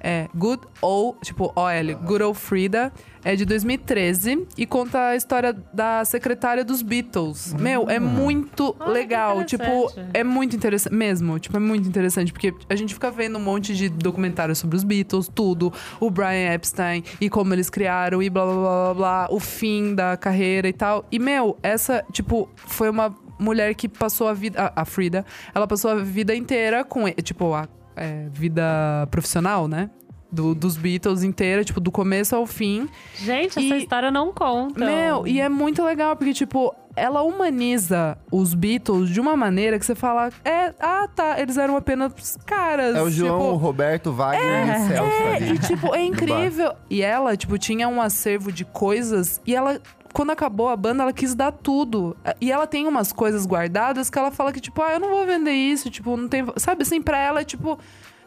É 0.00 0.28
Good 0.34 0.62
Old, 0.80 1.18
tipo 1.22 1.52
OL, 1.54 1.96
Good 2.02 2.22
Old 2.22 2.38
Frida, 2.38 2.92
é 3.24 3.34
de 3.36 3.44
2013 3.44 4.46
e 4.56 4.66
conta 4.66 5.08
a 5.08 5.16
história 5.16 5.52
da 5.72 6.04
secretária 6.04 6.64
dos 6.64 6.82
Beatles. 6.82 7.54
Meu, 7.54 7.88
é 7.88 7.98
muito 7.98 8.74
Ah, 8.78 8.84
que 8.84 8.90
legal, 8.90 9.44
tipo, 9.44 9.92
é 10.12 10.24
muito 10.24 10.56
interessante, 10.56 10.94
mesmo, 10.94 11.38
tipo, 11.38 11.56
é 11.56 11.60
muito 11.60 11.88
interessante, 11.88 12.32
porque 12.32 12.54
a 12.68 12.76
gente 12.76 12.94
fica 12.94 13.10
vendo 13.10 13.38
um 13.38 13.42
monte 13.42 13.74
de 13.74 13.88
documentários 13.88 14.58
sobre 14.58 14.76
os 14.76 14.84
Beatles, 14.84 15.30
tudo, 15.32 15.72
o 16.00 16.10
Brian 16.10 16.52
Epstein 16.52 17.02
e 17.20 17.28
como 17.28 17.52
eles 17.54 17.70
criaram 17.70 18.22
e 18.22 18.30
blá 18.30 18.44
blá 18.44 18.54
blá 18.54 18.62
blá, 18.62 18.94
blá 18.94 19.28
o 19.30 19.40
fim 19.40 19.94
da 19.94 20.16
carreira 20.16 20.68
e 20.68 20.72
tal. 20.72 21.04
E, 21.10 21.18
meu, 21.18 21.58
essa, 21.62 22.04
tipo, 22.12 22.48
foi 22.56 22.88
uma 22.88 23.14
mulher 23.38 23.74
que 23.74 23.88
passou 23.88 24.28
a 24.28 24.34
vida, 24.34 24.72
a, 24.74 24.82
a 24.82 24.84
Frida, 24.84 25.24
ela 25.54 25.66
passou 25.66 25.90
a 25.90 25.94
vida 25.96 26.34
inteira 26.34 26.84
com, 26.84 27.08
tipo, 27.10 27.54
a 27.54 27.68
é, 27.96 28.28
vida 28.30 29.06
profissional, 29.10 29.68
né? 29.68 29.90
Do- 30.30 30.54
dos 30.54 30.76
Beatles 30.76 31.22
inteira, 31.22 31.64
tipo, 31.64 31.80
do 31.80 31.90
começo 31.90 32.36
ao 32.36 32.44
fim. 32.46 32.86
Gente, 33.14 33.58
essa 33.58 33.60
E- 33.76 33.78
história 33.78 34.10
não 34.10 34.32
conta. 34.32 34.84
Meu, 34.84 35.26
e 35.26 35.40
é 35.40 35.48
muito 35.48 35.82
legal, 35.82 36.14
porque, 36.16 36.34
tipo, 36.34 36.74
ela 36.94 37.22
humaniza 37.22 38.18
os 38.30 38.52
Beatles 38.52 39.08
de 39.08 39.20
uma 39.20 39.34
maneira 39.36 39.78
que 39.78 39.86
você 39.86 39.94
fala, 39.94 40.30
é, 40.44 40.74
ah, 40.80 41.08
tá, 41.14 41.40
eles 41.40 41.56
eram 41.56 41.76
apenas 41.76 42.36
caras. 42.44 42.94
É 42.94 43.00
o 43.02 43.08
João, 43.10 43.38
o 43.38 43.52
tipo, 43.52 43.56
Roberto, 43.56 44.12
Wagner 44.12 44.66
e 44.66 44.70
o 44.70 44.88
Celso 44.88 45.10
é, 45.12 45.36
ali. 45.36 45.50
e 45.54 45.58
tipo, 45.60 45.94
é 45.94 46.04
incrível. 46.04 46.72
E 46.90 47.00
ela, 47.00 47.34
tipo, 47.36 47.56
tinha 47.56 47.88
um 47.88 48.00
acervo 48.00 48.52
de 48.52 48.64
coisas 48.66 49.40
e 49.46 49.54
ela. 49.54 49.80
Quando 50.12 50.30
acabou 50.30 50.68
a 50.70 50.76
banda, 50.76 51.02
ela 51.02 51.12
quis 51.12 51.34
dar 51.34 51.52
tudo. 51.52 52.16
E 52.40 52.50
ela 52.50 52.66
tem 52.66 52.86
umas 52.88 53.12
coisas 53.12 53.44
guardadas 53.46 54.08
que 54.08 54.18
ela 54.18 54.30
fala 54.30 54.52
que, 54.52 54.60
tipo, 54.60 54.82
ah, 54.82 54.94
eu 54.94 55.00
não 55.00 55.10
vou 55.10 55.26
vender 55.26 55.52
isso, 55.52 55.90
tipo, 55.90 56.16
não 56.16 56.26
tem. 56.28 56.44
Sabe 56.56 56.82
assim, 56.82 57.00
pra 57.00 57.18
ela, 57.18 57.44
tipo, 57.44 57.78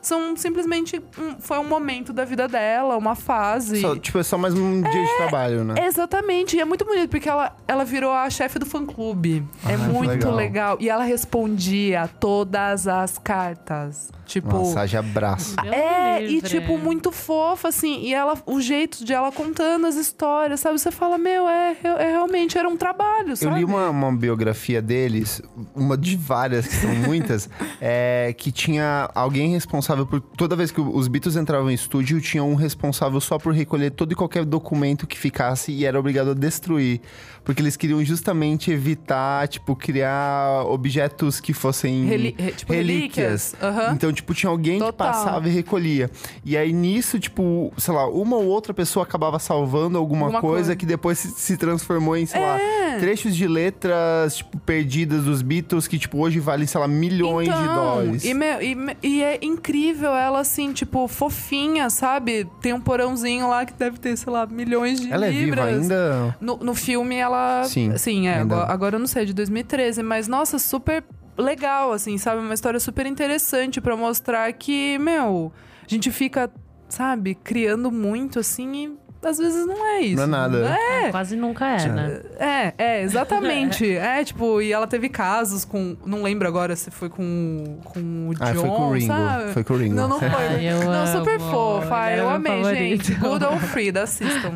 são 0.01 0.35
simplesmente. 0.35 1.01
um- 1.17 1.35
foi 1.39 1.57
um 1.59 1.63
momento 1.63 2.11
da 2.13 2.25
vida 2.25 2.47
dela, 2.47 2.97
uma 2.97 3.15
fase. 3.15 3.81
Só, 3.81 3.95
tipo, 3.95 4.17
é 4.19 4.23
só 4.23 4.37
mais 4.37 4.53
um 4.53 4.81
dia 4.81 4.91
de 5.05 5.17
trabalho, 5.17 5.63
né? 5.63 5.75
Exatamente, 5.85 6.55
e 6.57 6.59
é 6.59 6.65
muito 6.65 6.83
bonito, 6.85 7.09
porque 7.09 7.29
ela, 7.29 7.55
ela 7.67 7.83
virou 7.85 8.11
a 8.11 8.29
chefe 8.29 8.57
do 8.59 8.65
fã-clube. 8.65 9.45
Ah, 9.65 9.71
é 9.73 9.77
muito 9.77 10.09
legal. 10.09 10.35
legal. 10.35 10.77
E 10.79 10.89
ela 10.89 11.03
respondia 11.03 12.09
todas 12.19 12.87
as 12.87 13.17
cartas. 13.17 14.11
Tipo. 14.31 14.77
Haja 14.77 14.99
abraço. 14.99 15.55
É, 15.59 16.23
e 16.23 16.41
tipo, 16.41 16.77
muito 16.77 17.11
fofa, 17.11 17.67
assim. 17.67 17.99
E 18.01 18.13
ela, 18.13 18.41
o 18.45 18.61
jeito 18.61 19.03
de 19.03 19.11
ela 19.11 19.29
contando 19.29 19.85
as 19.85 19.95
histórias, 19.95 20.61
sabe? 20.61 20.79
Você 20.79 20.89
fala, 20.89 21.17
meu, 21.17 21.49
é, 21.49 21.75
é 21.83 22.11
realmente 22.11 22.57
era 22.57 22.69
um 22.69 22.77
trabalho, 22.77 23.31
Eu 23.31 23.35
sabe? 23.35 23.57
li 23.57 23.65
uma, 23.65 23.89
uma 23.89 24.11
biografia 24.13 24.81
deles, 24.81 25.41
uma 25.75 25.97
de 25.97 26.15
várias, 26.15 26.65
que 26.65 26.75
são 26.75 26.95
muitas, 26.95 27.49
é, 27.81 28.33
que 28.37 28.53
tinha 28.53 29.09
alguém 29.13 29.51
responsável 29.51 30.05
por. 30.05 30.21
Toda 30.21 30.55
vez 30.55 30.71
que 30.71 30.79
os 30.79 31.09
Beatles 31.09 31.35
entravam 31.35 31.69
em 31.69 31.73
estúdio, 31.73 32.21
tinha 32.21 32.43
um 32.43 32.55
responsável 32.55 33.19
só 33.19 33.37
por 33.37 33.53
recolher 33.53 33.91
todo 33.91 34.13
e 34.13 34.15
qualquer 34.15 34.45
documento 34.45 35.05
que 35.05 35.19
ficasse 35.19 35.73
e 35.73 35.85
era 35.85 35.99
obrigado 35.99 36.31
a 36.31 36.33
destruir. 36.33 37.01
Porque 37.43 37.59
eles 37.61 37.75
queriam 37.75 38.03
justamente 38.05 38.69
evitar, 38.71 39.47
tipo, 39.47 39.75
criar 39.75 40.63
objetos 40.67 41.39
que 41.39 41.53
fossem. 41.53 42.05
Reli- 42.05 42.35
re- 42.37 42.51
tipo, 42.51 42.71
relíquias. 42.71 43.55
Aham. 43.61 43.93
Então, 43.93 44.13
tipo, 44.13 44.31
tinha 44.33 44.49
alguém 44.49 44.77
que 44.77 44.85
Total. 44.85 45.07
passava 45.11 45.49
e 45.49 45.51
recolhia. 45.51 46.09
E 46.45 46.55
aí 46.55 46.71
nisso, 46.71 47.19
tipo, 47.19 47.73
sei 47.77 47.93
lá, 47.95 48.07
uma 48.07 48.35
ou 48.37 48.45
outra 48.45 48.75
pessoa 48.75 49.03
acabava 49.03 49.39
salvando 49.39 49.97
alguma, 49.97 50.25
Alguma 50.27 50.39
coisa, 50.39 50.55
coisa. 50.57 50.75
que 50.75 50.85
depois 50.85 51.17
se, 51.17 51.29
se 51.31 51.57
transformou 51.57 52.15
em, 52.15 52.27
sei 52.27 52.39
É. 52.39 52.45
lá, 52.45 52.99
trechos 52.99 53.35
de 53.35 53.47
letras, 53.47 54.37
tipo, 54.37 54.59
perdidas 54.59 55.23
dos 55.23 55.41
Beatles, 55.41 55.87
que, 55.87 55.97
tipo, 55.97 56.19
hoje 56.19 56.39
valem, 56.39 56.67
sei 56.67 56.79
lá, 56.79 56.87
milhões 56.87 57.47
de 57.47 57.53
Então, 57.55 57.73
dólares. 57.75 58.23
E, 58.23 58.33
meu, 58.35 58.61
e, 58.61 58.77
e 59.01 59.23
é 59.23 59.39
incrível 59.41 60.11
ela, 60.15 60.41
assim, 60.41 60.71
tipo, 60.73 61.07
fofinha, 61.07 61.89
sabe? 61.89 62.47
Tem 62.61 62.71
um 62.71 62.79
porãozinho 62.81 63.49
lá 63.49 63.65
que 63.65 63.73
deve 63.73 63.97
ter, 63.97 64.15
sei 64.15 64.31
lá, 64.31 64.45
milhões 64.45 65.01
de 65.01 65.11
Ela 65.11 65.25
é 65.25 65.31
viva 65.31 65.45
libras. 65.45 65.81
ainda? 65.81 66.37
No, 66.39 66.57
no 66.57 66.75
filme, 66.75 67.15
ela. 67.15 67.30
Sim, 67.65 67.97
Sim, 67.97 68.27
é. 68.27 68.35
ainda. 68.39 68.55
Agora, 68.55 68.73
agora 68.73 68.95
eu 68.95 68.99
não 68.99 69.07
sei, 69.07 69.23
é 69.23 69.25
de 69.25 69.33
2013. 69.33 70.01
Mas, 70.03 70.27
nossa, 70.27 70.57
super 70.59 71.03
legal, 71.37 71.91
assim, 71.93 72.17
sabe? 72.17 72.41
Uma 72.41 72.53
história 72.53 72.79
super 72.79 73.05
interessante 73.05 73.79
pra 73.81 73.95
mostrar 73.95 74.51
que, 74.53 74.97
meu, 74.99 75.51
a 75.83 75.87
gente 75.87 76.11
fica, 76.11 76.51
sabe, 76.89 77.35
criando 77.35 77.91
muito, 77.91 78.39
assim, 78.39 78.97
e 79.23 79.27
às 79.27 79.37
vezes 79.37 79.65
não 79.67 79.85
é 79.85 80.01
isso. 80.01 80.15
Não 80.17 80.23
é 80.23 80.27
nada. 80.27 80.75
É, 81.03 81.11
Quase 81.11 81.35
nunca 81.35 81.65
é, 81.67 81.87
né? 81.87 82.21
é, 82.39 82.73
é, 82.77 83.01
exatamente. 83.03 83.85
é, 83.95 84.23
tipo, 84.23 84.59
e 84.61 84.71
ela 84.73 84.87
teve 84.87 85.09
casos 85.09 85.63
com. 85.63 85.95
Não 86.05 86.23
lembro 86.23 86.47
agora 86.47 86.75
se 86.75 86.89
foi 86.89 87.07
com, 87.07 87.77
com 87.85 88.29
o 88.29 88.33
John, 88.33 88.43
Ah, 88.43 88.53
foi 88.55 88.69
com 88.69 88.87
o 88.89 88.93
Ringo. 88.93 89.07
sabe? 89.07 89.51
Foi 89.53 89.63
com 89.63 89.73
o 89.73 89.77
Ringo. 89.77 89.95
Não, 89.95 90.07
não 90.07 90.19
foi. 90.19 90.27
Ai, 90.29 90.65
eu 90.71 90.83
não, 90.85 91.05
super 91.07 91.39
amo. 91.39 91.51
fofa. 91.51 91.95
Ai, 91.95 92.13
Ele 92.13 92.21
eu 92.21 92.29
é 92.31 92.33
amei, 92.35 92.51
favorito. 92.63 93.05
gente. 93.05 93.13
Good 93.19 93.45
old 93.45 93.59
Frida, 93.67 94.03
assistam. 94.03 94.53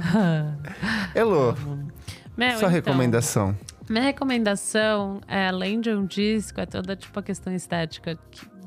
Elô, 1.13 1.53
Meu, 2.37 2.51
sua 2.51 2.57
então, 2.57 2.69
recomendação. 2.69 3.55
Minha 3.89 4.03
recomendação, 4.03 5.21
é, 5.27 5.47
além 5.47 5.79
de 5.79 5.91
um 5.91 6.05
disco, 6.05 6.59
é 6.59 6.65
toda 6.65 6.95
tipo 6.95 7.19
a 7.19 7.23
questão 7.23 7.53
estética 7.53 8.17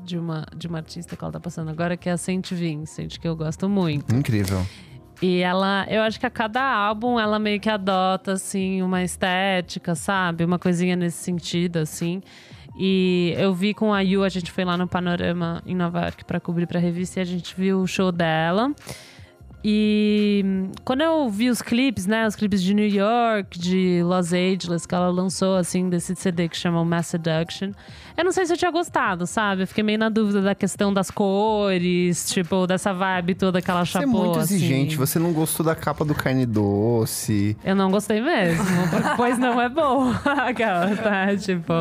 de 0.03 0.17
uma, 0.17 0.45
de 0.55 0.67
uma 0.67 0.79
artista 0.79 1.15
que 1.15 1.23
ela 1.23 1.31
tá 1.31 1.39
passando 1.39 1.69
agora, 1.69 1.97
que 1.97 2.09
é 2.09 2.13
a 2.13 2.17
Saint 2.17 2.51
Vincent, 2.51 3.19
que 3.19 3.27
eu 3.27 3.35
gosto 3.35 3.67
muito. 3.69 4.15
Incrível. 4.15 4.65
E 5.21 5.41
ela, 5.41 5.85
eu 5.89 6.01
acho 6.01 6.19
que 6.19 6.25
a 6.25 6.29
cada 6.29 6.63
álbum 6.63 7.19
ela 7.19 7.37
meio 7.37 7.59
que 7.59 7.69
adota, 7.69 8.33
assim, 8.33 8.81
uma 8.81 9.03
estética, 9.03 9.93
sabe? 9.93 10.45
Uma 10.45 10.57
coisinha 10.57 10.95
nesse 10.95 11.17
sentido, 11.17 11.77
assim. 11.77 12.21
E 12.77 13.33
eu 13.37 13.53
vi 13.53 13.73
com 13.73 13.93
a 13.93 13.99
Yu, 13.99 14.23
a 14.23 14.29
gente 14.29 14.51
foi 14.51 14.63
lá 14.63 14.77
no 14.77 14.87
Panorama 14.87 15.61
em 15.65 15.75
Nova 15.75 15.99
York 15.99 16.23
pra 16.23 16.39
cobrir 16.39 16.65
pra 16.65 16.79
revista 16.79 17.19
e 17.19 17.21
a 17.21 17.25
gente 17.25 17.53
viu 17.57 17.81
o 17.81 17.87
show 17.87 18.09
dela. 18.09 18.73
E 19.63 20.43
quando 20.85 21.01
eu 21.01 21.29
vi 21.29 21.49
os 21.49 21.61
clipes, 21.61 22.05
né? 22.07 22.25
Os 22.25 22.35
clipes 22.35 22.61
de 22.63 22.73
New 22.73 22.87
York, 22.87 23.59
de 23.59 24.01
Los 24.03 24.31
Angeles, 24.31 24.85
que 24.85 24.95
ela 24.95 25.09
lançou, 25.09 25.55
assim, 25.55 25.89
desse 25.89 26.15
CD 26.15 26.47
que 26.47 26.55
chama 26.55 26.83
Mass 26.85 27.07
Seduction. 27.07 27.71
Eu 28.15 28.25
não 28.25 28.31
sei 28.33 28.45
se 28.45 28.53
eu 28.53 28.57
tinha 28.57 28.71
gostado, 28.71 29.25
sabe? 29.25 29.63
Eu 29.63 29.67
fiquei 29.67 29.83
meio 29.83 29.97
na 29.97 30.09
dúvida 30.09 30.41
da 30.41 30.53
questão 30.53 30.93
das 30.93 31.09
cores, 31.09 32.29
tipo, 32.29 32.67
dessa 32.67 32.93
vibe 32.93 33.33
toda 33.35 33.61
que 33.61 33.71
ela 33.71 33.85
Você 33.85 33.97
é 33.97 34.01
chapou. 34.01 34.25
muito 34.25 34.39
assim. 34.39 34.55
exigente, 34.55 34.95
você 34.97 35.17
não 35.19 35.31
gostou 35.31 35.65
da 35.65 35.73
capa 35.75 36.03
do 36.03 36.13
carne 36.13 36.45
doce. 36.45 37.55
Eu 37.63 37.75
não 37.75 37.89
gostei 37.89 38.19
mesmo, 38.21 38.65
pois 39.15 39.37
não 39.37 39.61
é 39.61 39.69
bom. 39.69 40.11
Aquela, 40.25 40.95
tá? 40.97 41.35
Tipo. 41.37 41.73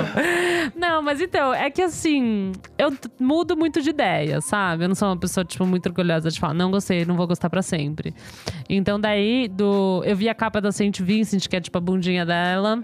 Não, 0.77 1.03
mas 1.03 1.21
então, 1.21 1.53
é 1.53 1.71
que 1.71 1.83
assim, 1.83 2.53
eu 2.79 2.93
mudo 3.19 3.57
muito 3.57 3.81
de 3.83 3.91
ideia, 3.91 4.41
sabe? 4.41 4.85
Eu 4.85 4.89
não 4.89 4.95
sou 4.95 5.09
uma 5.09 5.17
pessoa, 5.17 5.45
tipo, 5.45 5.67
muito 5.67 5.87
orgulhosa 5.87 6.31
de 6.31 6.39
falar, 6.39 6.55
não 6.55 6.71
gostei, 6.71 7.05
não 7.05 7.17
vou 7.17 7.27
gostar 7.27 7.51
pra 7.51 7.63
sempre. 7.69 8.15
Então, 8.69 8.99
daí, 9.01 9.49
do. 9.49 10.03
Eu 10.05 10.17
vi 10.17 10.29
a 10.29 10.35
capa 10.35 10.61
da 10.61 10.73
Saint 10.73 10.99
Vincent, 11.01 11.47
que 11.49 11.57
é 11.57 11.61
tipo 11.61 11.77
a 11.79 11.81
bundinha 11.81 12.25
dela. 12.27 12.83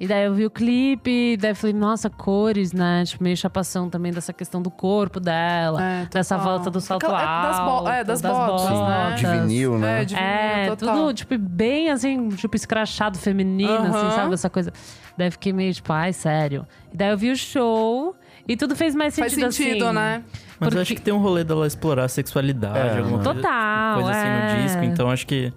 E 0.00 0.08
daí 0.08 0.24
eu 0.24 0.34
vi 0.34 0.44
o 0.44 0.50
clipe, 0.50 1.36
daí 1.36 1.52
eu 1.52 1.54
falei, 1.54 1.72
nossa, 1.74 2.10
cores, 2.10 2.72
né? 2.72 3.04
Tipo, 3.06 3.22
meio 3.22 3.36
chapação 3.36 3.88
também 3.88 4.10
dessa 4.10 4.32
questão 4.32 4.60
do 4.60 4.68
corpo 4.68 5.20
dela, 5.20 5.80
É, 5.80 6.06
dessa 6.06 6.36
volta 6.36 6.68
do 6.70 6.80
salto 6.80 7.04
Aquela- 7.04 7.22
é, 7.22 7.46
das 7.48 7.58
bo- 7.60 7.70
alto, 7.70 7.88
é, 7.88 8.04
das 8.04 8.20
botas, 8.22 8.64
né? 8.68 9.04
botas. 9.10 9.20
De 9.20 9.26
vinil, 9.26 9.78
né? 9.78 10.02
É, 10.02 10.04
de 10.04 10.14
vinil, 10.16 10.28
É, 10.28 10.66
total. 10.74 10.96
tudo, 10.96 11.14
tipo, 11.14 11.38
bem 11.38 11.88
assim, 11.90 12.30
tipo, 12.30 12.56
escrachado 12.56 13.16
feminino, 13.16 13.72
assim, 13.72 14.06
Aham. 14.06 14.10
sabe? 14.10 14.34
Essa 14.34 14.50
coisa. 14.50 14.72
Daí 15.16 15.28
eu 15.28 15.32
fiquei 15.32 15.52
meio, 15.52 15.72
tipo, 15.72 15.92
ai, 15.92 16.12
sério. 16.12 16.66
E 16.92 16.96
daí 16.96 17.10
eu 17.10 17.16
vi 17.18 17.30
o 17.30 17.36
show 17.36 18.16
e 18.52 18.56
tudo 18.56 18.74
fez 18.76 18.94
mais 18.94 19.16
Faz 19.16 19.32
sentido, 19.32 19.52
sentido, 19.52 19.84
assim. 19.86 19.94
né? 19.94 20.22
Mas 20.58 20.68
Porque- 20.68 20.76
eu 20.76 20.82
acho 20.82 20.94
que 20.94 21.00
tem 21.00 21.14
um 21.14 21.18
rolê 21.18 21.42
dela 21.44 21.66
explorar 21.66 22.04
a 22.04 22.08
sexualidade, 22.08 22.78
É, 22.78 22.98
alguma 22.98 23.18
né? 23.18 23.24
coisa, 23.24 23.34
Total, 23.34 23.94
coisa 24.02 24.10
assim 24.18 24.28
é. 24.28 24.56
no 24.56 24.62
disco. 24.62 24.82
Então 24.84 25.10
acho 25.10 25.26
que 25.26 25.52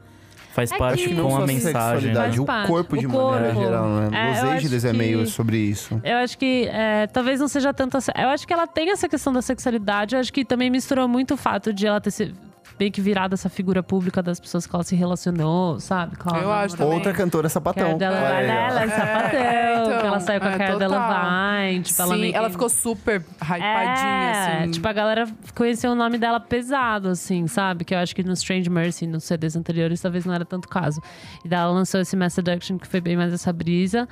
faz 0.53 0.71
É 0.71 0.77
parte 0.77 1.09
que- 1.09 1.15
com 1.15 1.35
a 1.35 1.43
a 1.43 1.47
mensagem. 1.47 2.11
sexualidade, 2.11 2.39
o 2.39 2.45
corpo 2.67 2.97
de 2.97 3.07
O 3.07 3.09
maneira 3.09 3.53
corpo. 3.53 3.61
geral, 3.67 3.87
né? 3.89 4.09
É, 4.13 4.29
Los 4.29 4.37
eu 4.43 4.49
Angeles 4.51 4.85
acho 4.85 4.95
é 4.95 4.97
meio 4.97 5.19
que- 5.19 5.25
sobre 5.25 5.57
isso. 5.57 5.99
Eu 6.03 6.17
acho 6.17 6.37
que 6.37 6.67
é, 6.71 7.07
talvez 7.07 7.39
não 7.39 7.47
seja 7.47 7.73
tanto. 7.73 7.97
Eu 8.15 8.29
acho 8.29 8.47
que 8.47 8.53
ela 8.53 8.67
tem 8.67 8.91
essa 8.91 9.09
questão 9.09 9.33
da 9.33 9.41
sexualidade. 9.41 10.15
Eu 10.15 10.21
acho 10.21 10.31
que 10.31 10.45
também 10.45 10.69
misturou 10.69 11.07
muito 11.07 11.33
o 11.33 11.37
fato 11.37 11.73
de 11.73 11.85
ela 11.87 11.99
ter 11.99 12.11
se, 12.11 12.33
meio 12.79 12.91
que 12.91 13.01
virado 13.01 13.33
essa 13.33 13.49
figura 13.49 13.83
pública 13.83 14.21
das 14.21 14.39
pessoas 14.39 14.65
que 14.65 14.75
ela 14.75 14.83
se 14.83 14.95
relacionou, 14.95 15.79
sabe? 15.79 16.15
Com 16.17 16.35
Eu 16.35 16.51
acho 16.51 16.75
também. 16.75 16.93
Outra 16.93 17.13
cantora 17.13 17.49
sapatão. 17.49 17.83
Cara 17.83 17.97
dela, 17.97 18.17
ó. 18.17 18.41
dela, 18.41 18.87
sapatão. 18.87 19.39
É, 19.39 19.73
então, 19.73 19.99
que 19.99 20.07
ela 20.07 20.19
saiu 20.19 20.39
com 20.39 20.47
a 20.47 20.51
é, 20.51 20.57
cara 20.57 20.73
total. 20.73 20.89
dela 20.89 21.63
Vine. 21.69 21.83
Tipo, 21.83 22.01
ela 22.01 22.17
meio 22.17 22.35
ela 22.35 22.49
ficou 22.49 22.69
super 22.69 23.23
hypadinha, 23.41 23.63
é, 23.67 24.61
assim. 24.61 24.71
tipo, 24.71 24.87
a 24.87 24.93
galera 24.93 25.27
conheceu 25.55 25.91
o 25.91 25.95
nome 25.95 26.17
dela 26.17 26.39
pesado, 26.39 27.09
assim, 27.09 27.47
sabe? 27.47 27.83
Que 27.85 27.93
eu 27.93 27.99
acho 27.99 28.15
que 28.15 28.23
no 28.23 28.33
Strange 28.33 28.69
Mercy, 28.69 29.07
nos 29.07 29.23
CDs 29.23 29.55
anteriores, 29.55 30.01
talvez 30.01 30.25
não 30.25 30.33
era 30.33 30.45
tanto 30.45 30.67
caso. 30.67 31.01
E 31.43 31.47
daí 31.47 31.59
ela 31.59 31.71
lançou 31.71 31.99
esse 32.01 32.15
Mass 32.15 32.33
Seduction, 32.33 32.77
que 32.77 32.87
foi 32.87 33.01
bem 33.01 33.15
mais 33.15 33.33
essa 33.33 33.51
brisa. 33.53 34.07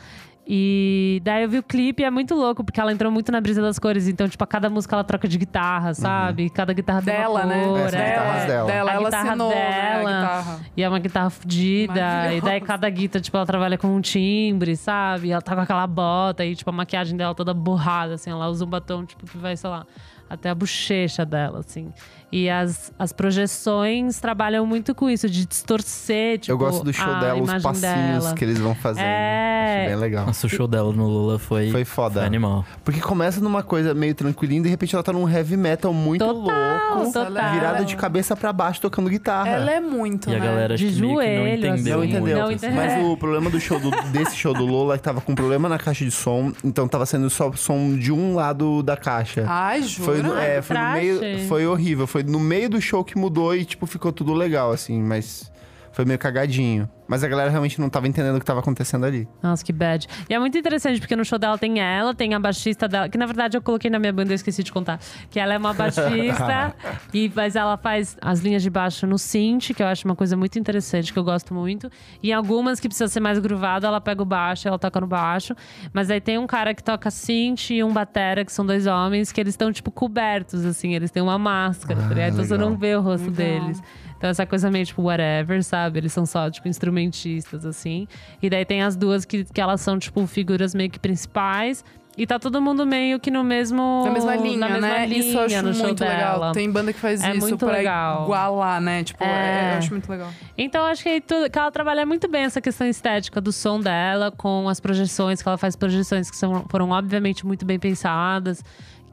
E 0.53 1.21
daí 1.23 1.43
eu 1.43 1.49
vi 1.49 1.59
o 1.59 1.63
clipe 1.63 2.03
e 2.03 2.05
é 2.05 2.11
muito 2.11 2.35
louco, 2.35 2.61
porque 2.61 2.77
ela 2.77 2.91
entrou 2.91 3.09
muito 3.09 3.31
na 3.31 3.39
brisa 3.39 3.61
das 3.61 3.79
cores. 3.79 4.09
Então, 4.09 4.27
tipo, 4.27 4.43
a 4.43 4.47
cada 4.47 4.69
música 4.69 4.93
ela 4.97 5.03
troca 5.05 5.25
de 5.25 5.37
guitarra, 5.37 5.93
sabe? 5.93 6.49
Cada 6.49 6.73
guitarra 6.73 7.01
tem 7.01 7.13
dela, 7.13 7.45
uma 7.45 7.45
né? 7.45 7.63
cor. 7.63 7.79
É, 7.79 7.89
são 7.89 7.99
guitarras 8.01 8.45
dela. 8.47 8.67
dela 8.67 8.91
A 8.91 8.93
ela 8.95 9.05
guitarra 9.05 9.29
assinou, 9.29 9.49
né, 9.49 9.55
a 9.55 9.97
dela. 9.97 10.11
guitarra. 10.11 10.59
E 10.75 10.83
é 10.83 10.89
uma 10.89 10.99
guitarra 10.99 11.29
fodida. 11.29 12.33
E 12.33 12.41
daí 12.41 12.59
cada 12.59 12.89
guitarra, 12.89 13.21
tipo, 13.21 13.37
ela 13.37 13.45
trabalha 13.45 13.77
com 13.77 13.87
um 13.87 14.01
timbre, 14.01 14.75
sabe? 14.75 15.29
E 15.29 15.31
ela 15.31 15.41
tá 15.41 15.55
com 15.55 15.61
aquela 15.61 15.87
bota 15.87 16.43
e, 16.43 16.53
tipo, 16.53 16.69
a 16.69 16.73
maquiagem 16.73 17.15
dela 17.15 17.33
toda 17.33 17.53
borrada, 17.53 18.15
assim. 18.15 18.29
Ela 18.29 18.49
usa 18.49 18.65
um 18.65 18.69
batom, 18.69 19.05
tipo, 19.05 19.25
que 19.25 19.37
vai, 19.37 19.55
sei 19.55 19.69
lá, 19.69 19.85
até 20.29 20.49
a 20.49 20.55
bochecha 20.55 21.25
dela, 21.25 21.59
assim. 21.59 21.93
E 22.31 22.49
as, 22.49 22.91
as 22.97 23.11
projeções 23.11 24.19
trabalham 24.19 24.65
muito 24.65 24.95
com 24.95 25.09
isso, 25.09 25.29
de 25.29 25.45
distorcer, 25.45 26.39
tipo, 26.39 26.51
Eu 26.53 26.57
gosto 26.57 26.83
do 26.83 26.93
show 26.93 27.19
dela, 27.19 27.41
os 27.41 27.61
passinhos 27.63 28.23
dela. 28.23 28.33
que 28.35 28.43
eles 28.45 28.57
vão 28.57 28.73
fazendo. 28.73 29.03
É. 29.03 29.77
Acho 29.81 29.89
bem 29.89 29.95
legal. 29.97 30.25
Nossa, 30.27 30.47
o 30.47 30.49
show 30.49 30.67
dela 30.67 30.91
no 30.93 31.07
Lula 31.07 31.37
foi, 31.39 31.69
Foi 31.71 31.83
foda. 31.85 32.23
animal. 32.23 32.65
Porque 32.85 32.99
começa 33.01 33.41
numa 33.41 33.61
coisa 33.63 33.93
meio 33.93 34.15
tranquilinha 34.15 34.59
e 34.61 34.63
de 34.63 34.69
repente 34.69 34.95
ela 34.95 35.03
tá 35.03 35.11
num 35.11 35.27
heavy 35.29 35.57
metal 35.57 35.93
muito 35.93 36.23
Total, 36.25 36.95
louco. 36.99 37.11
total. 37.13 37.53
Virada 37.53 37.83
de 37.85 37.95
cabeça 37.95 38.35
pra 38.35 38.53
baixo 38.53 38.79
tocando 38.81 39.09
guitarra. 39.09 39.49
Ela 39.49 39.71
é 39.71 39.79
muito, 39.81 40.29
E 40.29 40.35
a 40.35 40.39
né? 40.39 40.45
galera 40.45 40.77
De 40.77 40.85
não 40.85 40.91
joelho, 41.15 41.47
entendeu 41.47 41.97
Não 41.97 42.03
assim. 42.03 42.11
entendeu. 42.11 42.37
muito. 42.39 42.41
Não 42.41 42.51
entendeu. 42.51 42.75
Mas 42.75 43.05
o 43.05 43.17
problema 43.17 43.49
do 43.49 43.59
show 43.59 43.79
do- 43.79 43.91
desse 44.11 44.35
show 44.35 44.53
do 44.53 44.65
Lola 44.65 44.95
é 44.95 44.97
que 44.97 45.03
tava 45.03 45.19
com 45.21 45.35
problema 45.35 45.67
na 45.69 45.77
caixa 45.77 46.03
de 46.05 46.11
som, 46.11 46.51
então 46.63 46.87
tava 46.87 47.05
sendo 47.05 47.29
só 47.29 47.51
som 47.53 47.95
de 47.97 48.11
um 48.11 48.35
lado 48.35 48.81
da 48.83 48.95
caixa. 48.97 49.45
Ai, 49.47 49.83
jura? 49.83 50.23
Foi, 50.29 50.41
é, 50.41 50.61
foi 50.61 50.77
no 50.77 50.91
meio. 50.93 51.47
Foi 51.47 51.65
horrível. 51.67 52.07
Foi 52.07 52.20
no 52.23 52.39
meio 52.39 52.69
do 52.69 52.81
show 52.81 53.03
que 53.03 53.17
mudou 53.17 53.55
e, 53.55 53.65
tipo, 53.65 53.85
ficou 53.85 54.11
tudo 54.11 54.33
legal, 54.33 54.71
assim, 54.71 55.01
mas 55.01 55.51
foi 55.91 56.05
meio 56.05 56.19
cagadinho. 56.19 56.89
Mas 57.11 57.25
a 57.25 57.27
galera 57.27 57.49
realmente 57.49 57.77
não 57.81 57.89
tava 57.89 58.07
entendendo 58.07 58.37
o 58.37 58.39
que 58.39 58.45
tava 58.45 58.61
acontecendo 58.61 59.05
ali. 59.05 59.27
Nossa, 59.43 59.65
que 59.65 59.73
bad. 59.73 60.07
E 60.29 60.33
é 60.33 60.39
muito 60.39 60.57
interessante, 60.57 60.97
porque 60.97 61.13
no 61.13 61.25
show 61.25 61.37
dela 61.37 61.57
tem 61.57 61.81
ela, 61.81 62.15
tem 62.15 62.33
a 62.33 62.39
baixista 62.39 62.87
dela, 62.87 63.09
que 63.09 63.17
na 63.17 63.25
verdade 63.25 63.57
eu 63.57 63.61
coloquei 63.61 63.91
na 63.91 63.99
minha 63.99 64.13
banda, 64.13 64.31
eu 64.31 64.35
esqueci 64.35 64.63
de 64.63 64.71
contar. 64.71 64.97
Que 65.29 65.37
ela 65.37 65.53
é 65.53 65.57
uma 65.57 65.73
baixista, 65.73 66.73
e, 67.13 67.29
mas 67.35 67.57
ela 67.57 67.75
faz 67.75 68.17
as 68.21 68.39
linhas 68.39 68.63
de 68.63 68.69
baixo 68.69 69.05
no 69.05 69.17
synth, 69.17 69.73
que 69.75 69.83
eu 69.83 69.87
acho 69.87 70.07
uma 70.07 70.15
coisa 70.15 70.37
muito 70.37 70.57
interessante, 70.57 71.11
que 71.11 71.19
eu 71.19 71.23
gosto 71.25 71.53
muito. 71.53 71.91
E 72.23 72.29
em 72.29 72.33
algumas 72.33 72.79
que 72.79 72.87
precisa 72.87 73.09
ser 73.09 73.19
mais 73.19 73.37
gruvada, 73.39 73.87
ela 73.87 73.99
pega 73.99 74.21
o 74.21 74.25
baixo, 74.25 74.69
ela 74.69 74.79
toca 74.79 75.01
no 75.01 75.07
baixo. 75.07 75.53
Mas 75.91 76.09
aí 76.09 76.21
tem 76.21 76.37
um 76.37 76.47
cara 76.47 76.73
que 76.73 76.81
toca 76.81 77.11
synth 77.11 77.71
e 77.71 77.83
um 77.83 77.91
batera, 77.91 78.45
que 78.45 78.53
são 78.53 78.65
dois 78.65 78.87
homens, 78.87 79.33
que 79.33 79.41
eles 79.41 79.51
estão, 79.51 79.69
tipo, 79.69 79.91
cobertos, 79.91 80.63
assim, 80.63 80.95
eles 80.95 81.11
têm 81.11 81.21
uma 81.21 81.37
máscara, 81.37 81.99
tá 82.03 82.07
ligado? 82.07 82.31
Então 82.31 82.45
você 82.45 82.57
não 82.57 82.77
vê 82.77 82.95
o 82.95 83.01
rosto 83.01 83.29
Legal. 83.29 83.63
deles. 83.63 83.83
Então, 84.21 84.29
essa 84.29 84.45
coisa 84.45 84.69
meio, 84.69 84.85
tipo, 84.85 85.01
whatever, 85.01 85.63
sabe? 85.63 85.97
Eles 85.97 86.13
são 86.13 86.27
só, 86.27 86.47
tipo, 86.47 86.67
instrumentistas, 87.01 87.65
assim. 87.65 88.07
E 88.41 88.49
daí 88.49 88.65
tem 88.65 88.81
as 88.81 88.95
duas 88.95 89.25
que, 89.25 89.43
que 89.43 89.59
elas 89.59 89.81
são, 89.81 89.97
tipo, 89.99 90.25
figuras 90.27 90.73
meio 90.73 90.89
que 90.89 90.99
principais. 90.99 91.83
E 92.17 92.27
tá 92.27 92.37
todo 92.37 92.61
mundo 92.61 92.85
meio 92.85 93.19
que 93.21 93.31
no 93.31 93.41
mesmo... 93.41 94.03
Na 94.03 94.11
mesma 94.11 94.35
linha, 94.35 94.57
na 94.57 94.69
mesma 94.69 94.87
né? 94.87 95.05
linha 95.05 95.19
isso 95.19 95.37
eu 95.37 95.45
acho 95.45 95.63
muito 95.63 95.95
dela. 96.03 96.13
legal. 96.37 96.51
Tem 96.51 96.69
banda 96.69 96.91
que 96.91 96.99
faz 96.99 97.23
É 97.23 97.31
isso 97.31 97.39
muito 97.39 97.65
pra 97.65 97.71
legal. 97.77 98.23
igualar, 98.25 98.81
né? 98.81 99.01
Tipo, 99.01 99.23
É. 99.23 99.27
é, 99.27 99.73
eu 99.73 99.77
acho 99.77 99.91
muito 99.91 100.09
legal. 100.11 100.29
Então, 100.57 100.85
acho 100.85 101.01
que, 101.03 101.09
aí 101.09 101.21
tudo, 101.21 101.49
que 101.49 101.57
ela 101.57 101.71
trabalha 101.71 102.05
muito 102.05 102.27
bem 102.27 102.43
essa 102.43 102.59
questão 102.59 102.85
estética 102.85 103.39
do 103.39 103.53
som 103.53 103.79
dela, 103.79 104.29
com 104.29 104.67
as 104.67 104.81
projeções, 104.81 105.41
que 105.41 105.47
ela 105.47 105.57
faz 105.57 105.77
projeções 105.77 106.29
que 106.29 106.35
são, 106.35 106.65
foram, 106.69 106.89
obviamente, 106.89 107.45
muito 107.45 107.65
bem 107.65 107.79
pensadas. 107.79 108.61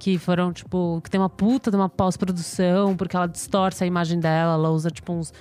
Que 0.01 0.19
foram, 0.19 0.53
tipo, 0.53 1.01
que 1.03 1.09
tem 1.09 1.21
uma 1.21 1.31
puta 1.31 1.71
de 1.71 1.77
uma 1.77 1.89
pós-produção, 1.89 2.97
porque 2.97 3.17
ela 3.17 3.27
distorce 3.29 3.83
a 3.83 3.87
imagem 3.87 4.19
dela, 4.19 4.55
ela 4.55 4.71
usa, 4.71 4.91
tipo, 4.91 5.13
uns, 5.13 5.33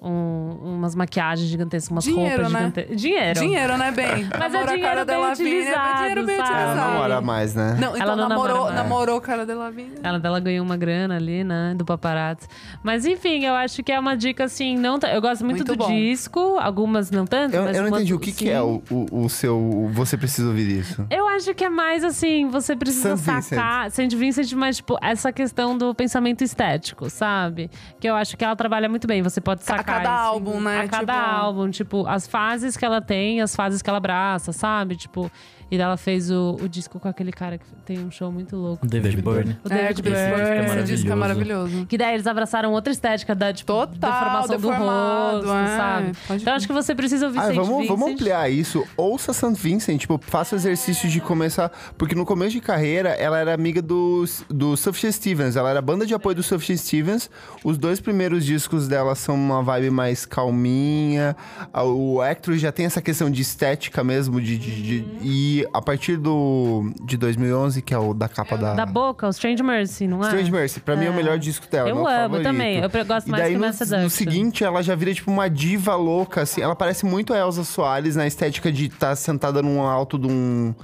um- 0.00 0.74
umas 0.76 0.94
maquiagens 0.94 1.48
gigantescas, 1.48 1.90
umas 1.90 2.04
Dinheiro, 2.04 2.42
roupas 2.44 2.52
né? 2.52 2.58
gigantescas. 2.58 3.00
Dinheiro. 3.00 3.40
Dinheiro, 3.40 3.78
né, 3.78 3.90
bem? 3.90 4.06
Mas 4.38 4.54
é 4.54 4.58
Namora 4.58 4.58
a 4.58 4.74
dinheiro 4.74 4.82
cara 4.82 5.04
bem 5.04 5.16
Lavigne, 5.20 5.48
utilizado, 5.50 5.88
é 5.88 5.96
dinheiro 5.98 6.26
bem 6.26 6.36
sabe? 6.36 6.50
Ela 6.50 6.62
utilizado. 6.64 6.90
não 6.92 6.98
mora 6.98 7.20
mais, 7.20 7.54
né? 7.54 7.76
Não, 7.80 7.90
então 7.96 8.02
Ela 8.02 8.16
não 8.16 8.28
namorou, 8.28 8.54
namora 8.56 8.74
namorou 8.74 9.16
o 9.16 9.20
cara 9.20 9.46
dela 9.46 9.64
Lavigne. 9.64 9.94
Ela 10.02 10.18
dela 10.18 10.40
ganhou 10.40 10.64
uma 10.64 10.76
grana 10.76 11.16
ali, 11.16 11.42
né? 11.44 11.74
Do 11.76 11.84
paparazzi. 11.84 12.46
Mas 12.82 13.04
enfim, 13.06 13.44
eu 13.44 13.54
acho 13.54 13.82
que 13.82 13.90
é 13.92 13.98
uma 13.98 14.16
dica 14.16 14.44
assim. 14.44 14.76
Não 14.76 14.98
eu 15.12 15.20
gosto 15.20 15.44
muito, 15.44 15.58
Muito 15.58 15.72
do 15.74 15.76
bom. 15.78 15.88
disco, 15.88 16.58
algumas 16.60 17.10
não 17.10 17.26
tanto. 17.26 17.54
Eu, 17.54 17.64
mas 17.64 17.76
eu 17.76 17.82
não 17.82 17.88
entendi 17.90 18.14
o 18.14 18.18
que, 18.18 18.32
que 18.32 18.48
é 18.50 18.60
o, 18.60 18.82
o, 18.90 19.24
o 19.24 19.28
seu. 19.28 19.56
o 19.58 19.88
Você 19.92 20.16
precisa 20.16 20.48
ouvir 20.48 20.70
isso. 20.80 21.06
Eu 21.10 21.26
acho 21.28 21.54
que 21.54 21.64
é 21.64 21.68
mais 21.68 22.04
assim, 22.04 22.48
você 22.48 22.76
precisa 22.76 23.16
Saint 23.16 23.42
sacar. 23.42 23.90
Saint 23.90 24.12
Vincent, 24.14 24.52
mas, 24.52 24.76
tipo, 24.76 24.96
essa 25.02 25.32
questão 25.32 25.76
do 25.76 25.94
pensamento 25.94 26.42
estético, 26.44 27.08
sabe? 27.10 27.70
Que 28.00 28.08
eu 28.08 28.14
acho 28.14 28.36
que 28.36 28.44
ela 28.44 28.54
trabalha 28.56 28.88
muito 28.88 29.06
bem. 29.06 29.22
Você 29.22 29.40
pode 29.40 29.62
sacar. 29.64 29.85
Cada 29.86 30.02
isso 30.02 30.10
em- 30.10 30.26
álbum, 30.26 30.60
né? 30.60 30.80
A 30.80 30.88
cada 30.88 31.12
Tipo- 31.14 31.30
álbum, 31.30 31.70
tipo, 31.70 32.06
as 32.06 32.26
fases 32.26 32.76
que 32.76 32.84
ela 32.84 33.00
tem, 33.00 33.40
as 33.40 33.54
fases 33.56 33.80
que 33.80 33.88
ela 33.88 33.98
abraça, 33.98 34.52
sabe? 34.52 34.96
Tipo, 34.96 35.30
e 35.70 35.76
ela 35.76 35.96
fez 35.96 36.30
o, 36.30 36.56
o 36.62 36.68
disco 36.68 36.98
com 37.00 37.08
aquele 37.08 37.32
cara 37.32 37.58
que 37.58 37.64
tem 37.84 37.98
um 38.04 38.10
show 38.10 38.30
muito 38.30 38.56
louco. 38.56 38.84
O 38.86 38.88
David, 38.88 39.16
Byrne. 39.20 39.58
O 39.64 39.68
David 39.68 40.00
é, 40.00 40.02
Byrne. 40.02 40.02
disco 40.02 40.08
é 40.08 40.76
Esse 40.82 40.92
disco 40.94 41.10
é 41.10 41.14
maravilhoso. 41.14 41.60
maravilhoso. 41.62 41.86
Que 41.86 41.98
daí 41.98 42.14
eles 42.14 42.26
abraçaram 42.26 42.72
outra 42.72 42.92
estética 42.92 43.34
da, 43.34 43.52
tipo, 43.52 43.72
Total, 43.72 43.94
deformação 43.98 44.46
do 44.56 44.62
deformado, 44.62 45.36
rosto, 45.38 45.52
é. 45.52 45.76
sabe? 45.76 46.12
Pode 46.28 46.42
Então 46.42 46.54
acho 46.54 46.66
que 46.66 46.72
você 46.72 46.94
precisa 46.94 47.26
ouvir 47.26 47.38
Ah, 47.38 47.42
Saint 47.42 47.56
vamos, 47.56 47.76
Vincent. 47.82 47.88
vamos 47.98 48.12
ampliar 48.12 48.50
isso. 48.50 48.84
Ouça 48.96 49.32
St. 49.32 49.54
Vincent, 49.54 49.98
tipo, 50.00 50.18
faça 50.22 50.54
o 50.54 50.58
exercício 50.58 51.08
de 51.08 51.20
começar. 51.20 51.70
Porque 51.98 52.14
no 52.14 52.24
começo 52.24 52.52
de 52.52 52.60
carreira, 52.60 53.10
ela 53.10 53.38
era 53.38 53.52
amiga 53.52 53.82
do, 53.82 54.24
do 54.48 54.76
Sufjan 54.76 55.10
Stevens. 55.10 55.56
Ela 55.56 55.70
era 55.70 55.82
banda 55.82 56.06
de 56.06 56.14
apoio 56.14 56.36
do 56.36 56.42
Sufjan 56.42 56.76
Stevens. 56.76 57.28
Os 57.64 57.76
dois 57.76 58.00
primeiros 58.00 58.44
discos 58.44 58.86
dela 58.88 59.14
são 59.14 59.34
uma 59.34 59.62
vibe 59.62 59.90
mais 59.90 60.24
calminha. 60.26 61.36
O 61.74 62.22
Hector 62.22 62.56
já 62.56 62.70
tem 62.72 62.86
essa 62.86 63.02
questão 63.02 63.30
de 63.30 63.42
estética 63.42 64.02
mesmo. 64.04 64.40
De, 64.40 64.56
de- 64.58 64.82
de- 65.00 65.55
a 65.72 65.80
partir 65.80 66.16
do, 66.16 66.92
de 67.04 67.16
2011, 67.16 67.80
que 67.82 67.94
é 67.94 67.98
o 67.98 68.12
da 68.12 68.28
capa 68.28 68.56
da. 68.56 68.74
Da 68.74 68.86
boca, 68.86 69.26
o 69.26 69.30
Strange 69.30 69.62
Mercy, 69.62 70.06
não 70.06 70.22
é? 70.22 70.26
Strange 70.26 70.50
Mercy, 70.50 70.80
pra 70.80 70.96
mim 70.96 71.06
é 71.06 71.10
o 71.10 71.14
melhor 71.14 71.38
disco 71.38 71.66
dela. 71.70 71.88
Eu 71.88 71.96
amo 71.96 72.06
favorito. 72.06 72.42
também, 72.42 72.78
eu 72.78 72.90
gosto 73.04 73.26
e 73.26 73.30
mais 73.30 73.42
daí 73.42 73.52
que 73.52 73.58
no, 73.58 73.66
Mass 73.66 73.76
Seduction. 73.76 74.02
no 74.02 74.10
seguinte, 74.10 74.64
ela 74.64 74.82
já 74.82 74.94
vira 74.94 75.14
tipo 75.14 75.30
uma 75.30 75.48
diva 75.48 75.94
louca, 75.94 76.42
assim. 76.42 76.60
Ela 76.60 76.74
parece 76.74 77.06
muito 77.06 77.32
a 77.32 77.38
Elsa 77.38 77.64
Soares 77.64 78.16
na 78.16 78.26
estética 78.26 78.70
de 78.72 78.86
estar 78.86 79.14
sentada 79.16 79.62
num 79.62 79.80
alto 79.80 80.18
de 80.18 80.26
um. 80.26 80.74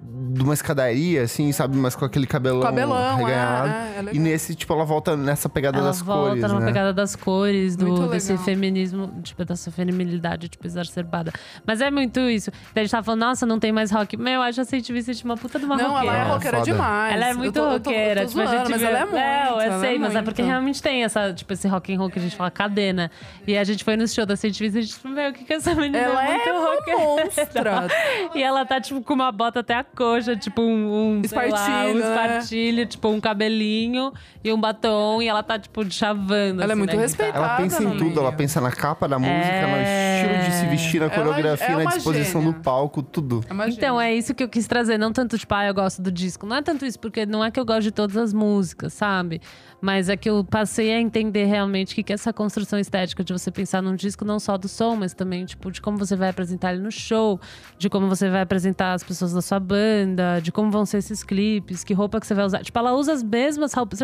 De 0.00 0.42
uma 0.42 0.54
escadaria, 0.54 1.22
assim, 1.22 1.50
sabe? 1.52 1.76
Mas 1.76 1.96
com 1.96 2.04
aquele 2.04 2.26
cabelão, 2.26 2.60
Cabelão, 2.62 3.16
reganhado. 3.16 3.68
é, 3.68 3.72
é, 3.72 4.10
é 4.10 4.14
e 4.14 4.18
nesse, 4.18 4.54
tipo, 4.54 4.72
ela 4.72 4.84
volta 4.84 5.16
nessa 5.16 5.48
pegada 5.48 5.78
Ela 5.78 5.88
das 5.88 6.00
volta 6.00 6.28
cores, 6.30 6.42
numa 6.44 6.60
né? 6.60 6.66
pegada 6.66 6.92
das 6.92 7.16
cores, 7.16 7.76
do, 7.76 8.06
desse 8.08 8.36
feminismo, 8.38 9.20
tipo, 9.22 9.44
dessa 9.44 9.70
feminilidade, 9.72 10.48
tipo, 10.48 10.66
exacerbada. 10.66 11.32
Mas 11.66 11.80
é 11.80 11.90
muito 11.90 12.20
isso. 12.20 12.50
Daí 12.74 12.82
a 12.82 12.84
gente 12.84 12.90
tava 12.92 13.02
falando, 13.04 13.20
nossa, 13.20 13.44
não 13.44 13.58
tem 13.58 13.72
mais 13.72 13.90
rock. 13.90 14.16
Meu, 14.16 14.34
eu 14.34 14.42
acho 14.42 14.60
a 14.60 14.64
Saint 14.64 14.88
Vincent 14.88 15.24
uma 15.24 15.36
puta 15.36 15.58
de 15.58 15.64
uma 15.64 15.76
Não, 15.76 15.98
ela 15.98 16.00
é 16.00 16.22
roqueira. 16.22 16.24
roqueira 16.34 16.58
foda. 16.58 16.70
demais. 16.70 17.14
Ela 17.14 17.26
é 17.26 17.32
Eu 17.32 17.36
muito 17.38 17.46
eu 17.58 17.62
tô- 17.64 17.72
eu 17.72 17.80
tô 17.80 17.90
roqueira. 17.90 18.26
tipo, 18.26 18.40
a 18.40 18.44
zoando, 18.46 18.58
gente 18.58 18.70
mas 18.70 18.80
vê- 18.80 18.86
ela 18.86 18.98
é 18.98 19.02
muito. 19.04 19.14
Não, 19.16 19.54
eu 19.54 19.60
ela 19.60 19.80
sei, 19.80 19.98
mas 19.98 20.10
é 20.10 20.12
muito. 20.14 20.24
porque 20.24 20.42
realmente 20.42 20.82
tem 20.82 21.04
essa, 21.04 21.32
tipo, 21.32 21.52
esse 21.52 21.66
rock 21.66 21.92
and 21.94 21.98
roll 21.98 22.10
que 22.10 22.18
a 22.18 22.22
gente 22.22 22.36
fala 22.36 22.50
cadena. 22.50 23.10
E 23.46 23.56
a 23.58 23.64
gente 23.64 23.82
foi 23.82 23.96
no 23.96 24.06
show 24.06 24.24
da 24.24 24.36
Saint 24.36 24.56
Vincent 24.58 24.76
e 24.76 24.78
a 24.78 24.82
gente 24.82 24.94
falou, 24.94 25.16
meu, 25.16 25.30
o 25.30 25.32
que 25.32 25.44
que 25.44 25.52
essa 25.52 25.74
menina 25.74 25.98
Ela 25.98 26.24
é 26.24 26.34
muito 26.36 26.48
é 26.48 26.52
uma 26.52 26.74
roqueira. 26.74 26.98
monstra. 27.00 27.88
E 28.34 28.42
ela 28.42 28.64
tá, 28.64 28.80
tipo, 28.80 29.00
com 29.02 29.14
uma 29.14 29.32
bota 29.32 29.60
até 29.60 29.74
a 29.74 29.84
coxa, 29.96 30.36
tipo, 30.36 30.62
um, 30.62 31.18
um 31.18 31.22
sei 31.24 31.36
lá, 31.38 31.44
um 31.44 31.48
Espartilho, 31.48 31.98
né? 31.98 32.10
espartilho, 32.10 32.86
tipo, 32.86 33.08
um 33.08 33.20
cabelinho 33.20 34.12
e 34.44 34.52
um 34.52 34.60
batom. 34.60 35.20
E 35.22 35.28
ela 35.28 35.42
tá, 35.42 35.58
tipo, 35.58 35.90
chavando. 35.90 36.62
Ela 36.62 36.72
é 36.72 36.74
assim, 36.74 36.78
muito 36.78 36.94
na 36.96 37.02
respeitada. 37.02 37.38
Ela 37.44 37.56
pensa 37.56 37.82
em 37.82 37.90
tudo, 37.90 38.04
meio. 38.04 38.18
ela 38.20 38.32
pensa 38.32 38.60
na 38.60 38.70
capa 38.70 39.08
da 39.08 39.18
música, 39.18 39.36
É. 39.36 40.22
no 40.22 40.28
estilo 40.32 40.44
de 40.44 40.56
se 40.56 40.66
vestir, 40.66 41.00
na 41.00 41.06
Ela 41.06 41.14
coreografia, 41.14 41.66
é 41.66 41.70
na 41.70 41.78
uma 41.78 41.90
disposição 41.92 42.40
gênia. 42.42 42.56
do 42.56 42.62
palco, 42.62 43.02
tudo. 43.02 43.44
É 43.48 43.68
Então, 43.70 44.00
é 44.00 44.14
isso 44.14 44.34
que 44.34 44.42
eu 44.42 44.48
quis 44.48 44.66
trazer. 44.66 44.98
Não 44.98 45.12
tanto, 45.12 45.36
tipo, 45.38 45.54
ah, 45.54 45.66
eu 45.66 45.74
gosto 45.74 46.00
do 46.02 46.10
disco. 46.12 46.46
Não 46.46 46.56
é 46.56 46.62
tanto 46.62 46.84
isso, 46.86 46.98
porque 46.98 47.26
não 47.26 47.44
é 47.44 47.50
que 47.50 47.58
eu 47.58 47.64
gosto 47.64 47.82
de 47.82 47.90
todas 47.90 48.16
as 48.16 48.32
músicas, 48.32 48.92
sabe? 48.92 49.40
Mas 49.80 50.08
é 50.08 50.16
que 50.16 50.28
eu 50.28 50.44
passei 50.44 50.92
a 50.92 51.00
entender 51.00 51.44
realmente 51.44 51.94
que 51.94 52.02
que 52.02 52.12
essa 52.12 52.32
construção 52.32 52.78
estética 52.78 53.22
de 53.22 53.32
você 53.32 53.50
pensar 53.50 53.80
num 53.80 53.94
disco 53.94 54.24
não 54.24 54.40
só 54.40 54.58
do 54.58 54.66
som, 54.68 54.96
mas 54.96 55.14
também, 55.14 55.44
tipo, 55.44 55.70
de 55.70 55.80
como 55.80 55.96
você 55.96 56.16
vai 56.16 56.30
apresentar 56.30 56.72
ele 56.72 56.82
no 56.82 56.90
show, 56.90 57.40
de 57.78 57.88
como 57.88 58.08
você 58.08 58.28
vai 58.28 58.40
apresentar 58.40 58.94
as 58.94 59.04
pessoas 59.04 59.32
da 59.32 59.40
sua 59.40 59.60
banda, 59.60 60.40
de 60.40 60.50
como 60.50 60.70
vão 60.70 60.84
ser 60.84 60.98
esses 60.98 61.22
clipes, 61.22 61.84
que 61.84 61.94
roupa 61.94 62.18
que 62.18 62.26
você 62.26 62.34
vai 62.34 62.44
usar. 62.44 62.62
Tipo, 62.62 62.78
ela 62.78 62.92
usa 62.94 63.12
as 63.12 63.22
mesmas 63.22 63.72
roupas. 63.72 64.00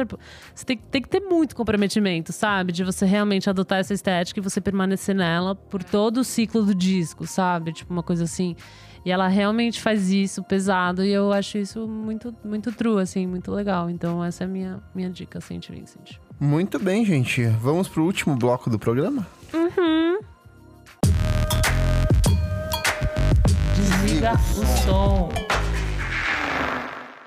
Você 0.55 0.65
tem, 0.65 0.77
tem 0.77 1.03
que 1.03 1.09
ter 1.09 1.21
muito 1.21 1.57
comprometimento, 1.57 2.33
sabe? 2.33 2.73
De 2.73 2.85
você 2.85 3.05
realmente 3.05 3.51
adotar 3.51 3.79
essa 3.79 3.95
estética 3.95 4.39
e 4.39 4.43
você 4.43 4.61
permanecer 4.61 5.15
nela 5.15 5.55
por 5.55 5.83
todo 5.83 6.19
o 6.19 6.25
ciclo 6.25 6.63
do 6.63 6.75
disco, 6.75 7.27
sabe? 7.27 7.73
Tipo, 7.73 7.93
uma 7.93 8.03
coisa 8.03 8.25
assim. 8.25 8.55
E 9.05 9.11
ela 9.11 9.29
realmente 9.29 9.81
faz 9.83 10.11
isso 10.11 10.43
pesado 10.43 11.05
e 11.05 11.13
eu 11.13 11.31
acho 11.31 11.59
isso 11.59 11.87
muito, 11.87 12.35
muito 12.43 12.73
true, 12.73 13.03
assim, 13.03 13.27
muito 13.27 13.51
legal. 13.53 13.91
Então, 13.91 14.25
essa 14.25 14.45
é 14.45 14.47
a 14.47 14.49
minha, 14.49 14.83
minha 14.95 15.11
dica, 15.11 15.41
Saint 15.43 15.69
Vincent. 15.69 16.19
Muito 16.41 16.79
bem, 16.79 17.05
gente. 17.05 17.45
Vamos 17.45 17.87
pro 17.87 18.03
último 18.03 18.35
bloco 18.35 18.71
do 18.71 18.79
programa? 18.79 19.27
Desliga 23.77 24.33
o 24.33 24.67
som. 24.85 25.29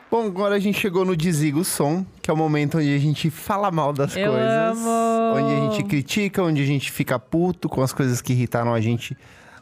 Bom, 0.10 0.26
agora 0.26 0.56
a 0.56 0.60
gente 0.60 0.80
chegou 0.80 1.04
no 1.04 1.18
Desliga 1.18 1.60
o 1.60 1.66
Som, 1.66 2.06
que 2.22 2.32
é 2.32 2.34
o 2.34 2.38
momento 2.38 2.78
onde 2.78 2.96
a 2.96 2.98
gente 2.98 3.30
fala 3.30 3.70
mal 3.70 3.92
das 3.92 4.16
Eu 4.16 4.32
coisas. 4.32 4.50
amo! 4.50 5.36
Onde 5.36 5.54
a 5.54 5.60
gente 5.60 5.84
critica, 5.84 6.42
onde 6.42 6.62
a 6.62 6.66
gente 6.66 6.90
fica 6.92 7.20
puto 7.20 7.68
com 7.68 7.82
as 7.82 7.92
coisas 7.92 8.22
que 8.22 8.32
irritaram 8.32 8.74
a 8.74 8.80
gente 8.80 9.18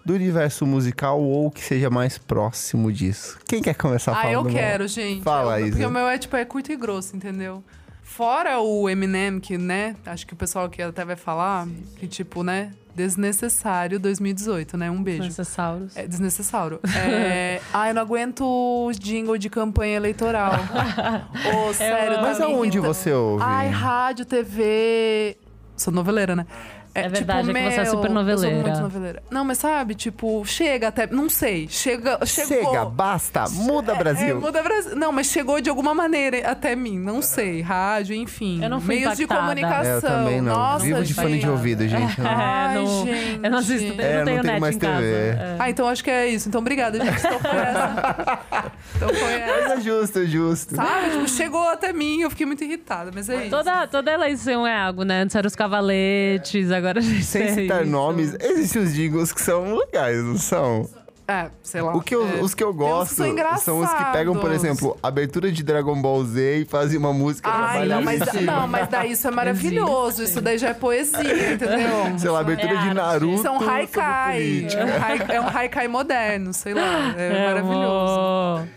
do 0.05 0.13
universo 0.13 0.65
musical 0.65 1.19
ou 1.19 1.49
que 1.49 1.61
seja 1.63 1.89
mais 1.89 2.17
próximo 2.17 2.91
disso. 2.93 3.39
Quem 3.47 3.61
quer 3.61 3.73
começar 3.75 4.11
Ah, 4.11 4.15
falando 4.15 4.33
eu 4.33 4.43
mal? 4.43 4.53
quero, 4.53 4.87
gente. 4.87 5.23
Fala, 5.23 5.59
eu, 5.59 5.65
Isa. 5.67 5.71
Porque 5.77 5.85
o 5.87 5.91
meu 5.91 6.07
é, 6.07 6.17
tipo, 6.17 6.35
é 6.35 6.45
curto 6.45 6.71
e 6.71 6.75
grosso, 6.75 7.15
entendeu? 7.15 7.63
Fora 8.03 8.59
o 8.59 8.87
Eminem, 8.87 9.39
que, 9.39 9.57
né, 9.57 9.95
acho 10.05 10.27
que 10.27 10.33
o 10.33 10.35
pessoal 10.35 10.65
aqui 10.65 10.79
até 10.81 11.03
vai 11.03 11.15
falar, 11.15 11.67
que, 11.97 12.07
tipo, 12.07 12.43
né, 12.43 12.71
desnecessário 12.93 13.99
2018, 13.99 14.77
né? 14.77 14.91
Um 14.91 15.01
beijo. 15.01 15.23
Necessauros. 15.23 15.97
É 15.97 16.07
desnecessário. 16.07 16.79
É... 16.95 17.59
Ai, 17.73 17.89
eu 17.89 17.95
não 17.95 18.01
aguento 18.03 18.41
o 18.45 18.91
jingle 18.93 19.37
de 19.37 19.49
campanha 19.49 19.95
eleitoral. 19.97 20.53
Ô, 21.67 21.73
sério, 21.73 22.21
Mas 22.21 22.37
tá 22.37 22.47
me 22.47 22.53
aonde 22.53 22.77
irritando. 22.77 22.93
você 22.93 23.11
ouve? 23.11 23.43
Ai, 23.43 23.69
rádio, 23.69 24.23
TV. 24.25 25.35
Sou 25.75 25.91
noveleira, 25.91 26.35
né? 26.35 26.45
É 26.95 27.09
verdade, 27.09 27.47
tipo, 27.47 27.57
é 27.57 27.61
que 27.63 27.71
você 27.71 27.79
é 27.79 27.83
meu, 27.83 27.91
super 27.91 28.07
Eu 28.09 28.13
noveleira. 28.13 28.55
sou 28.55 28.61
muito 28.63 28.79
noveleira. 28.81 29.23
Não, 29.29 29.43
mas 29.45 29.57
sabe, 29.57 29.95
tipo, 29.95 30.43
chega 30.45 30.87
até. 30.87 31.05
Não 31.07 31.29
sei. 31.29 31.67
Chega. 31.69 32.19
Chegou. 32.25 32.57
Chega, 32.63 32.85
basta, 32.85 33.45
muda 33.49 33.91
É, 33.91 33.95
Brasil. 33.95 34.39
muda 34.39 34.63
Brasil. 34.63 34.95
Não, 34.95 35.11
mas 35.11 35.27
chegou 35.27 35.59
de 35.59 35.69
alguma 35.69 35.93
maneira 35.93 36.49
até 36.49 36.75
mim. 36.75 36.97
Não 36.97 37.21
sei. 37.21 37.61
Rádio, 37.61 38.15
enfim. 38.15 38.63
Eu 38.63 38.69
não 38.69 38.79
fui 38.79 38.95
Meios 38.95 39.17
de 39.17 39.23
impactada. 39.23 39.41
comunicação. 39.41 39.91
É, 39.91 39.95
eu 39.97 40.01
também 40.01 40.41
não. 40.41 40.55
Nossa, 40.55 40.85
Vivo 40.85 41.03
de 41.03 41.13
fone 41.13 41.39
de 41.39 41.49
ouvido, 41.49 41.85
gente. 41.87 42.19
Não. 42.21 42.29
Ai, 42.31 42.75
É, 42.75 42.79
não- 42.79 43.05
gente. 43.05 43.39
Eu 43.43 43.51
não 43.51 43.57
assisto, 43.59 43.85
eu 43.85 44.05
É, 44.05 44.11
não 44.13 44.17
não 44.19 44.25
tenho 44.25 44.41
tenho 44.41 44.43
net 44.53 44.61
mais 44.61 44.75
em 44.75 44.79
casa. 44.79 45.01
TV. 45.01 45.13
É. 45.15 45.55
Ah, 45.59 45.69
então 45.69 45.87
acho 45.89 46.03
que 46.03 46.09
é 46.11 46.27
isso. 46.27 46.47
Então, 46.47 46.61
obrigada, 46.61 46.97
gente. 47.03 47.19
Então 47.19 47.39
foi 47.39 47.57
essa. 47.59 48.39
Então 48.95 49.09
foi 49.09 49.33
essa. 49.33 49.53
Mas 49.69 49.71
é 49.71 49.81
justo, 49.81 50.19
é 50.19 50.25
justo. 50.25 50.75
Sabe? 50.75 51.09
Tipo, 51.11 51.27
chegou 51.27 51.67
até 51.69 51.91
mim. 51.91 52.21
Eu 52.21 52.29
fiquei 52.29 52.45
muito 52.45 52.63
irritada. 52.63 53.11
Mas 53.13 53.27
é 53.29 53.41
isso. 53.41 53.49
Toda, 53.49 53.85
toda 53.87 54.11
eleição 54.11 54.65
é 54.65 54.77
algo, 54.77 55.03
né? 55.03 55.21
Antes 55.21 55.35
eram 55.35 55.47
os 55.47 55.55
cavaletes, 55.55 56.71
agora 56.71 56.84
a 56.87 57.01
gente 57.01 57.23
Sem 57.23 57.45
tem 57.47 57.53
citar 57.55 57.81
isso. 57.83 57.91
nomes, 57.91 58.35
existem 58.39 58.81
os 58.83 58.93
jingles 58.93 59.31
que 59.31 59.41
são 59.41 59.75
legais, 59.75 60.23
não 60.23 60.37
são? 60.37 60.89
É, 61.27 61.47
sei 61.63 61.81
lá. 61.81 61.95
O 61.95 62.01
que 62.01 62.13
eu- 62.13 62.27
é. 62.27 62.39
os 62.39 62.53
que 62.53 62.63
eu 62.63 62.71
gosto 62.71 63.09
que 63.15 63.59
são 63.61 63.79
os 63.79 63.91
que 63.91 64.05
pegam, 64.11 64.35
por 64.35 64.51
exemplo, 64.51 64.95
abertura 65.01 65.51
de 65.51 65.63
Dragon 65.63 65.99
Ball 65.99 66.23
Z 66.23 66.57
e 66.59 66.65
fazem 66.65 66.99
uma 66.99 67.11
música 67.11 67.49
Ai, 67.49 67.87
trabalhada 67.87 67.95
não, 67.95 68.03
mas, 68.03 68.41
não, 68.45 68.67
mas 68.67 68.87
daí 68.89 69.11
isso 69.13 69.27
é 69.27 69.31
maravilhoso. 69.31 70.21
Isso 70.21 70.39
daí 70.39 70.59
já 70.59 70.69
é 70.69 70.73
poesia, 70.75 71.53
entendeu? 71.53 72.13
Sei 72.19 72.29
lá, 72.29 72.41
abertura 72.41 72.73
É 72.75 72.77
de. 72.77 72.93
Naruto 72.93 73.33
Isso 73.33 73.47
é 73.47 73.49
um 73.51 73.69
haikai. 73.69 74.67
É 74.71 74.85
um, 74.85 75.33
é 75.33 75.41
um 75.41 75.57
haikai 75.57 75.87
moderno, 75.87 76.53
sei 76.53 76.75
lá. 76.75 77.15
É, 77.17 77.27
É, 77.33 77.47
maravilhoso. 77.47 78.19
amor. 78.19 78.67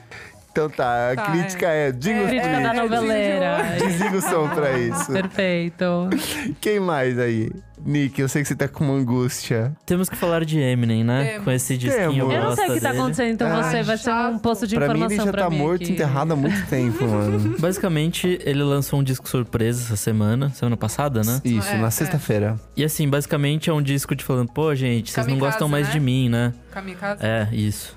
Então 0.51 0.71
tá, 0.71 1.13
a 1.13 1.17
Tá, 1.17 1.23
crítica 1.31 1.67
é, 1.69 1.93
jingles 1.93 2.31
Crítica 2.31 2.49
da 2.49 2.71
políticos. 2.71 2.91
noveleira. 2.91 3.57
Desliga 3.79 4.17
o 4.17 4.23
som 4.23 4.49
pra 4.49 4.73
isso. 4.79 5.13
Perfeito. 5.13 5.85
Quem 6.63 6.81
mais 6.81 7.19
aí? 7.19 7.53
Nick, 7.89 8.21
eu 8.21 8.29
sei 8.29 8.43
que 8.43 8.49
você 8.49 8.55
tá 8.55 8.69
com 8.69 8.85
uma 8.85 8.95
angústia. 8.95 9.73
Temos 9.87 10.11
que 10.11 10.17
falar 10.17 10.45
de 10.45 10.59
Eminem, 10.59 11.03
né? 11.03 11.25
Temos. 11.25 11.45
Com 11.45 11.51
esse 11.53 11.77
disquinho 11.79 12.13
Temos. 12.29 12.35
Eu 12.35 12.43
não 12.43 12.55
sei 12.55 12.69
o 12.69 12.75
que 12.75 12.81
tá 12.81 12.89
dele. 12.91 13.01
acontecendo, 13.01 13.31
então 13.33 13.49
Ai, 13.51 13.63
você 13.63 13.83
vai 13.83 13.97
ser 13.97 14.11
um 14.13 14.39
posto 14.39 14.67
de 14.67 14.75
pra 14.75 14.89
mim, 14.89 14.95
informação 14.97 15.17
ele 15.17 15.25
já 15.27 15.33
pra 15.33 15.43
tá 15.45 15.51
mim 15.51 15.57
morto, 15.59 15.83
aqui. 15.83 15.93
enterrado 15.93 16.33
há 16.33 16.37
muito 16.37 16.67
tempo, 16.67 17.05
mano. 17.09 17.57
Basicamente, 17.59 18.39
ele 18.45 18.63
lançou 18.63 19.01
um 19.01 19.03
disco 19.03 19.27
surpresa 19.27 19.81
essa 19.85 19.97
semana, 19.97 20.51
semana 20.51 20.77
passada, 20.77 21.23
né? 21.25 21.41
Isso, 21.43 21.67
É, 21.71 21.79
na 21.79 21.87
é. 21.87 21.91
sexta-feira. 21.91 22.61
E 22.77 22.85
assim, 22.85 23.09
basicamente 23.09 23.71
é 23.71 23.73
um 23.73 23.81
disco 23.81 24.15
de 24.15 24.23
falando, 24.23 24.53
pô, 24.53 24.75
gente, 24.75 25.11
vocês 25.11 25.27
não 25.27 25.39
gostam 25.39 25.67
mais 25.67 25.87
né? 25.87 25.93
de 25.95 26.01
mim, 26.01 26.29
né? 26.29 26.53
Kamikaze. 26.71 27.25
É, 27.25 27.49
isso. 27.53 27.97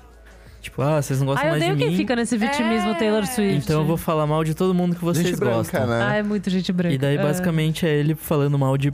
Tipo, 0.62 0.80
ah, 0.80 1.02
vocês 1.02 1.18
não 1.18 1.26
gostam 1.26 1.44
Ah, 1.44 1.48
eu 1.48 1.50
mais 1.58 1.64
de 1.64 1.70
odeio 1.72 1.78
quem 1.80 1.90
mim. 1.90 1.96
fica 1.98 2.16
nesse 2.16 2.38
vitimismo 2.38 2.90
É. 2.92 2.94
Taylor 2.94 3.26
Swift. 3.26 3.56
Então 3.64 3.80
eu 3.80 3.86
vou 3.86 3.96
falar 3.98 4.26
mal 4.26 4.42
de 4.42 4.54
todo 4.54 4.72
mundo 4.72 4.94
que 4.96 5.04
vocês 5.04 5.26
Gente 5.26 5.38
branca, 5.38 5.56
gostam. 5.56 5.86
né? 5.86 6.06
Ah, 6.08 6.14
é 6.14 6.22
muito 6.22 6.48
gente 6.48 6.72
branca. 6.72 6.94
E 6.94 6.98
daí, 6.98 7.16
É. 7.16 7.22
basicamente, 7.22 7.84
é 7.84 7.90
ele 7.94 8.14
falando 8.14 8.56
mal 8.58 8.78
de 8.78 8.90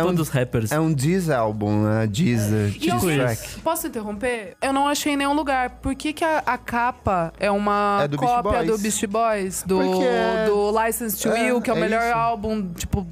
É 0.00 0.04
um, 0.04 0.06
todos 0.06 0.20
os 0.22 0.28
rappers. 0.28 0.72
é 0.72 0.80
um 0.80 0.92
Diz 0.92 1.30
álbum, 1.30 1.82
né? 1.84 2.06
Diz, 2.06 2.42
E 2.50 2.78
Diz 2.78 2.92
eu- 3.02 3.14
track. 3.16 3.60
Posso 3.60 3.86
interromper? 3.86 4.56
Eu 4.60 4.72
não 4.72 4.88
achei 4.88 5.12
em 5.12 5.16
nenhum 5.16 5.32
lugar. 5.34 5.70
Por 5.82 5.94
que, 5.94 6.12
que 6.12 6.24
a, 6.24 6.42
a 6.44 6.58
capa 6.58 7.32
é 7.38 7.50
uma 7.50 8.00
É 8.02 8.08
do 8.08 8.16
Beast 8.16 8.32
cópia 8.34 8.52
Boys. 8.58 8.66
do 8.70 8.78
Beast 8.78 9.06
Boys? 9.06 9.62
Do, 9.66 9.76
Porque 9.78 10.04
é- 10.04 10.46
do 10.46 10.70
License 10.84 11.22
to 11.22 11.28
É, 11.28 11.42
Will, 11.44 11.60
que 11.60 11.70
é 11.70 11.72
o 11.72 11.76
é 11.76 11.80
melhor 11.80 12.02
isso. 12.04 12.14
álbum, 12.18 12.68
tipo, 12.74 13.06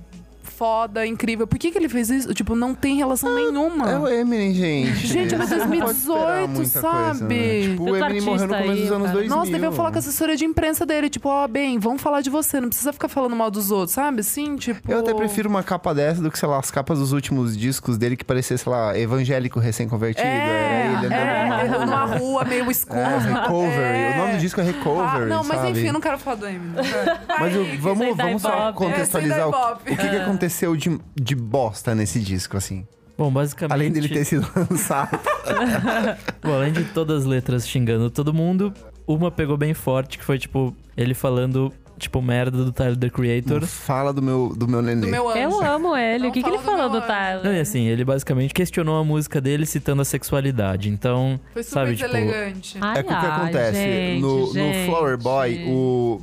foda, 0.59 1.06
incrível. 1.06 1.47
Por 1.47 1.56
que, 1.59 1.70
que 1.70 1.78
ele 1.78 1.89
fez 1.89 2.10
isso? 2.10 2.35
Tipo, 2.35 2.56
não 2.56 2.74
tem 2.74 2.97
relação 2.97 3.32
nenhuma. 3.35 3.90
É 3.90 3.98
o 3.98 4.09
Eminem, 4.09 4.52
gente. 4.52 5.06
Gente, 5.06 5.36
mas 5.36 5.51
esperar 5.52 5.68
2018, 5.68 6.48
muita 6.51 6.80
coisa, 6.80 6.80
sabe? 6.80 7.35
né? 7.35 7.60
Tipo, 7.62 7.82
o 7.85 7.97
Eminem 7.97 8.20
morreu 8.22 8.47
no 8.48 8.55
começo 8.55 8.70
aí, 8.72 8.80
dos 8.82 8.90
anos 8.93 9.06
cara. 9.06 9.12
2000. 9.12 9.36
Nossa, 9.36 9.51
devia 9.52 9.72
falar 9.72 9.90
com 9.90 9.97
a 9.97 9.98
assessoria 10.01 10.36
de 10.36 10.44
imprensa 10.44 10.85
dele, 10.85 11.09
tipo, 11.09 11.28
ó, 11.28 11.47
bem, 11.47 11.78
vamos 11.78 12.02
falar 12.02 12.20
de 12.22 12.28
você, 12.30 12.60
não 12.60 12.68
precisa 12.68 12.93
ficar 12.93 13.09
falando 13.09 13.36
mal 13.36 13.51
dos 13.52 13.70
outros, 13.70 13.93
sabe? 13.93 14.20
Assim, 14.20 14.56
tipo. 14.56 14.90
Eu 14.90 14.98
até 14.98 15.14
prefiro 15.14 15.48
uma 15.48 15.62
capa 15.62 15.94
dessa 15.94 16.20
do 16.20 16.28
que, 16.30 16.39
sei 16.39 16.48
lá, 16.48 16.59
as 16.59 16.70
capas 16.72 16.98
dos 16.98 17.12
últimos 17.12 17.56
discos 17.56 17.97
dele 17.97 18.16
que 18.16 18.24
parecia, 18.24 18.59
sei 18.59 18.72
lá, 18.72 18.98
evangélico 18.98 19.60
recém-convertido. 19.60 20.26
É, 20.26 20.98
era 21.05 21.05
ele 21.06 21.14
é, 21.14 21.48
numa 21.48 21.62
rua. 21.62 21.86
numa 21.86 22.05
rua 22.18 22.44
meio 22.44 22.68
escura. 22.70 22.98
É, 23.01 23.18
Recovery. 23.18 23.98
É. 23.98 24.12
O 24.14 24.18
nome 24.18 24.32
do 24.32 24.39
disco 24.39 24.60
é 24.60 24.64
Recovery, 24.64 25.22
Ah, 25.22 25.26
não, 25.26 25.44
mas 25.44 25.59
sabe? 25.59 25.70
enfim, 25.70 25.86
eu 25.86 25.93
não 25.93 26.01
quero 26.01 26.18
falar 26.18 26.36
do 26.36 26.47
Eminem. 26.48 26.85
Mas 27.39 27.55
eu- 27.55 27.66
vamos, 27.78 28.16
vamos 28.16 28.43
só 28.43 28.72
contextualizar 28.72 29.39
É, 29.39 29.47
o, 29.47 29.51
o 29.51 29.76
que, 29.97 29.97
que 30.09 30.16
aconteceu 30.16 30.47
de, 30.76 30.98
de 31.14 31.34
bosta 31.34 31.94
nesse 31.94 32.20
disco, 32.20 32.56
assim. 32.56 32.86
Bom, 33.16 33.32
basicamente. 33.32 33.72
Além 33.72 33.90
dele 33.90 34.08
ter 34.08 34.24
sido 34.24 34.46
lançado. 34.70 35.18
Bom, 36.42 36.54
além 36.54 36.72
de 36.72 36.84
todas 36.84 37.22
as 37.22 37.24
letras 37.26 37.66
xingando 37.68 38.10
todo 38.10 38.32
mundo, 38.32 38.72
uma 39.06 39.30
pegou 39.30 39.56
bem 39.56 39.74
forte, 39.74 40.18
que 40.18 40.24
foi, 40.24 40.38
tipo, 40.38 40.72
ele 40.96 41.14
falando, 41.14 41.72
tipo, 41.98 42.22
merda 42.22 42.64
do 42.64 42.70
Tyler, 42.70 42.96
the 42.96 43.10
Creator. 43.10 43.66
Fala 43.66 44.12
do 44.12 44.22
meu, 44.22 44.54
do 44.56 44.68
meu 44.68 44.80
nenê. 44.80 45.00
Do 45.00 45.08
meu 45.08 45.28
anjo. 45.28 45.38
Eu 45.40 45.62
amo 45.64 45.96
ele. 45.96 46.22
Não 46.22 46.28
o 46.28 46.32
que, 46.32 46.42
que 46.44 46.48
ele 46.48 46.58
fala 46.58 46.88
do 46.88 47.00
falou 47.00 47.00
do. 47.00 47.06
Tyler? 47.08 47.44
Não, 47.44 47.52
e 47.52 47.58
assim, 47.58 47.86
ele 47.88 48.04
basicamente 48.04 48.54
questionou 48.54 48.96
a 49.00 49.02
música 49.04 49.40
dele 49.40 49.66
citando 49.66 50.00
a 50.00 50.04
sexualidade. 50.04 50.88
Então, 50.88 51.40
Foi 51.52 51.64
super 51.64 51.74
sabe, 51.74 51.96
tipo, 51.96 52.08
deselegante. 52.12 52.78
Ai, 52.80 52.98
É 52.98 53.00
o 53.00 53.04
que 53.04 53.12
acontece? 53.12 53.78
gente, 53.78 54.20
no, 54.20 54.46
no 54.46 54.52
gente. 54.52 54.86
Flower 54.86 55.18
Boy, 55.18 55.64
o. 55.68 56.20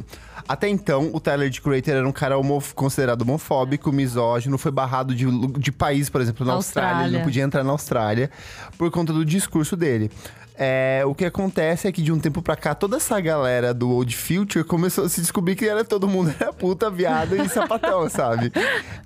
Até 0.48 0.70
então, 0.70 1.10
o 1.12 1.20
Tyler 1.20 1.50
de 1.50 1.60
Creator 1.60 1.96
era 1.96 2.08
um 2.08 2.12
cara 2.12 2.38
homof- 2.38 2.74
considerado 2.74 3.24
homofóbico, 3.24 3.92
misógino, 3.92 4.58
foi 4.58 4.72
barrado 4.72 5.16
de, 5.16 5.26
de 5.60 5.72
país, 5.72 6.10
por 6.10 6.22
exemplo, 6.22 6.46
na 6.46 6.54
Austrália. 6.54 6.90
Ele 6.90 6.94
Austrália. 6.98 7.18
não 7.20 7.26
podia 7.26 7.44
entrar 7.44 7.64
na 7.64 7.72
Austrália 7.72 8.30
por 8.78 8.92
conta 8.92 9.12
do 9.12 9.26
discurso 9.26 9.76
dele. 9.76 10.12
É, 10.58 11.04
o 11.06 11.14
que 11.14 11.26
acontece 11.26 11.88
é 11.88 11.92
que 11.92 12.02
de 12.02 12.12
um 12.14 12.20
tempo 12.20 12.42
pra 12.42 12.56
cá, 12.56 12.74
toda 12.74 12.96
essa 12.98 13.20
galera 13.20 13.74
do 13.74 13.90
Old 13.92 14.16
Future 14.16 14.64
começou 14.64 15.04
a 15.06 15.10
se 15.10 15.20
descobrir 15.20 15.56
que 15.56 15.68
era 15.68 15.84
todo 15.84 16.08
mundo 16.08 16.34
era 16.40 16.54
puta, 16.54 16.90
viado 16.90 17.36
e 17.36 17.50
sapatão, 17.50 18.08
sabe? 18.12 18.52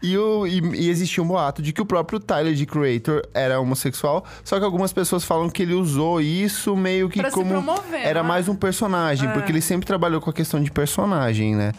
E, 0.02 0.16
o, 0.18 0.46
e, 0.46 0.60
e 0.76 0.90
existia 0.90 1.24
um 1.24 1.28
boato 1.28 1.62
de 1.62 1.74
que 1.74 1.82
o 1.82 1.86
próprio 1.86 2.20
Tyler, 2.20 2.54
de 2.54 2.66
Creator, 2.68 3.24
era 3.34 3.60
homossexual, 3.60 4.24
só 4.44 4.60
que 4.60 4.66
algumas 4.66 4.94
pessoas 4.94 5.24
falam 5.24 5.50
que 5.50 5.64
ele 5.64 5.74
usou 5.74 6.22
isso 6.22 6.76
meio 6.76 7.10
que 7.10 7.20
Pra 7.20 7.32
como. 7.32 7.50
promover, 7.50 8.00
era 8.06 8.22
né? 8.22 8.28
mais 8.30 8.48
um 8.48 8.56
personagem, 8.56 9.28
É. 9.28 9.32
porque 9.34 9.52
ele 9.52 9.62
sempre 9.62 9.88
trabalhou 9.88 10.22
com 10.22 10.30
a 10.30 10.34
questão 10.34 10.62
de 10.62 10.70
personagem, 10.72 11.56
né? 11.56 11.72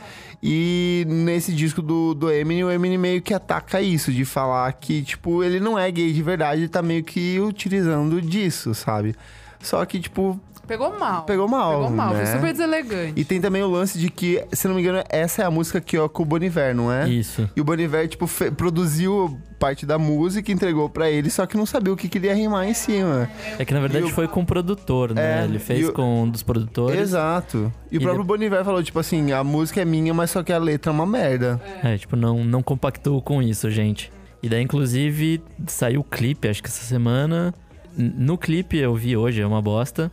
E 0.43 1.05
nesse 1.07 1.53
disco 1.53 1.83
do, 1.83 2.15
do 2.15 2.31
Eminem, 2.31 2.65
o 2.65 2.71
Eminem 2.71 2.97
meio 2.99 3.21
que 3.23 3.35
ataca 3.35 3.81
isso, 3.81 4.11
de 4.11 4.25
falar 4.25 4.73
que, 4.73 5.03
tipo, 5.03 5.45
ele 5.45 5.61
não 5.61 5.79
é 5.79 5.91
gay 5.91 6.13
de 6.13 6.23
verdade, 6.23 6.63
ele 6.63 6.69
tá 6.69 6.81
meio 6.83 7.05
que 7.05 7.39
utilizando 7.39 8.21
disso, 8.23 8.75
sabe? 8.75 9.15
Só 9.63 9.85
que, 9.85 10.01
tipo, 10.01 10.39
Pegou 10.67 10.97
mal. 10.97 11.25
Pegou 11.25 11.49
mal, 11.49 11.73
Pegou 11.81 11.91
mal, 11.91 12.15
né? 12.15 12.25
foi 12.25 12.27
super 12.37 12.53
deselegante. 12.53 13.15
e 13.21 13.25
tem 13.25 13.41
também 13.41 13.61
o 13.61 13.69
lance 13.69 13.99
de 13.99 14.09
que, 14.09 14.45
se 14.53 14.69
não 14.69 14.77
me 14.77 14.81
engano, 14.83 15.03
essa 15.09 15.43
é 15.43 15.45
a 15.45 15.51
música 15.51 15.81
que 15.81 15.99
ó, 15.99 16.09
com 16.09 16.23
o 16.23 16.27
Boniver, 16.27 16.73
não 16.77 16.93
é? 16.93 17.09
Isso. 17.09 17.51
E 17.57 17.61
o 17.61 17.65
Boniver, 17.65 18.07
tipo, 18.07 18.29
produziu 18.57 19.37
parte 19.59 19.85
da 19.85 19.99
música, 19.99 20.53
entregou 20.53 20.89
pra 20.89 21.11
ele, 21.11 21.29
só 21.29 21.45
que 21.45 21.57
não 21.57 21.67
sabia 21.67 21.93
o 21.93 21.97
que 21.97 22.09
queria 22.09 22.33
rimar 22.35 22.69
em 22.69 22.73
cima. 22.75 23.29
É 23.59 23.65
que 23.65 23.75
na 23.75 23.81
verdade 23.81 24.05
E 24.05 24.09
o- 24.09 24.15
foi 24.15 24.29
com 24.29 24.43
o 24.43 24.47
produtor, 24.47 25.13
né? 25.13 25.41
É, 25.41 25.45
Ele 25.45 25.59
fez 25.59 25.89
o- 25.89 25.93
com 25.93 26.23
um 26.23 26.29
dos 26.31 26.43
produtores. 26.45 26.99
Exato. 27.01 27.73
E, 27.91 27.97
o 27.99 28.01
E 28.01 28.03
próprio 28.05 28.23
Boniver 28.25 28.65
falou, 28.65 28.81
tipo 28.81 29.01
assim, 29.01 29.33
a 29.33 29.43
música 29.43 29.81
é 29.83 29.85
minha, 29.85 30.15
mas 30.15 30.31
só 30.31 30.41
que 30.43 30.53
a 30.53 30.59
letra 30.59 30.93
é 30.93 30.95
uma 30.95 31.05
merda. 31.07 31.61
É, 31.83 31.99
tipo, 31.99 32.15
não, 32.15 32.45
não 32.45 32.63
compactou 32.63 33.21
com 33.21 33.43
isso, 33.43 33.69
gente. 33.71 34.13
E 34.41 34.49
daí, 34.49 34.63
inclusive, 34.63 35.43
saiu 35.67 36.01
o 36.01 36.05
clipe, 36.05 36.47
acho 36.49 36.63
que 36.63 36.69
essa 36.69 36.85
semana. 36.85 37.53
No 37.97 38.39
clipe 38.39 38.77
eu 38.77 38.95
vi 38.95 39.17
hoje, 39.17 39.41
é 39.41 39.47
uma 39.47 39.61
bosta. 39.63 40.11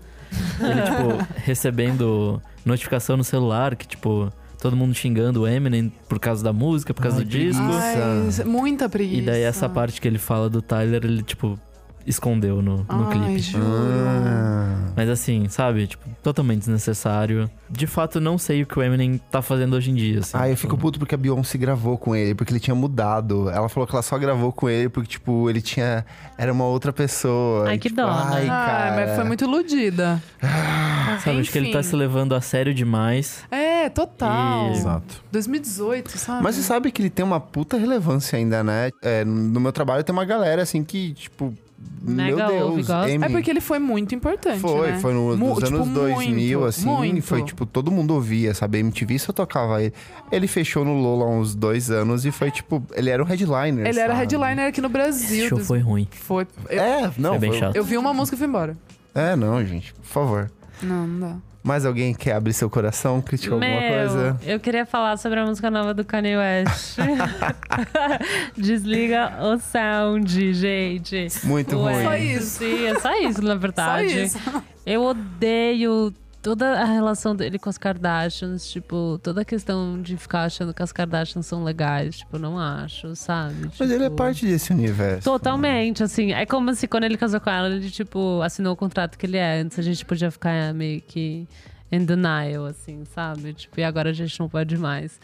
Ele, 0.59 0.81
tipo, 0.81 1.33
recebendo 1.43 2.41
notificação 2.65 3.15
no 3.17 3.23
celular 3.23 3.75
que, 3.75 3.87
tipo, 3.87 4.31
todo 4.59 4.75
mundo 4.75 4.93
xingando 4.93 5.41
o 5.41 5.47
Eminem 5.47 5.91
por 6.09 6.19
causa 6.19 6.43
da 6.43 6.51
música, 6.51 6.93
por 6.93 7.01
causa 7.01 7.19
Ai, 7.19 7.23
do 7.23 7.29
disco. 7.29 7.63
preguiça. 7.63 8.43
Ai, 8.43 8.49
muita 8.49 8.89
preguiça. 8.89 9.21
E 9.21 9.25
daí 9.25 9.41
essa 9.43 9.69
parte 9.69 10.01
que 10.01 10.07
ele 10.07 10.17
fala 10.17 10.49
do 10.49 10.61
Tyler, 10.61 11.05
ele, 11.05 11.23
tipo, 11.23 11.59
escondeu 12.07 12.61
no, 12.61 12.77
no 12.77 13.07
Ai, 13.09 13.11
clipe. 13.11 13.39
juro. 13.41 13.65
Ah. 13.67 14.77
Mas 14.95 15.09
assim, 15.09 15.47
sabe? 15.49 15.85
Tipo, 15.87 16.09
totalmente 16.23 16.59
desnecessário. 16.59 17.49
De 17.69 17.85
fato, 17.85 18.19
não 18.19 18.37
sei 18.37 18.63
o 18.63 18.65
que 18.65 18.79
o 18.79 18.81
Eminem 18.81 19.19
tá 19.29 19.41
fazendo 19.41 19.75
hoje 19.75 19.91
em 19.91 19.95
dia. 19.95 20.19
Assim, 20.21 20.31
Ah, 20.35 20.47
eu 20.49 20.55
tipo, 20.55 20.61
fico 20.61 20.77
puto 20.77 20.97
porque 20.97 21.13
a 21.13 21.17
Beyoncé 21.17 21.57
gravou 21.57 21.97
com 21.97 22.15
ele, 22.15 22.33
porque 22.33 22.51
ele 22.51 22.59
tinha 22.59 22.73
mudado. 22.73 23.49
Ela 23.49 23.69
falou 23.69 23.85
que 23.85 23.93
ela 23.93 24.01
só 24.01 24.17
gravou 24.17 24.51
com 24.51 24.67
ele 24.69 24.89
porque, 24.89 25.07
tipo, 25.09 25.49
ele 25.49 25.61
tinha. 25.61 26.03
Era 26.37 26.51
uma 26.51 26.65
outra 26.65 26.91
pessoa. 26.91 27.67
Ai, 27.67 27.75
E, 27.75 27.77
que 27.79 27.89
tipo, 27.89 28.01
dó, 28.01 28.07
né? 28.07 28.25
Ai, 28.33 28.45
Ah, 28.49 28.65
cara. 28.65 28.95
mas 28.95 29.15
foi 29.15 29.23
muito 29.25 29.43
iludida. 29.43 30.21
Sabe, 31.23 31.39
acho 31.39 31.51
que 31.51 31.57
ele 31.57 31.71
tá 31.71 31.79
Enfim. 31.79 31.89
se 31.89 31.95
levando 31.95 32.33
a 32.33 32.41
sério 32.41 32.73
demais. 32.73 33.43
É, 33.51 33.89
total. 33.89 34.69
E- 34.69 34.71
Exato. 34.77 35.21
2018, 35.31 36.17
sabe? 36.17 36.43
Mas 36.43 36.55
você 36.55 36.63
sabe 36.63 36.91
que 36.91 37.01
ele 37.01 37.09
tem 37.09 37.23
uma 37.25 37.39
puta 37.39 37.77
relevância 37.77 38.37
ainda, 38.37 38.63
né? 38.63 38.89
É, 39.01 39.23
no 39.23 39.59
meu 39.59 39.71
trabalho 39.71 40.03
tem 40.03 40.13
uma 40.13 40.25
galera 40.25 40.61
assim 40.63 40.83
que, 40.83 41.13
tipo. 41.13 41.53
Mega 42.01 42.47
meu 42.47 42.71
Deus. 42.75 42.89
É 42.89 43.29
porque 43.29 43.51
ele 43.51 43.59
foi 43.61 43.79
muito 43.79 44.15
importante, 44.15 44.59
Foi, 44.59 44.91
né? 44.91 44.99
foi 44.99 45.13
no- 45.13 45.35
Mu- 45.37 45.49
nos 45.55 45.63
tipo, 45.63 45.75
anos 45.75 45.89
2000, 45.89 46.59
muito, 46.59 46.67
assim. 46.69 46.85
muito. 46.85 47.21
Foi, 47.21 47.43
tipo, 47.43 47.65
todo 47.65 47.91
mundo 47.91 48.13
ouvia, 48.13 48.53
sabe? 48.53 48.77
A 48.77 48.79
MTV 48.81 49.19
só 49.19 49.33
tocava 49.33 49.83
ele. 49.83 49.93
Ele 50.31 50.47
fechou 50.47 50.83
no 50.85 50.93
Lola 50.99 51.25
há 51.25 51.29
uns 51.29 51.53
dois 51.53 51.91
anos 51.91 52.25
e 52.25 52.31
foi, 52.31 52.49
tipo, 52.49 52.81
ele 52.93 53.09
era 53.09 53.21
o 53.21 53.25
headliner. 53.25 53.85
Ele 53.85 53.99
era 53.99 54.13
sabe? 54.15 54.19
headliner 54.19 54.67
aqui 54.67 54.79
no 54.81 54.89
Brasil. 54.89 55.37
Esse 55.39 55.49
show 55.49 55.57
dos- 55.59 55.67
foi 55.67 55.79
ruim. 55.79 56.07
Foi. 56.11 56.47
Eu, 56.69 56.81
É, 56.81 57.11
não. 57.17 57.31
Foi 57.31 57.39
bem 57.39 57.49
foi- 57.51 57.59
chato. 57.59 57.75
eu 57.75 57.83
vi 57.83 57.97
uma 57.97 58.13
música 58.13 58.35
e 58.35 58.37
fui 58.37 58.47
embora. 58.47 58.77
É, 59.13 59.35
não, 59.35 59.63
gente, 59.65 59.93
por 59.93 60.05
favor. 60.05 60.51
Não, 60.81 61.05
não 61.07 61.19
dá. 61.19 61.35
Mais 61.67 61.85
alguém 61.85 62.13
quer 62.13 62.31
abrir 62.31 62.53
seu 62.53 62.69
coração, 62.69 63.21
criticar 63.21 63.55
alguma 63.55 63.81
coisa? 63.81 64.39
eu 64.45 64.57
queria 64.57 64.85
falar 64.85 65.17
sobre 65.17 65.37
a 65.41 65.45
música 65.45 65.69
nova 65.69 65.93
do 65.93 66.05
Kanye 66.05 66.37
West. 66.37 66.97
Desliga 68.55 69.33
o 69.41 69.59
sound, 69.59 70.53
gente. 70.53 71.27
Muito 71.43 71.77
Ué, 71.77 71.93
ruim. 71.93 72.03
Só 72.05 72.15
isso. 72.15 72.59
Sim, 72.59 72.85
é 72.85 72.97
só 72.97 73.13
isso, 73.21 73.41
na 73.41 73.51
Só 73.55 73.59
verdade. 73.59 74.23
isso. 74.23 74.39
Eu 74.85 75.03
odeio 75.03 76.13
toda 76.47 76.79
a 76.79 76.85
relação 76.85 77.35
dele 77.35 77.59
com 77.59 77.67
as 77.69 77.77
Kardashians, 77.77 78.71
tipo, 78.71 79.19
toda 79.21 79.41
a 79.41 79.45
questão 79.45 80.01
de 80.01 80.15
ficar 80.15 80.43
achando 80.43 80.73
que 80.73 80.81
as 80.81 80.93
Kardashians 80.93 81.45
são 81.45 81.61
legais, 81.61 82.19
tipo, 82.19 82.39
não 82.39 82.57
acho, 82.57 83.13
sabe? 83.17 83.69
Mas 83.77 83.91
ele 83.91 84.05
é 84.05 84.05
Tipo, 84.05 84.15
parte 84.15 84.45
desse 84.45 84.71
universo. 84.71 85.25
Totalmente, 85.25 86.01
assim. 86.03 86.31
É 86.31 86.45
como 86.45 86.73
se 86.73 86.87
quando 86.87 87.03
ele 87.03 87.17
casou 87.17 87.41
com 87.41 87.49
ela, 87.49 87.67
ele, 87.67 87.91
tipo, 87.91 88.41
assinou 88.41 88.71
o 88.71 88.75
contrato 88.77 89.17
que 89.17 89.25
ele 89.25 89.35
é. 89.35 89.59
Antes 89.59 89.77
a 89.77 89.81
gente 89.81 90.05
podia 90.05 90.31
ficar 90.31 90.73
meio 90.73 91.01
que 91.01 91.45
in 91.91 92.05
denial, 92.05 92.65
assim, 92.67 93.03
sabe? 93.13 93.51
Tipo, 93.51 93.81
e 93.81 93.83
agora 93.83 94.11
a 94.11 94.13
gente 94.13 94.39
não 94.39 94.47
pode 94.47 94.77
mais. 94.77 95.19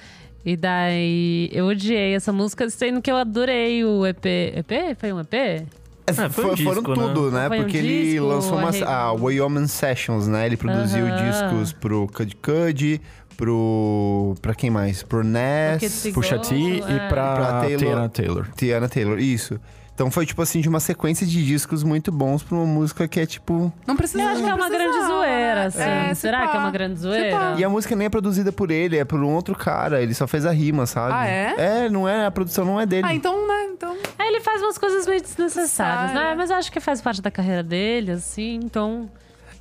E 0.46 0.58
daí 0.58 1.50
eu 1.54 1.68
odiei 1.68 2.16
essa 2.16 2.34
música, 2.34 2.70
sendo 2.70 3.02
que 3.02 3.10
eu 3.10 3.16
adorei 3.16 3.86
o 3.86 4.06
EP. 4.06 4.26
EP? 4.26 4.98
Foi 4.98 5.14
um 5.14 5.22
EP? 5.22 5.66
Ah, 6.06 6.14
foi 6.14 6.26
um 6.26 6.30
For- 6.30 6.58
foram 6.58 6.82
disco, 6.84 6.94
tudo, 6.94 7.32
né? 7.32 7.48
Foi 7.48 7.60
um 7.60 7.62
Porque 7.64 7.78
ele 7.78 8.04
disco, 8.12 8.26
lançou 8.26 8.58
umas. 8.58 8.76
arre- 8.82 8.84
A 8.86 9.12
Wyoming 9.14 9.68
Sessions, 9.68 10.28
né? 10.28 10.46
Ele 10.46 10.58
produziu 10.58 11.06
Aham. 11.08 11.30
discos 11.30 11.72
pro 11.74 12.08
Cud 12.08 12.36
Cud, 12.38 13.02
pro. 13.38 14.36
Pra 14.42 14.54
quem 14.54 14.70
mais? 14.70 15.04
Pro 15.04 15.24
Ness, 15.24 16.08
Puxa 16.14 16.38
T 16.40 16.56
Igual, 16.56 16.90
e 16.90 16.94
é. 16.94 17.08
pra, 17.08 17.34
Pra 17.36 17.60
Taylor. 17.62 17.78
Tiana 17.80 18.10
Taylor. 18.10 18.48
Tiana 18.56 18.90
Taylor, 18.90 19.20
isso. 19.20 19.60
Então 19.96 20.10
foi 20.10 20.26
tipo 20.26 20.42
assim, 20.42 20.60
de 20.60 20.68
uma 20.68 20.80
sequência 20.80 21.24
de 21.26 21.46
discos 21.46 21.84
muito 21.84 22.12
bons 22.12 22.42
pra 22.42 22.58
uma 22.58 22.66
música 22.66 23.08
que 23.08 23.20
é 23.20 23.28
tipo. 23.28 23.72
Não 23.86 23.96
precisa 23.96 24.24
Eu 24.24 24.28
acho 24.30 24.42
que 24.42 24.48
é 24.48 24.50
não 24.50 24.58
uma 24.58 24.68
grande 24.70 25.06
zoeira, 25.06 25.56
né? 25.56 25.66
assim. 25.68 25.82
É, 25.84 26.14
se 26.16 26.22
Será 26.22 26.40
pá. 26.42 26.48
que 26.48 26.58
é 26.58 26.60
uma 26.62 26.72
grande 26.72 26.96
Se 26.96 27.02
zoeira? 27.04 27.54
E 27.60 27.64
a 27.64 27.70
música 27.70 27.96
nem 27.96 28.08
é 28.08 28.10
produzida 28.10 28.52
por 28.52 28.72
ele, 28.72 28.98
é 28.98 29.06
por 29.06 29.20
um 29.22 29.30
outro 29.36 29.54
cara. 29.56 30.02
Ele 30.02 30.16
só 30.16 30.26
fez 30.26 30.48
a 30.48 30.52
rima, 30.52 30.88
sabe? 30.88 31.14
Ah, 31.14 31.28
é? 31.28 31.54
É, 31.86 31.90
não 31.90 32.10
é, 32.10 32.26
a 32.26 32.32
produção 32.32 32.66
não 32.66 32.82
é 32.82 32.88
dele. 32.88 33.06
Ah, 33.06 33.14
então, 33.14 33.48
né? 33.48 33.66
Então. 33.72 33.96
Faz 34.54 34.62
umas 34.62 34.78
coisas 34.78 35.08
meio 35.08 35.20
desnecessárias, 35.20 36.14
né? 36.14 36.36
Mas 36.36 36.52
eu 36.52 36.56
acho 36.58 36.72
que 36.72 36.80
faz 36.80 37.02
parte 37.02 37.24
da 37.24 37.32
carreira 37.32 37.64
dele, 37.64 38.12
assim, 38.12 38.60
então. 38.64 39.10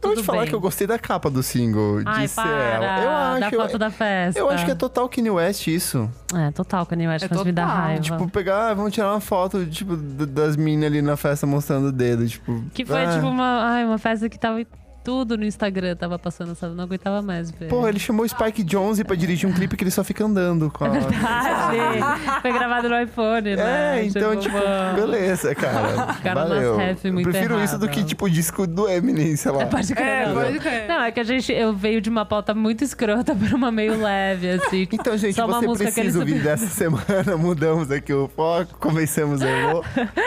eu 0.03 0.09
vou 0.11 0.17
te 0.19 0.23
falar 0.23 0.41
bem. 0.41 0.49
que 0.51 0.55
eu 0.55 0.61
gostei 0.61 0.87
da 0.87 0.99
capa 0.99 1.31
do 1.31 1.43
single, 1.43 2.01
de 2.01 2.05
Ai, 2.07 2.29
para! 2.29 2.51
ela. 2.51 3.03
Eu 3.03 3.11
acho. 3.11 3.41
da 3.41 3.51
foto 3.51 3.73
eu, 3.73 3.79
da 3.79 3.91
festa. 3.91 4.39
eu 4.39 4.51
acho 4.51 4.67
que 4.67 4.71
é 4.71 4.75
total 4.75 5.09
Kanye 5.09 5.31
West 5.31 5.67
isso. 5.67 6.11
É, 6.35 6.51
total, 6.51 6.85
Kanye 6.85 7.09
West 7.09 7.25
É 7.25 7.29
faz 7.29 7.43
me 7.43 7.53
dar 7.53 7.67
total. 7.67 7.83
raiva. 7.83 8.03
Tipo, 8.03 8.29
pegar, 8.29 8.69
ah, 8.69 8.75
vamos 8.75 8.93
tirar 8.93 9.13
uma 9.13 9.21
foto, 9.21 9.65
tipo, 9.65 9.97
das 9.97 10.57
minas 10.57 10.89
ali 10.91 11.01
na 11.01 11.17
festa 11.17 11.47
mostrando 11.47 11.87
o 11.87 11.93
dedo, 11.93 12.29
tipo. 12.29 12.63
que 12.75 12.85
foi, 12.85 13.03
ah. 13.07 13.15
tipo, 13.15 13.27
uma, 13.27 13.65
ai, 13.65 13.87
uma 13.87 13.97
festa 13.97 14.29
que 14.29 14.39
tava 14.39 14.63
tudo 15.05 15.37
no 15.37 15.45
Instagram, 15.45 15.97
tava 15.97 16.19
passando, 16.19 16.55
sabe? 16.55 16.75
Não 16.75 16.85
aguentava 16.85 17.21
mais 17.23 17.51
ver. 17.51 17.69
Porra, 17.69 17.89
ele 17.89 17.99
chamou 17.99 18.25
o 18.25 18.29
Spike 18.29 18.63
Jonze 18.63 19.03
pra 19.05 19.17
dirigir 19.17 19.49
um 19.49 19.53
clipe 19.53 19.77
que 19.77 19.83
ele 19.85 19.91
só 19.91 20.05
fica 20.05 20.25
andando 20.25 20.71
com 20.71 20.85
a. 20.85 20.89
Verdade. 20.89 22.41
Foi 22.41 22.53
gravado 22.53 22.89
no 22.89 23.01
iPhone, 23.01 23.57
né? 23.57 24.01
É, 24.01 24.05
então, 24.05 24.37
tipo, 24.37 24.57
pô. 24.57 25.01
beleza, 25.01 25.55
cara. 25.55 26.13
Cara, 26.23 26.45
Valeu. 26.45 26.77
ref 26.77 27.05
muito 27.07 27.27
Eu 27.29 27.33
prefiro 27.33 27.63
isso 27.63 27.79
do 27.79 27.89
que, 27.89 28.05
tipo, 28.05 28.27
o 28.27 28.31
disco 28.31 28.67
do 28.67 28.89
Eminem, 28.89 29.35
sei 29.37 29.51
lá. 29.51 29.67
Pode 29.67 29.95
crer, 29.95 30.07
É, 30.07 30.27
não. 30.29 30.35
pode 30.35 30.59
crer. 30.61 30.89
Não, 30.89 31.03
é 31.03 31.11
que 31.11 31.19
a 31.21 31.25
gente, 31.25 31.53
eu 31.53 31.73
veio 31.75 32.01
de 32.01 32.09
uma 32.09 32.25
pauta 32.25 32.55
muito 32.55 32.85
escrota 32.85 33.35
pra 33.35 33.57
uma 33.57 33.73
meio 33.73 34.01
leve, 34.01 34.51
assim. 34.51 34.87
Então, 35.03 35.17
gente, 35.17 35.35
Só 35.35 35.47
você 35.47 35.85
precisa 35.85 36.19
ouvir 36.19 36.33
subiu. 36.33 36.45
dessa 36.45 36.67
semana. 36.67 37.37
Mudamos 37.39 37.91
aqui 37.91 38.13
o 38.13 38.29
foco, 38.29 38.77
convencemos 38.79 39.43
a 39.43 39.49
Elô. 39.51 39.85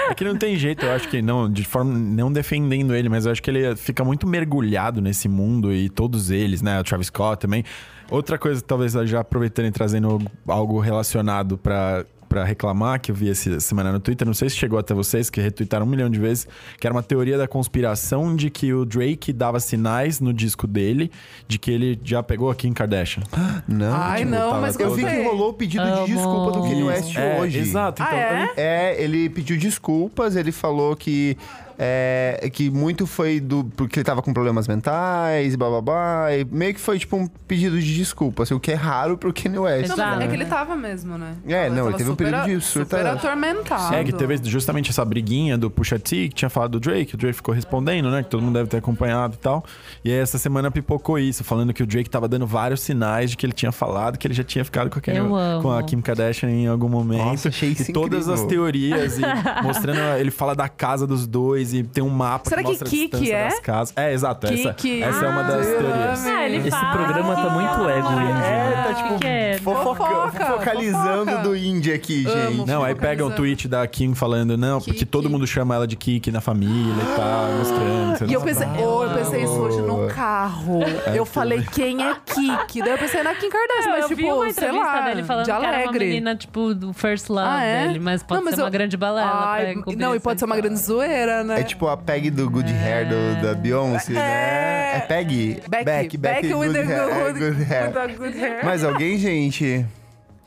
É 0.09 0.13
que 0.13 0.23
não 0.25 0.35
tem 0.35 0.57
jeito, 0.57 0.85
eu 0.85 0.91
acho 0.91 1.07
que 1.07 1.21
não, 1.21 1.49
de 1.49 1.63
forma 1.63 1.93
não 1.93 2.31
defendendo 2.31 2.93
ele, 2.93 3.07
mas 3.07 3.25
eu 3.25 3.31
acho 3.31 3.41
que 3.41 3.49
ele 3.49 3.75
fica 3.75 4.03
muito 4.03 4.27
mergulhado 4.27 4.64
nesse 5.01 5.27
mundo 5.27 5.73
e 5.73 5.89
todos 5.89 6.29
eles, 6.29 6.61
né? 6.61 6.79
O 6.79 6.83
Travis 6.83 7.07
Scott 7.07 7.39
também. 7.39 7.63
Outra 8.09 8.37
coisa, 8.37 8.61
talvez 8.61 8.93
já 8.93 9.19
aproveitando 9.21 9.65
e 9.65 9.71
trazendo 9.71 10.21
algo 10.47 10.79
relacionado 10.79 11.57
pra 11.57 12.05
para 12.35 12.43
reclamar, 12.43 12.99
que 12.99 13.11
eu 13.11 13.15
vi 13.15 13.29
essa 13.29 13.59
semana 13.61 13.91
no 13.93 13.99
Twitter, 13.99 14.27
não 14.27 14.33
sei 14.33 14.49
se 14.49 14.57
chegou 14.57 14.77
até 14.77 14.93
vocês, 14.93 15.29
que 15.29 15.39
retweetaram 15.39 15.85
um 15.85 15.89
milhão 15.89 16.09
de 16.09 16.19
vezes, 16.19 16.47
que 16.79 16.85
era 16.85 16.93
uma 16.93 17.03
teoria 17.03 17.37
da 17.37 17.47
conspiração 17.47 18.35
de 18.35 18.49
que 18.49 18.73
o 18.73 18.83
Drake 18.85 19.31
dava 19.31 19.59
sinais 19.59 20.19
no 20.19 20.33
disco 20.33 20.67
dele 20.67 21.11
de 21.47 21.57
que 21.57 21.71
ele 21.71 21.99
já 22.03 22.21
pegou 22.21 22.49
a 22.49 22.55
Kim 22.55 22.73
Kardashian. 22.73 23.23
Não, 23.67 23.93
Ai, 23.93 24.19
tipo, 24.19 24.31
não, 24.31 24.61
mas 24.61 24.77
Eu 24.77 24.93
vi 24.93 25.05
que 25.05 25.23
rolou 25.23 25.49
o 25.49 25.53
pedido 25.53 25.83
Amo. 25.83 26.05
de 26.05 26.13
desculpa 26.13 26.51
do 26.51 26.63
Kanye 26.63 26.83
West 26.83 27.15
É, 27.15 27.39
hoje. 27.39 27.59
Exato. 27.59 28.03
Ah, 28.03 28.05
Então, 28.07 28.19
é? 28.19 28.53
É, 28.57 29.03
ele 29.03 29.29
pediu 29.29 29.57
desculpas, 29.57 30.35
ele 30.35 30.51
falou 30.51 30.95
que. 30.95 31.37
É, 31.77 32.49
que 32.53 32.69
muito 32.69 33.05
foi 33.05 33.39
do. 33.39 33.63
Porque 33.75 33.99
ele 33.99 34.03
tava 34.05 34.21
com 34.21 34.33
problemas 34.33 34.67
mentais 34.67 35.53
e 35.53 35.57
blá 35.57 35.69
blá 35.69 35.81
blá. 35.81 36.35
E 36.35 36.45
meio 36.45 36.73
que 36.73 36.79
foi 36.79 36.97
tipo 36.99 37.17
um 37.17 37.27
pedido 37.27 37.79
de 37.79 37.95
desculpa, 37.95 38.43
assim, 38.43 38.53
o 38.53 38.59
que 38.59 38.71
é 38.71 38.75
raro 38.75 39.17
pro 39.17 39.33
Kanye 39.33 39.57
West. 39.59 39.89
Não, 39.89 39.95
Exato. 39.95 40.15
mas 40.15 40.21
é 40.25 40.27
que 40.27 40.33
ele 40.33 40.45
tava 40.45 40.75
mesmo, 40.75 41.17
né? 41.17 41.35
É, 41.47 41.69
não, 41.69 41.87
ele 41.89 41.97
teve 41.97 42.09
um 42.09 42.15
período 42.15 42.45
de 42.45 42.61
surta- 42.61 42.97
Super 42.97 43.07
atormentado. 43.07 43.93
É, 43.95 44.03
que 44.03 44.13
teve 44.13 44.37
justamente 44.45 44.89
essa 44.89 45.03
briguinha 45.03 45.57
do 45.57 45.69
Pusha 45.69 45.99
T, 45.99 46.29
que 46.29 46.35
tinha 46.35 46.49
falado 46.49 46.71
do 46.71 46.79
Drake, 46.79 47.15
o 47.15 47.17
Drake 47.17 47.35
ficou 47.35 47.53
respondendo, 47.53 48.09
né? 48.09 48.23
Que 48.23 48.29
todo 48.29 48.41
mundo 48.41 48.53
deve 48.55 48.69
ter 48.69 48.77
acompanhado 48.77 49.35
e 49.35 49.37
tal. 49.37 49.63
E 50.03 50.11
aí 50.11 50.17
essa 50.17 50.37
semana 50.37 50.71
pipocou 50.71 51.19
isso, 51.19 51.43
falando 51.43 51.73
que 51.73 51.83
o 51.83 51.85
Drake 51.87 52.09
tava 52.09 52.27
dando 52.27 52.47
vários 52.47 52.81
sinais 52.81 53.31
de 53.31 53.37
que 53.37 53.45
ele 53.45 53.53
tinha 53.53 53.71
falado 53.71 54.17
que 54.17 54.27
ele 54.27 54.33
já 54.33 54.43
tinha 54.43 54.63
ficado 54.63 54.89
com 54.89 54.99
a, 54.99 55.01
Kanye- 55.01 55.61
com 55.61 55.71
a 55.71 55.83
Kim 55.83 55.99
Kardashian 56.01 56.49
em 56.49 56.67
algum 56.67 56.89
momento. 56.89 57.23
Nossa, 57.25 57.49
achei 57.49 57.69
isso 57.69 57.89
E 57.91 57.93
todas 57.93 58.23
incrível. 58.27 58.33
as 58.43 58.49
teorias, 58.49 59.17
e 59.17 59.21
mostrando. 59.63 59.99
Ele 60.19 60.31
fala 60.31 60.55
da 60.55 60.69
casa 60.69 61.05
dos 61.07 61.25
dois 61.27 61.64
dois 61.65 61.73
e 61.73 61.83
tem 61.83 62.03
um 62.03 62.09
mapa 62.09 62.49
Será 62.49 62.61
que 62.61 62.67
que 62.67 62.71
mostra 62.79 62.89
Kiki 62.89 63.03
a 63.15 63.19
distância 63.19 63.35
é? 63.35 63.43
das 63.49 63.59
casas. 63.59 63.93
É, 63.97 64.13
exato. 64.13 64.47
Essa, 64.47 64.73
Kiki. 64.73 65.03
essa 65.03 65.25
é 65.25 65.29
uma 65.29 65.43
das 65.43 65.67
Ah, 65.67 65.69
teorias. 65.69 66.25
Ah, 66.25 66.43
ele 66.45 66.57
Esse 66.57 66.71
fala 66.71 66.93
programa 66.93 67.35
tá 67.35 67.49
muito 67.49 67.89
ego, 67.89 68.07
Ah, 68.07 68.23
Indy. 68.23 68.43
É, 68.45 68.83
tá 68.83 68.93
que 68.93 69.03
tipo 69.03 69.19
que 69.19 69.27
é? 69.27 69.57
fofoca- 69.63 69.95
Fofoca, 70.05 70.45
focalizando 70.45 71.25
fofoca. 71.31 71.43
do 71.43 71.55
indie 71.55 71.93
aqui, 71.93 72.25
Amo. 72.27 72.35
gente. 72.57 72.67
Não, 72.67 72.83
aí 72.83 72.95
pega 72.95 73.25
um 73.25 73.31
tweet 73.31 73.67
da 73.67 73.85
Kim 73.87 74.13
falando, 74.13 74.57
não, 74.57 74.79
porque 74.79 74.91
Kiki. 74.91 75.05
todo 75.05 75.29
mundo 75.29 75.45
chama 75.47 75.75
ela 75.75 75.87
de 75.87 75.95
Kiki 75.95 76.31
na 76.31 76.41
família 76.41 76.93
e 77.01 77.15
tal, 77.15 77.51
mostrando. 77.57 78.17
sei 78.17 78.27
E 78.27 78.33
eu 78.33 78.41
pensei, 78.41 78.67
oh, 78.79 79.03
eu 79.03 79.09
pensei 79.17 79.43
isso 79.43 79.53
hoje 79.53 79.81
no 79.81 80.07
carro. 80.07 80.79
eu 81.13 81.25
falei, 81.25 81.63
quem 81.71 82.03
é 82.03 82.15
Kiki? 82.25 82.81
Daí 82.81 82.91
eu 82.91 82.97
pensei 82.97 83.23
na 83.23 83.33
Kim 83.35 83.49
Kardashian, 83.49 83.91
Não, 83.91 83.97
mas 83.99 84.07
tipo, 84.07 84.33
uma 84.33 84.51
sei 84.53 84.71
lá, 84.71 85.01
dele 85.01 85.23
falando 85.23 85.45
de 85.45 85.51
que 85.51 85.57
era 85.57 85.67
uma 85.67 85.73
alegre. 85.83 86.05
menina, 86.05 86.35
tipo, 86.35 86.73
do 86.73 86.93
first 86.93 87.29
love 87.29 87.47
Ah, 87.47 87.63
é? 87.63 87.87
dele. 87.87 87.99
Mas 87.99 88.23
pode 88.23 88.39
Não, 88.39 88.45
mas 88.45 88.55
ser 88.55 88.61
uma 88.61 88.69
grande 88.69 88.97
balela 88.97 89.31
Ai, 89.47 89.75
não, 89.97 90.15
e 90.15 90.19
pode 90.19 90.39
ser 90.39 90.45
uma 90.45 90.55
grande 90.55 90.77
zoeira, 90.79 91.43
né? 91.43 91.54
É 91.59 91.63
tipo 91.63 91.87
a 91.87 91.97
Peg 91.97 92.29
do 92.29 92.49
Good 92.49 92.71
Hair 92.71 93.07
do- 93.09 93.41
da 93.41 93.53
Beyoncé, 93.53 94.13
né? 94.13 94.97
É 94.97 94.99
Peg? 95.01 95.61
Beck, 95.69 96.17
Beck, 96.17 96.53
with 96.53 96.73
the 96.73 96.83
Hair, 96.83 97.09
é, 97.09 97.33
good, 97.33 97.39
good 97.39 97.63
hair. 97.63 97.93
with 98.07 98.15
good 98.17 98.37
hair. 98.39 98.63
Mais 98.65 98.83
alguém, 98.83 99.17
gente? 99.17 99.85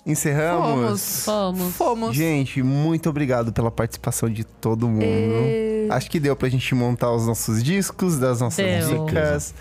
Encerramos? 0.06 1.24
Fomos. 1.24 1.24
Fomos. 1.24 1.74
Fomos. 1.76 2.16
Gente, 2.16 2.62
muito 2.62 3.10
obrigado 3.10 3.52
pela 3.52 3.70
participação 3.70 4.30
de 4.30 4.42
todo 4.44 4.88
mundo. 4.88 5.02
E- 5.04 5.86
Acho 5.90 6.10
que 6.10 6.18
deu 6.18 6.34
pra 6.36 6.48
gente 6.48 6.74
montar 6.74 7.12
os 7.12 7.26
nossos 7.26 7.62
discos, 7.62 8.18
das 8.18 8.40
nossas 8.40 8.64
Deu. 8.88 9.04
dicas. 9.06 9.54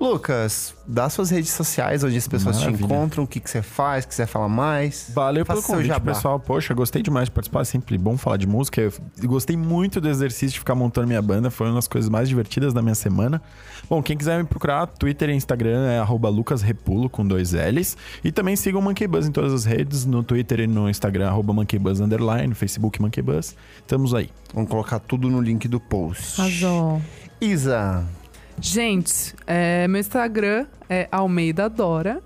Lucas, 0.00 0.74
dá 0.86 1.10
suas 1.10 1.28
redes 1.28 1.50
sociais 1.50 2.02
onde 2.02 2.16
as 2.16 2.26
pessoas 2.26 2.56
te 2.56 2.64
Maravilha. 2.64 2.86
encontram, 2.86 3.24
o 3.24 3.26
que, 3.26 3.38
que 3.38 3.50
você 3.50 3.60
faz, 3.60 4.06
quiser 4.06 4.26
falar 4.26 4.48
mais. 4.48 5.10
Valeu 5.14 5.44
pelo 5.44 5.60
Faça 5.60 5.74
convite, 5.74 6.00
pessoal. 6.00 6.40
Poxa, 6.40 6.72
gostei 6.72 7.02
demais 7.02 7.26
de 7.26 7.32
participar. 7.32 7.60
É 7.60 7.64
sempre 7.64 7.98
bom 7.98 8.16
falar 8.16 8.38
de 8.38 8.46
música. 8.46 8.80
Eu 8.80 8.92
gostei 9.24 9.58
muito 9.58 10.00
do 10.00 10.08
exercício 10.08 10.54
de 10.54 10.58
ficar 10.58 10.74
montando 10.74 11.06
minha 11.06 11.20
banda. 11.20 11.50
Foi 11.50 11.66
uma 11.66 11.74
das 11.74 11.86
coisas 11.86 12.08
mais 12.08 12.30
divertidas 12.30 12.72
da 12.72 12.80
minha 12.80 12.94
semana. 12.94 13.42
Bom, 13.90 14.02
quem 14.02 14.16
quiser 14.16 14.38
me 14.38 14.44
procurar, 14.44 14.86
Twitter 14.86 15.28
e 15.28 15.34
Instagram 15.34 15.86
é 15.86 15.98
arroba 15.98 16.30
lucasrepulo 16.30 17.10
com 17.10 17.26
dois 17.26 17.52
L's. 17.52 17.94
E 18.24 18.32
também 18.32 18.56
sigam 18.56 18.80
o 18.80 18.82
Monkey 18.82 19.06
Buzz 19.06 19.26
em 19.26 19.32
todas 19.32 19.52
as 19.52 19.66
redes, 19.66 20.06
no 20.06 20.22
Twitter 20.22 20.60
e 20.60 20.66
no 20.66 20.88
Instagram, 20.88 21.28
arroba 21.28 21.52
Monkey 21.52 21.78
Buzz 21.78 22.00
underline, 22.00 22.46
no 22.46 22.54
Facebook 22.54 23.02
Monkey 23.02 23.20
Buzz. 23.20 23.54
Estamos 23.80 24.14
aí. 24.14 24.30
Vamos 24.54 24.70
colocar 24.70 24.98
tudo 24.98 25.28
no 25.28 25.42
link 25.42 25.68
do 25.68 25.78
post. 25.78 26.40
Arrasou. 26.40 27.02
Isa, 27.40 28.04
Gente, 28.60 29.34
é, 29.46 29.88
meu 29.88 30.00
Instagram 30.00 30.66
é 30.88 31.08
Almeida 31.10 31.68
Dora. 31.68 32.22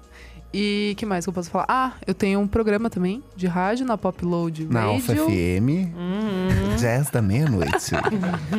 E 0.53 0.95
que 0.97 1.05
mais 1.05 1.25
que 1.25 1.29
eu 1.29 1.33
posso 1.33 1.51
falar? 1.51 1.67
Ah, 1.69 1.93
eu 2.07 2.15
tenho 2.15 2.39
um 2.39 2.47
programa 2.47 2.89
também 2.89 3.25
de 3.35 3.49
rádio 3.49 3.85
na 3.85 3.99
Popload 3.99 4.67
na 4.67 4.83
Radio. 4.83 4.93
Alfa 4.93 5.15
FM, 5.15 5.91
10 6.81 7.11
da 7.11 7.21
meia-noite. 7.21 7.91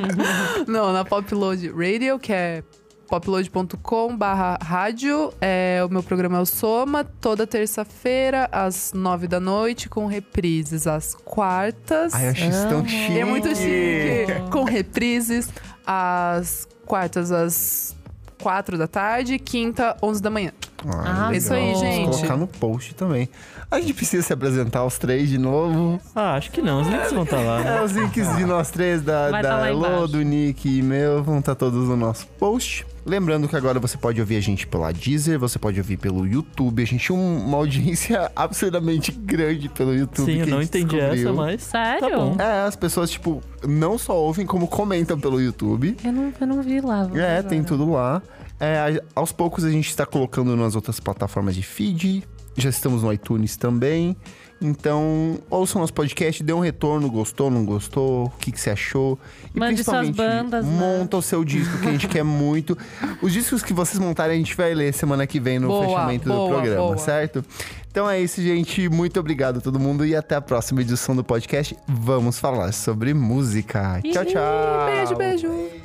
Não, 0.67 0.91
na 0.91 1.05
Popload 1.05 1.69
Radio, 1.69 2.19
que 2.19 2.33
é 2.33 2.63
popload.com 3.07 4.17
barra 4.17 4.57
rádio. 4.61 5.33
É, 5.39 5.81
o 5.87 5.91
meu 5.91 6.03
programa 6.03 6.37
é 6.37 6.41
o 6.41 6.45
Soma, 6.45 7.05
toda 7.05 7.47
terça-feira, 7.47 8.49
às 8.51 8.91
nove 8.93 9.25
da 9.25 9.39
noite, 9.39 9.87
com 9.87 10.05
reprises 10.05 10.87
às 10.87 11.15
quartas. 11.15 12.13
Ai, 12.13 12.27
eu 12.27 12.31
acho 12.31 12.45
isso 12.45 12.67
tão 12.67 12.85
chique. 12.85 13.19
É 13.19 13.23
muito 13.23 13.47
chique. 13.55 14.49
Com 14.51 14.65
reprises 14.65 15.47
às 15.87 16.67
quartas 16.85 17.31
às 17.31 17.95
quatro 18.41 18.77
da 18.77 18.87
tarde, 18.87 19.39
quinta, 19.39 19.97
onze 20.01 20.21
da 20.21 20.29
manhã. 20.29 20.51
Ah, 20.93 21.27
Ah, 21.29 21.35
isso 21.35 21.53
aí, 21.53 21.75
gente. 21.75 22.05
Vou 22.05 22.13
colocar 22.15 22.37
no 22.37 22.47
post 22.47 22.93
também. 22.95 23.29
A 23.71 23.79
gente 23.79 23.93
precisa 23.93 24.21
se 24.23 24.31
apresentar 24.31 24.85
os 24.85 24.97
três 24.97 25.27
de 25.29 25.37
novo. 25.37 25.99
Ah, 26.15 26.35
acho 26.35 26.51
que 26.51 26.61
não. 26.61 26.81
Os 26.81 26.87
links 26.87 27.11
vão 27.11 27.23
estar 27.23 27.39
lá. 27.39 27.59
né? 27.59 27.77
É, 27.77 27.81
os 27.83 27.91
links 27.93 28.35
de 28.37 28.45
nós 28.45 28.69
três, 28.69 29.01
da, 29.01 29.29
Vai 29.31 29.41
tá 29.41 29.49
da 29.49 29.57
lá 29.57 29.69
Elo, 29.69 29.79
embaixo. 29.79 30.07
do 30.09 30.21
Nick 30.21 30.69
e 30.79 30.81
meu, 30.81 31.23
vão 31.23 31.39
estar 31.39 31.55
todos 31.55 31.87
no 31.87 31.95
nosso 31.97 32.27
post. 32.39 32.85
Lembrando 33.05 33.47
que 33.47 33.55
agora 33.55 33.79
você 33.79 33.97
pode 33.97 34.19
ouvir 34.19 34.35
a 34.35 34.41
gente 34.41 34.65
pela 34.65 34.91
Deezer, 34.91 35.37
você 35.39 35.59
pode 35.59 35.79
ouvir 35.79 35.97
pelo 35.97 36.25
YouTube. 36.25 36.81
A 36.81 36.85
gente 36.87 37.07
tem 37.07 37.15
uma 37.17 37.57
audiência 37.57 38.31
absurdamente 38.35 39.11
grande 39.11 39.69
pelo 39.69 39.93
YouTube. 39.95 40.25
Sim, 40.31 40.39
eu 40.39 40.47
não 40.47 40.61
entendi 40.61 40.95
descobriu. 40.95 41.29
essa, 41.29 41.33
mas. 41.33 41.61
Sério? 41.63 42.09
Tá 42.09 42.17
bom. 42.17 42.35
É, 42.39 42.61
as 42.67 42.75
pessoas, 42.75 43.09
tipo, 43.11 43.41
não 43.67 43.97
só 43.97 44.15
ouvem, 44.17 44.45
como 44.45 44.67
comentam 44.67 45.19
pelo 45.19 45.39
YouTube. 45.41 45.95
Eu 46.03 46.11
não, 46.13 46.33
eu 46.39 46.47
não 46.47 46.61
vi 46.63 46.81
lá. 46.81 47.07
É, 47.13 47.41
ver 47.41 47.43
tem 47.49 47.59
agora. 47.59 47.63
tudo 47.77 47.91
lá. 47.91 48.21
É, 48.59 49.01
aos 49.13 49.31
poucos 49.31 49.63
a 49.63 49.71
gente 49.71 49.89
está 49.89 50.05
colocando 50.05 50.55
nas 50.55 50.75
outras 50.75 50.99
plataformas 50.99 51.55
de 51.55 51.63
feed. 51.63 52.23
Já 52.57 52.69
estamos 52.69 53.03
no 53.03 53.11
iTunes 53.11 53.57
também. 53.57 54.15
Então, 54.61 55.37
ouça 55.49 55.77
o 55.77 55.81
nosso 55.81 55.93
podcast, 55.93 56.41
dê 56.41 56.53
um 56.53 56.61
retorno, 56.61 57.11
gostou, 57.11 57.51
não 57.51 57.65
gostou, 57.65 58.27
o 58.27 58.29
que, 58.39 58.53
que 58.53 58.59
você 58.59 58.69
achou. 58.69 59.19
E 59.53 59.59
Mande 59.59 59.83
suas 59.83 59.97
principalmente, 59.99 60.43
bandas, 60.43 60.65
né? 60.65 60.79
monta 60.79 61.17
o 61.17 61.21
seu 61.21 61.43
disco, 61.43 61.77
que 61.79 61.87
a 61.87 61.91
gente 61.91 62.07
quer 62.07 62.23
muito. 62.23 62.77
Os 63.21 63.33
discos 63.33 63.61
que 63.61 63.73
vocês 63.73 63.99
montarem, 63.99 64.35
a 64.35 64.37
gente 64.37 64.55
vai 64.55 64.73
ler 64.73 64.93
semana 64.93 65.27
que 65.27 65.41
vem 65.41 65.59
no 65.59 65.67
Boa, 65.67 65.85
fechamento 65.85 66.29
boa, 66.29 66.47
do 66.47 66.53
programa, 66.53 66.81
boa. 66.81 66.97
certo? 66.97 67.43
Então 67.91 68.09
é 68.09 68.19
isso, 68.21 68.41
gente. 68.41 68.87
Muito 68.87 69.19
obrigado 69.19 69.57
a 69.57 69.61
todo 69.61 69.77
mundo 69.77 70.05
e 70.05 70.15
até 70.15 70.35
a 70.35 70.41
próxima 70.41 70.81
edição 70.81 71.15
do 71.15 71.23
podcast. 71.23 71.75
Vamos 71.87 72.39
falar 72.39 72.71
sobre 72.71 73.13
música. 73.13 73.99
Tchau, 74.01 74.25
tchau. 74.25 74.85
Beijo, 74.85 75.15
beijo. 75.15 75.84